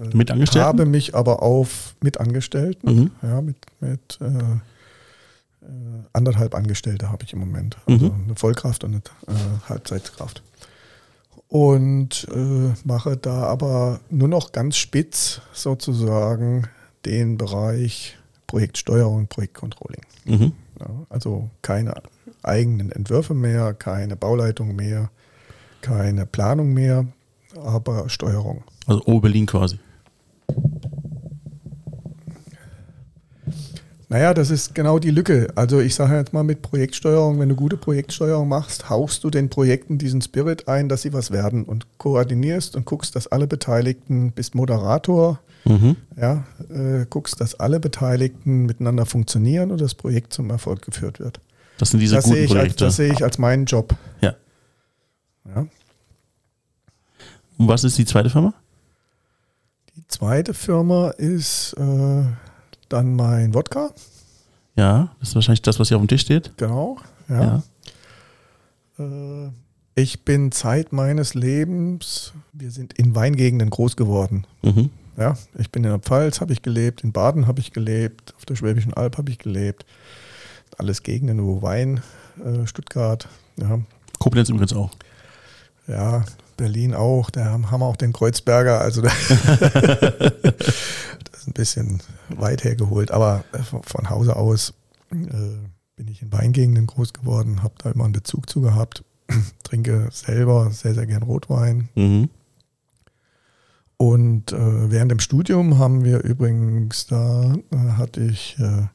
Äh, 0.00 0.16
Mit 0.16 0.30
Angestellten? 0.30 0.66
habe 0.66 0.86
mich 0.86 1.14
aber 1.14 1.42
auf 1.42 1.94
mit 2.02 2.20
Angestellten, 2.20 2.94
Mhm. 2.94 3.10
ja, 3.22 3.40
mit, 3.40 3.56
mit 3.80 4.18
äh, 4.20 4.26
äh, 4.26 6.02
anderthalb 6.12 6.54
Angestellte 6.54 7.10
habe 7.10 7.24
ich 7.24 7.32
im 7.32 7.38
Moment. 7.40 7.78
Also 7.86 8.06
Mhm. 8.12 8.24
eine 8.24 8.34
Vollkraft 8.36 8.84
und 8.84 8.90
eine 9.26 9.36
äh, 9.36 9.68
Halbzeitkraft. 9.68 10.42
Und 11.48 12.26
äh, 12.30 12.74
mache 12.84 13.16
da 13.16 13.44
aber 13.44 14.00
nur 14.10 14.28
noch 14.28 14.52
ganz 14.52 14.76
spitz 14.76 15.40
sozusagen 15.52 16.68
den 17.06 17.38
Bereich 17.38 18.18
Projektsteuerung 18.46 19.28
Projektcontrolling. 19.28 20.02
Mhm. 20.24 20.52
Ja, 20.78 20.90
also 21.08 21.48
keine 21.62 21.94
eigenen 22.42 22.92
Entwürfe 22.92 23.34
mehr, 23.34 23.74
keine 23.74 24.16
Bauleitung 24.16 24.76
mehr, 24.76 25.10
keine 25.80 26.26
Planung 26.26 26.72
mehr, 26.72 27.06
aber 27.56 28.08
Steuerung. 28.08 28.64
Also 28.86 29.04
Oberlin 29.06 29.46
quasi. 29.46 29.78
Naja, 34.10 34.32
das 34.32 34.48
ist 34.50 34.74
genau 34.74 34.98
die 34.98 35.10
Lücke. 35.10 35.48
Also 35.54 35.80
ich 35.80 35.94
sage 35.94 36.16
jetzt 36.16 36.32
mal 36.32 36.42
mit 36.42 36.62
Projektsteuerung, 36.62 37.38
wenn 37.40 37.50
du 37.50 37.54
gute 37.56 37.76
Projektsteuerung 37.76 38.48
machst, 38.48 38.88
hauchst 38.88 39.22
du 39.22 39.28
den 39.30 39.50
Projekten 39.50 39.98
diesen 39.98 40.22
Spirit 40.22 40.66
ein, 40.66 40.88
dass 40.88 41.02
sie 41.02 41.12
was 41.12 41.30
werden 41.30 41.64
und 41.64 41.86
koordinierst 41.98 42.74
und 42.74 42.86
guckst, 42.86 43.14
dass 43.16 43.26
alle 43.26 43.46
Beteiligten, 43.46 44.32
bist 44.32 44.54
Moderator, 44.54 45.40
Mhm. 45.64 45.96
ja, 46.16 46.44
äh, 46.70 47.04
guckst, 47.10 47.40
dass 47.42 47.56
alle 47.56 47.80
Beteiligten 47.80 48.64
miteinander 48.64 49.04
funktionieren 49.04 49.70
und 49.70 49.80
das 49.80 49.94
Projekt 49.94 50.32
zum 50.32 50.48
Erfolg 50.48 50.80
geführt 50.82 51.20
wird. 51.20 51.40
Das 51.76 51.90
sind 51.90 52.00
diese 52.00 52.14
Das 52.16 52.24
sehe, 52.24 52.32
guten 52.34 52.44
ich 52.44 52.50
als, 52.52 52.58
Projekte. 52.60 52.84
das 52.84 52.96
sehe 52.96 53.12
ich 53.12 53.22
als 53.22 53.36
meinen 53.38 53.66
Job. 53.66 53.94
Ja. 54.22 54.34
Ja. 55.54 55.66
Und 57.58 57.68
was 57.68 57.84
ist 57.84 57.98
die 57.98 58.06
zweite 58.06 58.30
Firma? 58.30 58.54
Die 59.96 60.06
zweite 60.08 60.54
Firma 60.54 61.10
ist 61.10 61.74
äh, 61.76 62.22
dann 62.88 63.14
mein 63.16 63.54
Wodka, 63.54 63.90
Ja, 64.76 65.10
das 65.20 65.30
ist 65.30 65.34
wahrscheinlich 65.34 65.62
das, 65.62 65.78
was 65.80 65.88
hier 65.88 65.96
auf 65.96 66.02
dem 66.02 66.08
Tisch 66.08 66.22
steht. 66.22 66.52
genau. 66.56 66.98
Ja. 67.28 67.62
ja. 68.98 69.04
Äh, 69.46 69.50
Ich 69.94 70.24
bin 70.24 70.52
Zeit 70.52 70.92
meines 70.92 71.34
Lebens, 71.34 72.32
wir 72.52 72.70
sind 72.70 72.92
in 72.94 73.14
Weingegenden 73.14 73.68
groß 73.70 73.96
geworden. 73.96 74.46
Mhm. 74.62 74.90
Ja, 75.16 75.36
ich 75.58 75.70
bin 75.72 75.82
in 75.82 75.90
der 75.90 75.98
Pfalz, 75.98 76.40
habe 76.40 76.52
ich 76.52 76.62
gelebt, 76.62 77.02
in 77.02 77.10
Baden 77.12 77.48
habe 77.48 77.58
ich 77.60 77.72
gelebt, 77.72 78.32
auf 78.36 78.44
der 78.46 78.54
Schwäbischen 78.54 78.94
Alb 78.94 79.18
habe 79.18 79.30
ich 79.32 79.38
gelebt. 79.38 79.84
Alles 80.76 81.02
Gegenden, 81.02 81.44
wo 81.44 81.60
Wein, 81.60 82.00
äh, 82.44 82.64
Stuttgart, 82.68 83.26
ja, 83.56 83.80
Koblenz 84.20 84.48
übrigens 84.48 84.72
auch. 84.72 84.92
ja, 85.88 86.24
Berlin 86.56 86.94
auch, 86.94 87.30
da 87.30 87.46
haben 87.46 87.62
wir 87.62 87.82
auch 87.86 87.96
den 87.96 88.12
Kreuzberger, 88.12 88.80
also 88.80 89.02
da 89.02 89.08
das 90.30 91.40
ist 91.40 91.48
ein 91.48 91.52
bisschen 91.54 92.00
weit 92.36 92.64
hergeholt, 92.64 93.10
aber 93.10 93.44
äh, 93.52 93.58
von, 93.58 94.10
Hause 94.10 94.36
aus 94.36 94.74
äh, 95.10 95.16
bin 95.96 96.08
ich 96.08 96.22
in 96.22 96.32
Weingegenden 96.32 96.86
groß 96.86 97.12
geworden, 97.12 97.62
habe 97.62 97.74
da 97.78 97.90
immer 97.90 98.04
einen 98.04 98.12
Bezug 98.12 98.48
zu 98.48 98.60
gehabt, 98.60 99.04
trinke 99.62 100.08
selber 100.12 100.70
sehr, 100.70 100.94
sehr 100.94 101.06
gern 101.06 101.22
Rotwein. 101.22 101.88
Mhm. 101.94 102.30
Und 103.96 104.52
äh, 104.52 104.90
während 104.90 105.10
dem 105.10 105.18
Studium 105.18 105.78
haben 105.78 106.04
wir 106.04 106.22
übrigens, 106.22 107.06
da 107.06 107.54
äh, 107.72 107.76
hatte 107.76 108.20
ich 108.20 108.56
äh, 108.60 108.86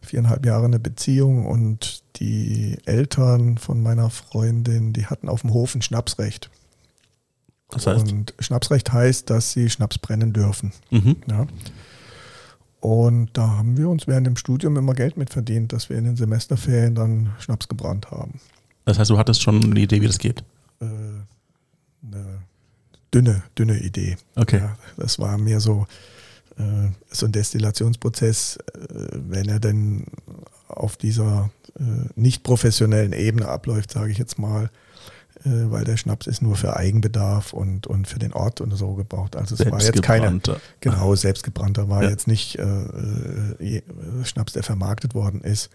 viereinhalb 0.00 0.46
Jahre 0.46 0.66
eine 0.66 0.78
Beziehung 0.78 1.46
und 1.46 2.02
die 2.16 2.78
Eltern 2.84 3.58
von 3.58 3.82
meiner 3.82 4.10
Freundin, 4.10 4.92
die 4.92 5.06
hatten 5.06 5.28
auf 5.28 5.40
dem 5.40 5.52
Hof 5.52 5.74
ein 5.74 5.82
Schnapsrecht. 5.82 6.50
Das 7.70 7.86
heißt, 7.86 8.12
Und 8.12 8.34
Schnapsrecht 8.38 8.92
heißt, 8.92 9.28
dass 9.28 9.52
sie 9.52 9.70
Schnaps 9.70 9.98
brennen 9.98 10.32
dürfen. 10.32 10.72
mhm. 10.90 11.16
Ja. 11.28 11.46
Und 12.82 13.30
da 13.34 13.58
haben 13.58 13.76
wir 13.76 13.88
uns 13.88 14.08
während 14.08 14.26
dem 14.26 14.36
Studium 14.36 14.76
immer 14.76 14.94
Geld 14.94 15.16
mit 15.16 15.30
verdient, 15.30 15.72
dass 15.72 15.88
wir 15.88 15.96
in 15.96 16.02
den 16.02 16.16
Semesterferien 16.16 16.96
dann 16.96 17.32
Schnaps 17.38 17.68
gebrannt 17.68 18.10
haben. 18.10 18.40
das 18.84 18.98
heißt, 18.98 19.08
du 19.08 19.18
hattest 19.18 19.40
schon 19.40 19.62
eine 19.62 19.78
Idee, 19.78 20.02
wie 20.02 20.08
das 20.08 20.18
geht. 20.18 20.42
Äh, 20.80 20.86
eine 22.04 22.42
dünne, 23.14 23.44
dünne 23.56 23.78
Idee. 23.78 24.16
Okay. 24.34 24.58
Ja, 24.58 24.76
das 24.96 25.20
war 25.20 25.38
mehr 25.38 25.60
so, 25.60 25.86
äh, 26.58 26.88
so 27.08 27.26
ein 27.26 27.30
Destillationsprozess, 27.30 28.56
äh, 28.56 28.88
wenn 29.12 29.48
er 29.48 29.60
denn 29.60 30.06
auf 30.66 30.96
dieser 30.96 31.50
äh, 31.78 31.82
nicht 32.16 32.42
professionellen 32.42 33.12
Ebene 33.12 33.46
abläuft, 33.46 33.92
sage 33.92 34.10
ich 34.10 34.18
jetzt 34.18 34.40
mal, 34.40 34.70
weil 35.44 35.84
der 35.84 35.96
Schnaps 35.96 36.26
ist 36.26 36.42
nur 36.42 36.56
für 36.56 36.76
Eigenbedarf 36.76 37.52
und, 37.52 37.86
und 37.86 38.06
für 38.06 38.18
den 38.18 38.32
Ort 38.32 38.60
und 38.60 38.74
so 38.76 38.94
gebraucht. 38.94 39.36
Also 39.36 39.54
es 39.54 39.70
war 39.70 39.80
jetzt 39.80 40.02
keine, 40.02 40.40
genau, 40.80 41.14
selbstgebrannter 41.14 41.88
war 41.88 42.04
ja. 42.04 42.10
jetzt 42.10 42.26
nicht 42.26 42.58
äh, 42.58 42.62
äh, 42.64 43.82
Schnaps, 44.24 44.52
der 44.52 44.62
vermarktet 44.62 45.14
worden 45.14 45.40
ist. 45.40 45.70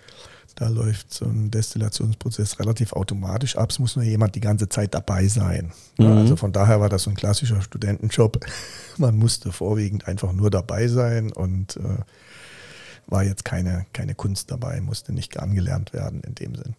Da 0.56 0.70
läuft 0.70 1.14
so 1.14 1.26
ein 1.26 1.52
Destillationsprozess 1.52 2.60
relativ 2.60 2.94
automatisch 2.94 3.58
ab. 3.58 3.70
Es 3.70 3.78
muss 3.78 3.96
nur 3.96 4.06
jemand 4.06 4.34
die 4.34 4.40
ganze 4.40 4.70
Zeit 4.70 4.96
dabei 4.96 5.28
sein. 5.28 5.72
Mhm. 6.00 6.08
Also 6.08 6.36
von 6.36 6.52
daher 6.52 6.80
war 6.80 6.90
das 6.90 7.04
so 7.04 7.12
ein 7.12 7.16
klassischer 7.16 7.62
Studentenjob. 7.62 8.44
Man 8.98 9.16
musste 9.18 9.52
vorwiegend 9.52 10.08
einfach 10.08 10.34
nur 10.34 10.50
dabei 10.50 10.88
sein 10.88 11.32
und 11.32 11.78
äh, 11.78 12.00
war 13.06 13.24
jetzt 13.24 13.46
keine, 13.46 13.86
keine 13.94 14.16
Kunst 14.16 14.50
dabei, 14.50 14.82
musste 14.82 15.14
nicht 15.14 15.40
angelernt 15.40 15.94
werden 15.94 16.22
in 16.22 16.36
dem 16.36 16.56
Sinn. 16.56 16.76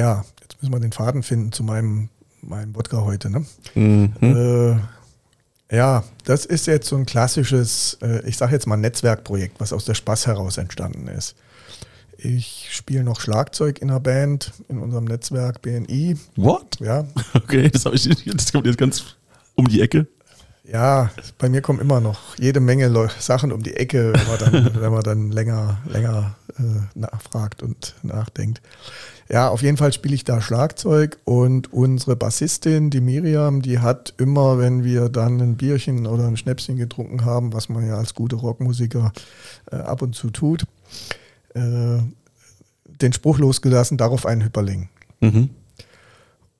Ja, 0.00 0.24
jetzt 0.40 0.56
müssen 0.62 0.72
wir 0.72 0.80
den 0.80 0.92
Faden 0.92 1.22
finden 1.22 1.52
zu 1.52 1.62
meinem, 1.62 2.08
meinem 2.40 2.74
Wodka 2.74 3.02
heute. 3.02 3.28
Ne? 3.28 3.44
Mhm. 3.74 4.14
Äh, 4.22 5.76
ja, 5.76 6.04
das 6.24 6.46
ist 6.46 6.66
jetzt 6.66 6.88
so 6.88 6.96
ein 6.96 7.04
klassisches, 7.04 7.98
äh, 8.00 8.26
ich 8.26 8.38
sage 8.38 8.52
jetzt 8.52 8.66
mal 8.66 8.78
Netzwerkprojekt, 8.78 9.60
was 9.60 9.74
aus 9.74 9.84
der 9.84 9.92
Spaß 9.92 10.26
heraus 10.26 10.56
entstanden 10.56 11.06
ist. 11.06 11.36
Ich 12.16 12.68
spiele 12.70 13.04
noch 13.04 13.20
Schlagzeug 13.20 13.82
in 13.82 13.90
einer 13.90 14.00
Band 14.00 14.54
in 14.70 14.78
unserem 14.78 15.04
Netzwerk 15.04 15.60
BNI. 15.60 16.16
What? 16.34 16.80
Ja. 16.80 17.04
Okay, 17.34 17.68
das, 17.68 17.84
ich, 17.84 18.24
das 18.24 18.52
kommt 18.52 18.64
jetzt 18.64 18.78
ganz 18.78 19.16
um 19.54 19.68
die 19.68 19.82
Ecke. 19.82 20.06
Ja, 20.72 21.10
bei 21.38 21.48
mir 21.48 21.62
kommen 21.62 21.80
immer 21.80 22.00
noch 22.00 22.38
jede 22.38 22.60
Menge 22.60 23.10
Sachen 23.18 23.50
um 23.50 23.62
die 23.62 23.74
Ecke, 23.74 24.12
wenn 24.12 24.26
man 24.26 24.38
dann, 24.38 24.74
wenn 24.80 24.92
man 24.92 25.02
dann 25.02 25.32
länger, 25.32 25.78
länger 25.86 26.36
äh, 26.58 26.98
nachfragt 26.98 27.62
und 27.62 27.96
nachdenkt. 28.02 28.62
Ja, 29.28 29.48
auf 29.48 29.62
jeden 29.62 29.76
Fall 29.76 29.92
spiele 29.92 30.14
ich 30.14 30.24
da 30.24 30.40
Schlagzeug 30.40 31.18
und 31.24 31.72
unsere 31.72 32.14
Bassistin, 32.14 32.90
die 32.90 33.00
Miriam, 33.00 33.62
die 33.62 33.80
hat 33.80 34.14
immer, 34.18 34.58
wenn 34.58 34.84
wir 34.84 35.08
dann 35.08 35.40
ein 35.40 35.56
Bierchen 35.56 36.06
oder 36.06 36.26
ein 36.26 36.36
Schnäpschen 36.36 36.76
getrunken 36.76 37.24
haben, 37.24 37.52
was 37.52 37.68
man 37.68 37.86
ja 37.86 37.96
als 37.96 38.14
guter 38.14 38.36
Rockmusiker 38.36 39.12
äh, 39.72 39.76
ab 39.76 40.02
und 40.02 40.14
zu 40.14 40.30
tut, 40.30 40.64
äh, 41.54 41.98
den 43.00 43.12
Spruch 43.12 43.38
losgelassen, 43.38 43.98
darauf 43.98 44.24
einen 44.26 44.44
Hyperling. 44.44 44.88
Mhm. 45.20 45.50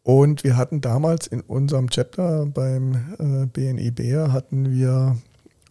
Und 0.02 0.44
wir 0.44 0.56
hatten 0.56 0.80
damals 0.80 1.26
in 1.26 1.40
unserem 1.42 1.90
Chapter 1.90 2.46
beim 2.46 2.94
äh, 3.18 3.46
BNI 3.46 3.90
Bär 3.90 4.32
hatten 4.32 4.70
wir 4.70 5.16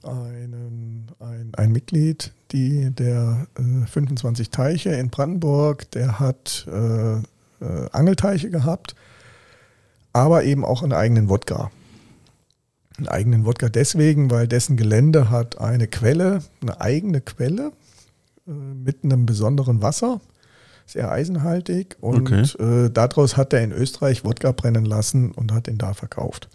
einen, 0.04 1.08
ein, 1.20 1.52
ein 1.56 1.72
Mitglied, 1.72 2.32
die, 2.52 2.92
der 2.92 3.48
äh, 3.58 3.86
25 3.88 4.50
Teiche 4.50 4.92
in 4.92 5.10
Brandenburg, 5.10 5.90
der 5.92 6.20
hat 6.20 6.68
äh, 6.72 7.18
äh, 7.18 7.90
Angelteiche 7.92 8.50
gehabt, 8.50 8.96
aber 10.14 10.44
eben 10.44 10.64
auch 10.64 10.84
einen 10.84 10.94
eigenen 10.94 11.30
Wodka. 11.30 11.72
Einen 12.98 13.08
eigenen 13.08 13.46
Wodka 13.46 13.70
deswegen, 13.70 14.30
weil 14.32 14.48
dessen 14.48 14.78
Gelände 14.78 15.30
hat 15.30 15.60
eine 15.60 15.88
Quelle, 15.88 16.40
eine 16.62 16.82
eigene 16.82 17.22
Quelle, 17.22 17.72
äh, 18.48 18.52
mit 18.52 19.04
einem 19.04 19.26
besonderen 19.26 19.82
Wasser, 19.82 20.22
sehr 20.92 21.12
eisenhaltig. 21.12 21.98
Und 22.02 22.32
okay. 22.32 22.42
äh, 22.60 22.90
daraus 22.90 23.38
hat 23.38 23.54
er 23.54 23.64
in 23.64 23.72
Österreich 23.72 24.24
Wodka 24.24 24.52
brennen 24.52 24.86
lassen 24.86 25.32
und 25.32 25.54
hat 25.54 25.68
ihn 25.68 25.78
da 25.78 25.94
verkauft. 25.94 26.50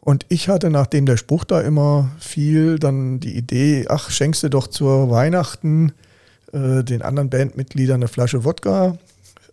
Und 0.00 0.26
ich 0.28 0.48
hatte, 0.48 0.70
nachdem 0.70 1.06
der 1.06 1.16
Spruch 1.16 1.44
da 1.44 1.60
immer 1.60 2.10
fiel, 2.18 2.78
dann 2.78 3.20
die 3.20 3.36
Idee, 3.36 3.86
ach, 3.88 4.10
schenkst 4.10 4.42
du 4.42 4.50
doch 4.50 4.66
zur 4.66 5.10
Weihnachten 5.10 5.92
äh, 6.52 6.84
den 6.84 7.02
anderen 7.02 7.30
Bandmitgliedern 7.30 7.96
eine 7.96 8.08
Flasche 8.08 8.44
Wodka, 8.44 8.98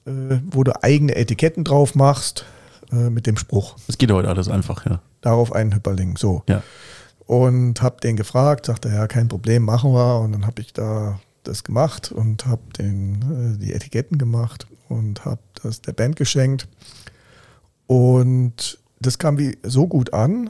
äh, 0.06 0.38
wo 0.50 0.64
du 0.64 0.84
eigene 0.84 1.16
Etiketten 1.16 1.64
drauf 1.64 1.96
machst, 1.96 2.46
äh, 2.92 3.10
mit 3.10 3.28
dem 3.28 3.38
Spruch. 3.38 3.76
Das 3.88 3.98
geht 3.98 4.12
heute 4.12 4.28
alles 4.28 4.50
einfach, 4.50 4.86
ja. 4.86 5.02
Darauf 5.22 5.54
einen 5.54 5.74
Hyperlink, 5.74 6.20
so. 6.20 6.44
Ja 6.50 6.64
und 7.32 7.82
habe 7.82 8.02
den 8.02 8.18
gefragt, 8.18 8.66
sagte 8.66 8.90
ja, 8.90 9.08
kein 9.08 9.30
Problem, 9.30 9.64
machen 9.64 9.94
wir. 9.94 10.20
Und 10.20 10.34
dann 10.34 10.46
habe 10.46 10.62
ich 10.62 10.74
da 10.74 11.18
das 11.44 11.64
gemacht 11.64 12.12
und 12.12 12.46
habe 12.46 12.62
den 12.78 13.56
äh, 13.56 13.58
die 13.58 13.74
Etiketten 13.74 14.18
gemacht 14.18 14.68
und 14.90 15.26
habe 15.26 15.42
das 15.62 15.82
der 15.82 15.94
Band 15.94 16.16
geschenkt. 16.16 16.68
Und 17.88 18.80
das 19.00 19.18
kam 19.18 19.38
wie 19.38 19.58
so 19.64 19.88
gut 19.88 20.14
an, 20.14 20.50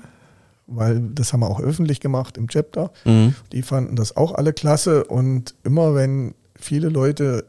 weil 0.68 1.00
das 1.14 1.34
haben 1.34 1.42
wir 1.42 1.50
auch 1.50 1.60
öffentlich 1.60 2.00
gemacht 2.00 2.38
im 2.38 2.48
Chapter. 2.48 2.92
Mhm. 3.06 3.36
Die 3.52 3.62
fanden 3.62 3.96
das 3.96 4.16
auch 4.16 4.34
alle 4.34 4.54
klasse 4.54 5.06
und 5.06 5.56
immer 5.64 5.96
wenn 5.96 6.36
viele 6.56 6.90
Leute 6.90 7.46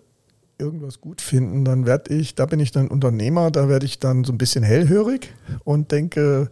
irgendwas 0.58 1.00
gut 1.00 1.20
finden, 1.20 1.64
dann 1.64 1.86
werde 1.86 2.14
ich, 2.14 2.34
da 2.34 2.46
bin 2.46 2.60
ich 2.60 2.70
dann 2.70 2.88
Unternehmer, 2.88 3.50
da 3.50 3.68
werde 3.68 3.84
ich 3.84 3.98
dann 3.98 4.24
so 4.24 4.32
ein 4.32 4.38
bisschen 4.38 4.62
hellhörig 4.62 5.34
und 5.64 5.90
denke, 5.90 6.50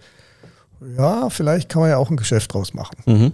ja, 0.97 1.31
vielleicht 1.31 1.69
kann 1.69 1.83
man 1.83 1.91
ja 1.91 1.97
auch 1.97 2.11
ein 2.11 2.17
Geschäft 2.17 2.53
draus 2.53 2.75
machen. 2.75 2.97
Mhm. 3.07 3.33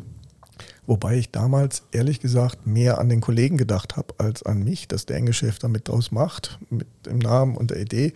Wobei 0.87 1.17
ich 1.17 1.31
damals 1.31 1.83
ehrlich 1.91 2.21
gesagt 2.21 2.67
mehr 2.67 2.99
an 2.99 3.09
den 3.09 3.21
Kollegen 3.21 3.57
gedacht 3.57 3.97
habe 3.97 4.15
als 4.19 4.45
an 4.45 4.63
mich, 4.63 4.87
dass 4.87 5.07
der 5.07 5.17
ein 5.17 5.27
Geschäft 5.27 5.65
damit 5.65 5.89
draus 5.89 6.13
macht, 6.13 6.59
mit 6.71 6.87
dem 7.07 7.19
Namen 7.19 7.57
und 7.57 7.71
der 7.71 7.81
Idee. 7.81 8.13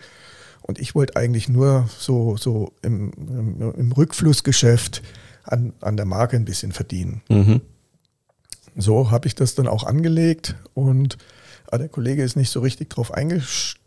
Und 0.61 0.79
ich 0.79 0.95
wollte 0.95 1.17
eigentlich 1.17 1.49
nur 1.49 1.89
so, 1.97 2.37
so 2.37 2.71
im, 2.81 3.11
im, 3.17 3.73
im 3.75 3.91
Rückflussgeschäft 3.91 5.01
an, 5.43 5.73
an 5.81 5.97
der 5.97 6.05
Marke 6.05 6.37
ein 6.37 6.45
bisschen 6.45 6.71
verdienen. 6.71 7.21
Mhm. 7.29 7.61
So 8.77 9.11
habe 9.11 9.27
ich 9.27 9.35
das 9.35 9.55
dann 9.55 9.67
auch 9.67 9.83
angelegt 9.83 10.55
und 10.73 11.17
ah, 11.69 11.77
der 11.77 11.89
Kollege 11.89 12.23
ist 12.23 12.37
nicht 12.37 12.51
so 12.51 12.61
richtig 12.61 12.89
drauf 12.89 13.13
eingestellt 13.13 13.80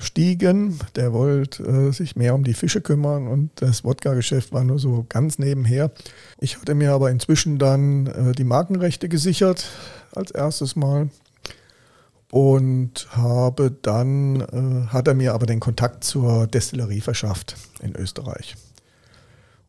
stiegen. 0.00 0.78
Der 0.96 1.12
wollte 1.12 1.62
äh, 1.62 1.92
sich 1.92 2.16
mehr 2.16 2.34
um 2.34 2.44
die 2.44 2.54
Fische 2.54 2.80
kümmern 2.80 3.28
und 3.28 3.50
das 3.56 3.84
Wodka-Geschäft 3.84 4.52
war 4.52 4.64
nur 4.64 4.78
so 4.78 5.06
ganz 5.08 5.38
nebenher. 5.38 5.92
Ich 6.40 6.58
hatte 6.58 6.74
mir 6.74 6.92
aber 6.92 7.10
inzwischen 7.10 7.58
dann 7.58 8.06
äh, 8.06 8.32
die 8.32 8.44
Markenrechte 8.44 9.08
gesichert 9.08 9.68
als 10.14 10.30
erstes 10.30 10.74
Mal 10.74 11.10
und 12.30 13.08
habe 13.10 13.70
dann, 13.82 14.40
äh, 14.40 14.86
hat 14.88 15.08
er 15.08 15.14
mir 15.14 15.34
aber 15.34 15.46
den 15.46 15.60
Kontakt 15.60 16.04
zur 16.04 16.46
Destillerie 16.46 17.00
verschafft 17.00 17.56
in 17.80 17.94
Österreich. 17.94 18.56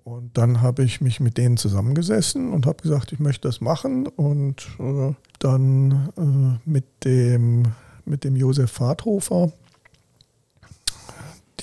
Und 0.04 0.38
dann 0.38 0.62
habe 0.62 0.84
ich 0.84 1.00
mich 1.02 1.20
mit 1.20 1.38
denen 1.38 1.58
zusammengesessen 1.58 2.52
und 2.52 2.66
habe 2.66 2.82
gesagt, 2.82 3.12
ich 3.12 3.20
möchte 3.20 3.48
das 3.48 3.62
machen. 3.62 4.08
Und 4.08 4.68
äh, 4.80 5.14
dann 5.40 6.10
äh, 6.18 6.70
mit, 6.70 6.86
dem, 7.04 7.68
mit 8.06 8.24
dem 8.24 8.36
Josef 8.36 8.72
Fahrthofer 8.72 9.52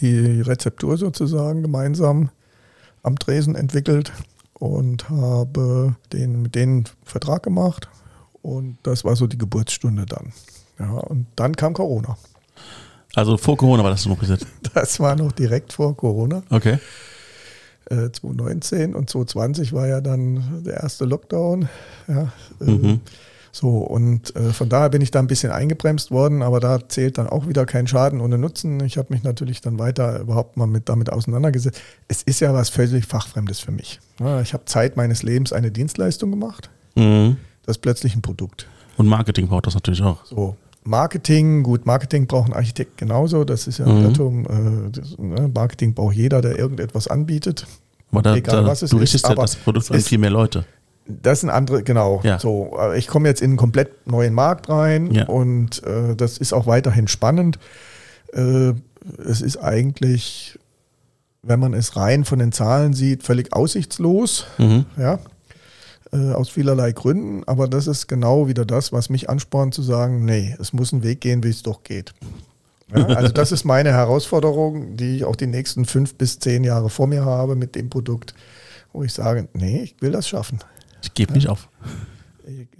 die 0.01 0.41
Rezeptur 0.41 0.97
sozusagen 0.97 1.63
gemeinsam 1.63 2.31
am 3.03 3.19
Tresen 3.19 3.55
entwickelt 3.55 4.13
und 4.55 5.09
habe 5.09 5.97
den, 6.13 6.43
mit 6.43 6.55
denen 6.55 6.85
Vertrag 7.05 7.43
gemacht. 7.43 7.89
Und 8.43 8.79
das 8.83 9.05
war 9.05 9.17
so 9.17 9.27
die 9.27 9.39
Geburtsstunde 9.39 10.07
dann. 10.07 10.33
Ja, 10.79 10.91
und 10.91 11.27
dann 11.37 11.57
kam 11.57 11.75
Corona. 11.75 12.17
Also 13.15 13.37
vor 13.37 13.57
Corona 13.57 13.83
war 13.83 13.91
das 13.91 14.07
noch 14.07 14.19
gesetzt? 14.19 14.47
Das 14.75 15.01
war 15.01 15.17
noch 15.17 15.33
direkt 15.33 15.73
vor 15.73 15.97
Corona. 15.97 16.43
Okay. 16.51 16.79
2019 17.89 18.93
äh, 18.93 18.95
und 18.95 19.09
2020 19.09 19.73
war 19.73 19.89
ja 19.89 20.01
dann 20.01 20.63
der 20.65 20.83
erste 20.83 21.05
Lockdown. 21.05 21.69
Ja, 22.07 22.33
äh, 22.61 22.65
mhm. 22.65 23.01
So, 23.53 23.79
und 23.79 24.35
äh, 24.37 24.53
von 24.53 24.69
daher 24.69 24.91
bin 24.91 25.03
ich 25.03 25.11
da 25.11 25.19
ein 25.19 25.27
bisschen 25.27 25.53
eingebremst 25.53 26.11
worden, 26.11 26.43
aber 26.43 26.61
da 26.61 26.89
zählt 26.89 27.19
dann 27.19 27.29
auch 27.29 27.47
wieder 27.47 27.67
kein 27.67 27.87
Schaden 27.87 28.21
ohne 28.21 28.39
Nutzen. 28.39 28.81
Ich 28.85 28.99
habe 28.99 29.13
mich 29.13 29.23
natürlich 29.23 29.61
dann 29.61 29.79
weiter 29.79 30.21
überhaupt 30.21 30.57
mal 30.57 30.67
mit, 30.67 30.89
damit 30.89 31.11
auseinandergesetzt. 31.11 31.81
Es 32.09 32.23
ist 32.23 32.41
ja 32.41 32.53
was 32.55 32.69
völlig 32.69 33.07
Fachfremdes 33.07 33.61
für 33.61 33.73
mich. 33.73 34.01
Ja, 34.21 34.41
ich 34.41 34.53
habe 34.53 34.65
Zeit 34.67 34.97
meines 34.97 35.23
Lebens 35.23 35.53
eine 35.53 35.71
Dienstleistung 35.71 36.31
gemacht. 36.31 36.71
Mhm. 36.95 37.37
Das 37.65 37.77
ist 37.77 37.83
plötzlich 37.83 38.15
ein 38.15 38.23
Produkt. 38.23 38.67
Und 38.97 39.07
Marketing 39.07 39.49
braucht 39.49 39.67
das 39.67 39.75
natürlich 39.75 40.03
auch. 40.03 40.25
So, 40.25 40.57
Marketing, 40.85 41.63
gut, 41.63 41.87
Marketing 41.87 42.27
braucht 42.27 42.49
ein 42.49 42.55
Architekt 42.55 42.97
genauso, 42.97 43.45
das 43.45 43.67
ist 43.67 43.79
ja 43.79 43.87
ein 43.87 43.99
mhm. 43.99 44.05
Irrtum. 44.07 44.45
Äh, 44.45 44.91
das, 44.91 45.19
ne, 45.19 45.51
Marketing 45.55 45.95
braucht 45.95 46.15
jeder, 46.15 46.41
der 46.41 46.59
irgendetwas 46.59 47.09
anbietet. 47.09 47.67
Aber 48.11 48.23
da, 48.23 48.35
Egal, 48.35 48.63
da, 48.63 48.67
was 48.67 48.83
es 48.83 48.91
du 48.91 48.97
richtest 48.97 49.25
ist, 49.25 49.29
ja 49.29 49.35
das 49.35 49.57
Produkt 49.57 49.91
an 49.91 50.01
viel 50.01 50.19
mehr 50.19 50.31
Leute. 50.31 50.65
Das 51.09 51.41
sind 51.41 51.51
andere, 51.51 51.83
genau. 51.83 52.21
Ja. 52.23 52.39
So, 52.39 52.79
ich 52.95 53.09
komme 53.09 53.29
jetzt 53.29 53.41
in 53.41 53.51
einen 53.51 53.57
komplett 53.57 54.07
neuen 54.07 54.35
Markt 54.35 54.69
rein 54.69 55.11
ja. 55.11 55.27
und 55.27 55.83
äh, 55.85 56.15
das 56.15 56.39
ist 56.39 56.53
auch 56.53 56.67
weiterhin 56.67 57.09
spannend. 57.09 57.59
Äh, 58.35 58.75
es 59.27 59.41
ist 59.41 59.57
eigentlich, 59.57 60.59
wenn 61.43 61.61
man 61.61 61.73
es 61.73 61.97
rein 61.97 62.25
von 62.25 62.39
den 62.39 62.53
Zahlen 62.53 62.93
sieht, 62.93 63.23
völlig 63.23 63.55
aussichtslos. 63.55 64.47
Mhm. 64.59 64.85
Ja. 64.99 65.19
Äh, 66.13 66.33
aus 66.33 66.49
vielerlei 66.49 66.93
Gründen, 66.93 67.45
aber 67.47 67.69
das 67.69 67.87
ist 67.87 68.07
genau 68.07 68.49
wieder 68.49 68.65
das, 68.65 68.93
was 68.93 69.11
mich 69.11 69.29
anspornt 69.29 69.75
zu 69.75 69.83
sagen, 69.83 70.25
nee, 70.25 70.57
es 70.59 70.73
muss 70.73 70.93
ein 70.93 71.03
Weg 71.03 71.21
gehen, 71.21 71.45
wie 71.45 71.51
es 71.51 71.63
doch 71.63 71.83
geht. 71.83 72.15
Ja, 72.95 73.05
also 73.09 73.29
das 73.29 73.53
ist 73.53 73.65
meine 73.65 73.93
Herausforderung, 73.93 74.97
die 74.97 75.17
ich 75.17 75.25
auch 75.27 75.37
die 75.37 75.47
nächsten 75.47 75.85
fünf 75.85 76.15
bis 76.15 76.39
zehn 76.39 76.65
Jahre 76.65 76.89
vor 76.89 77.07
mir 77.07 77.27
habe 77.27 77.57
mit 77.57 77.75
dem 77.75 77.91
Produkt, 77.91 78.33
wo 78.95 79.03
ich 79.03 79.13
sage, 79.13 79.49
nee, 79.53 79.83
ich 79.83 79.97
will 80.01 80.11
das 80.11 80.27
schaffen. 80.27 80.61
Ich 81.03 81.15
gebe 81.15 81.33
nicht 81.33 81.49
auf. 81.49 81.69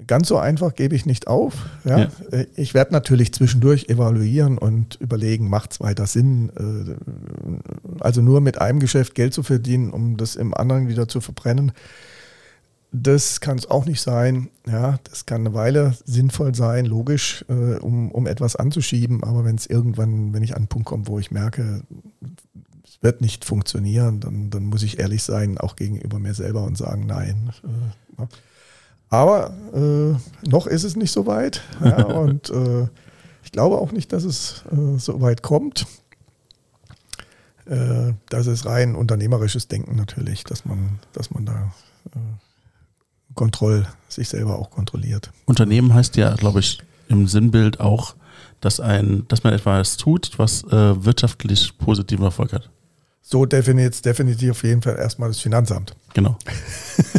Ganz 0.07 0.29
so 0.29 0.39
einfach 0.39 0.75
gebe 0.75 0.95
ich 0.95 1.05
nicht 1.05 1.27
auf. 1.27 1.67
Ja? 1.85 1.99
ja. 1.99 2.09
Ich 2.57 2.73
werde 2.73 2.93
natürlich 2.93 3.33
zwischendurch 3.35 3.89
evaluieren 3.89 4.57
und 4.57 4.97
überlegen, 4.97 5.51
macht 5.51 5.73
es 5.73 5.81
weiter 5.81 6.07
Sinn, 6.07 6.51
äh, 6.57 8.03
also 8.03 8.23
nur 8.23 8.41
mit 8.41 8.61
einem 8.61 8.81
Geschäft 8.81 9.15
Geld 9.15 9.35
zu 9.35 9.43
verdienen, 9.43 9.91
um 9.91 10.17
das 10.17 10.37
im 10.37 10.55
anderen 10.55 10.89
wieder 10.89 11.07
zu 11.07 11.21
verbrennen. 11.21 11.73
Das 12.91 13.41
kann 13.41 13.59
es 13.59 13.71
auch 13.71 13.85
nicht 13.85 14.01
sein. 14.01 14.49
Ja, 14.67 14.99
das 15.05 15.27
kann 15.27 15.43
eine 15.43 15.53
Weile 15.53 15.95
sinnvoll 16.07 16.55
sein, 16.55 16.87
logisch, 16.87 17.45
äh, 17.49 17.77
um, 17.77 18.11
um 18.11 18.27
etwas 18.27 18.57
anzuschieben. 18.57 19.23
Aber 19.23 19.45
wenn 19.45 19.57
es 19.57 19.67
irgendwann, 19.67 20.33
wenn 20.33 20.43
ich 20.43 20.53
an 20.53 20.59
einen 20.59 20.69
Punkt 20.69 20.89
komme, 20.89 21.07
wo 21.07 21.19
ich 21.19 21.31
merke, 21.31 21.83
wird 23.01 23.21
nicht 23.21 23.45
funktionieren, 23.45 24.21
dann, 24.21 24.51
dann 24.51 24.65
muss 24.65 24.83
ich 24.83 24.99
ehrlich 24.99 25.23
sein, 25.23 25.59
auch 25.59 25.77
gegenüber 25.77 26.19
mir 26.19 26.35
selber 26.35 26.65
und 26.65 26.77
sagen, 26.77 27.07
nein. 27.07 27.53
Äh, 28.19 28.27
aber 29.11 29.55
äh, 29.73 30.49
noch 30.49 30.67
ist 30.67 30.85
es 30.85 30.97
nicht 30.97 31.13
so 31.13 31.27
weit. 31.27 31.63
Ja, 31.85 32.05
und 32.05 32.51
äh, 32.51 32.89
ich 33.43 33.53
glaube 33.53 33.79
auch 33.79 33.93
nicht, 33.93 34.13
dass 34.13 34.25
es 34.25 34.65
äh, 34.71 34.99
so 34.99 35.21
weit 35.21 35.43
kommt. 35.43 35.87
Äh, 37.67 38.15
das 38.29 38.47
ist 38.47 38.67
rein 38.67 38.95
unternehmerisches 38.95 39.69
Denken 39.69 39.97
natürlich, 39.97 40.45
dass 40.45 40.65
man, 40.65 40.99
dass 41.13 41.31
man 41.31 41.47
da 41.47 41.73
äh, 42.15 42.19
Kontroll, 43.35 43.87
sich 44.09 44.29
selber 44.29 44.59
auch 44.59 44.71
kontrolliert. 44.71 45.31
Unternehmen 45.47 45.95
heißt 45.95 46.17
ja, 46.17 46.35
glaube 46.35 46.61
ich, 46.61 46.81
im 47.09 47.29
Sinnbild 47.29 47.79
auch, 47.79 48.17
dass, 48.61 48.81
ein, 48.81 49.25
dass 49.29 49.45
man 49.45 49.53
etwas 49.53 49.97
tut, 49.97 50.39
was 50.39 50.65
wirtschaftlich 50.65 51.79
positiven 51.79 52.25
Erfolg 52.25 52.53
hat. 52.53 52.69
So 53.23 53.45
definiert 53.45 54.05
definitiv 54.05 54.53
auf 54.53 54.63
jeden 54.63 54.83
Fall 54.83 54.97
erstmal 54.97 55.29
das 55.29 55.41
Finanzamt. 55.41 55.95
Genau. 56.15 56.37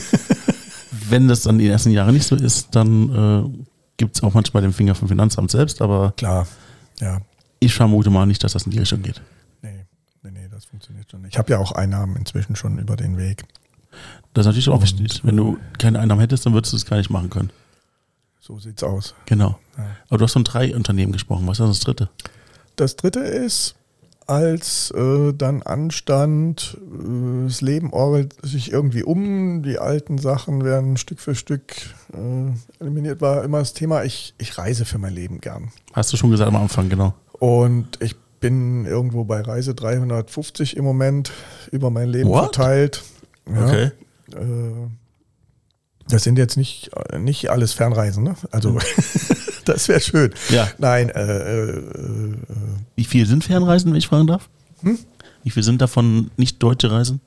Wenn 1.10 1.28
das 1.28 1.44
dann 1.44 1.58
die 1.58 1.68
ersten 1.68 1.92
Jahre 1.92 2.12
nicht 2.12 2.26
so 2.26 2.36
ist, 2.36 2.70
dann 2.76 3.10
äh, 3.10 3.66
gibt 3.98 4.16
es 4.16 4.24
auch 4.24 4.34
manchmal 4.34 4.64
den 4.64 4.74
Finger 4.74 4.96
vom 4.96 5.08
Finanzamt 5.08 5.52
selbst, 5.52 5.82
aber 5.82 6.14
klar, 6.18 6.48
ja. 7.00 7.22
Ich 7.60 7.74
vermute 7.74 8.10
mal 8.10 8.26
nicht, 8.26 8.44
dass 8.44 8.54
das 8.54 8.64
in 8.64 8.72
die 8.72 8.80
Richtung 8.80 9.02
geht. 9.02 9.22
Nee, 9.62 9.86
nee, 10.24 10.32
nee, 10.32 10.48
das 10.50 10.66
funktioniert 10.66 11.12
schon 11.12 11.22
nicht. 11.22 11.34
Ich 11.34 11.38
habe 11.38 11.52
ja 11.52 11.60
auch 11.60 11.74
Einnahmen 11.74 12.16
inzwischen 12.16 12.56
schon 12.56 12.80
über 12.80 12.96
den 12.96 13.18
Weg. 13.18 13.44
Das 14.34 14.44
ist 14.44 14.48
natürlich 14.48 14.70
auch 14.70 14.82
wichtig. 14.82 15.22
Wenn 15.24 15.36
du 15.36 15.58
keine 15.78 16.00
Einnahmen 16.00 16.22
hättest, 16.22 16.46
dann 16.46 16.54
würdest 16.54 16.74
du 16.74 16.78
es 16.78 16.86
gar 16.86 16.98
nicht 16.98 17.10
machen 17.10 17.30
können. 17.30 17.50
So 18.40 18.58
sieht's 18.60 18.84
aus. 18.84 19.14
Genau. 19.26 19.60
Ja. 19.78 19.86
Aber 20.08 20.18
du 20.20 20.24
hast 20.24 20.34
von 20.34 20.44
drei 20.44 20.74
Unternehmen 20.76 21.12
gesprochen. 21.12 21.46
Was 21.48 21.60
ist 21.60 21.68
das 21.68 21.80
dritte? 21.82 22.10
Das 22.76 22.96
dritte 22.96 23.20
ist, 23.20 23.76
als 24.30 24.92
äh, 24.92 25.34
dann 25.34 25.64
anstand, 25.64 26.78
äh, 26.84 27.46
das 27.46 27.62
Leben 27.62 27.92
orgelt 27.92 28.36
sich 28.44 28.72
irgendwie 28.72 29.04
um, 29.04 29.64
die 29.64 29.80
alten 29.80 30.20
Sachen 30.20 30.64
werden 30.64 30.98
Stück 30.98 31.20
für 31.20 31.34
Stück 31.34 31.74
äh, 32.14 32.80
eliminiert, 32.80 33.22
war 33.22 33.44
immer 33.44 33.58
das 33.58 33.74
Thema, 33.74 34.04
ich, 34.04 34.36
ich 34.38 34.58
reise 34.60 34.86
für 34.86 35.00
mein 35.00 35.14
Leben 35.14 35.42
gern. 35.42 35.72
Hast 35.94 36.14
du 36.14 36.18
schon 36.18 36.30
gesagt 36.30 36.48
am 36.48 36.62
Anfang, 36.62 36.90
genau. 36.90 37.16
Und 37.40 37.98
ich 38.02 38.16
bin 38.40 38.86
irgendwo 38.86 39.24
bei 39.24 39.42
Reise 39.42 39.74
350 39.74 40.78
im 40.78 40.84
Moment 40.84 41.32
über 41.72 41.90
mein 41.90 42.10
Leben 42.10 42.30
What? 42.30 42.56
verteilt. 42.56 43.04
Ja. 43.52 43.66
Okay. 43.66 43.92
Äh, 44.36 44.90
das 46.08 46.24
sind 46.24 46.38
jetzt 46.38 46.56
nicht, 46.56 46.92
nicht 47.18 47.50
alles 47.50 47.74
Fernreisen, 47.74 48.24
ne? 48.24 48.36
Also 48.52 48.74
hm. 48.74 48.80
das 49.70 49.88
wäre 49.88 50.02
schön. 50.02 50.34
Ja. 50.50 50.68
Nein. 50.78 51.10
Äh, 51.10 51.22
äh, 51.22 51.80
äh, 51.80 52.36
Wie 52.96 53.06
viel 53.06 53.26
sind 53.26 53.44
Fernreisen, 53.44 53.92
wenn 53.92 53.98
ich 53.98 54.08
fragen 54.08 54.28
darf? 54.28 54.50
Hm? 54.82 54.98
Wie 55.44 55.50
viel 55.50 55.64
sind 55.64 55.82
davon 55.82 56.32
nicht 56.38 56.62
deutsche 56.62 56.92
Reisen? 56.92 57.22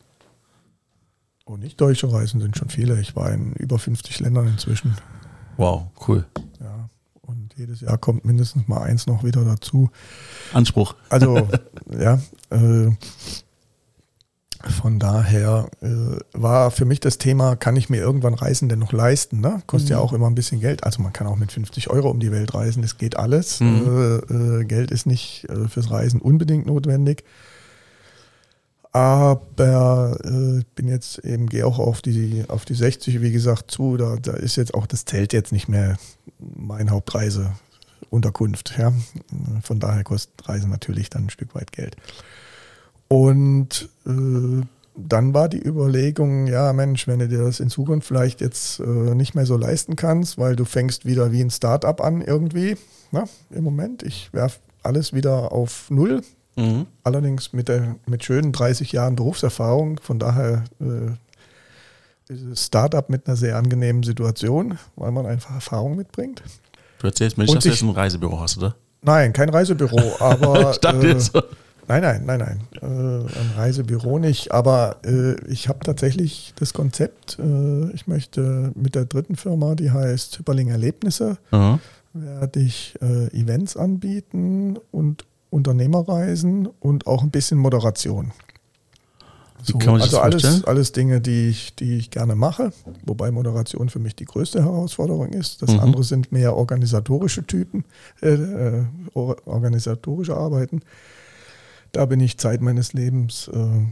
Oh, 1.44 1.56
nicht 1.56 1.80
deutsche 1.80 2.12
Reisen 2.12 2.40
sind 2.40 2.56
schon 2.56 2.68
viele. 2.68 3.00
Ich 3.00 3.16
war 3.16 3.30
in 3.32 3.52
über 3.54 3.78
50 3.78 4.20
Ländern 4.20 4.48
inzwischen. 4.48 4.96
Wow, 5.56 5.84
cool. 6.06 6.24
Ja. 6.60 6.88
Und 7.20 7.54
jedes 7.56 7.80
Jahr 7.80 7.98
kommt 7.98 8.24
mindestens 8.24 8.68
mal 8.68 8.82
eins 8.82 9.06
noch 9.06 9.24
wieder 9.24 9.44
dazu. 9.44 9.90
Anspruch. 10.52 10.94
Also, 11.08 11.48
ja. 11.98 12.20
Äh, 12.50 12.90
von 14.70 14.98
daher 14.98 15.68
äh, 15.80 15.88
war 16.32 16.70
für 16.70 16.84
mich 16.84 17.00
das 17.00 17.18
Thema, 17.18 17.56
kann 17.56 17.76
ich 17.76 17.90
mir 17.90 17.98
irgendwann 17.98 18.34
Reisen 18.34 18.68
denn 18.68 18.78
noch 18.78 18.92
leisten? 18.92 19.40
Ne? 19.40 19.62
Kostet 19.66 19.90
mhm. 19.90 19.96
ja 19.96 20.00
auch 20.00 20.12
immer 20.12 20.28
ein 20.28 20.34
bisschen 20.34 20.60
Geld. 20.60 20.84
Also 20.84 21.02
man 21.02 21.12
kann 21.12 21.26
auch 21.26 21.36
mit 21.36 21.52
50 21.52 21.90
Euro 21.90 22.10
um 22.10 22.20
die 22.20 22.32
Welt 22.32 22.54
reisen, 22.54 22.82
es 22.84 22.98
geht 22.98 23.16
alles. 23.16 23.60
Mhm. 23.60 24.22
Äh, 24.30 24.60
äh, 24.60 24.64
Geld 24.64 24.90
ist 24.90 25.06
nicht 25.06 25.48
äh, 25.48 25.68
fürs 25.68 25.90
Reisen 25.90 26.20
unbedingt 26.20 26.66
notwendig. 26.66 27.24
Aber 28.92 30.18
äh, 30.22 30.58
ich 30.58 30.66
bin 30.68 30.86
jetzt 30.86 31.18
eben, 31.20 31.48
gehe 31.48 31.66
auch 31.66 31.78
auf 31.78 32.02
die, 32.02 32.44
auf 32.48 32.64
die 32.66 32.74
60, 32.74 33.22
wie 33.22 33.32
gesagt, 33.32 33.70
zu. 33.70 33.96
Da, 33.96 34.16
da 34.20 34.32
ist 34.32 34.56
jetzt 34.56 34.74
auch 34.74 34.86
das 34.86 35.06
Zelt 35.06 35.32
jetzt 35.32 35.50
nicht 35.50 35.68
mehr 35.68 35.96
mein 36.38 36.90
Hauptreiseunterkunft. 36.90 38.74
Ja? 38.78 38.92
Von 39.62 39.80
daher 39.80 40.04
kostet 40.04 40.46
Reisen 40.46 40.70
natürlich 40.70 41.08
dann 41.08 41.24
ein 41.24 41.30
Stück 41.30 41.54
weit 41.54 41.72
Geld. 41.72 41.96
Und 43.12 43.90
äh, 44.06 44.64
dann 44.96 45.34
war 45.34 45.50
die 45.50 45.62
Überlegung, 45.62 46.46
ja 46.46 46.72
Mensch, 46.72 47.06
wenn 47.06 47.18
du 47.18 47.28
dir 47.28 47.44
das 47.44 47.60
in 47.60 47.68
Zukunft 47.68 48.08
vielleicht 48.08 48.40
jetzt 48.40 48.80
äh, 48.80 48.84
nicht 48.86 49.34
mehr 49.34 49.44
so 49.44 49.58
leisten 49.58 49.96
kannst, 49.96 50.38
weil 50.38 50.56
du 50.56 50.64
fängst 50.64 51.04
wieder 51.04 51.30
wie 51.30 51.42
ein 51.42 51.50
Startup 51.50 52.00
an 52.00 52.22
irgendwie, 52.22 52.78
na, 53.10 53.24
im 53.50 53.64
Moment, 53.64 54.02
ich 54.02 54.32
werfe 54.32 54.60
alles 54.82 55.12
wieder 55.12 55.52
auf 55.52 55.90
Null, 55.90 56.22
mhm. 56.56 56.86
allerdings 57.04 57.52
mit, 57.52 57.68
der, 57.68 57.96
mit 58.06 58.24
schönen 58.24 58.50
30 58.50 58.92
Jahren 58.92 59.14
Berufserfahrung, 59.14 60.00
von 60.02 60.18
daher 60.18 60.64
äh, 60.80 61.10
dieses 62.30 62.64
Startup 62.64 63.10
mit 63.10 63.26
einer 63.26 63.36
sehr 63.36 63.58
angenehmen 63.58 64.04
Situation, 64.04 64.78
weil 64.96 65.12
man 65.12 65.26
einfach 65.26 65.54
Erfahrung 65.54 65.96
mitbringt. 65.96 66.42
Du 66.98 67.08
erzählst 67.08 67.36
mir 67.36 67.44
nicht, 67.44 67.54
dass 67.54 67.64
du 67.64 67.68
jetzt 67.68 67.82
ein 67.82 67.90
Reisebüro 67.90 68.40
hast, 68.40 68.56
oder? 68.56 68.74
Nein, 69.02 69.34
kein 69.34 69.50
Reisebüro, 69.50 70.00
aber 70.18 70.70
ich 70.70 70.78
dachte 70.78 71.06
äh, 71.06 71.12
jetzt 71.12 71.34
so. 71.34 71.42
Nein, 71.88 72.02
nein, 72.02 72.22
nein, 72.24 72.38
nein. 72.38 72.60
Äh, 72.80 73.38
ein 73.38 73.50
Reisebüro 73.56 74.18
nicht. 74.18 74.52
Aber 74.52 74.96
äh, 75.04 75.34
ich 75.46 75.68
habe 75.68 75.80
tatsächlich 75.80 76.54
das 76.58 76.72
Konzept, 76.72 77.38
äh, 77.38 77.90
ich 77.92 78.06
möchte 78.06 78.72
mit 78.74 78.94
der 78.94 79.04
dritten 79.04 79.36
Firma, 79.36 79.74
die 79.74 79.90
heißt 79.90 80.38
Hyperling 80.38 80.68
Erlebnisse, 80.68 81.38
Aha. 81.50 81.80
werde 82.12 82.60
ich 82.60 82.94
äh, 83.02 83.26
Events 83.38 83.76
anbieten 83.76 84.78
und 84.90 85.24
Unternehmerreisen 85.50 86.68
und 86.80 87.06
auch 87.06 87.22
ein 87.22 87.30
bisschen 87.30 87.58
Moderation. 87.58 88.32
So, 89.62 89.78
also 89.78 90.18
alles, 90.18 90.64
alles 90.64 90.90
Dinge, 90.90 91.20
die 91.20 91.48
ich, 91.48 91.76
die 91.76 91.96
ich 91.96 92.10
gerne 92.10 92.34
mache, 92.34 92.72
wobei 93.06 93.30
Moderation 93.30 93.88
für 93.90 94.00
mich 94.00 94.16
die 94.16 94.24
größte 94.24 94.64
Herausforderung 94.64 95.28
ist. 95.28 95.62
Das 95.62 95.70
mhm. 95.70 95.80
andere 95.80 96.02
sind 96.02 96.32
mehr 96.32 96.56
organisatorische 96.56 97.44
Typen, 97.46 97.84
äh, 98.22 98.30
äh, 98.30 98.84
organisatorische 99.14 100.36
Arbeiten. 100.36 100.80
Da 101.92 102.06
bin 102.06 102.20
ich 102.20 102.38
Zeit 102.38 102.60
meines 102.60 102.92
Lebens 102.92 103.48
äh, 103.48 103.86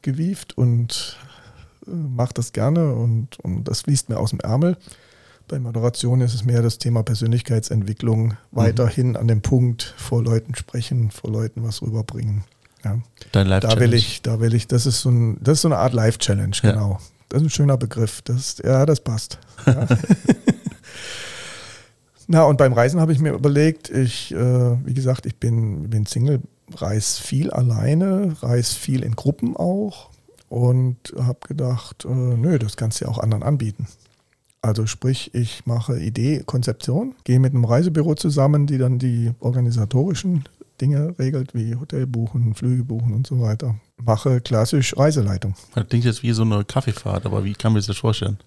gewieft 0.00 0.56
und 0.56 1.18
äh, 1.86 1.90
mache 1.90 2.34
das 2.34 2.52
gerne 2.52 2.94
und, 2.94 3.38
und 3.40 3.64
das 3.64 3.82
fließt 3.82 4.08
mir 4.08 4.18
aus 4.18 4.30
dem 4.30 4.40
Ärmel. 4.40 4.76
Bei 5.48 5.58
Moderation 5.58 6.20
ist 6.22 6.34
es 6.34 6.44
mehr 6.44 6.62
das 6.62 6.78
Thema 6.78 7.02
Persönlichkeitsentwicklung, 7.02 8.28
mhm. 8.28 8.36
weiterhin 8.52 9.16
an 9.16 9.28
dem 9.28 9.42
Punkt 9.42 9.94
vor 9.96 10.22
Leuten 10.22 10.54
sprechen, 10.54 11.10
vor 11.10 11.30
Leuten 11.30 11.62
was 11.62 11.82
rüberbringen. 11.82 12.44
Ja. 12.84 12.98
Dein 13.32 13.46
Life 13.46 13.66
da 13.66 13.78
will 13.78 13.94
ich, 13.94 14.22
da 14.22 14.40
will 14.40 14.54
ich, 14.54 14.66
das 14.66 14.86
ist 14.86 15.02
so, 15.02 15.10
ein, 15.10 15.38
das 15.40 15.58
ist 15.58 15.62
so 15.62 15.68
eine 15.68 15.78
Art 15.78 15.92
Life 15.92 16.18
Challenge, 16.18 16.56
ja. 16.62 16.72
genau. 16.72 16.98
Das 17.28 17.40
ist 17.40 17.46
ein 17.46 17.50
schöner 17.50 17.76
Begriff. 17.76 18.22
Das, 18.22 18.58
ja, 18.62 18.84
das 18.84 19.00
passt. 19.00 19.38
Ja. 19.66 19.86
Na, 22.26 22.44
und 22.44 22.56
beim 22.56 22.72
Reisen 22.72 23.00
habe 23.00 23.12
ich 23.12 23.18
mir 23.18 23.32
überlegt, 23.32 23.90
ich, 23.90 24.32
äh, 24.32 24.36
wie 24.86 24.94
gesagt, 24.94 25.26
ich 25.26 25.36
bin, 25.36 25.90
bin 25.90 26.06
Single, 26.06 26.40
reise 26.80 27.22
viel 27.22 27.50
alleine, 27.50 28.36
reise 28.40 28.74
viel 28.74 29.02
in 29.02 29.16
Gruppen 29.16 29.56
auch 29.56 30.10
und 30.48 31.14
habe 31.18 31.40
gedacht, 31.46 32.04
äh, 32.04 32.08
nö, 32.08 32.58
das 32.58 32.76
kannst 32.76 33.00
du 33.00 33.04
ja 33.04 33.10
auch 33.10 33.18
anderen 33.18 33.42
anbieten. 33.42 33.86
Also 34.60 34.86
sprich, 34.86 35.34
ich 35.34 35.66
mache 35.66 35.98
Idee, 35.98 36.44
Konzeption, 36.46 37.16
gehe 37.24 37.40
mit 37.40 37.52
einem 37.52 37.64
Reisebüro 37.64 38.14
zusammen, 38.14 38.66
die 38.66 38.78
dann 38.78 38.98
die 38.98 39.32
organisatorischen 39.40 40.44
Dinge 40.80 41.14
regelt, 41.18 41.54
wie 41.54 41.74
Hotel 41.76 42.06
buchen, 42.06 42.54
Flüge 42.54 42.84
buchen 42.84 43.12
und 43.12 43.26
so 43.26 43.40
weiter. 43.40 43.76
Mache 43.96 44.40
klassisch 44.40 44.96
Reiseleitung. 44.96 45.54
Das 45.74 45.88
klingt 45.88 46.04
jetzt 46.04 46.22
wie 46.22 46.32
so 46.32 46.42
eine 46.42 46.64
Kaffeefahrt, 46.64 47.26
aber 47.26 47.44
wie 47.44 47.54
kann 47.54 47.72
man 47.72 47.82
sich 47.82 47.88
das 47.88 47.98
vorstellen? 47.98 48.38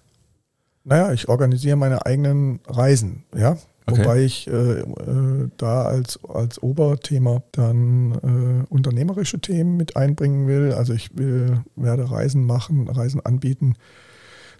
Naja, 0.84 1.12
ich 1.12 1.28
organisiere 1.28 1.76
meine 1.76 2.06
eigenen 2.06 2.60
Reisen, 2.66 3.24
ja. 3.34 3.58
Okay. 3.88 4.00
Wobei 4.00 4.24
ich 4.24 4.48
äh, 4.48 4.80
äh, 4.80 5.48
da 5.58 5.84
als, 5.84 6.18
als 6.24 6.60
Oberthema 6.60 7.42
dann 7.52 8.12
äh, 8.12 8.66
unternehmerische 8.68 9.38
Themen 9.38 9.76
mit 9.76 9.96
einbringen 9.96 10.48
will. 10.48 10.72
Also 10.72 10.92
ich 10.92 11.16
will, 11.16 11.60
werde 11.76 12.10
Reisen 12.10 12.44
machen, 12.44 12.88
Reisen 12.88 13.24
anbieten, 13.24 13.74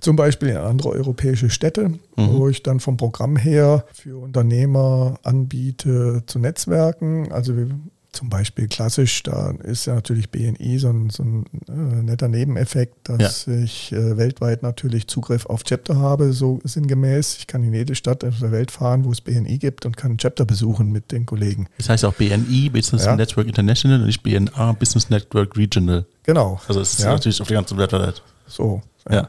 zum 0.00 0.14
Beispiel 0.14 0.50
in 0.50 0.58
andere 0.58 0.90
europäische 0.90 1.50
Städte, 1.50 1.88
mhm. 1.88 1.98
wo 2.16 2.48
ich 2.48 2.62
dann 2.62 2.78
vom 2.78 2.96
Programm 2.96 3.36
her 3.36 3.84
für 3.92 4.18
Unternehmer 4.18 5.18
anbiete 5.24 6.22
zu 6.26 6.38
Netzwerken. 6.38 7.32
Also 7.32 7.56
wir 7.56 7.68
zum 8.16 8.30
Beispiel 8.30 8.66
klassisch, 8.66 9.22
da 9.22 9.50
ist 9.62 9.86
ja 9.86 9.94
natürlich 9.94 10.30
BNI 10.30 10.78
so 10.78 10.88
ein, 10.88 11.10
so 11.10 11.22
ein 11.22 11.44
äh, 11.68 12.02
netter 12.02 12.28
Nebeneffekt, 12.28 13.08
dass 13.08 13.46
ja. 13.46 13.54
ich 13.62 13.92
äh, 13.92 14.16
weltweit 14.16 14.62
natürlich 14.62 15.06
Zugriff 15.06 15.44
auf 15.46 15.64
Chapter 15.64 15.96
habe, 15.96 16.32
so 16.32 16.60
sinngemäß. 16.64 17.36
Ich 17.38 17.46
kann 17.46 17.62
in 17.62 17.74
jede 17.74 17.94
Stadt 17.94 18.24
auf 18.24 18.38
der 18.40 18.52
Welt 18.52 18.70
fahren, 18.70 19.04
wo 19.04 19.12
es 19.12 19.20
BNI 19.20 19.58
gibt 19.58 19.84
und 19.84 19.96
kann 19.96 20.16
Chapter 20.16 20.46
besuchen 20.46 20.90
mit 20.90 21.12
den 21.12 21.26
Kollegen. 21.26 21.68
Das 21.76 21.90
heißt 21.90 22.04
auch 22.06 22.14
BNI, 22.14 22.70
Business 22.70 23.04
ja. 23.04 23.14
Network 23.14 23.46
International 23.46 24.00
und 24.00 24.06
nicht 24.06 24.22
BNA, 24.22 24.72
Business 24.72 25.10
Network 25.10 25.56
Regional. 25.56 26.06
Genau. 26.22 26.58
Also 26.66 26.80
es 26.80 26.94
ist 26.94 27.00
ja. 27.00 27.12
natürlich 27.12 27.40
auf 27.40 27.48
der 27.48 27.58
ganzen 27.58 27.76
Welt. 27.76 28.22
So. 28.46 28.80
ja. 29.10 29.28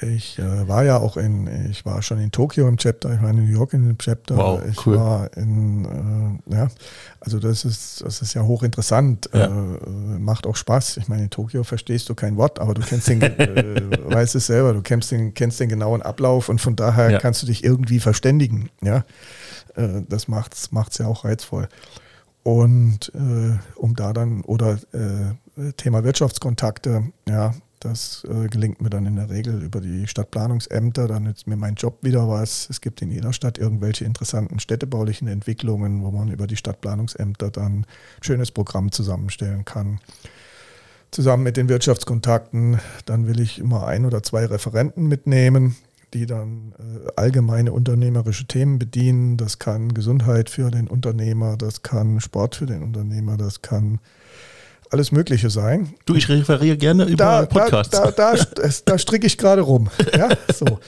Ich 0.00 0.40
äh, 0.40 0.66
war 0.66 0.84
ja 0.84 0.98
auch 0.98 1.16
in, 1.16 1.70
ich 1.70 1.86
war 1.86 2.02
schon 2.02 2.18
in 2.18 2.32
Tokio 2.32 2.66
im 2.66 2.78
Chapter, 2.78 3.14
ich 3.14 3.22
war 3.22 3.30
in 3.30 3.36
New 3.36 3.52
York 3.52 3.74
in 3.74 3.86
dem 3.86 3.96
Chapter, 3.98 4.36
wow, 4.36 4.60
ich 4.68 4.84
cool. 4.86 4.96
war 4.96 5.36
in, 5.36 6.40
äh, 6.50 6.56
ja, 6.56 6.68
also 7.20 7.38
das 7.38 7.64
ist, 7.64 8.02
das 8.04 8.20
ist 8.20 8.34
ja 8.34 8.42
hochinteressant, 8.42 9.30
ja. 9.32 9.46
Äh, 9.46 10.18
macht 10.18 10.48
auch 10.48 10.56
Spaß. 10.56 10.96
Ich 10.96 11.06
meine, 11.06 11.24
in 11.24 11.30
Tokio 11.30 11.62
verstehst 11.62 12.08
du 12.08 12.16
kein 12.16 12.36
Wort, 12.36 12.58
aber 12.58 12.74
du 12.74 12.82
kennst 12.82 13.08
den, 13.08 13.22
äh, 13.22 13.82
weißt 14.12 14.34
es 14.34 14.46
selber, 14.46 14.72
du 14.72 14.82
kennst 14.82 15.12
den, 15.12 15.32
kennst 15.32 15.60
den 15.60 15.68
genauen 15.68 16.02
Ablauf 16.02 16.48
und 16.48 16.60
von 16.60 16.74
daher 16.74 17.10
ja. 17.10 17.18
kannst 17.20 17.42
du 17.42 17.46
dich 17.46 17.62
irgendwie 17.62 18.00
verständigen, 18.00 18.70
ja. 18.82 19.04
Äh, 19.76 20.02
das 20.08 20.26
macht's, 20.26 20.72
macht's 20.72 20.98
ja 20.98 21.06
auch 21.06 21.24
reizvoll. 21.24 21.68
Und 22.42 23.12
äh, 23.14 23.56
um 23.76 23.94
da 23.94 24.12
dann, 24.12 24.42
oder 24.42 24.78
Thema 25.76 26.02
Wirtschaftskontakte, 26.02 27.04
ja, 27.28 27.54
das 27.84 28.24
äh, 28.24 28.48
gelingt 28.48 28.80
mir 28.80 28.88
dann 28.88 29.04
in 29.04 29.16
der 29.16 29.28
Regel 29.28 29.62
über 29.62 29.80
die 29.80 30.06
Stadtplanungsämter. 30.06 31.06
Dann 31.06 31.24
nützt 31.24 31.46
mir 31.46 31.56
mein 31.56 31.74
Job 31.74 31.98
wieder 32.02 32.28
was. 32.28 32.68
Es 32.70 32.80
gibt 32.80 33.02
in 33.02 33.10
jeder 33.10 33.32
Stadt 33.32 33.58
irgendwelche 33.58 34.04
interessanten 34.04 34.58
städtebaulichen 34.58 35.28
Entwicklungen, 35.28 36.02
wo 36.02 36.10
man 36.10 36.30
über 36.30 36.46
die 36.46 36.56
Stadtplanungsämter 36.56 37.50
dann 37.50 37.80
ein 37.80 37.86
schönes 38.22 38.50
Programm 38.50 38.90
zusammenstellen 38.90 39.64
kann. 39.64 40.00
Zusammen 41.10 41.42
mit 41.42 41.56
den 41.56 41.68
Wirtschaftskontakten, 41.68 42.80
dann 43.04 43.28
will 43.28 43.38
ich 43.38 43.58
immer 43.58 43.86
ein 43.86 44.06
oder 44.06 44.22
zwei 44.22 44.46
Referenten 44.46 45.06
mitnehmen, 45.06 45.76
die 46.14 46.26
dann 46.26 46.72
äh, 46.78 47.10
allgemeine 47.16 47.72
unternehmerische 47.72 48.46
Themen 48.46 48.78
bedienen. 48.78 49.36
Das 49.36 49.58
kann 49.58 49.94
Gesundheit 49.94 50.48
für 50.48 50.70
den 50.70 50.88
Unternehmer, 50.88 51.56
das 51.56 51.82
kann 51.82 52.20
Sport 52.20 52.56
für 52.56 52.66
den 52.66 52.82
Unternehmer, 52.82 53.36
das 53.36 53.62
kann 53.62 54.00
alles 54.90 55.12
Mögliche 55.12 55.50
sein. 55.50 55.94
Du, 56.06 56.14
ich 56.14 56.28
referiere 56.28 56.76
gerne 56.76 57.04
über 57.04 57.16
da, 57.16 57.46
Podcasts. 57.46 57.90
Da, 57.90 58.10
da, 58.10 58.34
da, 58.34 58.68
da 58.84 58.98
stricke 58.98 59.26
ich 59.26 59.38
gerade 59.38 59.62
rum. 59.62 59.88
Ja, 60.16 60.28
so. 60.54 60.78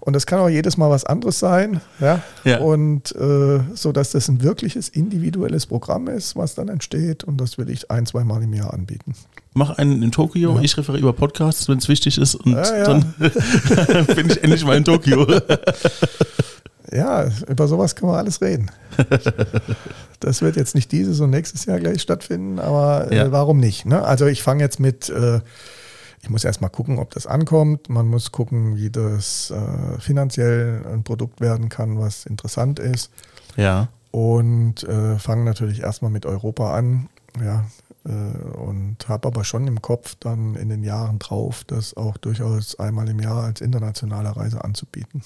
Und 0.00 0.12
das 0.12 0.26
kann 0.26 0.38
auch 0.38 0.50
jedes 0.50 0.76
Mal 0.76 0.90
was 0.90 1.04
anderes 1.04 1.38
sein. 1.38 1.80
Ja. 1.98 2.22
ja. 2.44 2.58
Und 2.58 3.14
äh, 3.16 3.60
so, 3.74 3.90
dass 3.90 4.10
das 4.10 4.28
ein 4.28 4.42
wirkliches 4.42 4.90
individuelles 4.90 5.64
Programm 5.64 6.08
ist, 6.08 6.36
was 6.36 6.54
dann 6.54 6.68
entsteht. 6.68 7.24
Und 7.24 7.40
das 7.40 7.56
will 7.56 7.70
ich 7.70 7.90
ein, 7.90 8.04
zwei 8.04 8.22
Mal 8.22 8.42
im 8.42 8.52
Jahr 8.52 8.74
anbieten. 8.74 9.14
Mach 9.54 9.78
einen 9.78 10.02
in 10.02 10.12
Tokio, 10.12 10.56
ja. 10.56 10.60
ich 10.60 10.76
referiere 10.76 11.00
über 11.00 11.12
Podcasts, 11.14 11.68
wenn 11.68 11.78
es 11.78 11.88
wichtig 11.88 12.18
ist. 12.18 12.34
Und 12.34 12.52
ja, 12.52 12.84
dann 12.84 13.14
bin 14.14 14.28
ich 14.28 14.42
endlich 14.42 14.64
mal 14.64 14.76
in 14.76 14.84
Tokio. 14.84 15.26
ja, 16.92 17.26
über 17.48 17.68
sowas 17.68 17.94
kann 17.94 18.08
man 18.08 18.18
alles 18.18 18.40
reden. 18.40 18.70
Das 20.20 20.40
wird 20.40 20.56
jetzt 20.56 20.74
nicht 20.74 20.90
dieses 20.90 21.20
und 21.20 21.28
nächstes 21.28 21.66
Jahr 21.66 21.78
gleich 21.78 22.00
stattfinden, 22.00 22.58
aber 22.58 23.12
äh, 23.12 23.16
ja. 23.16 23.32
warum 23.32 23.60
nicht? 23.60 23.84
Ne? 23.84 24.02
Also 24.02 24.24
ich 24.24 24.42
fange 24.42 24.62
jetzt 24.62 24.80
mit, 24.80 25.10
äh, 25.10 25.40
ich 26.22 26.30
muss 26.30 26.44
erstmal 26.44 26.70
gucken, 26.70 26.98
ob 26.98 27.10
das 27.10 27.26
ankommt. 27.26 27.90
Man 27.90 28.06
muss 28.06 28.32
gucken, 28.32 28.76
wie 28.76 28.88
das 28.88 29.50
äh, 29.50 30.00
finanziell 30.00 30.82
ein 30.90 31.02
Produkt 31.02 31.42
werden 31.42 31.68
kann, 31.68 31.98
was 31.98 32.24
interessant 32.24 32.78
ist. 32.78 33.10
Ja. 33.56 33.88
Und 34.12 34.84
äh, 34.84 35.18
fange 35.18 35.44
natürlich 35.44 35.82
erstmal 35.82 36.10
mit 36.10 36.24
Europa 36.24 36.74
an. 36.74 37.10
Ja, 37.44 37.66
äh, 38.04 38.10
und 38.56 39.08
habe 39.08 39.28
aber 39.28 39.44
schon 39.44 39.66
im 39.66 39.82
Kopf 39.82 40.14
dann 40.20 40.54
in 40.54 40.68
den 40.68 40.84
Jahren 40.84 41.18
drauf, 41.18 41.64
das 41.66 41.96
auch 41.96 42.16
durchaus 42.16 42.78
einmal 42.78 43.08
im 43.08 43.20
Jahr 43.20 43.44
als 43.44 43.60
internationale 43.60 44.34
Reise 44.34 44.64
anzubieten. 44.64 45.22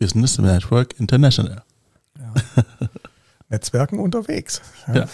Business 0.00 0.38
Network 0.38 0.98
International. 0.98 1.62
Ja. 2.18 2.34
Netzwerken 3.50 4.00
unterwegs. 4.00 4.62
Ja. 4.88 4.94
ja. 4.94 5.06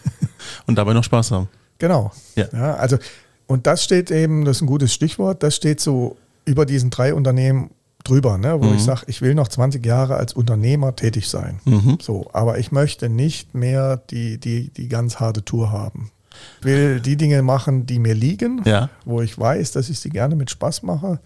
Und 0.66 0.76
dabei 0.76 0.94
noch 0.94 1.04
Spaß 1.04 1.32
haben. 1.32 1.48
Genau. 1.78 2.12
Ja. 2.36 2.46
ja. 2.52 2.74
Also, 2.74 2.98
und 3.46 3.66
das 3.66 3.82
steht 3.82 4.10
eben, 4.10 4.44
das 4.44 4.58
ist 4.58 4.62
ein 4.62 4.66
gutes 4.66 4.94
Stichwort, 4.94 5.42
das 5.42 5.56
steht 5.56 5.80
so 5.80 6.16
über 6.44 6.66
diesen 6.66 6.90
drei 6.90 7.14
Unternehmen 7.14 7.70
drüber, 8.04 8.38
ne, 8.38 8.60
wo 8.60 8.66
mhm. 8.66 8.76
ich 8.76 8.84
sage, 8.84 9.02
ich 9.08 9.22
will 9.22 9.34
noch 9.34 9.48
20 9.48 9.84
Jahre 9.84 10.16
als 10.16 10.32
Unternehmer 10.32 10.94
tätig 10.94 11.28
sein. 11.28 11.60
Mhm. 11.64 11.98
So, 12.00 12.30
aber 12.32 12.58
ich 12.58 12.70
möchte 12.70 13.08
nicht 13.08 13.54
mehr 13.54 13.96
die, 13.96 14.38
die, 14.38 14.70
die 14.70 14.88
ganz 14.88 15.18
harte 15.18 15.44
Tour 15.44 15.72
haben. 15.72 16.12
Ich 16.60 16.64
will 16.64 17.00
die 17.00 17.16
Dinge 17.16 17.42
machen, 17.42 17.86
die 17.86 17.98
mir 17.98 18.14
liegen, 18.14 18.62
ja. 18.64 18.88
wo 19.04 19.20
ich 19.20 19.36
weiß, 19.36 19.72
dass 19.72 19.88
ich 19.88 19.98
sie 19.98 20.10
gerne 20.10 20.36
mit 20.36 20.50
Spaß 20.50 20.84
mache 20.84 21.18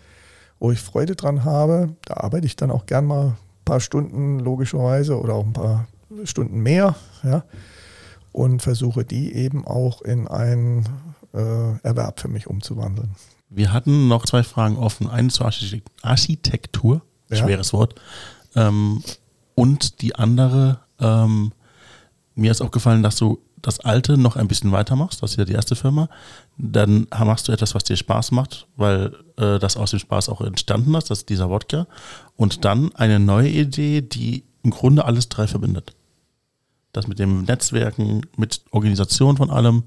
wo 0.65 0.73
ich 0.73 0.81
Freude 0.81 1.15
dran 1.15 1.45
habe. 1.45 1.95
Da 2.07 2.15
arbeite 2.15 2.47
ich 2.47 2.57
dann 2.57 2.71
auch 2.71 2.87
gern 2.87 3.05
mal 3.05 3.27
ein 3.27 3.37
paar 3.67 3.81
Stunden 3.81 4.39
logischerweise 4.39 5.21
oder 5.21 5.35
auch 5.35 5.45
ein 5.45 5.53
paar 5.53 5.87
Stunden 6.25 6.61
mehr. 6.61 6.95
Ja, 7.23 7.45
und 8.33 8.63
versuche 8.63 9.05
die 9.05 9.35
eben 9.35 9.67
auch 9.67 10.01
in 10.01 10.27
einen 10.27 10.89
äh, 11.35 11.77
Erwerb 11.83 12.19
für 12.19 12.29
mich 12.29 12.47
umzuwandeln. 12.47 13.15
Wir 13.51 13.75
hatten 13.75 14.09
noch 14.09 14.25
zwei 14.25 14.43
Fragen 14.43 14.79
offen. 14.79 15.11
Eine 15.11 15.29
zur 15.29 15.53
Architektur, 16.01 17.03
ja. 17.29 17.37
schweres 17.37 17.75
Wort. 17.75 18.01
Ähm, 18.57 19.03
und 19.55 20.01
die 20.01 20.15
andere, 20.15 20.81
ähm, 20.99 21.53
mir 22.37 22.51
ist 22.51 22.63
aufgefallen, 22.63 23.03
dass 23.03 23.17
du 23.17 23.39
das 23.61 23.81
Alte 23.81 24.17
noch 24.17 24.37
ein 24.37 24.49
bisschen 24.49 24.73
weitermachst, 24.73 25.23
das 25.23 25.33
ist 25.33 25.37
ja 25.37 25.45
die 25.45 25.53
erste 25.53 25.77
Firma, 25.77 26.09
dann 26.57 27.07
machst 27.11 27.49
du 27.49 27.53
etwas, 27.53 27.75
was 27.75 27.85
dir 27.85 27.97
Spaß 27.97 28.31
macht, 28.31 28.67
weil 28.77 29.13
äh, 29.37 29.59
das 29.59 29.77
aus 29.77 29.91
dem 29.91 29.99
Spaß 29.99 30.29
auch 30.29 30.41
entstanden 30.41 30.95
ist, 30.95 31.11
das 31.11 31.19
ist 31.19 31.29
dieser 31.29 31.51
Wodka. 31.51 31.87
Und 32.37 32.65
dann 32.65 32.95
eine 32.95 33.19
neue 33.19 33.49
Idee, 33.49 34.03
die 34.03 34.45
im 34.63 34.71
Grunde 34.71 35.05
alles 35.05 35.29
drei 35.29 35.47
verbindet. 35.47 35.95
Das 36.93 37.09
mit 37.09 37.19
dem 37.19 37.43
Netzwerken, 37.43 38.23
mit 38.37 38.63
Organisation 38.71 39.37
von 39.37 39.51
allem 39.51 39.85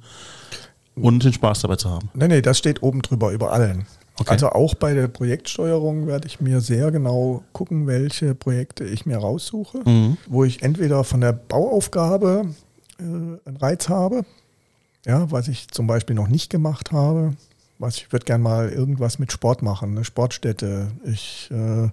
und 0.95 1.23
den 1.23 1.33
Spaß 1.33 1.61
dabei 1.61 1.77
zu 1.77 1.89
haben. 1.89 2.09
Nee, 2.13 2.27
nee, 2.27 2.41
das 2.41 2.57
steht 2.57 2.83
oben 2.83 3.01
drüber 3.01 3.31
über 3.31 3.53
allen. 3.53 3.85
Okay. 4.19 4.31
Also 4.31 4.49
auch 4.49 4.73
bei 4.73 4.93
der 4.93 5.07
Projektsteuerung 5.07 6.07
werde 6.07 6.27
ich 6.27 6.41
mir 6.41 6.59
sehr 6.59 6.91
genau 6.91 7.43
gucken, 7.53 7.85
welche 7.85 8.33
Projekte 8.33 8.83
ich 8.83 9.05
mir 9.05 9.17
raussuche, 9.17 9.79
mhm. 9.85 10.17
wo 10.27 10.43
ich 10.43 10.63
entweder 10.63 11.03
von 11.03 11.21
der 11.21 11.33
Bauaufgabe 11.33 12.47
äh, 12.99 13.03
einen 13.03 13.57
Reiz 13.57 13.89
habe, 13.89 14.25
ja, 15.07 15.31
was 15.31 15.47
ich 15.47 15.69
zum 15.69 15.87
Beispiel 15.87 16.15
noch 16.15 16.27
nicht 16.27 16.49
gemacht 16.49 16.91
habe. 16.91 17.33
Was 17.79 17.97
ich 17.97 18.11
würde 18.11 18.25
gerne 18.25 18.43
mal 18.43 18.69
irgendwas 18.69 19.19
mit 19.19 19.31
Sport 19.31 19.61
machen, 19.61 19.91
eine 19.91 20.03
Sportstätte. 20.03 20.91
Ich 21.05 21.49
äh, 21.51 21.89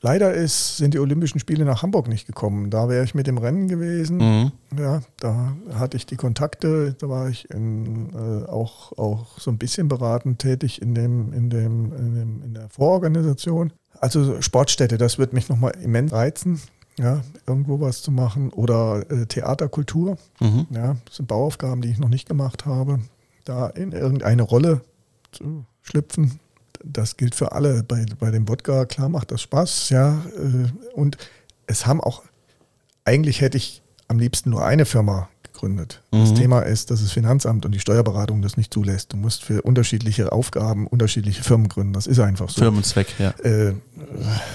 leider 0.00 0.32
ist, 0.32 0.78
sind 0.78 0.94
die 0.94 0.98
Olympischen 0.98 1.38
Spiele 1.38 1.64
nach 1.64 1.82
Hamburg 1.82 2.08
nicht 2.08 2.26
gekommen. 2.26 2.70
Da 2.70 2.88
wäre 2.88 3.04
ich 3.04 3.14
mit 3.14 3.26
dem 3.26 3.38
Rennen 3.38 3.68
gewesen. 3.68 4.16
Mhm. 4.16 4.52
Ja, 4.76 5.02
da 5.20 5.54
hatte 5.74 5.96
ich 5.96 6.06
die 6.06 6.16
Kontakte, 6.16 6.96
da 6.98 7.08
war 7.08 7.28
ich 7.28 7.50
in, 7.50 8.10
äh, 8.14 8.48
auch, 8.48 8.96
auch 8.98 9.38
so 9.38 9.50
ein 9.50 9.58
bisschen 9.58 9.88
beratend 9.88 10.38
tätig 10.40 10.82
in 10.82 10.94
dem, 10.94 11.32
in 11.32 11.50
dem, 11.50 11.92
in 11.92 12.14
dem, 12.14 12.42
in 12.42 12.54
der 12.54 12.68
Vororganisation. 12.70 13.72
Also 14.00 14.40
Sportstätte, 14.40 14.96
das 14.96 15.18
wird 15.18 15.32
mich 15.32 15.48
nochmal 15.48 15.72
immens 15.82 16.12
reizen 16.12 16.60
ja, 16.98 17.22
irgendwo 17.46 17.80
was 17.80 18.02
zu 18.02 18.10
machen 18.10 18.50
oder 18.50 19.10
äh, 19.10 19.26
Theaterkultur. 19.26 20.18
Mhm. 20.40 20.66
Ja, 20.70 20.96
das 21.04 21.16
sind 21.16 21.26
Bauaufgaben, 21.26 21.80
die 21.80 21.90
ich 21.90 21.98
noch 21.98 22.08
nicht 22.08 22.28
gemacht 22.28 22.66
habe. 22.66 23.00
Da 23.44 23.68
in 23.68 23.92
irgendeine 23.92 24.42
Rolle 24.42 24.82
zu 25.32 25.64
schlüpfen, 25.82 26.40
das 26.84 27.16
gilt 27.16 27.34
für 27.34 27.52
alle. 27.52 27.82
Bei, 27.82 28.04
bei 28.18 28.30
dem 28.30 28.48
Wodka, 28.48 28.84
klar 28.84 29.08
macht 29.08 29.30
das 29.30 29.42
Spaß, 29.42 29.90
ja. 29.90 30.22
Äh, 30.36 30.68
und 30.94 31.16
es 31.66 31.86
haben 31.86 32.00
auch, 32.00 32.22
eigentlich 33.04 33.40
hätte 33.40 33.56
ich 33.56 33.82
am 34.08 34.18
liebsten 34.18 34.50
nur 34.50 34.64
eine 34.64 34.84
Firma 34.84 35.28
gegründet. 35.58 36.00
Mhm. 36.12 36.20
Das 36.20 36.34
Thema 36.34 36.60
ist, 36.60 36.90
dass 36.90 37.02
das 37.02 37.10
Finanzamt 37.10 37.66
und 37.66 37.72
die 37.72 37.80
Steuerberatung 37.80 38.42
das 38.42 38.56
nicht 38.56 38.72
zulässt. 38.72 39.12
Du 39.12 39.16
musst 39.16 39.44
für 39.44 39.62
unterschiedliche 39.62 40.30
Aufgaben 40.30 40.86
unterschiedliche 40.86 41.42
Firmen 41.42 41.68
gründen. 41.68 41.92
Das 41.92 42.06
ist 42.06 42.20
einfach 42.20 42.48
so. 42.48 42.60
Firmenzweck, 42.62 43.08
ja. 43.18 43.30
Äh, 43.42 43.74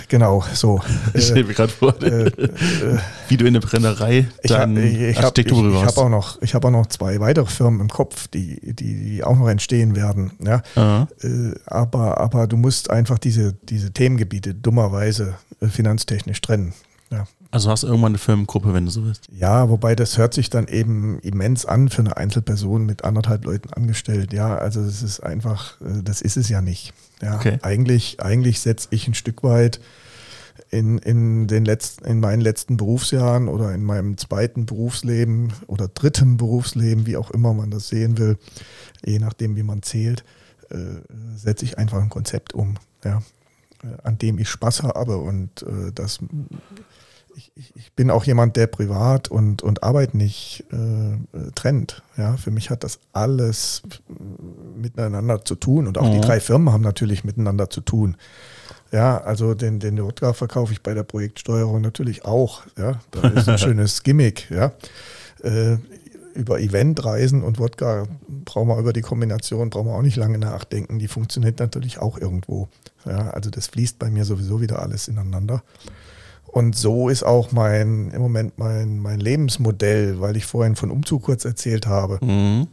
genau, 0.08 0.44
so. 0.54 0.82
Ich 1.14 1.26
stelle 1.26 1.44
mir 1.44 1.54
gerade 1.54 1.72
vor, 1.72 2.02
äh, 2.02 2.28
äh, 2.28 3.00
wie 3.28 3.38
du 3.38 3.46
in 3.46 3.54
der 3.54 3.62
Brennerei 3.62 4.28
dann 4.44 4.78
ich, 4.78 5.00
ich 5.00 5.18
Architektur 5.18 5.68
Ich, 5.68 5.76
ich 5.76 5.86
habe 5.86 6.02
auch, 6.02 6.10
noch, 6.10 6.42
hab 6.42 6.66
auch 6.66 6.72
noch 6.72 6.88
zwei 6.88 7.20
weitere 7.20 7.46
Firmen 7.46 7.82
im 7.82 7.90
Kopf, 7.90 8.28
die, 8.28 8.60
die, 8.74 8.96
die 8.96 9.24
auch 9.24 9.38
noch 9.38 9.50
entstehen 9.50 9.96
werden. 9.96 10.32
Ja? 10.40 11.08
Äh, 11.22 11.54
aber, 11.66 12.20
aber 12.20 12.48
du 12.48 12.58
musst 12.58 12.90
einfach 12.90 13.20
diese, 13.20 13.54
diese 13.64 13.92
Themengebiete 13.92 14.54
dummerweise 14.54 15.36
äh, 15.60 15.68
finanztechnisch 15.68 16.42
trennen. 16.42 16.74
Also 17.54 17.70
hast 17.70 17.84
du 17.84 17.88
irgendwann 17.88 18.14
eine 18.14 18.18
Firmengruppe, 18.18 18.74
wenn 18.74 18.86
du 18.86 18.92
so 18.92 19.06
willst. 19.06 19.28
Ja, 19.32 19.70
wobei 19.70 19.94
das 19.94 20.18
hört 20.18 20.34
sich 20.34 20.50
dann 20.50 20.68
eben 20.68 21.20
immens 21.20 21.68
an 21.68 21.88
für 21.88 22.02
eine 22.02 22.18
Einzelperson 22.18 22.84
mit 22.84 23.04
anderthalb 23.04 23.46
Leuten 23.46 23.72
angestellt. 23.72 24.34
Ja, 24.34 24.56
also 24.58 24.84
das 24.84 25.04
ist 25.04 25.20
einfach, 25.20 25.80
äh, 25.82 26.02
das 26.04 26.22
ist 26.22 26.36
es 26.36 26.50
ja 26.50 26.62
nicht. 26.62 26.96
Ja, 27.22 27.36
okay. 27.36 27.60
eigentlich, 27.62 28.20
eigentlich 28.20 28.60
setze 28.60 28.88
ich 28.90 29.08
ein 29.08 29.14
Stück 29.14 29.44
weit 29.44 29.80
in, 30.72 30.98
in, 30.98 31.46
den 31.46 31.64
letzten, 31.64 32.06
in 32.06 32.20
meinen 32.20 32.42
letzten 32.42 32.76
Berufsjahren 32.76 33.48
oder 33.48 33.72
in 33.72 33.84
meinem 33.84 34.18
zweiten 34.18 34.66
Berufsleben 34.66 35.54
oder 35.68 35.88
dritten 35.88 36.38
Berufsleben, 36.38 37.06
wie 37.06 37.18
auch 37.18 37.30
immer 37.30 37.54
man 37.54 37.70
das 37.70 37.88
sehen 37.88 38.18
will, 38.18 38.40
je 39.06 39.20
nachdem, 39.20 39.56
wie 39.56 39.64
man 39.64 39.84
zählt, 39.84 40.24
äh, 40.72 40.78
setze 41.36 41.66
ich 41.66 41.78
einfach 41.78 42.02
ein 42.02 42.10
Konzept 42.10 42.54
um, 42.56 42.78
ja, 43.06 43.22
äh, 43.84 44.02
an 44.02 44.18
dem 44.18 44.40
ich 44.40 44.50
Spaß 44.50 44.82
habe 44.82 45.18
und 45.18 45.62
äh, 45.62 45.92
das 45.94 46.18
ich, 47.36 47.52
ich, 47.76 47.94
bin 47.94 48.10
auch 48.10 48.24
jemand, 48.24 48.56
der 48.56 48.68
privat 48.68 49.30
und, 49.30 49.62
und 49.62 49.84
Arbeit 49.84 50.14
nicht 50.14 50.66
äh, 50.72 51.52
trennt. 51.56 52.04
Ja, 52.18 52.38
für 52.38 52.52
mich 52.52 52.70
hat 52.70 52.84
das 52.84 53.00
alles 53.12 53.82
miteinander 54.76 55.44
zu 55.46 55.56
tun 55.56 55.88
und 55.88 55.98
auch 55.98 56.08
mhm. 56.08 56.14
die 56.14 56.22
drei 56.22 56.40
Firmen 56.40 56.72
haben 56.72 56.84
natürlich 56.84 57.24
miteinander 57.24 57.70
zu 57.70 57.82
tun. 57.82 58.18
Ja, 58.92 59.18
also 59.22 59.56
den, 59.56 59.80
den 59.80 60.02
Wodka 60.04 60.34
verkaufe 60.34 60.72
ich 60.72 60.84
bei 60.84 60.94
der 60.94 61.04
Projektsteuerung 61.04 61.82
natürlich 61.82 62.26
auch. 62.26 62.62
Ja, 62.78 63.00
da 63.12 63.28
ist 63.30 63.50
ein 63.50 63.58
schönes 63.60 64.04
Gimmick. 64.04 64.50
Ja, 64.52 64.74
äh, 65.42 65.78
über 66.36 66.60
Eventreisen 66.60 67.44
und 67.44 67.60
Wodka 67.60 68.08
brauchen 68.46 68.68
wir 68.68 68.78
über 68.78 68.94
die 68.94 69.02
Kombination 69.02 69.70
brauchen 69.70 69.88
wir 69.88 69.96
auch 69.96 70.02
nicht 70.02 70.16
lange 70.16 70.38
nachdenken. 70.38 71.00
Die 71.00 71.08
funktioniert 71.08 71.60
natürlich 71.60 72.00
auch 72.00 72.18
irgendwo. 72.18 72.70
Ja, 73.06 73.30
also 73.32 73.50
das 73.50 73.68
fließt 73.68 74.00
bei 74.00 74.10
mir 74.10 74.26
sowieso 74.26 74.62
wieder 74.62 74.80
alles 74.80 75.08
ineinander. 75.08 75.64
Und 76.54 76.76
so 76.76 77.10
ist 77.10 77.24
auch 77.24 77.52
mein, 77.52 78.12
im 78.12 78.22
Moment 78.22 78.60
mein, 78.60 79.00
mein 79.00 79.20
Lebensmodell, 79.20 80.22
weil 80.22 80.38
ich 80.38 80.46
vorhin 80.46 80.76
von 80.76 80.92
Umzug 80.92 81.24
kurz 81.24 81.46
erzählt 81.46 81.88
habe. 81.88 82.24
Mhm. 82.24 82.68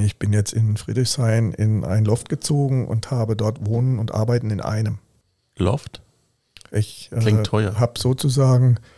Ich 0.00 0.18
bin 0.18 0.34
jetzt 0.34 0.52
in 0.52 0.76
Friedrichshain 0.76 1.52
in 1.52 1.86
ein 1.86 2.04
Loft 2.04 2.28
gezogen 2.28 2.86
und 2.86 3.10
habe 3.10 3.34
dort 3.34 3.64
Wohnen 3.64 3.98
und 3.98 4.12
Arbeiten 4.12 4.50
in 4.50 4.60
einem. 4.60 4.98
Loft? 5.56 6.02
Ich 6.70 7.10
äh, 7.10 7.18
habe 7.22 7.98
sozusagen 7.98 8.76
äh, 8.76 8.97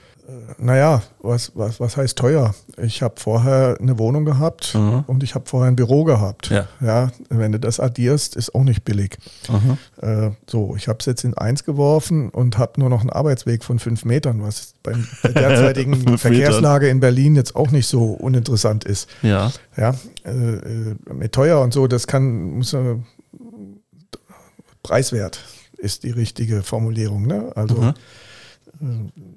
naja, 0.58 1.02
was, 1.20 1.52
was, 1.54 1.80
was 1.80 1.96
heißt 1.96 2.16
teuer? 2.16 2.54
Ich 2.76 3.02
habe 3.02 3.14
vorher 3.18 3.76
eine 3.80 3.98
Wohnung 3.98 4.24
gehabt 4.24 4.74
mhm. 4.74 5.04
und 5.06 5.22
ich 5.22 5.34
habe 5.34 5.46
vorher 5.46 5.70
ein 5.70 5.76
Büro 5.76 6.04
gehabt. 6.04 6.50
Ja. 6.50 6.68
ja. 6.80 7.10
wenn 7.28 7.52
du 7.52 7.58
das 7.58 7.80
addierst, 7.80 8.36
ist 8.36 8.54
auch 8.54 8.64
nicht 8.64 8.84
billig. 8.84 9.18
Mhm. 9.48 9.78
Äh, 10.00 10.30
so, 10.48 10.74
ich 10.76 10.88
habe 10.88 10.98
es 11.00 11.06
jetzt 11.06 11.24
in 11.24 11.34
eins 11.34 11.64
geworfen 11.64 12.30
und 12.30 12.58
habe 12.58 12.80
nur 12.80 12.90
noch 12.90 13.00
einen 13.00 13.10
Arbeitsweg 13.10 13.64
von 13.64 13.78
fünf 13.78 14.04
Metern, 14.04 14.42
was 14.42 14.74
bei 14.82 14.94
der 15.22 15.32
derzeitigen 15.32 16.18
Verkehrslage 16.18 16.88
in 16.88 17.00
Berlin 17.00 17.36
jetzt 17.36 17.56
auch 17.56 17.70
nicht 17.70 17.86
so 17.86 18.12
uninteressant 18.12 18.84
ist. 18.84 19.08
Ja. 19.22 19.52
Ja, 19.76 19.94
äh, 20.24 20.30
äh 20.30 20.96
mit 21.12 21.32
teuer 21.32 21.60
und 21.60 21.72
so, 21.72 21.86
das 21.86 22.06
kann, 22.06 22.56
muss 22.58 22.72
äh, 22.72 22.96
preiswert 24.82 25.40
ist 25.76 26.02
die 26.02 26.10
richtige 26.10 26.62
Formulierung. 26.62 27.26
Ne? 27.26 27.52
Also 27.54 27.76
mhm 27.76 27.94
äh, 28.80 29.30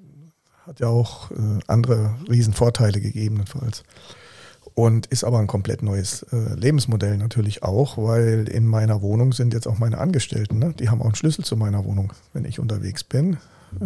hat 0.66 0.80
ja 0.80 0.88
auch 0.88 1.32
äh, 1.32 1.36
andere 1.68 2.16
Riesenvorteile 2.30 3.02
gegebenenfalls. 3.02 3.84
Und 4.76 5.06
ist 5.08 5.24
aber 5.24 5.40
ein 5.40 5.48
komplett 5.48 5.84
neues 5.84 6.24
äh, 6.32 6.56
Lebensmodell 6.56 7.18
natürlich 7.18 7.62
auch, 7.64 7.98
weil 7.98 8.48
in 8.48 8.66
meiner 8.66 9.02
Wohnung 9.02 9.34
sind 9.34 9.54
jetzt 9.54 9.68
auch 9.68 9.78
meine 9.78 10.00
Angestellten. 10.00 10.58
Ne? 10.58 10.74
Die 10.74 10.90
haben 10.90 11.02
auch 11.02 11.06
einen 11.06 11.16
Schlüssel 11.16 11.44
zu 11.44 11.56
meiner 11.58 11.86
Wohnung. 11.86 12.14
Wenn 12.32 12.46
ich 12.46 12.60
unterwegs 12.60 13.04
bin, 13.04 13.34
äh, 13.34 13.86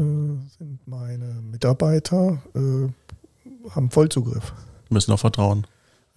sind 0.57 0.79
meine 0.85 1.41
Mitarbeiter, 1.51 2.41
äh, 2.55 3.69
haben 3.71 3.91
Vollzugriff. 3.91 4.53
Müssen 4.89 5.11
auch 5.11 5.19
vertrauen. 5.19 5.67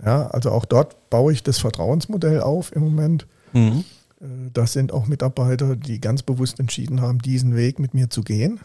Ja, 0.04 0.28
also 0.28 0.50
auch 0.52 0.64
dort 0.64 1.10
baue 1.10 1.32
ich 1.32 1.42
das 1.42 1.58
Vertrauensmodell 1.58 2.40
auf 2.40 2.74
im 2.74 2.82
Moment. 2.82 3.26
Mhm. 3.52 3.84
Äh, 4.20 4.24
das 4.52 4.72
sind 4.72 4.92
auch 4.92 5.06
Mitarbeiter, 5.06 5.74
die 5.74 6.00
ganz 6.00 6.22
bewusst 6.22 6.60
entschieden 6.60 7.00
haben, 7.00 7.18
diesen 7.18 7.56
Weg 7.56 7.78
mit 7.78 7.94
mir 7.94 8.10
zu 8.10 8.22
gehen. 8.22 8.60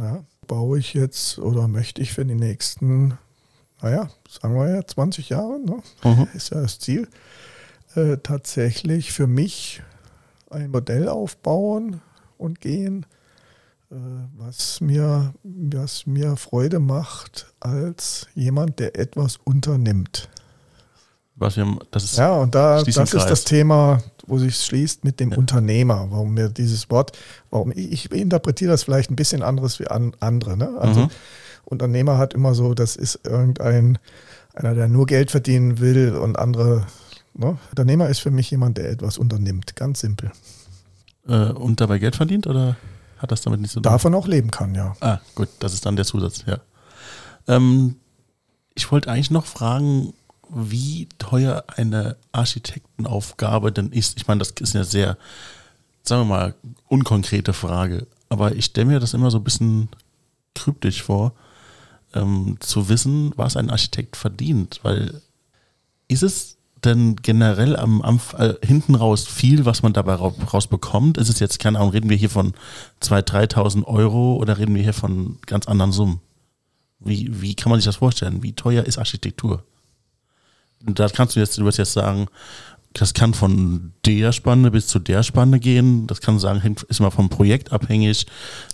Ja, 0.00 0.24
baue 0.46 0.78
ich 0.78 0.94
jetzt 0.94 1.38
oder 1.38 1.68
möchte 1.68 2.02
ich 2.02 2.12
für 2.12 2.24
die 2.24 2.34
nächsten, 2.34 3.18
naja, 3.80 4.10
sagen 4.28 4.54
wir 4.54 4.68
ja 4.68 4.86
20 4.86 5.28
Jahre, 5.28 5.60
ne? 5.60 5.82
mhm. 6.04 6.28
ist 6.34 6.50
ja 6.50 6.60
das 6.60 6.78
Ziel, 6.78 7.08
äh, 7.94 8.16
tatsächlich 8.22 9.12
für 9.12 9.26
mich 9.26 9.82
ein 10.50 10.70
Modell 10.70 11.08
aufbauen 11.08 12.00
und 12.38 12.60
gehen, 12.60 13.06
äh, 13.90 13.94
was, 14.36 14.80
mir, 14.80 15.34
was 15.42 16.06
mir 16.06 16.36
Freude 16.36 16.80
macht 16.80 17.52
als 17.60 18.26
jemand, 18.34 18.78
der 18.78 18.98
etwas 18.98 19.38
unternimmt. 19.44 20.28
Was 21.38 21.56
wir, 21.56 21.78
das 21.90 22.04
ist 22.04 22.16
ja, 22.16 22.32
und 22.32 22.54
da, 22.54 22.82
das 22.82 22.96
ist 23.12 23.26
das 23.26 23.44
Thema, 23.44 24.02
wo 24.26 24.38
sich 24.38 24.56
schließt 24.56 25.04
mit 25.04 25.20
dem 25.20 25.32
ja. 25.32 25.36
Unternehmer. 25.36 26.06
Warum 26.08 26.32
mir 26.32 26.48
dieses 26.48 26.88
Wort, 26.90 27.12
warum 27.50 27.72
ich, 27.72 27.92
ich, 27.92 28.10
interpretiere 28.10 28.70
das 28.70 28.84
vielleicht 28.84 29.10
ein 29.10 29.16
bisschen 29.16 29.42
anderes 29.42 29.78
wie 29.78 29.86
an, 29.86 30.14
andere. 30.20 30.56
Ne? 30.56 30.70
Also 30.78 31.00
mhm. 31.02 31.08
Unternehmer 31.66 32.16
hat 32.16 32.32
immer 32.32 32.54
so, 32.54 32.72
das 32.72 32.96
ist 32.96 33.20
irgendein, 33.24 33.98
einer, 34.54 34.74
der 34.74 34.88
nur 34.88 35.04
Geld 35.04 35.30
verdienen 35.30 35.78
will 35.78 36.14
und 36.14 36.38
andere. 36.38 36.86
Ne? 37.34 37.58
Unternehmer 37.68 38.08
ist 38.08 38.20
für 38.20 38.30
mich 38.30 38.50
jemand, 38.50 38.78
der 38.78 38.88
etwas 38.88 39.18
unternimmt. 39.18 39.76
Ganz 39.76 40.00
simpel. 40.00 40.32
Äh, 41.28 41.50
und 41.50 41.82
dabei 41.82 41.98
Geld 41.98 42.16
verdient 42.16 42.46
oder 42.46 42.76
hat 43.18 43.30
das 43.30 43.42
damit 43.42 43.60
nichts 43.60 43.74
zu 43.74 43.80
tun? 43.80 43.90
Davon 43.90 44.14
auch 44.14 44.26
leben 44.26 44.50
kann, 44.50 44.74
ja. 44.74 44.96
Ah, 45.00 45.18
gut, 45.34 45.48
das 45.58 45.74
ist 45.74 45.84
dann 45.84 45.96
der 45.96 46.06
Zusatz, 46.06 46.44
ja. 46.46 46.60
Ähm, 47.46 47.96
ich 48.74 48.90
wollte 48.90 49.10
eigentlich 49.10 49.30
noch 49.30 49.44
fragen, 49.46 50.14
wie 50.48 51.08
teuer 51.18 51.64
eine 51.68 52.16
Architektenaufgabe 52.32 53.72
denn 53.72 53.90
ist. 53.90 54.16
Ich 54.16 54.26
meine, 54.26 54.38
das 54.38 54.50
ist 54.50 54.74
eine 54.74 54.84
sehr, 54.84 55.16
sagen 56.02 56.22
wir 56.22 56.36
mal, 56.36 56.54
unkonkrete 56.88 57.52
Frage. 57.52 58.06
Aber 58.28 58.54
ich 58.54 58.66
stelle 58.66 58.86
mir 58.86 59.00
das 59.00 59.14
immer 59.14 59.30
so 59.30 59.38
ein 59.38 59.44
bisschen 59.44 59.88
kryptisch 60.54 61.02
vor, 61.02 61.32
ähm, 62.14 62.56
zu 62.60 62.88
wissen, 62.88 63.32
was 63.36 63.56
ein 63.56 63.70
Architekt 63.70 64.16
verdient. 64.16 64.80
Weil 64.82 65.20
ist 66.08 66.22
es 66.22 66.56
denn 66.84 67.16
generell 67.16 67.76
am, 67.76 68.02
am 68.02 68.20
äh, 68.38 68.54
hinten 68.64 68.94
raus 68.94 69.26
viel, 69.26 69.64
was 69.64 69.82
man 69.82 69.92
dabei 69.92 70.14
rausbekommt? 70.14 71.18
Ist 71.18 71.28
es 71.28 71.40
jetzt, 71.40 71.58
keine 71.58 71.78
Ahnung, 71.78 71.90
reden 71.90 72.10
wir 72.10 72.16
hier 72.16 72.30
von 72.30 72.52
2.000, 73.02 73.52
3.000 73.54 73.84
Euro 73.84 74.36
oder 74.36 74.58
reden 74.58 74.74
wir 74.74 74.82
hier 74.82 74.92
von 74.92 75.38
ganz 75.46 75.66
anderen 75.66 75.92
Summen? 75.92 76.20
Wie, 76.98 77.40
wie 77.40 77.54
kann 77.54 77.70
man 77.70 77.80
sich 77.80 77.86
das 77.86 77.96
vorstellen? 77.96 78.42
Wie 78.42 78.52
teuer 78.52 78.84
ist 78.84 78.98
Architektur? 78.98 79.62
Da 80.80 81.08
kannst 81.08 81.36
du 81.36 81.40
jetzt, 81.40 81.58
du 81.58 81.64
wirst 81.64 81.78
jetzt 81.78 81.92
sagen, 81.92 82.28
das 82.98 83.12
kann 83.12 83.34
von 83.34 83.92
der 84.06 84.32
Spanne 84.32 84.70
bis 84.70 84.86
zu 84.86 84.98
der 84.98 85.22
Spanne 85.22 85.60
gehen. 85.60 86.06
Das 86.06 86.20
kann 86.20 86.38
sagen, 86.38 86.76
ist 86.88 87.00
immer 87.00 87.10
vom 87.10 87.28
Projekt 87.28 87.72
abhängig. 87.72 88.26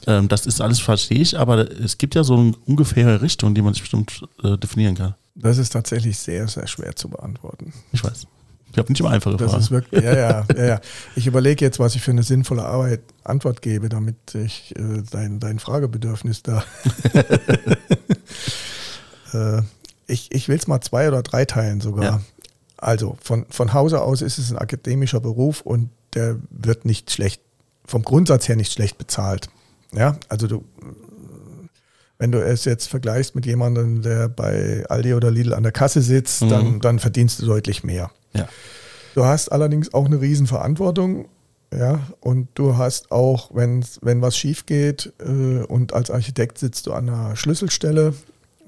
Ähm, 0.06 0.28
das 0.28 0.46
ist 0.46 0.60
alles, 0.60 0.78
verstehe 0.78 1.20
ich, 1.20 1.38
aber 1.38 1.70
es 1.70 1.98
gibt 1.98 2.14
ja 2.14 2.22
so 2.22 2.36
eine 2.36 2.52
ungefähre 2.66 3.20
Richtung, 3.20 3.54
die 3.54 3.62
man 3.62 3.74
sich 3.74 3.82
bestimmt 3.82 4.22
äh, 4.44 4.56
definieren 4.56 4.94
kann. 4.94 5.14
Das 5.34 5.58
ist 5.58 5.70
tatsächlich 5.70 6.18
sehr, 6.18 6.46
sehr 6.46 6.66
schwer 6.68 6.94
zu 6.94 7.08
beantworten. 7.08 7.72
Ich 7.92 8.04
weiß. 8.04 8.26
Ich 8.70 8.78
habe 8.78 8.90
nicht 8.90 9.00
immer 9.00 9.10
einfache 9.10 9.36
das 9.36 9.50
Fragen. 9.50 9.62
Ist 9.62 9.70
wirklich, 9.70 10.02
ja, 10.02 10.16
ja, 10.16 10.46
ja, 10.56 10.64
ja. 10.64 10.80
Ich 11.14 11.26
überlege 11.26 11.64
jetzt, 11.64 11.78
was 11.78 11.94
ich 11.94 12.02
für 12.02 12.10
eine 12.10 12.22
sinnvolle 12.22 12.64
Arbeit 12.64 13.00
Antwort 13.24 13.60
gebe, 13.60 13.88
damit 13.88 14.34
ich 14.34 14.74
äh, 14.76 15.02
dein, 15.10 15.40
dein 15.40 15.58
Fragebedürfnis 15.58 16.42
da. 16.42 16.64
äh, 19.32 19.62
ich, 20.12 20.32
ich 20.32 20.48
will 20.48 20.56
es 20.56 20.66
mal 20.66 20.80
zwei 20.80 21.08
oder 21.08 21.22
drei 21.22 21.44
teilen 21.44 21.80
sogar. 21.80 22.04
Ja. 22.04 22.20
Also 22.76 23.16
von, 23.22 23.46
von 23.48 23.72
Hause 23.72 24.02
aus 24.02 24.22
ist 24.22 24.38
es 24.38 24.50
ein 24.50 24.58
akademischer 24.58 25.20
Beruf 25.20 25.60
und 25.62 25.90
der 26.14 26.36
wird 26.50 26.84
nicht 26.84 27.10
schlecht, 27.10 27.40
vom 27.84 28.02
Grundsatz 28.02 28.48
her 28.48 28.56
nicht 28.56 28.72
schlecht 28.72 28.98
bezahlt. 28.98 29.48
Ja, 29.92 30.16
also 30.28 30.46
du, 30.46 30.64
wenn 32.18 32.32
du 32.32 32.42
es 32.42 32.64
jetzt 32.64 32.88
vergleichst 32.88 33.34
mit 33.34 33.46
jemandem, 33.46 34.02
der 34.02 34.28
bei 34.28 34.84
Aldi 34.88 35.14
oder 35.14 35.30
Lidl 35.30 35.54
an 35.54 35.62
der 35.62 35.72
Kasse 35.72 36.02
sitzt, 36.02 36.42
mhm. 36.42 36.48
dann, 36.48 36.80
dann 36.80 36.98
verdienst 36.98 37.40
du 37.40 37.46
deutlich 37.46 37.84
mehr. 37.84 38.10
Ja. 38.32 38.48
Du 39.14 39.24
hast 39.24 39.50
allerdings 39.50 39.92
auch 39.92 40.06
eine 40.06 40.20
Riesenverantwortung. 40.20 41.28
Ja, 41.74 42.00
und 42.20 42.48
du 42.52 42.76
hast 42.76 43.10
auch, 43.10 43.54
wenn, 43.54 43.82
wenn 44.02 44.20
was 44.20 44.36
schief 44.36 44.66
geht 44.66 45.10
äh, 45.20 45.64
und 45.64 45.94
als 45.94 46.10
Architekt 46.10 46.58
sitzt 46.58 46.86
du 46.86 46.92
an 46.92 47.08
einer 47.08 47.34
Schlüsselstelle, 47.34 48.12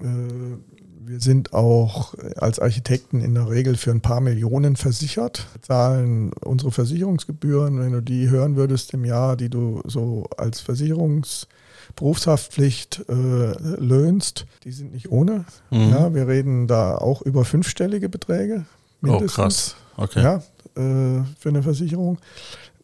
äh, 0.00 0.73
wir 1.06 1.20
sind 1.20 1.52
auch 1.52 2.14
als 2.36 2.58
Architekten 2.58 3.20
in 3.20 3.34
der 3.34 3.50
Regel 3.50 3.76
für 3.76 3.90
ein 3.90 4.00
paar 4.00 4.20
Millionen 4.20 4.76
versichert. 4.76 5.46
Wir 5.52 5.60
zahlen 5.62 6.32
unsere 6.44 6.70
Versicherungsgebühren, 6.70 7.80
wenn 7.80 7.90
du 7.92 8.00
die 8.00 8.30
hören 8.30 8.54
würdest 8.56 8.94
im 8.94 9.04
Jahr, 9.04 9.36
die 9.36 9.48
du 9.48 9.82
so 9.84 10.24
als 10.36 10.60
Versicherungsberufshaftpflicht 10.60 13.04
äh, 13.08 13.52
löhnst, 13.78 14.46
die 14.64 14.72
sind 14.72 14.92
nicht 14.92 15.10
ohne. 15.10 15.44
Mhm. 15.70 15.90
Ja, 15.90 16.12
wir 16.14 16.28
reden 16.28 16.66
da 16.66 16.96
auch 16.96 17.22
über 17.22 17.44
fünfstellige 17.44 18.08
Beträge. 18.08 18.64
Mindestens. 19.00 19.32
Oh, 19.32 19.36
krass. 19.42 19.76
Okay. 19.96 20.22
Ja, 20.22 20.42
äh, 20.76 21.22
für 21.38 21.50
eine 21.50 21.62
Versicherung. 21.62 22.18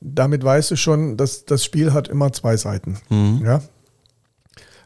Damit 0.01 0.45
weißt 0.45 0.71
du 0.71 0.77
schon, 0.77 1.17
dass 1.17 1.45
das 1.45 1.65
Spiel 1.65 1.93
hat 1.93 2.07
immer 2.09 2.33
zwei 2.33 2.57
Seiten. 2.57 2.99
Mhm. 3.11 3.43
Ja, 3.45 3.61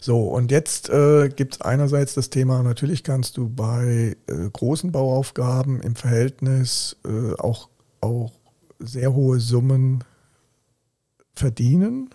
so, 0.04 0.24
und 0.28 0.50
jetzt 0.50 0.90
äh, 0.90 1.30
gibt 1.30 1.54
es 1.54 1.60
einerseits 1.62 2.12
das 2.12 2.28
Thema, 2.28 2.62
natürlich 2.62 3.04
kannst 3.04 3.38
du 3.38 3.48
bei 3.48 4.16
äh, 4.26 4.50
großen 4.52 4.92
Bauaufgaben 4.92 5.80
im 5.80 5.96
Verhältnis 5.96 6.96
äh, 7.06 7.32
auch, 7.40 7.70
auch 8.02 8.32
sehr 8.78 9.14
hohe 9.14 9.40
Summen 9.40 10.04
verdienen. 11.34 12.10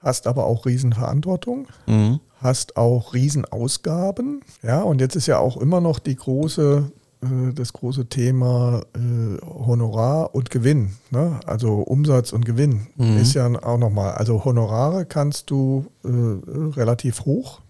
hast 0.00 0.26
aber 0.26 0.46
auch 0.46 0.66
Riesenverantwortung, 0.66 1.68
Mhm. 1.86 2.18
hast 2.40 2.76
auch 2.76 3.14
Riesenausgaben. 3.14 4.42
Ja, 4.62 4.82
und 4.82 5.00
jetzt 5.00 5.14
ist 5.14 5.26
ja 5.28 5.38
auch 5.38 5.56
immer 5.58 5.80
noch 5.80 6.00
die 6.00 6.16
große, 6.16 6.90
äh, 7.22 7.52
das 7.54 7.72
große 7.72 8.06
Thema 8.06 8.82
äh, 8.94 9.40
Honorar 9.44 10.34
und 10.34 10.50
Gewinn. 10.50 10.96
Ne? 11.10 11.40
Also 11.46 11.74
Umsatz 11.80 12.32
und 12.32 12.44
Gewinn 12.44 12.86
Mhm. 12.96 13.16
ist 13.18 13.34
ja 13.34 13.46
auch 13.62 13.78
nochmal. 13.78 14.12
Also 14.12 14.44
Honorare 14.44 15.06
kannst 15.06 15.50
du 15.50 15.86
äh, 16.04 16.08
relativ 16.08 17.24
hoch 17.24 17.60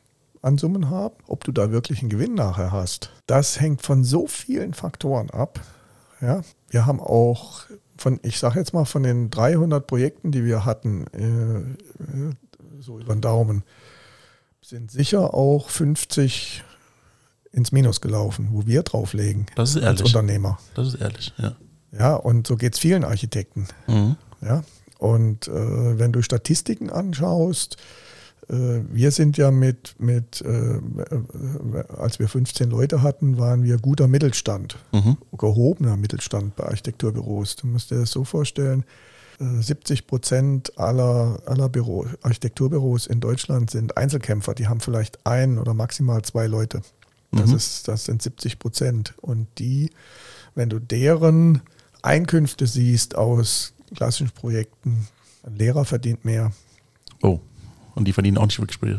an 0.43 0.57
Summen 0.59 0.89
haben. 0.91 1.15
Ob 1.27 1.45
du 1.45 1.53
da 1.53 1.70
wirklich 1.70 2.01
einen 2.01 2.11
Gewinn 2.11 2.35
nachher 2.35 2.73
hast, 2.73 3.11
das 3.27 3.61
hängt 3.61 3.83
von 3.83 4.05
so 4.05 4.27
vielen 4.27 4.73
Faktoren 4.75 5.31
ab. 5.31 5.61
Ja, 6.20 6.43
wir 6.70 6.87
haben 6.87 7.01
auch 7.01 7.62
von, 7.97 8.20
ich 8.23 8.39
sage 8.39 8.59
jetzt 8.61 8.73
mal, 8.75 8.85
von 8.85 9.03
den 9.03 9.31
300 9.31 9.87
Projekten, 9.87 10.31
die 10.31 10.45
wir 10.45 10.65
hatten, 10.65 11.07
äh, 11.12 11.59
äh, 12.03 12.35
so 12.81 12.99
über 13.01 13.15
den 13.15 13.20
Daumen, 13.20 13.65
sind 14.62 14.91
sicher 14.91 15.35
auch 15.35 15.69
50 15.70 16.62
ins 17.59 17.72
Minus 17.72 18.01
gelaufen, 18.01 18.48
wo 18.52 18.66
wir 18.66 18.82
drauflegen 18.82 19.44
Das 19.56 19.70
ist 19.70 19.76
als 19.76 20.01
ehrlich. 20.01 20.14
Unternehmer. 20.14 20.59
Das 20.74 20.89
ist 20.89 20.94
ehrlich, 20.94 21.35
ja. 21.36 21.55
Ja, 21.93 22.14
und 22.14 22.47
so 22.47 22.56
geht 22.56 22.74
es 22.74 22.78
vielen 22.78 23.05
Architekten. 23.05 23.66
Mhm. 23.86 24.16
Ja, 24.40 24.62
und 24.98 25.48
äh, 25.48 25.98
wenn 25.98 26.12
du 26.12 26.22
Statistiken 26.22 26.90
anschaust, 26.90 27.76
äh, 28.48 28.55
wir 28.93 29.10
sind 29.10 29.36
ja 29.39 29.51
mit, 29.51 29.94
mit 29.98 30.40
äh, 30.43 30.76
äh, 30.76 30.80
als 31.97 32.18
wir 32.18 32.28
15 32.28 32.70
Leute 32.70 33.02
hatten, 33.02 33.39
waren 33.39 33.62
wir 33.64 33.78
guter 33.78 34.06
Mittelstand, 34.09 34.76
Mhm. 34.93 35.16
gehobener 35.36 35.97
Mittelstand 35.97 36.56
bei 36.56 36.64
Architekturbüros. 36.64 37.56
Du 37.56 37.66
musst 37.66 37.90
dir 37.90 38.01
das 38.01 38.10
so 38.10 38.24
vorstellen, 38.24 38.85
äh, 39.40 39.62
70 39.62 40.06
Prozent 40.06 40.78
aller, 40.78 41.40
aller 41.47 41.68
Büro, 41.68 42.06
Architekturbüros 42.22 43.06
in 43.06 43.20
Deutschland 43.20 43.70
sind 43.70 43.97
Einzelkämpfer, 43.97 44.55
die 44.55 44.68
haben 44.68 44.80
vielleicht 44.80 45.26
ein 45.26 45.59
oder 45.59 45.74
maximal 45.74 46.22
zwei 46.22 46.47
Leute. 46.47 46.82
Das, 47.33 47.51
Mhm. 47.51 47.57
ist, 47.57 47.89
das 47.89 48.05
sind 48.05 48.23
70 48.23 48.59
Prozent. 48.59 49.15
Und 49.21 49.47
die, 49.59 49.91
wenn 50.55 50.71
du 50.71 50.79
deren 50.79 51.61
Einkünfte 52.03 52.67
siehst 52.67 53.17
aus 53.17 53.75
klassischen 53.95 54.31
Projekten, 54.31 55.07
ein 55.45 55.57
Lehrer 55.57 55.85
verdient 55.85 56.25
mehr. 56.25 56.53
Oh. 57.23 57.41
Und 57.95 58.05
die 58.07 58.13
verdienen 58.13 58.39
auch 58.39 58.47
nicht 58.47 58.61
wirklich 58.61 58.81
äh, 58.83 58.99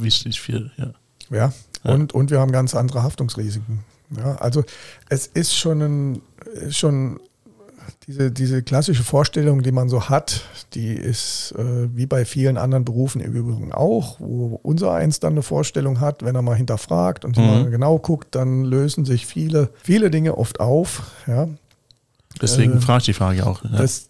wichtig 0.00 0.40
viel, 0.40 0.70
ja. 0.76 0.92
Ja, 1.30 1.52
Ja. 1.84 1.92
Und, 1.94 2.12
und 2.14 2.30
wir 2.30 2.40
haben 2.40 2.52
ganz 2.52 2.74
andere 2.74 3.02
Haftungsrisiken. 3.02 3.80
Ja, 4.16 4.36
also 4.36 4.62
es 5.08 5.26
ist 5.26 5.54
schon, 5.56 5.80
ein, 5.82 6.22
schon 6.70 7.18
diese, 8.06 8.30
diese 8.30 8.62
klassische 8.62 9.02
Vorstellung, 9.02 9.62
die 9.62 9.72
man 9.72 9.88
so 9.88 10.08
hat, 10.08 10.42
die 10.74 10.92
ist 10.92 11.52
äh, 11.58 11.88
wie 11.96 12.06
bei 12.06 12.24
vielen 12.24 12.56
anderen 12.56 12.84
Berufen 12.84 13.20
im 13.20 13.32
Übrigen 13.32 13.72
auch, 13.72 14.16
wo 14.20 14.58
unser 14.62 14.92
eins 14.92 15.20
dann 15.20 15.32
eine 15.34 15.42
Vorstellung 15.42 16.00
hat, 16.00 16.24
wenn 16.24 16.34
er 16.34 16.42
mal 16.42 16.56
hinterfragt 16.56 17.24
und 17.24 17.36
Mhm. 17.36 17.44
mal 17.44 17.70
genau 17.70 17.98
guckt, 17.98 18.34
dann 18.34 18.64
lösen 18.64 19.04
sich 19.04 19.26
viele, 19.26 19.70
viele 19.82 20.10
Dinge 20.10 20.36
oft 20.38 20.60
auf. 20.60 21.02
Ja, 21.26 21.48
Deswegen 22.40 22.76
Äh, 22.76 22.80
frage 22.80 22.98
ich 23.00 23.04
die 23.06 23.12
Frage 23.14 23.46
auch. 23.46 23.64
Ja. 23.64 23.70
Das, 23.78 24.08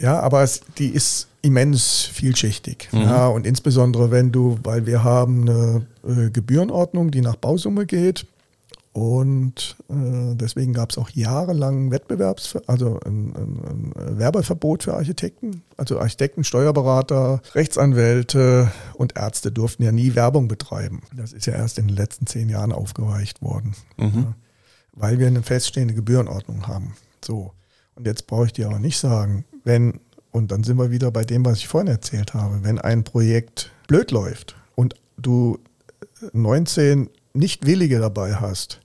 ja, 0.00 0.18
aber 0.20 0.42
es, 0.42 0.62
die 0.78 0.88
ist 0.88 1.28
immens 1.42 2.08
vielschichtig. 2.12 2.88
Mhm. 2.92 3.02
Ja, 3.02 3.28
und 3.28 3.46
insbesondere 3.46 4.10
wenn 4.10 4.32
du, 4.32 4.58
weil 4.64 4.86
wir 4.86 5.04
haben 5.04 5.42
eine 5.48 5.86
äh, 6.26 6.30
Gebührenordnung, 6.30 7.10
die 7.12 7.20
nach 7.20 7.36
Bausumme 7.36 7.86
geht. 7.86 8.26
Und 8.92 9.76
äh, 9.90 10.34
deswegen 10.34 10.72
gab 10.72 10.90
es 10.90 10.98
auch 10.98 11.10
jahrelang 11.10 11.90
Wettbewerbs, 11.90 12.56
also 12.66 12.98
ein, 13.04 13.34
ein, 13.36 13.92
ein 13.96 14.18
Werbeverbot 14.18 14.82
für 14.82 14.94
Architekten. 14.94 15.62
Also 15.76 16.00
Architekten, 16.00 16.42
Steuerberater, 16.42 17.40
Rechtsanwälte 17.54 18.72
und 18.94 19.16
Ärzte 19.16 19.52
durften 19.52 19.82
ja 19.82 19.92
nie 19.92 20.14
Werbung 20.14 20.48
betreiben. 20.48 21.02
Das 21.14 21.32
ist 21.32 21.46
ja 21.46 21.54
erst 21.54 21.78
in 21.78 21.86
den 21.86 21.96
letzten 21.96 22.26
zehn 22.26 22.48
Jahren 22.48 22.72
aufgeweicht 22.72 23.42
worden 23.42 23.74
mhm. 23.98 24.12
ja, 24.14 24.34
weil 24.92 25.18
wir 25.18 25.26
eine 25.26 25.42
feststehende 25.42 25.94
Gebührenordnung 25.94 26.66
haben. 26.66 26.96
So. 27.24 27.52
Und 27.94 28.06
jetzt 28.06 28.26
brauche 28.26 28.46
ich 28.46 28.52
dir 28.52 28.66
aber 28.66 28.78
nicht 28.78 28.98
sagen, 28.98 29.44
wenn, 29.64 30.00
und 30.30 30.50
dann 30.50 30.64
sind 30.64 30.78
wir 30.78 30.90
wieder 30.90 31.10
bei 31.10 31.24
dem, 31.24 31.44
was 31.44 31.58
ich 31.58 31.68
vorhin 31.68 31.88
erzählt 31.88 32.34
habe, 32.34 32.60
wenn 32.62 32.78
ein 32.78 33.04
Projekt 33.04 33.70
blöd 33.86 34.10
läuft 34.10 34.56
und 34.74 34.94
du 35.16 35.58
19 36.32 37.10
Nicht-Willige 37.38 37.98
dabei 38.00 38.34
hast, 38.36 38.80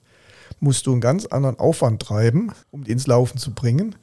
musst 0.60 0.86
du 0.86 0.92
einen 0.92 1.00
ganz 1.00 1.26
anderen 1.26 1.58
Aufwand 1.58 2.00
treiben, 2.02 2.52
um 2.70 2.84
die 2.84 2.92
ins 2.92 3.06
Laufen 3.06 3.38
zu 3.38 3.52
bringen, 3.52 3.96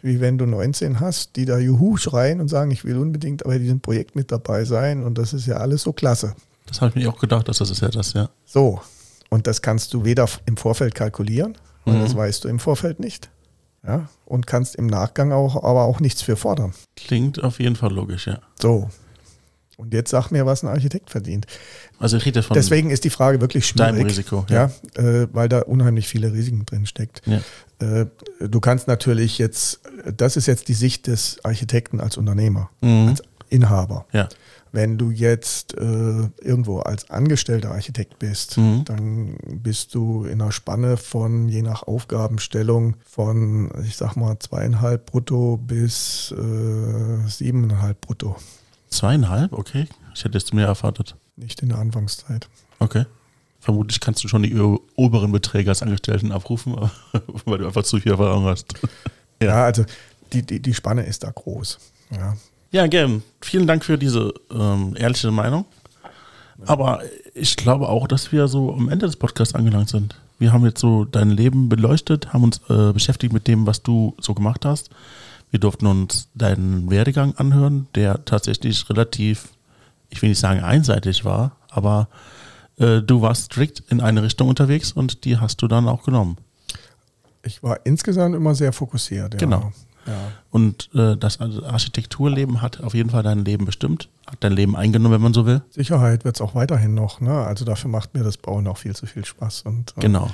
wie 0.00 0.20
wenn 0.20 0.38
du 0.38 0.46
19 0.46 1.00
hast, 1.00 1.36
die 1.36 1.44
da 1.44 1.58
Juhu 1.58 1.96
schreien 1.96 2.40
und 2.40 2.48
sagen, 2.48 2.70
ich 2.70 2.84
will 2.84 2.96
unbedingt 2.98 3.44
bei 3.44 3.58
diesem 3.58 3.80
Projekt 3.80 4.16
mit 4.16 4.30
dabei 4.32 4.64
sein 4.64 5.02
und 5.04 5.18
das 5.18 5.32
ist 5.32 5.46
ja 5.46 5.56
alles 5.56 5.82
so 5.82 5.92
klasse. 5.92 6.34
Das 6.66 6.80
habe 6.80 6.90
ich 6.90 7.04
mir 7.04 7.10
auch 7.10 7.18
gedacht, 7.18 7.48
dass 7.48 7.58
das 7.58 7.70
ist 7.70 7.80
ja 7.82 7.88
das, 7.88 8.12
ja. 8.12 8.28
So, 8.44 8.80
und 9.30 9.46
das 9.46 9.60
kannst 9.62 9.92
du 9.94 10.04
weder 10.04 10.28
im 10.46 10.56
Vorfeld 10.56 10.94
kalkulieren, 10.94 11.56
weil 11.84 11.96
Mhm. 11.96 12.00
das 12.02 12.14
weißt 12.16 12.44
du 12.44 12.48
im 12.48 12.58
Vorfeld 12.58 13.00
nicht. 13.00 13.30
Ja, 13.86 14.08
und 14.26 14.46
kannst 14.46 14.74
im 14.76 14.86
Nachgang 14.86 15.32
auch, 15.32 15.56
aber 15.62 15.84
auch 15.84 16.00
nichts 16.00 16.20
für 16.20 16.36
fordern. 16.36 16.74
Klingt 16.96 17.42
auf 17.42 17.58
jeden 17.60 17.76
Fall 17.76 17.92
logisch, 17.92 18.26
ja. 18.26 18.40
So. 18.60 18.88
Und 19.78 19.94
jetzt 19.94 20.10
sag 20.10 20.30
mir, 20.32 20.44
was 20.44 20.64
ein 20.64 20.68
Architekt 20.68 21.08
verdient. 21.08 21.46
Also 22.00 22.16
ich 22.16 22.26
rede 22.26 22.42
von 22.42 22.54
Deswegen 22.54 22.90
ist 22.90 23.04
die 23.04 23.10
Frage 23.10 23.40
wirklich 23.40 23.72
deinem 23.74 23.94
schwierig. 23.94 24.10
Risiko. 24.10 24.44
Ja, 24.50 24.72
äh, 24.96 25.28
weil 25.32 25.48
da 25.48 25.60
unheimlich 25.60 26.08
viele 26.08 26.32
Risiken 26.32 26.66
drin 26.66 26.84
steckt. 26.84 27.22
Ja. 27.26 27.40
Äh, 27.78 28.06
du 28.40 28.58
kannst 28.60 28.88
natürlich 28.88 29.38
jetzt, 29.38 29.78
das 30.16 30.36
ist 30.36 30.46
jetzt 30.46 30.66
die 30.66 30.74
Sicht 30.74 31.06
des 31.06 31.38
Architekten 31.44 32.00
als 32.00 32.16
Unternehmer, 32.16 32.70
Mhm. 32.80 33.08
als 33.10 33.22
Inhaber. 33.50 34.04
Ja. 34.12 34.28
Wenn 34.72 34.98
du 34.98 35.10
jetzt 35.12 35.74
äh, 35.78 35.80
irgendwo 36.42 36.80
als 36.80 37.08
angestellter 37.08 37.70
Architekt 37.70 38.18
bist, 38.18 38.58
Mhm. 38.58 38.84
dann 38.84 39.36
bist 39.62 39.94
du 39.94 40.24
in 40.24 40.42
einer 40.42 40.50
Spanne 40.52 40.96
von, 40.96 41.48
je 41.48 41.62
nach 41.62 41.84
Aufgabenstellung, 41.84 42.96
von, 43.08 43.70
ich 43.86 43.96
sag 43.96 44.16
mal, 44.16 44.36
zweieinhalb 44.40 45.06
brutto 45.06 45.56
bis 45.56 46.34
äh, 46.36 47.28
siebeneinhalb 47.28 48.00
brutto. 48.00 48.34
Zweieinhalb, 48.90 49.52
okay. 49.52 49.86
Ich 50.14 50.24
hätte 50.24 50.38
jetzt 50.38 50.52
mehr 50.54 50.66
erwartet. 50.66 51.14
Nicht 51.36 51.62
in 51.62 51.68
der 51.68 51.78
Anfangszeit. 51.78 52.48
Okay. 52.78 53.04
Vermutlich 53.60 54.00
kannst 54.00 54.22
du 54.24 54.28
schon 54.28 54.42
die 54.42 54.54
oberen 54.96 55.32
Beträge 55.32 55.70
als 55.70 55.82
Angestellten 55.82 56.32
abrufen, 56.32 56.74
weil 57.44 57.58
du 57.58 57.66
einfach 57.66 57.82
zu 57.82 57.98
viel 57.98 58.12
Erfahrung 58.12 58.44
hast. 58.44 58.74
Ja. 59.40 59.48
Ja, 59.48 59.64
also 59.64 59.84
die, 60.32 60.42
die, 60.42 60.60
die 60.60 60.74
Spanne 60.74 61.02
ist 61.04 61.24
da 61.24 61.30
groß. 61.30 61.78
Ja. 62.10 62.36
Ja, 62.70 62.86
gern. 62.86 63.22
Vielen 63.40 63.66
Dank 63.66 63.84
für 63.84 63.96
diese 63.96 64.34
ähm, 64.50 64.94
ehrliche 64.96 65.30
Meinung. 65.30 65.64
Aber 66.66 67.02
ich 67.34 67.56
glaube 67.56 67.88
auch, 67.88 68.08
dass 68.08 68.32
wir 68.32 68.48
so 68.48 68.74
am 68.74 68.88
Ende 68.88 69.06
des 69.06 69.16
Podcasts 69.16 69.54
angelangt 69.54 69.88
sind. 69.88 70.16
Wir 70.38 70.52
haben 70.52 70.64
jetzt 70.64 70.80
so 70.80 71.04
dein 71.04 71.30
Leben 71.30 71.68
beleuchtet, 71.68 72.32
haben 72.32 72.44
uns 72.44 72.60
äh, 72.68 72.92
beschäftigt 72.92 73.32
mit 73.32 73.46
dem, 73.46 73.66
was 73.66 73.82
du 73.82 74.14
so 74.20 74.34
gemacht 74.34 74.64
hast. 74.64 74.90
Wir 75.50 75.60
durften 75.60 75.86
uns 75.86 76.28
deinen 76.34 76.90
Werdegang 76.90 77.34
anhören, 77.36 77.86
der 77.94 78.24
tatsächlich 78.24 78.88
relativ, 78.90 79.48
ich 80.10 80.20
will 80.22 80.28
nicht 80.28 80.40
sagen 80.40 80.60
einseitig 80.60 81.24
war, 81.24 81.56
aber 81.70 82.08
äh, 82.78 83.00
du 83.00 83.22
warst 83.22 83.46
strikt 83.46 83.82
in 83.88 84.00
eine 84.00 84.22
Richtung 84.22 84.48
unterwegs 84.48 84.92
und 84.92 85.24
die 85.24 85.38
hast 85.38 85.62
du 85.62 85.68
dann 85.68 85.88
auch 85.88 86.02
genommen. 86.04 86.36
Ich 87.42 87.62
war 87.62 87.80
insgesamt 87.84 88.34
immer 88.34 88.54
sehr 88.54 88.72
fokussiert. 88.72 89.34
Ja. 89.34 89.38
Genau. 89.38 89.72
Ja. 90.06 90.32
Und 90.50 90.88
äh, 90.94 91.16
das 91.16 91.38
Architekturleben 91.40 92.62
hat 92.62 92.80
auf 92.82 92.94
jeden 92.94 93.10
Fall 93.10 93.22
dein 93.22 93.44
Leben 93.44 93.66
bestimmt, 93.66 94.08
hat 94.26 94.38
dein 94.40 94.52
Leben 94.52 94.74
eingenommen, 94.74 95.14
wenn 95.14 95.20
man 95.20 95.34
so 95.34 95.44
will. 95.44 95.62
Sicherheit 95.70 96.24
wird 96.24 96.36
es 96.36 96.40
auch 96.40 96.54
weiterhin 96.54 96.94
noch. 96.94 97.20
Ne? 97.20 97.32
Also 97.32 97.64
dafür 97.64 97.90
macht 97.90 98.14
mir 98.14 98.22
das 98.24 98.38
Bauen 98.38 98.66
auch 98.66 98.78
viel 98.78 98.96
zu 98.96 99.06
viel 99.06 99.24
Spaß. 99.24 99.62
Und, 99.62 99.92
äh, 99.96 100.00
Genau. 100.00 100.30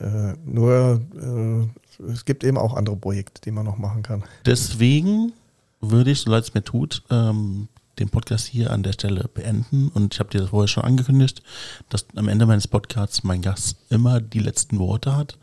Äh, 0.00 0.34
nur 0.44 1.00
äh, 1.16 1.81
es 2.00 2.24
gibt 2.24 2.44
eben 2.44 2.56
auch 2.58 2.74
andere 2.74 2.96
Projekte, 2.96 3.40
die 3.42 3.50
man 3.50 3.64
noch 3.64 3.78
machen 3.78 4.02
kann. 4.02 4.24
Deswegen 4.46 5.32
würde 5.80 6.10
ich, 6.12 6.20
so 6.20 6.30
leid 6.30 6.44
es 6.44 6.54
mir 6.54 6.62
tut, 6.62 7.02
ähm, 7.10 7.68
den 7.98 8.08
Podcast 8.08 8.46
hier 8.46 8.70
an 8.70 8.82
der 8.82 8.92
Stelle 8.92 9.28
beenden. 9.32 9.88
Und 9.88 10.14
ich 10.14 10.20
habe 10.20 10.30
dir 10.30 10.40
das 10.40 10.50
vorher 10.50 10.68
schon 10.68 10.84
angekündigt, 10.84 11.42
dass 11.88 12.06
am 12.16 12.28
Ende 12.28 12.46
meines 12.46 12.66
Podcasts 12.68 13.22
mein 13.22 13.42
Gast 13.42 13.76
immer 13.90 14.20
die 14.20 14.38
letzten 14.38 14.78
Worte 14.78 15.14
hat. 15.14 15.36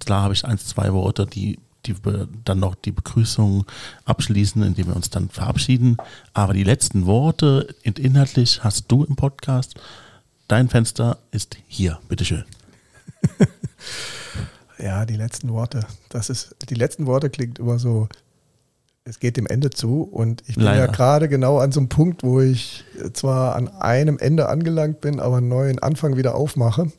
Klar 0.00 0.22
habe 0.22 0.34
ich 0.34 0.44
eins, 0.44 0.66
zwei 0.66 0.92
Worte, 0.92 1.26
die, 1.26 1.58
die 1.86 1.94
dann 2.44 2.58
noch 2.60 2.74
die 2.74 2.92
Begrüßung 2.92 3.66
abschließen, 4.06 4.62
indem 4.62 4.86
wir 4.88 4.96
uns 4.96 5.10
dann 5.10 5.28
verabschieden. 5.28 5.96
Aber 6.32 6.54
die 6.54 6.64
letzten 6.64 7.04
Worte 7.06 7.74
in- 7.82 7.94
inhaltlich 7.94 8.64
hast 8.64 8.86
du 8.90 9.04
im 9.04 9.16
Podcast. 9.16 9.74
Dein 10.48 10.68
Fenster 10.68 11.18
ist 11.32 11.56
hier. 11.66 11.98
Bitteschön. 12.08 12.44
Ja, 14.78 15.04
die 15.04 15.16
letzten 15.16 15.50
Worte. 15.50 15.86
Das 16.08 16.30
ist, 16.30 16.56
die 16.68 16.74
letzten 16.74 17.06
Worte 17.06 17.30
klingt 17.30 17.58
immer 17.58 17.78
so, 17.78 18.08
es 19.04 19.20
geht 19.20 19.36
dem 19.36 19.46
Ende 19.46 19.70
zu. 19.70 20.02
Und 20.02 20.42
ich 20.46 20.56
bin 20.56 20.64
Leider. 20.64 20.86
ja 20.86 20.86
gerade 20.86 21.28
genau 21.28 21.58
an 21.58 21.72
so 21.72 21.80
einem 21.80 21.88
Punkt, 21.88 22.22
wo 22.22 22.40
ich 22.40 22.84
zwar 23.12 23.54
an 23.54 23.68
einem 23.68 24.18
Ende 24.18 24.48
angelangt 24.48 25.00
bin, 25.00 25.20
aber 25.20 25.36
einen 25.36 25.48
neuen 25.48 25.78
Anfang 25.78 26.16
wieder 26.16 26.34
aufmache. 26.34 26.90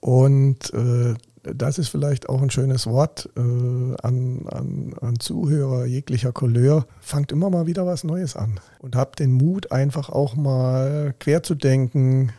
Und 0.00 0.72
äh, 0.74 1.14
das 1.42 1.78
ist 1.78 1.88
vielleicht 1.88 2.28
auch 2.28 2.42
ein 2.42 2.50
schönes 2.50 2.86
Wort 2.86 3.28
äh, 3.36 3.40
an, 3.40 4.46
an, 4.48 4.94
an 5.00 5.18
Zuhörer 5.18 5.86
jeglicher 5.86 6.32
Couleur. 6.32 6.86
Fangt 7.00 7.32
immer 7.32 7.48
mal 7.48 7.66
wieder 7.66 7.86
was 7.86 8.04
Neues 8.04 8.36
an 8.36 8.60
und 8.80 8.96
habt 8.96 9.20
den 9.20 9.32
Mut, 9.32 9.72
einfach 9.72 10.10
auch 10.10 10.36
mal 10.36 11.14
quer 11.18 11.42
zu 11.42 11.54
denken, 11.54 12.32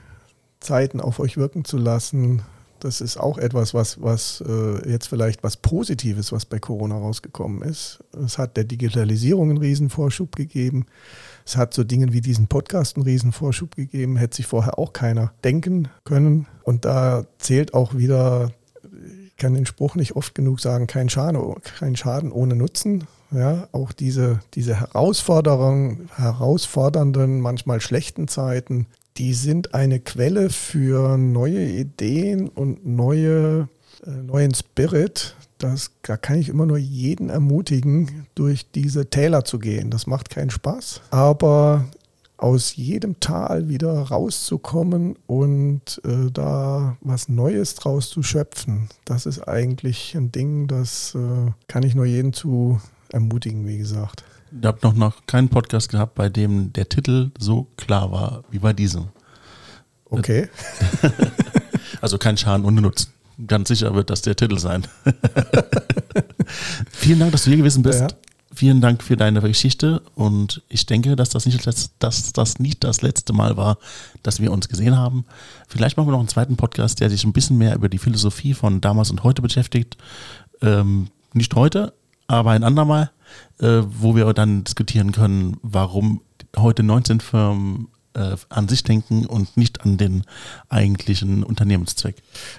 Zeiten 0.60 1.02
auf 1.02 1.20
euch 1.20 1.38
wirken 1.38 1.66
zu 1.66 1.78
lassen. 1.78 2.44
Das 2.84 3.00
ist 3.00 3.18
auch 3.18 3.38
etwas, 3.38 3.76
was, 3.76 4.02
was 4.02 4.44
äh, 4.48 4.90
jetzt 4.90 5.08
vielleicht 5.08 5.44
was 5.44 5.56
Positives, 5.56 6.32
was 6.32 6.46
bei 6.46 6.58
Corona 6.58 6.98
rausgekommen 6.98 7.62
ist. 7.62 8.00
Es 8.26 8.40
hat 8.40 8.58
der 8.58 8.64
Digitalisierung 8.64 9.52
einen 9.52 9.60
Riesenvorschub 9.60 10.36
gegeben. 10.36 10.88
Es 11.46 11.58
hat 11.58 11.76
so 11.76 11.84
Dingen 11.84 12.12
wie 12.12 12.22
diesen 12.22 12.48
Podcast 12.48 12.96
einen 12.96 13.06
Riesenvorschub 13.06 13.76
gegeben, 13.76 14.18
hätte 14.18 14.38
sich 14.38 14.48
vorher 14.48 14.80
auch 14.80 14.94
keiner 14.94 15.32
denken 15.44 15.90
können. 16.06 16.48
Und 16.64 16.86
da 16.86 17.26
zählt 17.38 17.76
auch 17.76 17.96
wieder, 17.96 18.52
ich 19.28 19.38
kann 19.38 19.54
den 19.54 19.68
Spruch 19.68 19.94
nicht 19.94 20.16
oft 20.16 20.34
genug 20.34 20.60
sagen, 20.60 20.88
kein 20.88 21.10
Schaden, 21.10 21.40
kein 21.78 21.96
Schaden 21.96 22.32
ohne 22.32 22.56
Nutzen. 22.56 23.06
Ja, 23.32 23.70
auch 23.72 23.94
diese, 23.94 24.42
diese 24.56 24.78
Herausforderungen, 24.78 26.10
herausfordernden, 26.16 27.40
manchmal 27.40 27.80
schlechten 27.80 28.28
Zeiten, 28.28 28.88
die 29.18 29.34
sind 29.34 29.74
eine 29.74 30.00
Quelle 30.00 30.50
für 30.50 31.18
neue 31.18 31.66
Ideen 31.66 32.50
und 32.50 32.86
neue, 32.86 33.68
äh, 34.06 34.10
neuen 34.10 34.54
Spirit, 34.54 35.36
das, 35.58 35.92
da 36.02 36.18
kann 36.18 36.40
ich 36.40 36.50
immer 36.50 36.66
nur 36.66 36.78
jeden 36.78 37.30
ermutigen, 37.30 38.26
durch 38.36 38.72
diese 38.72 39.10
Täler 39.10 39.44
zu 39.44 39.60
gehen. 39.60 39.92
Das 39.92 40.08
macht 40.08 40.30
keinen 40.30 40.50
Spaß, 40.50 41.02
aber 41.12 41.86
aus 42.38 42.76
jedem 42.76 43.20
Tal 43.20 43.70
wieder 43.70 43.94
rauszukommen 44.02 45.16
und 45.28 46.02
äh, 46.04 46.32
da 46.32 46.98
was 47.02 47.30
Neues 47.30 47.76
draus 47.76 48.10
zu 48.10 48.24
schöpfen, 48.24 48.90
das 49.06 49.28
ist 49.28 49.48
eigentlich 49.48 50.16
ein 50.16 50.32
Ding, 50.32 50.68
das 50.68 51.14
äh, 51.14 51.52
kann 51.68 51.84
ich 51.84 51.94
nur 51.94 52.06
jeden 52.06 52.34
zu 52.34 52.82
ermutigen, 53.12 53.68
wie 53.68 53.78
gesagt. 53.78 54.24
Ich 54.60 54.66
habe 54.66 54.80
noch, 54.84 54.94
noch 54.94 55.26
keinen 55.26 55.50
Podcast 55.50 55.90
gehabt, 55.90 56.16
bei 56.16 56.30
dem 56.30 56.74
der 56.74 56.90
Titel 56.90 57.32
so 57.40 57.68
klar 57.78 58.12
war 58.12 58.44
wie 58.52 58.60
bei 58.60 58.74
diesem. 58.74 59.08
Okay. 60.06 60.50
also 62.02 62.18
kein 62.18 62.38
Schaden 62.38 62.66
ohne 62.66 62.82
Nutzen 62.82 63.14
ganz 63.48 63.70
sicher 63.70 63.94
wird 63.94 64.10
das 64.10 64.22
der 64.22 64.36
Titel 64.36 64.58
sein. 64.58 64.88
Vielen 66.92 67.20
Dank, 67.20 67.32
dass 67.32 67.44
du 67.44 67.50
hier 67.50 67.58
gewesen 67.58 67.84
bist. 67.84 68.02
Ja. 68.02 68.08
Vielen 68.54 68.82
Dank 68.82 69.02
für 69.02 69.16
deine 69.16 69.40
Geschichte 69.40 70.02
und 70.14 70.62
ich 70.68 70.86
denke, 70.86 71.16
dass 71.16 71.30
das, 71.30 71.46
nicht 71.46 71.66
das, 71.66 71.92
dass 72.00 72.34
das 72.34 72.60
nicht 72.60 72.84
das 72.84 73.02
letzte 73.02 73.32
Mal 73.32 73.56
war, 73.56 73.78
dass 74.24 74.42
wir 74.42 74.52
uns 74.52 74.68
gesehen 74.68 74.98
haben. 74.98 75.26
Vielleicht 75.70 75.96
machen 75.96 76.08
wir 76.08 76.12
noch 76.12 76.20
einen 76.20 76.28
zweiten 76.28 76.58
Podcast, 76.58 77.00
der 77.00 77.10
sich 77.10 77.24
ein 77.24 77.32
bisschen 77.32 77.58
mehr 77.58 77.76
über 77.76 77.88
die 77.88 77.98
Philosophie 77.98 78.54
von 78.54 78.82
damals 78.82 79.10
und 79.10 79.24
heute 79.24 79.42
beschäftigt. 79.42 79.96
Ähm, 80.62 81.08
nicht 81.34 81.56
heute, 81.56 81.94
aber 82.28 82.52
ein 82.52 82.66
andermal, 82.66 83.12
äh, 83.60 83.82
wo 83.88 84.16
wir 84.16 84.32
dann 84.34 84.64
diskutieren 84.64 85.12
können, 85.12 85.58
warum 85.62 86.22
heute 86.58 86.84
19 86.84 87.20
Firmen 87.20 87.88
äh, 88.14 88.36
an 88.50 88.68
sich 88.68 88.84
denken 88.84 89.26
und 89.26 89.56
nicht 89.56 89.82
an 89.82 89.98
den 89.98 90.24
eigentlichen 90.70 91.44
Unternehmenszweck. 91.44 92.16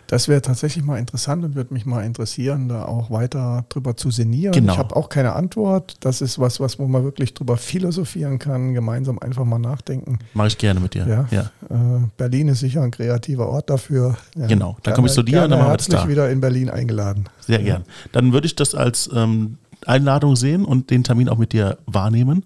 Das 0.07 0.29
wäre 0.29 0.41
tatsächlich 0.43 0.85
mal 0.85 0.99
interessant 0.99 1.45
und 1.45 1.55
würde 1.55 1.75
mich 1.75 1.85
mal 1.85 2.03
interessieren, 2.03 2.69
da 2.69 2.85
auch 2.85 3.11
weiter 3.11 3.65
drüber 3.69 3.97
zu 3.97 4.11
sinnieren. 4.11 4.53
Genau. 4.53 4.73
Ich 4.73 4.79
habe 4.79 4.97
auch 4.97 5.09
keine 5.09 5.35
Antwort. 5.35 5.97
Das 6.01 6.23
ist 6.23 6.39
was, 6.39 6.61
was 6.61 6.79
wo 6.79 6.87
man 6.87 7.05
wirklich 7.05 7.35
drüber 7.35 7.57
philosophieren 7.57 8.39
kann, 8.39 8.75
gemeinsam 8.75 9.19
einfach 9.19 9.45
mal 9.45 9.59
nachdenken. 9.59 10.19
Mache 10.35 10.49
ich 10.49 10.59
gerne 10.59 10.81
mit 10.81 10.95
dir. 10.95 11.07
Ja. 11.07 11.27
ja. 11.31 11.51
Äh, 11.69 12.09
Berlin 12.17 12.49
ist 12.49 12.61
sicher 12.61 12.83
ein 12.83 12.91
kreativer 12.91 13.49
Ort 13.49 13.71
dafür. 13.71 14.17
Ja. 14.37 14.47
Genau, 14.47 14.79
dann 14.83 14.95
komme 14.95 15.09
ich 15.09 15.15
zu 15.15 15.23
dir 15.23 15.45
und 15.45 15.51
dann 15.51 15.59
machen 15.59 15.73
wir 15.73 15.77
das 15.77 15.89
da. 15.89 16.09
wieder 16.09 16.31
in 16.31 16.41
Berlin 16.41 16.71
eingeladen. 16.71 17.29
Sehr 17.41 17.59
gern. 17.59 17.85
Dann 18.13 18.33
würde 18.33 18.47
ich 18.47 18.57
das 18.57 18.75
als 18.75 19.11
ähm, 19.15 19.59
Einladung 19.89 20.37
sehen 20.37 20.65
und 20.65 20.91
den 20.91 21.05
Termin 21.05 21.29
auch 21.29 21.39
mit 21.39 21.53
dir 21.53 21.79
wahrnehmen. 21.87 22.45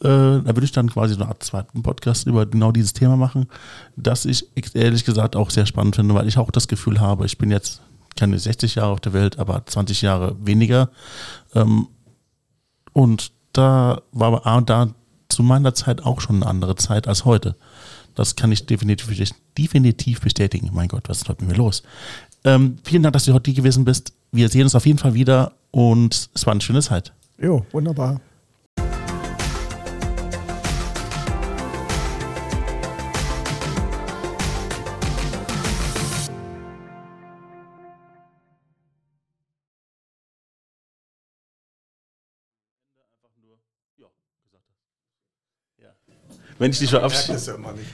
Äh, 0.00 0.08
da 0.08 0.46
würde 0.46 0.64
ich 0.64 0.72
dann 0.72 0.90
quasi 0.90 1.14
eine 1.14 1.28
Art 1.28 1.42
zweiten 1.42 1.82
Podcast 1.82 2.26
über 2.26 2.46
genau 2.46 2.72
dieses 2.72 2.92
Thema 2.92 3.16
machen, 3.16 3.46
das 3.96 4.24
ich 4.24 4.46
ehrlich 4.74 5.04
gesagt 5.04 5.36
auch 5.36 5.50
sehr 5.50 5.66
spannend 5.66 5.96
finde, 5.96 6.14
weil 6.14 6.28
ich 6.28 6.36
auch 6.36 6.50
das 6.50 6.68
Gefühl 6.68 7.00
habe, 7.00 7.26
ich 7.26 7.38
bin 7.38 7.50
jetzt 7.50 7.80
keine 8.16 8.38
60 8.38 8.76
Jahre 8.76 8.92
auf 8.92 9.00
der 9.00 9.12
Welt, 9.12 9.38
aber 9.38 9.64
20 9.64 10.02
Jahre 10.02 10.36
weniger. 10.44 10.90
Ähm, 11.54 11.88
und 12.92 13.32
da 13.52 14.02
war 14.12 14.46
aber 14.46 14.62
da 14.62 14.94
zu 15.28 15.42
meiner 15.42 15.74
Zeit 15.74 16.02
auch 16.04 16.20
schon 16.20 16.36
eine 16.36 16.46
andere 16.46 16.76
Zeit 16.76 17.08
als 17.08 17.24
heute. 17.24 17.56
Das 18.14 18.36
kann 18.36 18.52
ich 18.52 18.66
definitiv, 18.66 19.32
definitiv 19.58 20.20
bestätigen. 20.20 20.70
Mein 20.72 20.88
Gott, 20.88 21.08
was 21.08 21.18
ist 21.18 21.28
heute 21.28 21.44
mit 21.44 21.52
mir 21.52 21.58
los? 21.58 21.82
Ähm, 22.44 22.76
vielen 22.84 23.02
Dank, 23.02 23.14
dass 23.14 23.24
du 23.24 23.32
heute 23.32 23.50
hier 23.50 23.56
gewesen 23.62 23.84
bist. 23.84 24.12
Wir 24.30 24.48
sehen 24.48 24.64
uns 24.64 24.74
auf 24.74 24.84
jeden 24.84 24.98
Fall 24.98 25.14
wieder 25.14 25.52
und 25.70 26.28
es 26.34 26.46
war 26.46 26.52
eine 26.52 26.60
schöne 26.60 26.82
Zeit. 26.82 27.12
Jo, 27.38 27.64
wunderbar. 27.72 28.20
Wenn 46.56 46.70
ich 46.70 46.78
dich 46.78 46.90
verabschiede. 46.90 47.36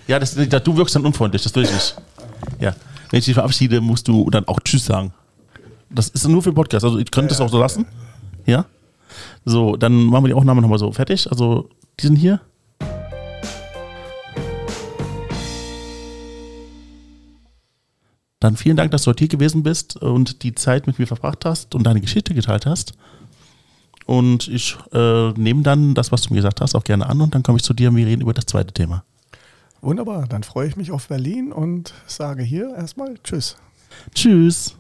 Ja, 0.06 0.18
das, 0.18 0.35
das, 0.35 0.62
du 0.62 0.77
wirkst 0.77 0.94
dann 0.94 1.06
unfreundlich, 1.06 1.43
das 1.43 1.55
will 1.55 1.64
ich 1.64 1.72
nicht. 1.72 1.97
Ja. 2.60 2.74
Wenn 3.10 3.18
ich 3.18 3.24
dich 3.24 3.34
verabschiede, 3.34 3.80
musst 3.80 4.06
du 4.06 4.30
dann 4.30 4.46
auch 4.46 4.60
Tschüss 4.60 4.86
sagen. 4.86 5.12
Das 5.90 6.08
ist 6.08 6.26
nur 6.28 6.42
für 6.42 6.52
Podcast. 6.52 6.84
Also 6.84 6.98
ich 6.98 7.10
könnte 7.10 7.32
es 7.32 7.40
ja, 7.40 7.44
auch 7.44 7.50
so 7.50 7.58
lassen. 7.58 7.86
Ja. 8.46 8.66
So, 9.44 9.76
dann 9.76 10.04
machen 10.04 10.24
wir 10.24 10.28
die 10.28 10.34
Aufnahme 10.34 10.62
nochmal 10.62 10.78
so 10.78 10.92
fertig. 10.92 11.28
Also, 11.28 11.68
die 11.98 12.06
sind 12.06 12.16
hier. 12.16 12.40
Dann 18.38 18.56
vielen 18.56 18.76
Dank, 18.76 18.92
dass 18.92 19.02
du 19.02 19.10
heute 19.10 19.18
hier 19.18 19.28
gewesen 19.28 19.64
bist 19.64 19.96
und 19.96 20.44
die 20.44 20.54
Zeit 20.54 20.86
mit 20.86 20.98
mir 20.98 21.06
verbracht 21.06 21.44
hast 21.44 21.74
und 21.74 21.82
deine 21.82 22.00
Geschichte 22.00 22.32
geteilt 22.32 22.64
hast. 22.64 22.92
Und 24.06 24.48
ich 24.48 24.76
äh, 24.92 25.32
nehme 25.32 25.62
dann 25.62 25.94
das, 25.94 26.10
was 26.10 26.22
du 26.22 26.30
mir 26.30 26.36
gesagt 26.36 26.60
hast, 26.60 26.74
auch 26.74 26.84
gerne 26.84 27.06
an 27.06 27.20
und 27.20 27.34
dann 27.34 27.42
komme 27.42 27.58
ich 27.58 27.64
zu 27.64 27.74
dir 27.74 27.90
und 27.90 27.96
wir 27.96 28.06
reden 28.06 28.22
über 28.22 28.32
das 28.32 28.46
zweite 28.46 28.72
Thema. 28.72 29.04
Wunderbar, 29.82 30.27
dann 30.27 30.43
freue 30.43 30.69
ich 30.69 30.77
mich 30.77 30.90
auf 30.90 31.09
Berlin 31.09 31.52
und 31.52 31.94
sage 32.07 32.43
hier 32.43 32.74
erstmal 32.74 33.19
Tschüss. 33.23 33.57
Tschüss. 34.15 34.80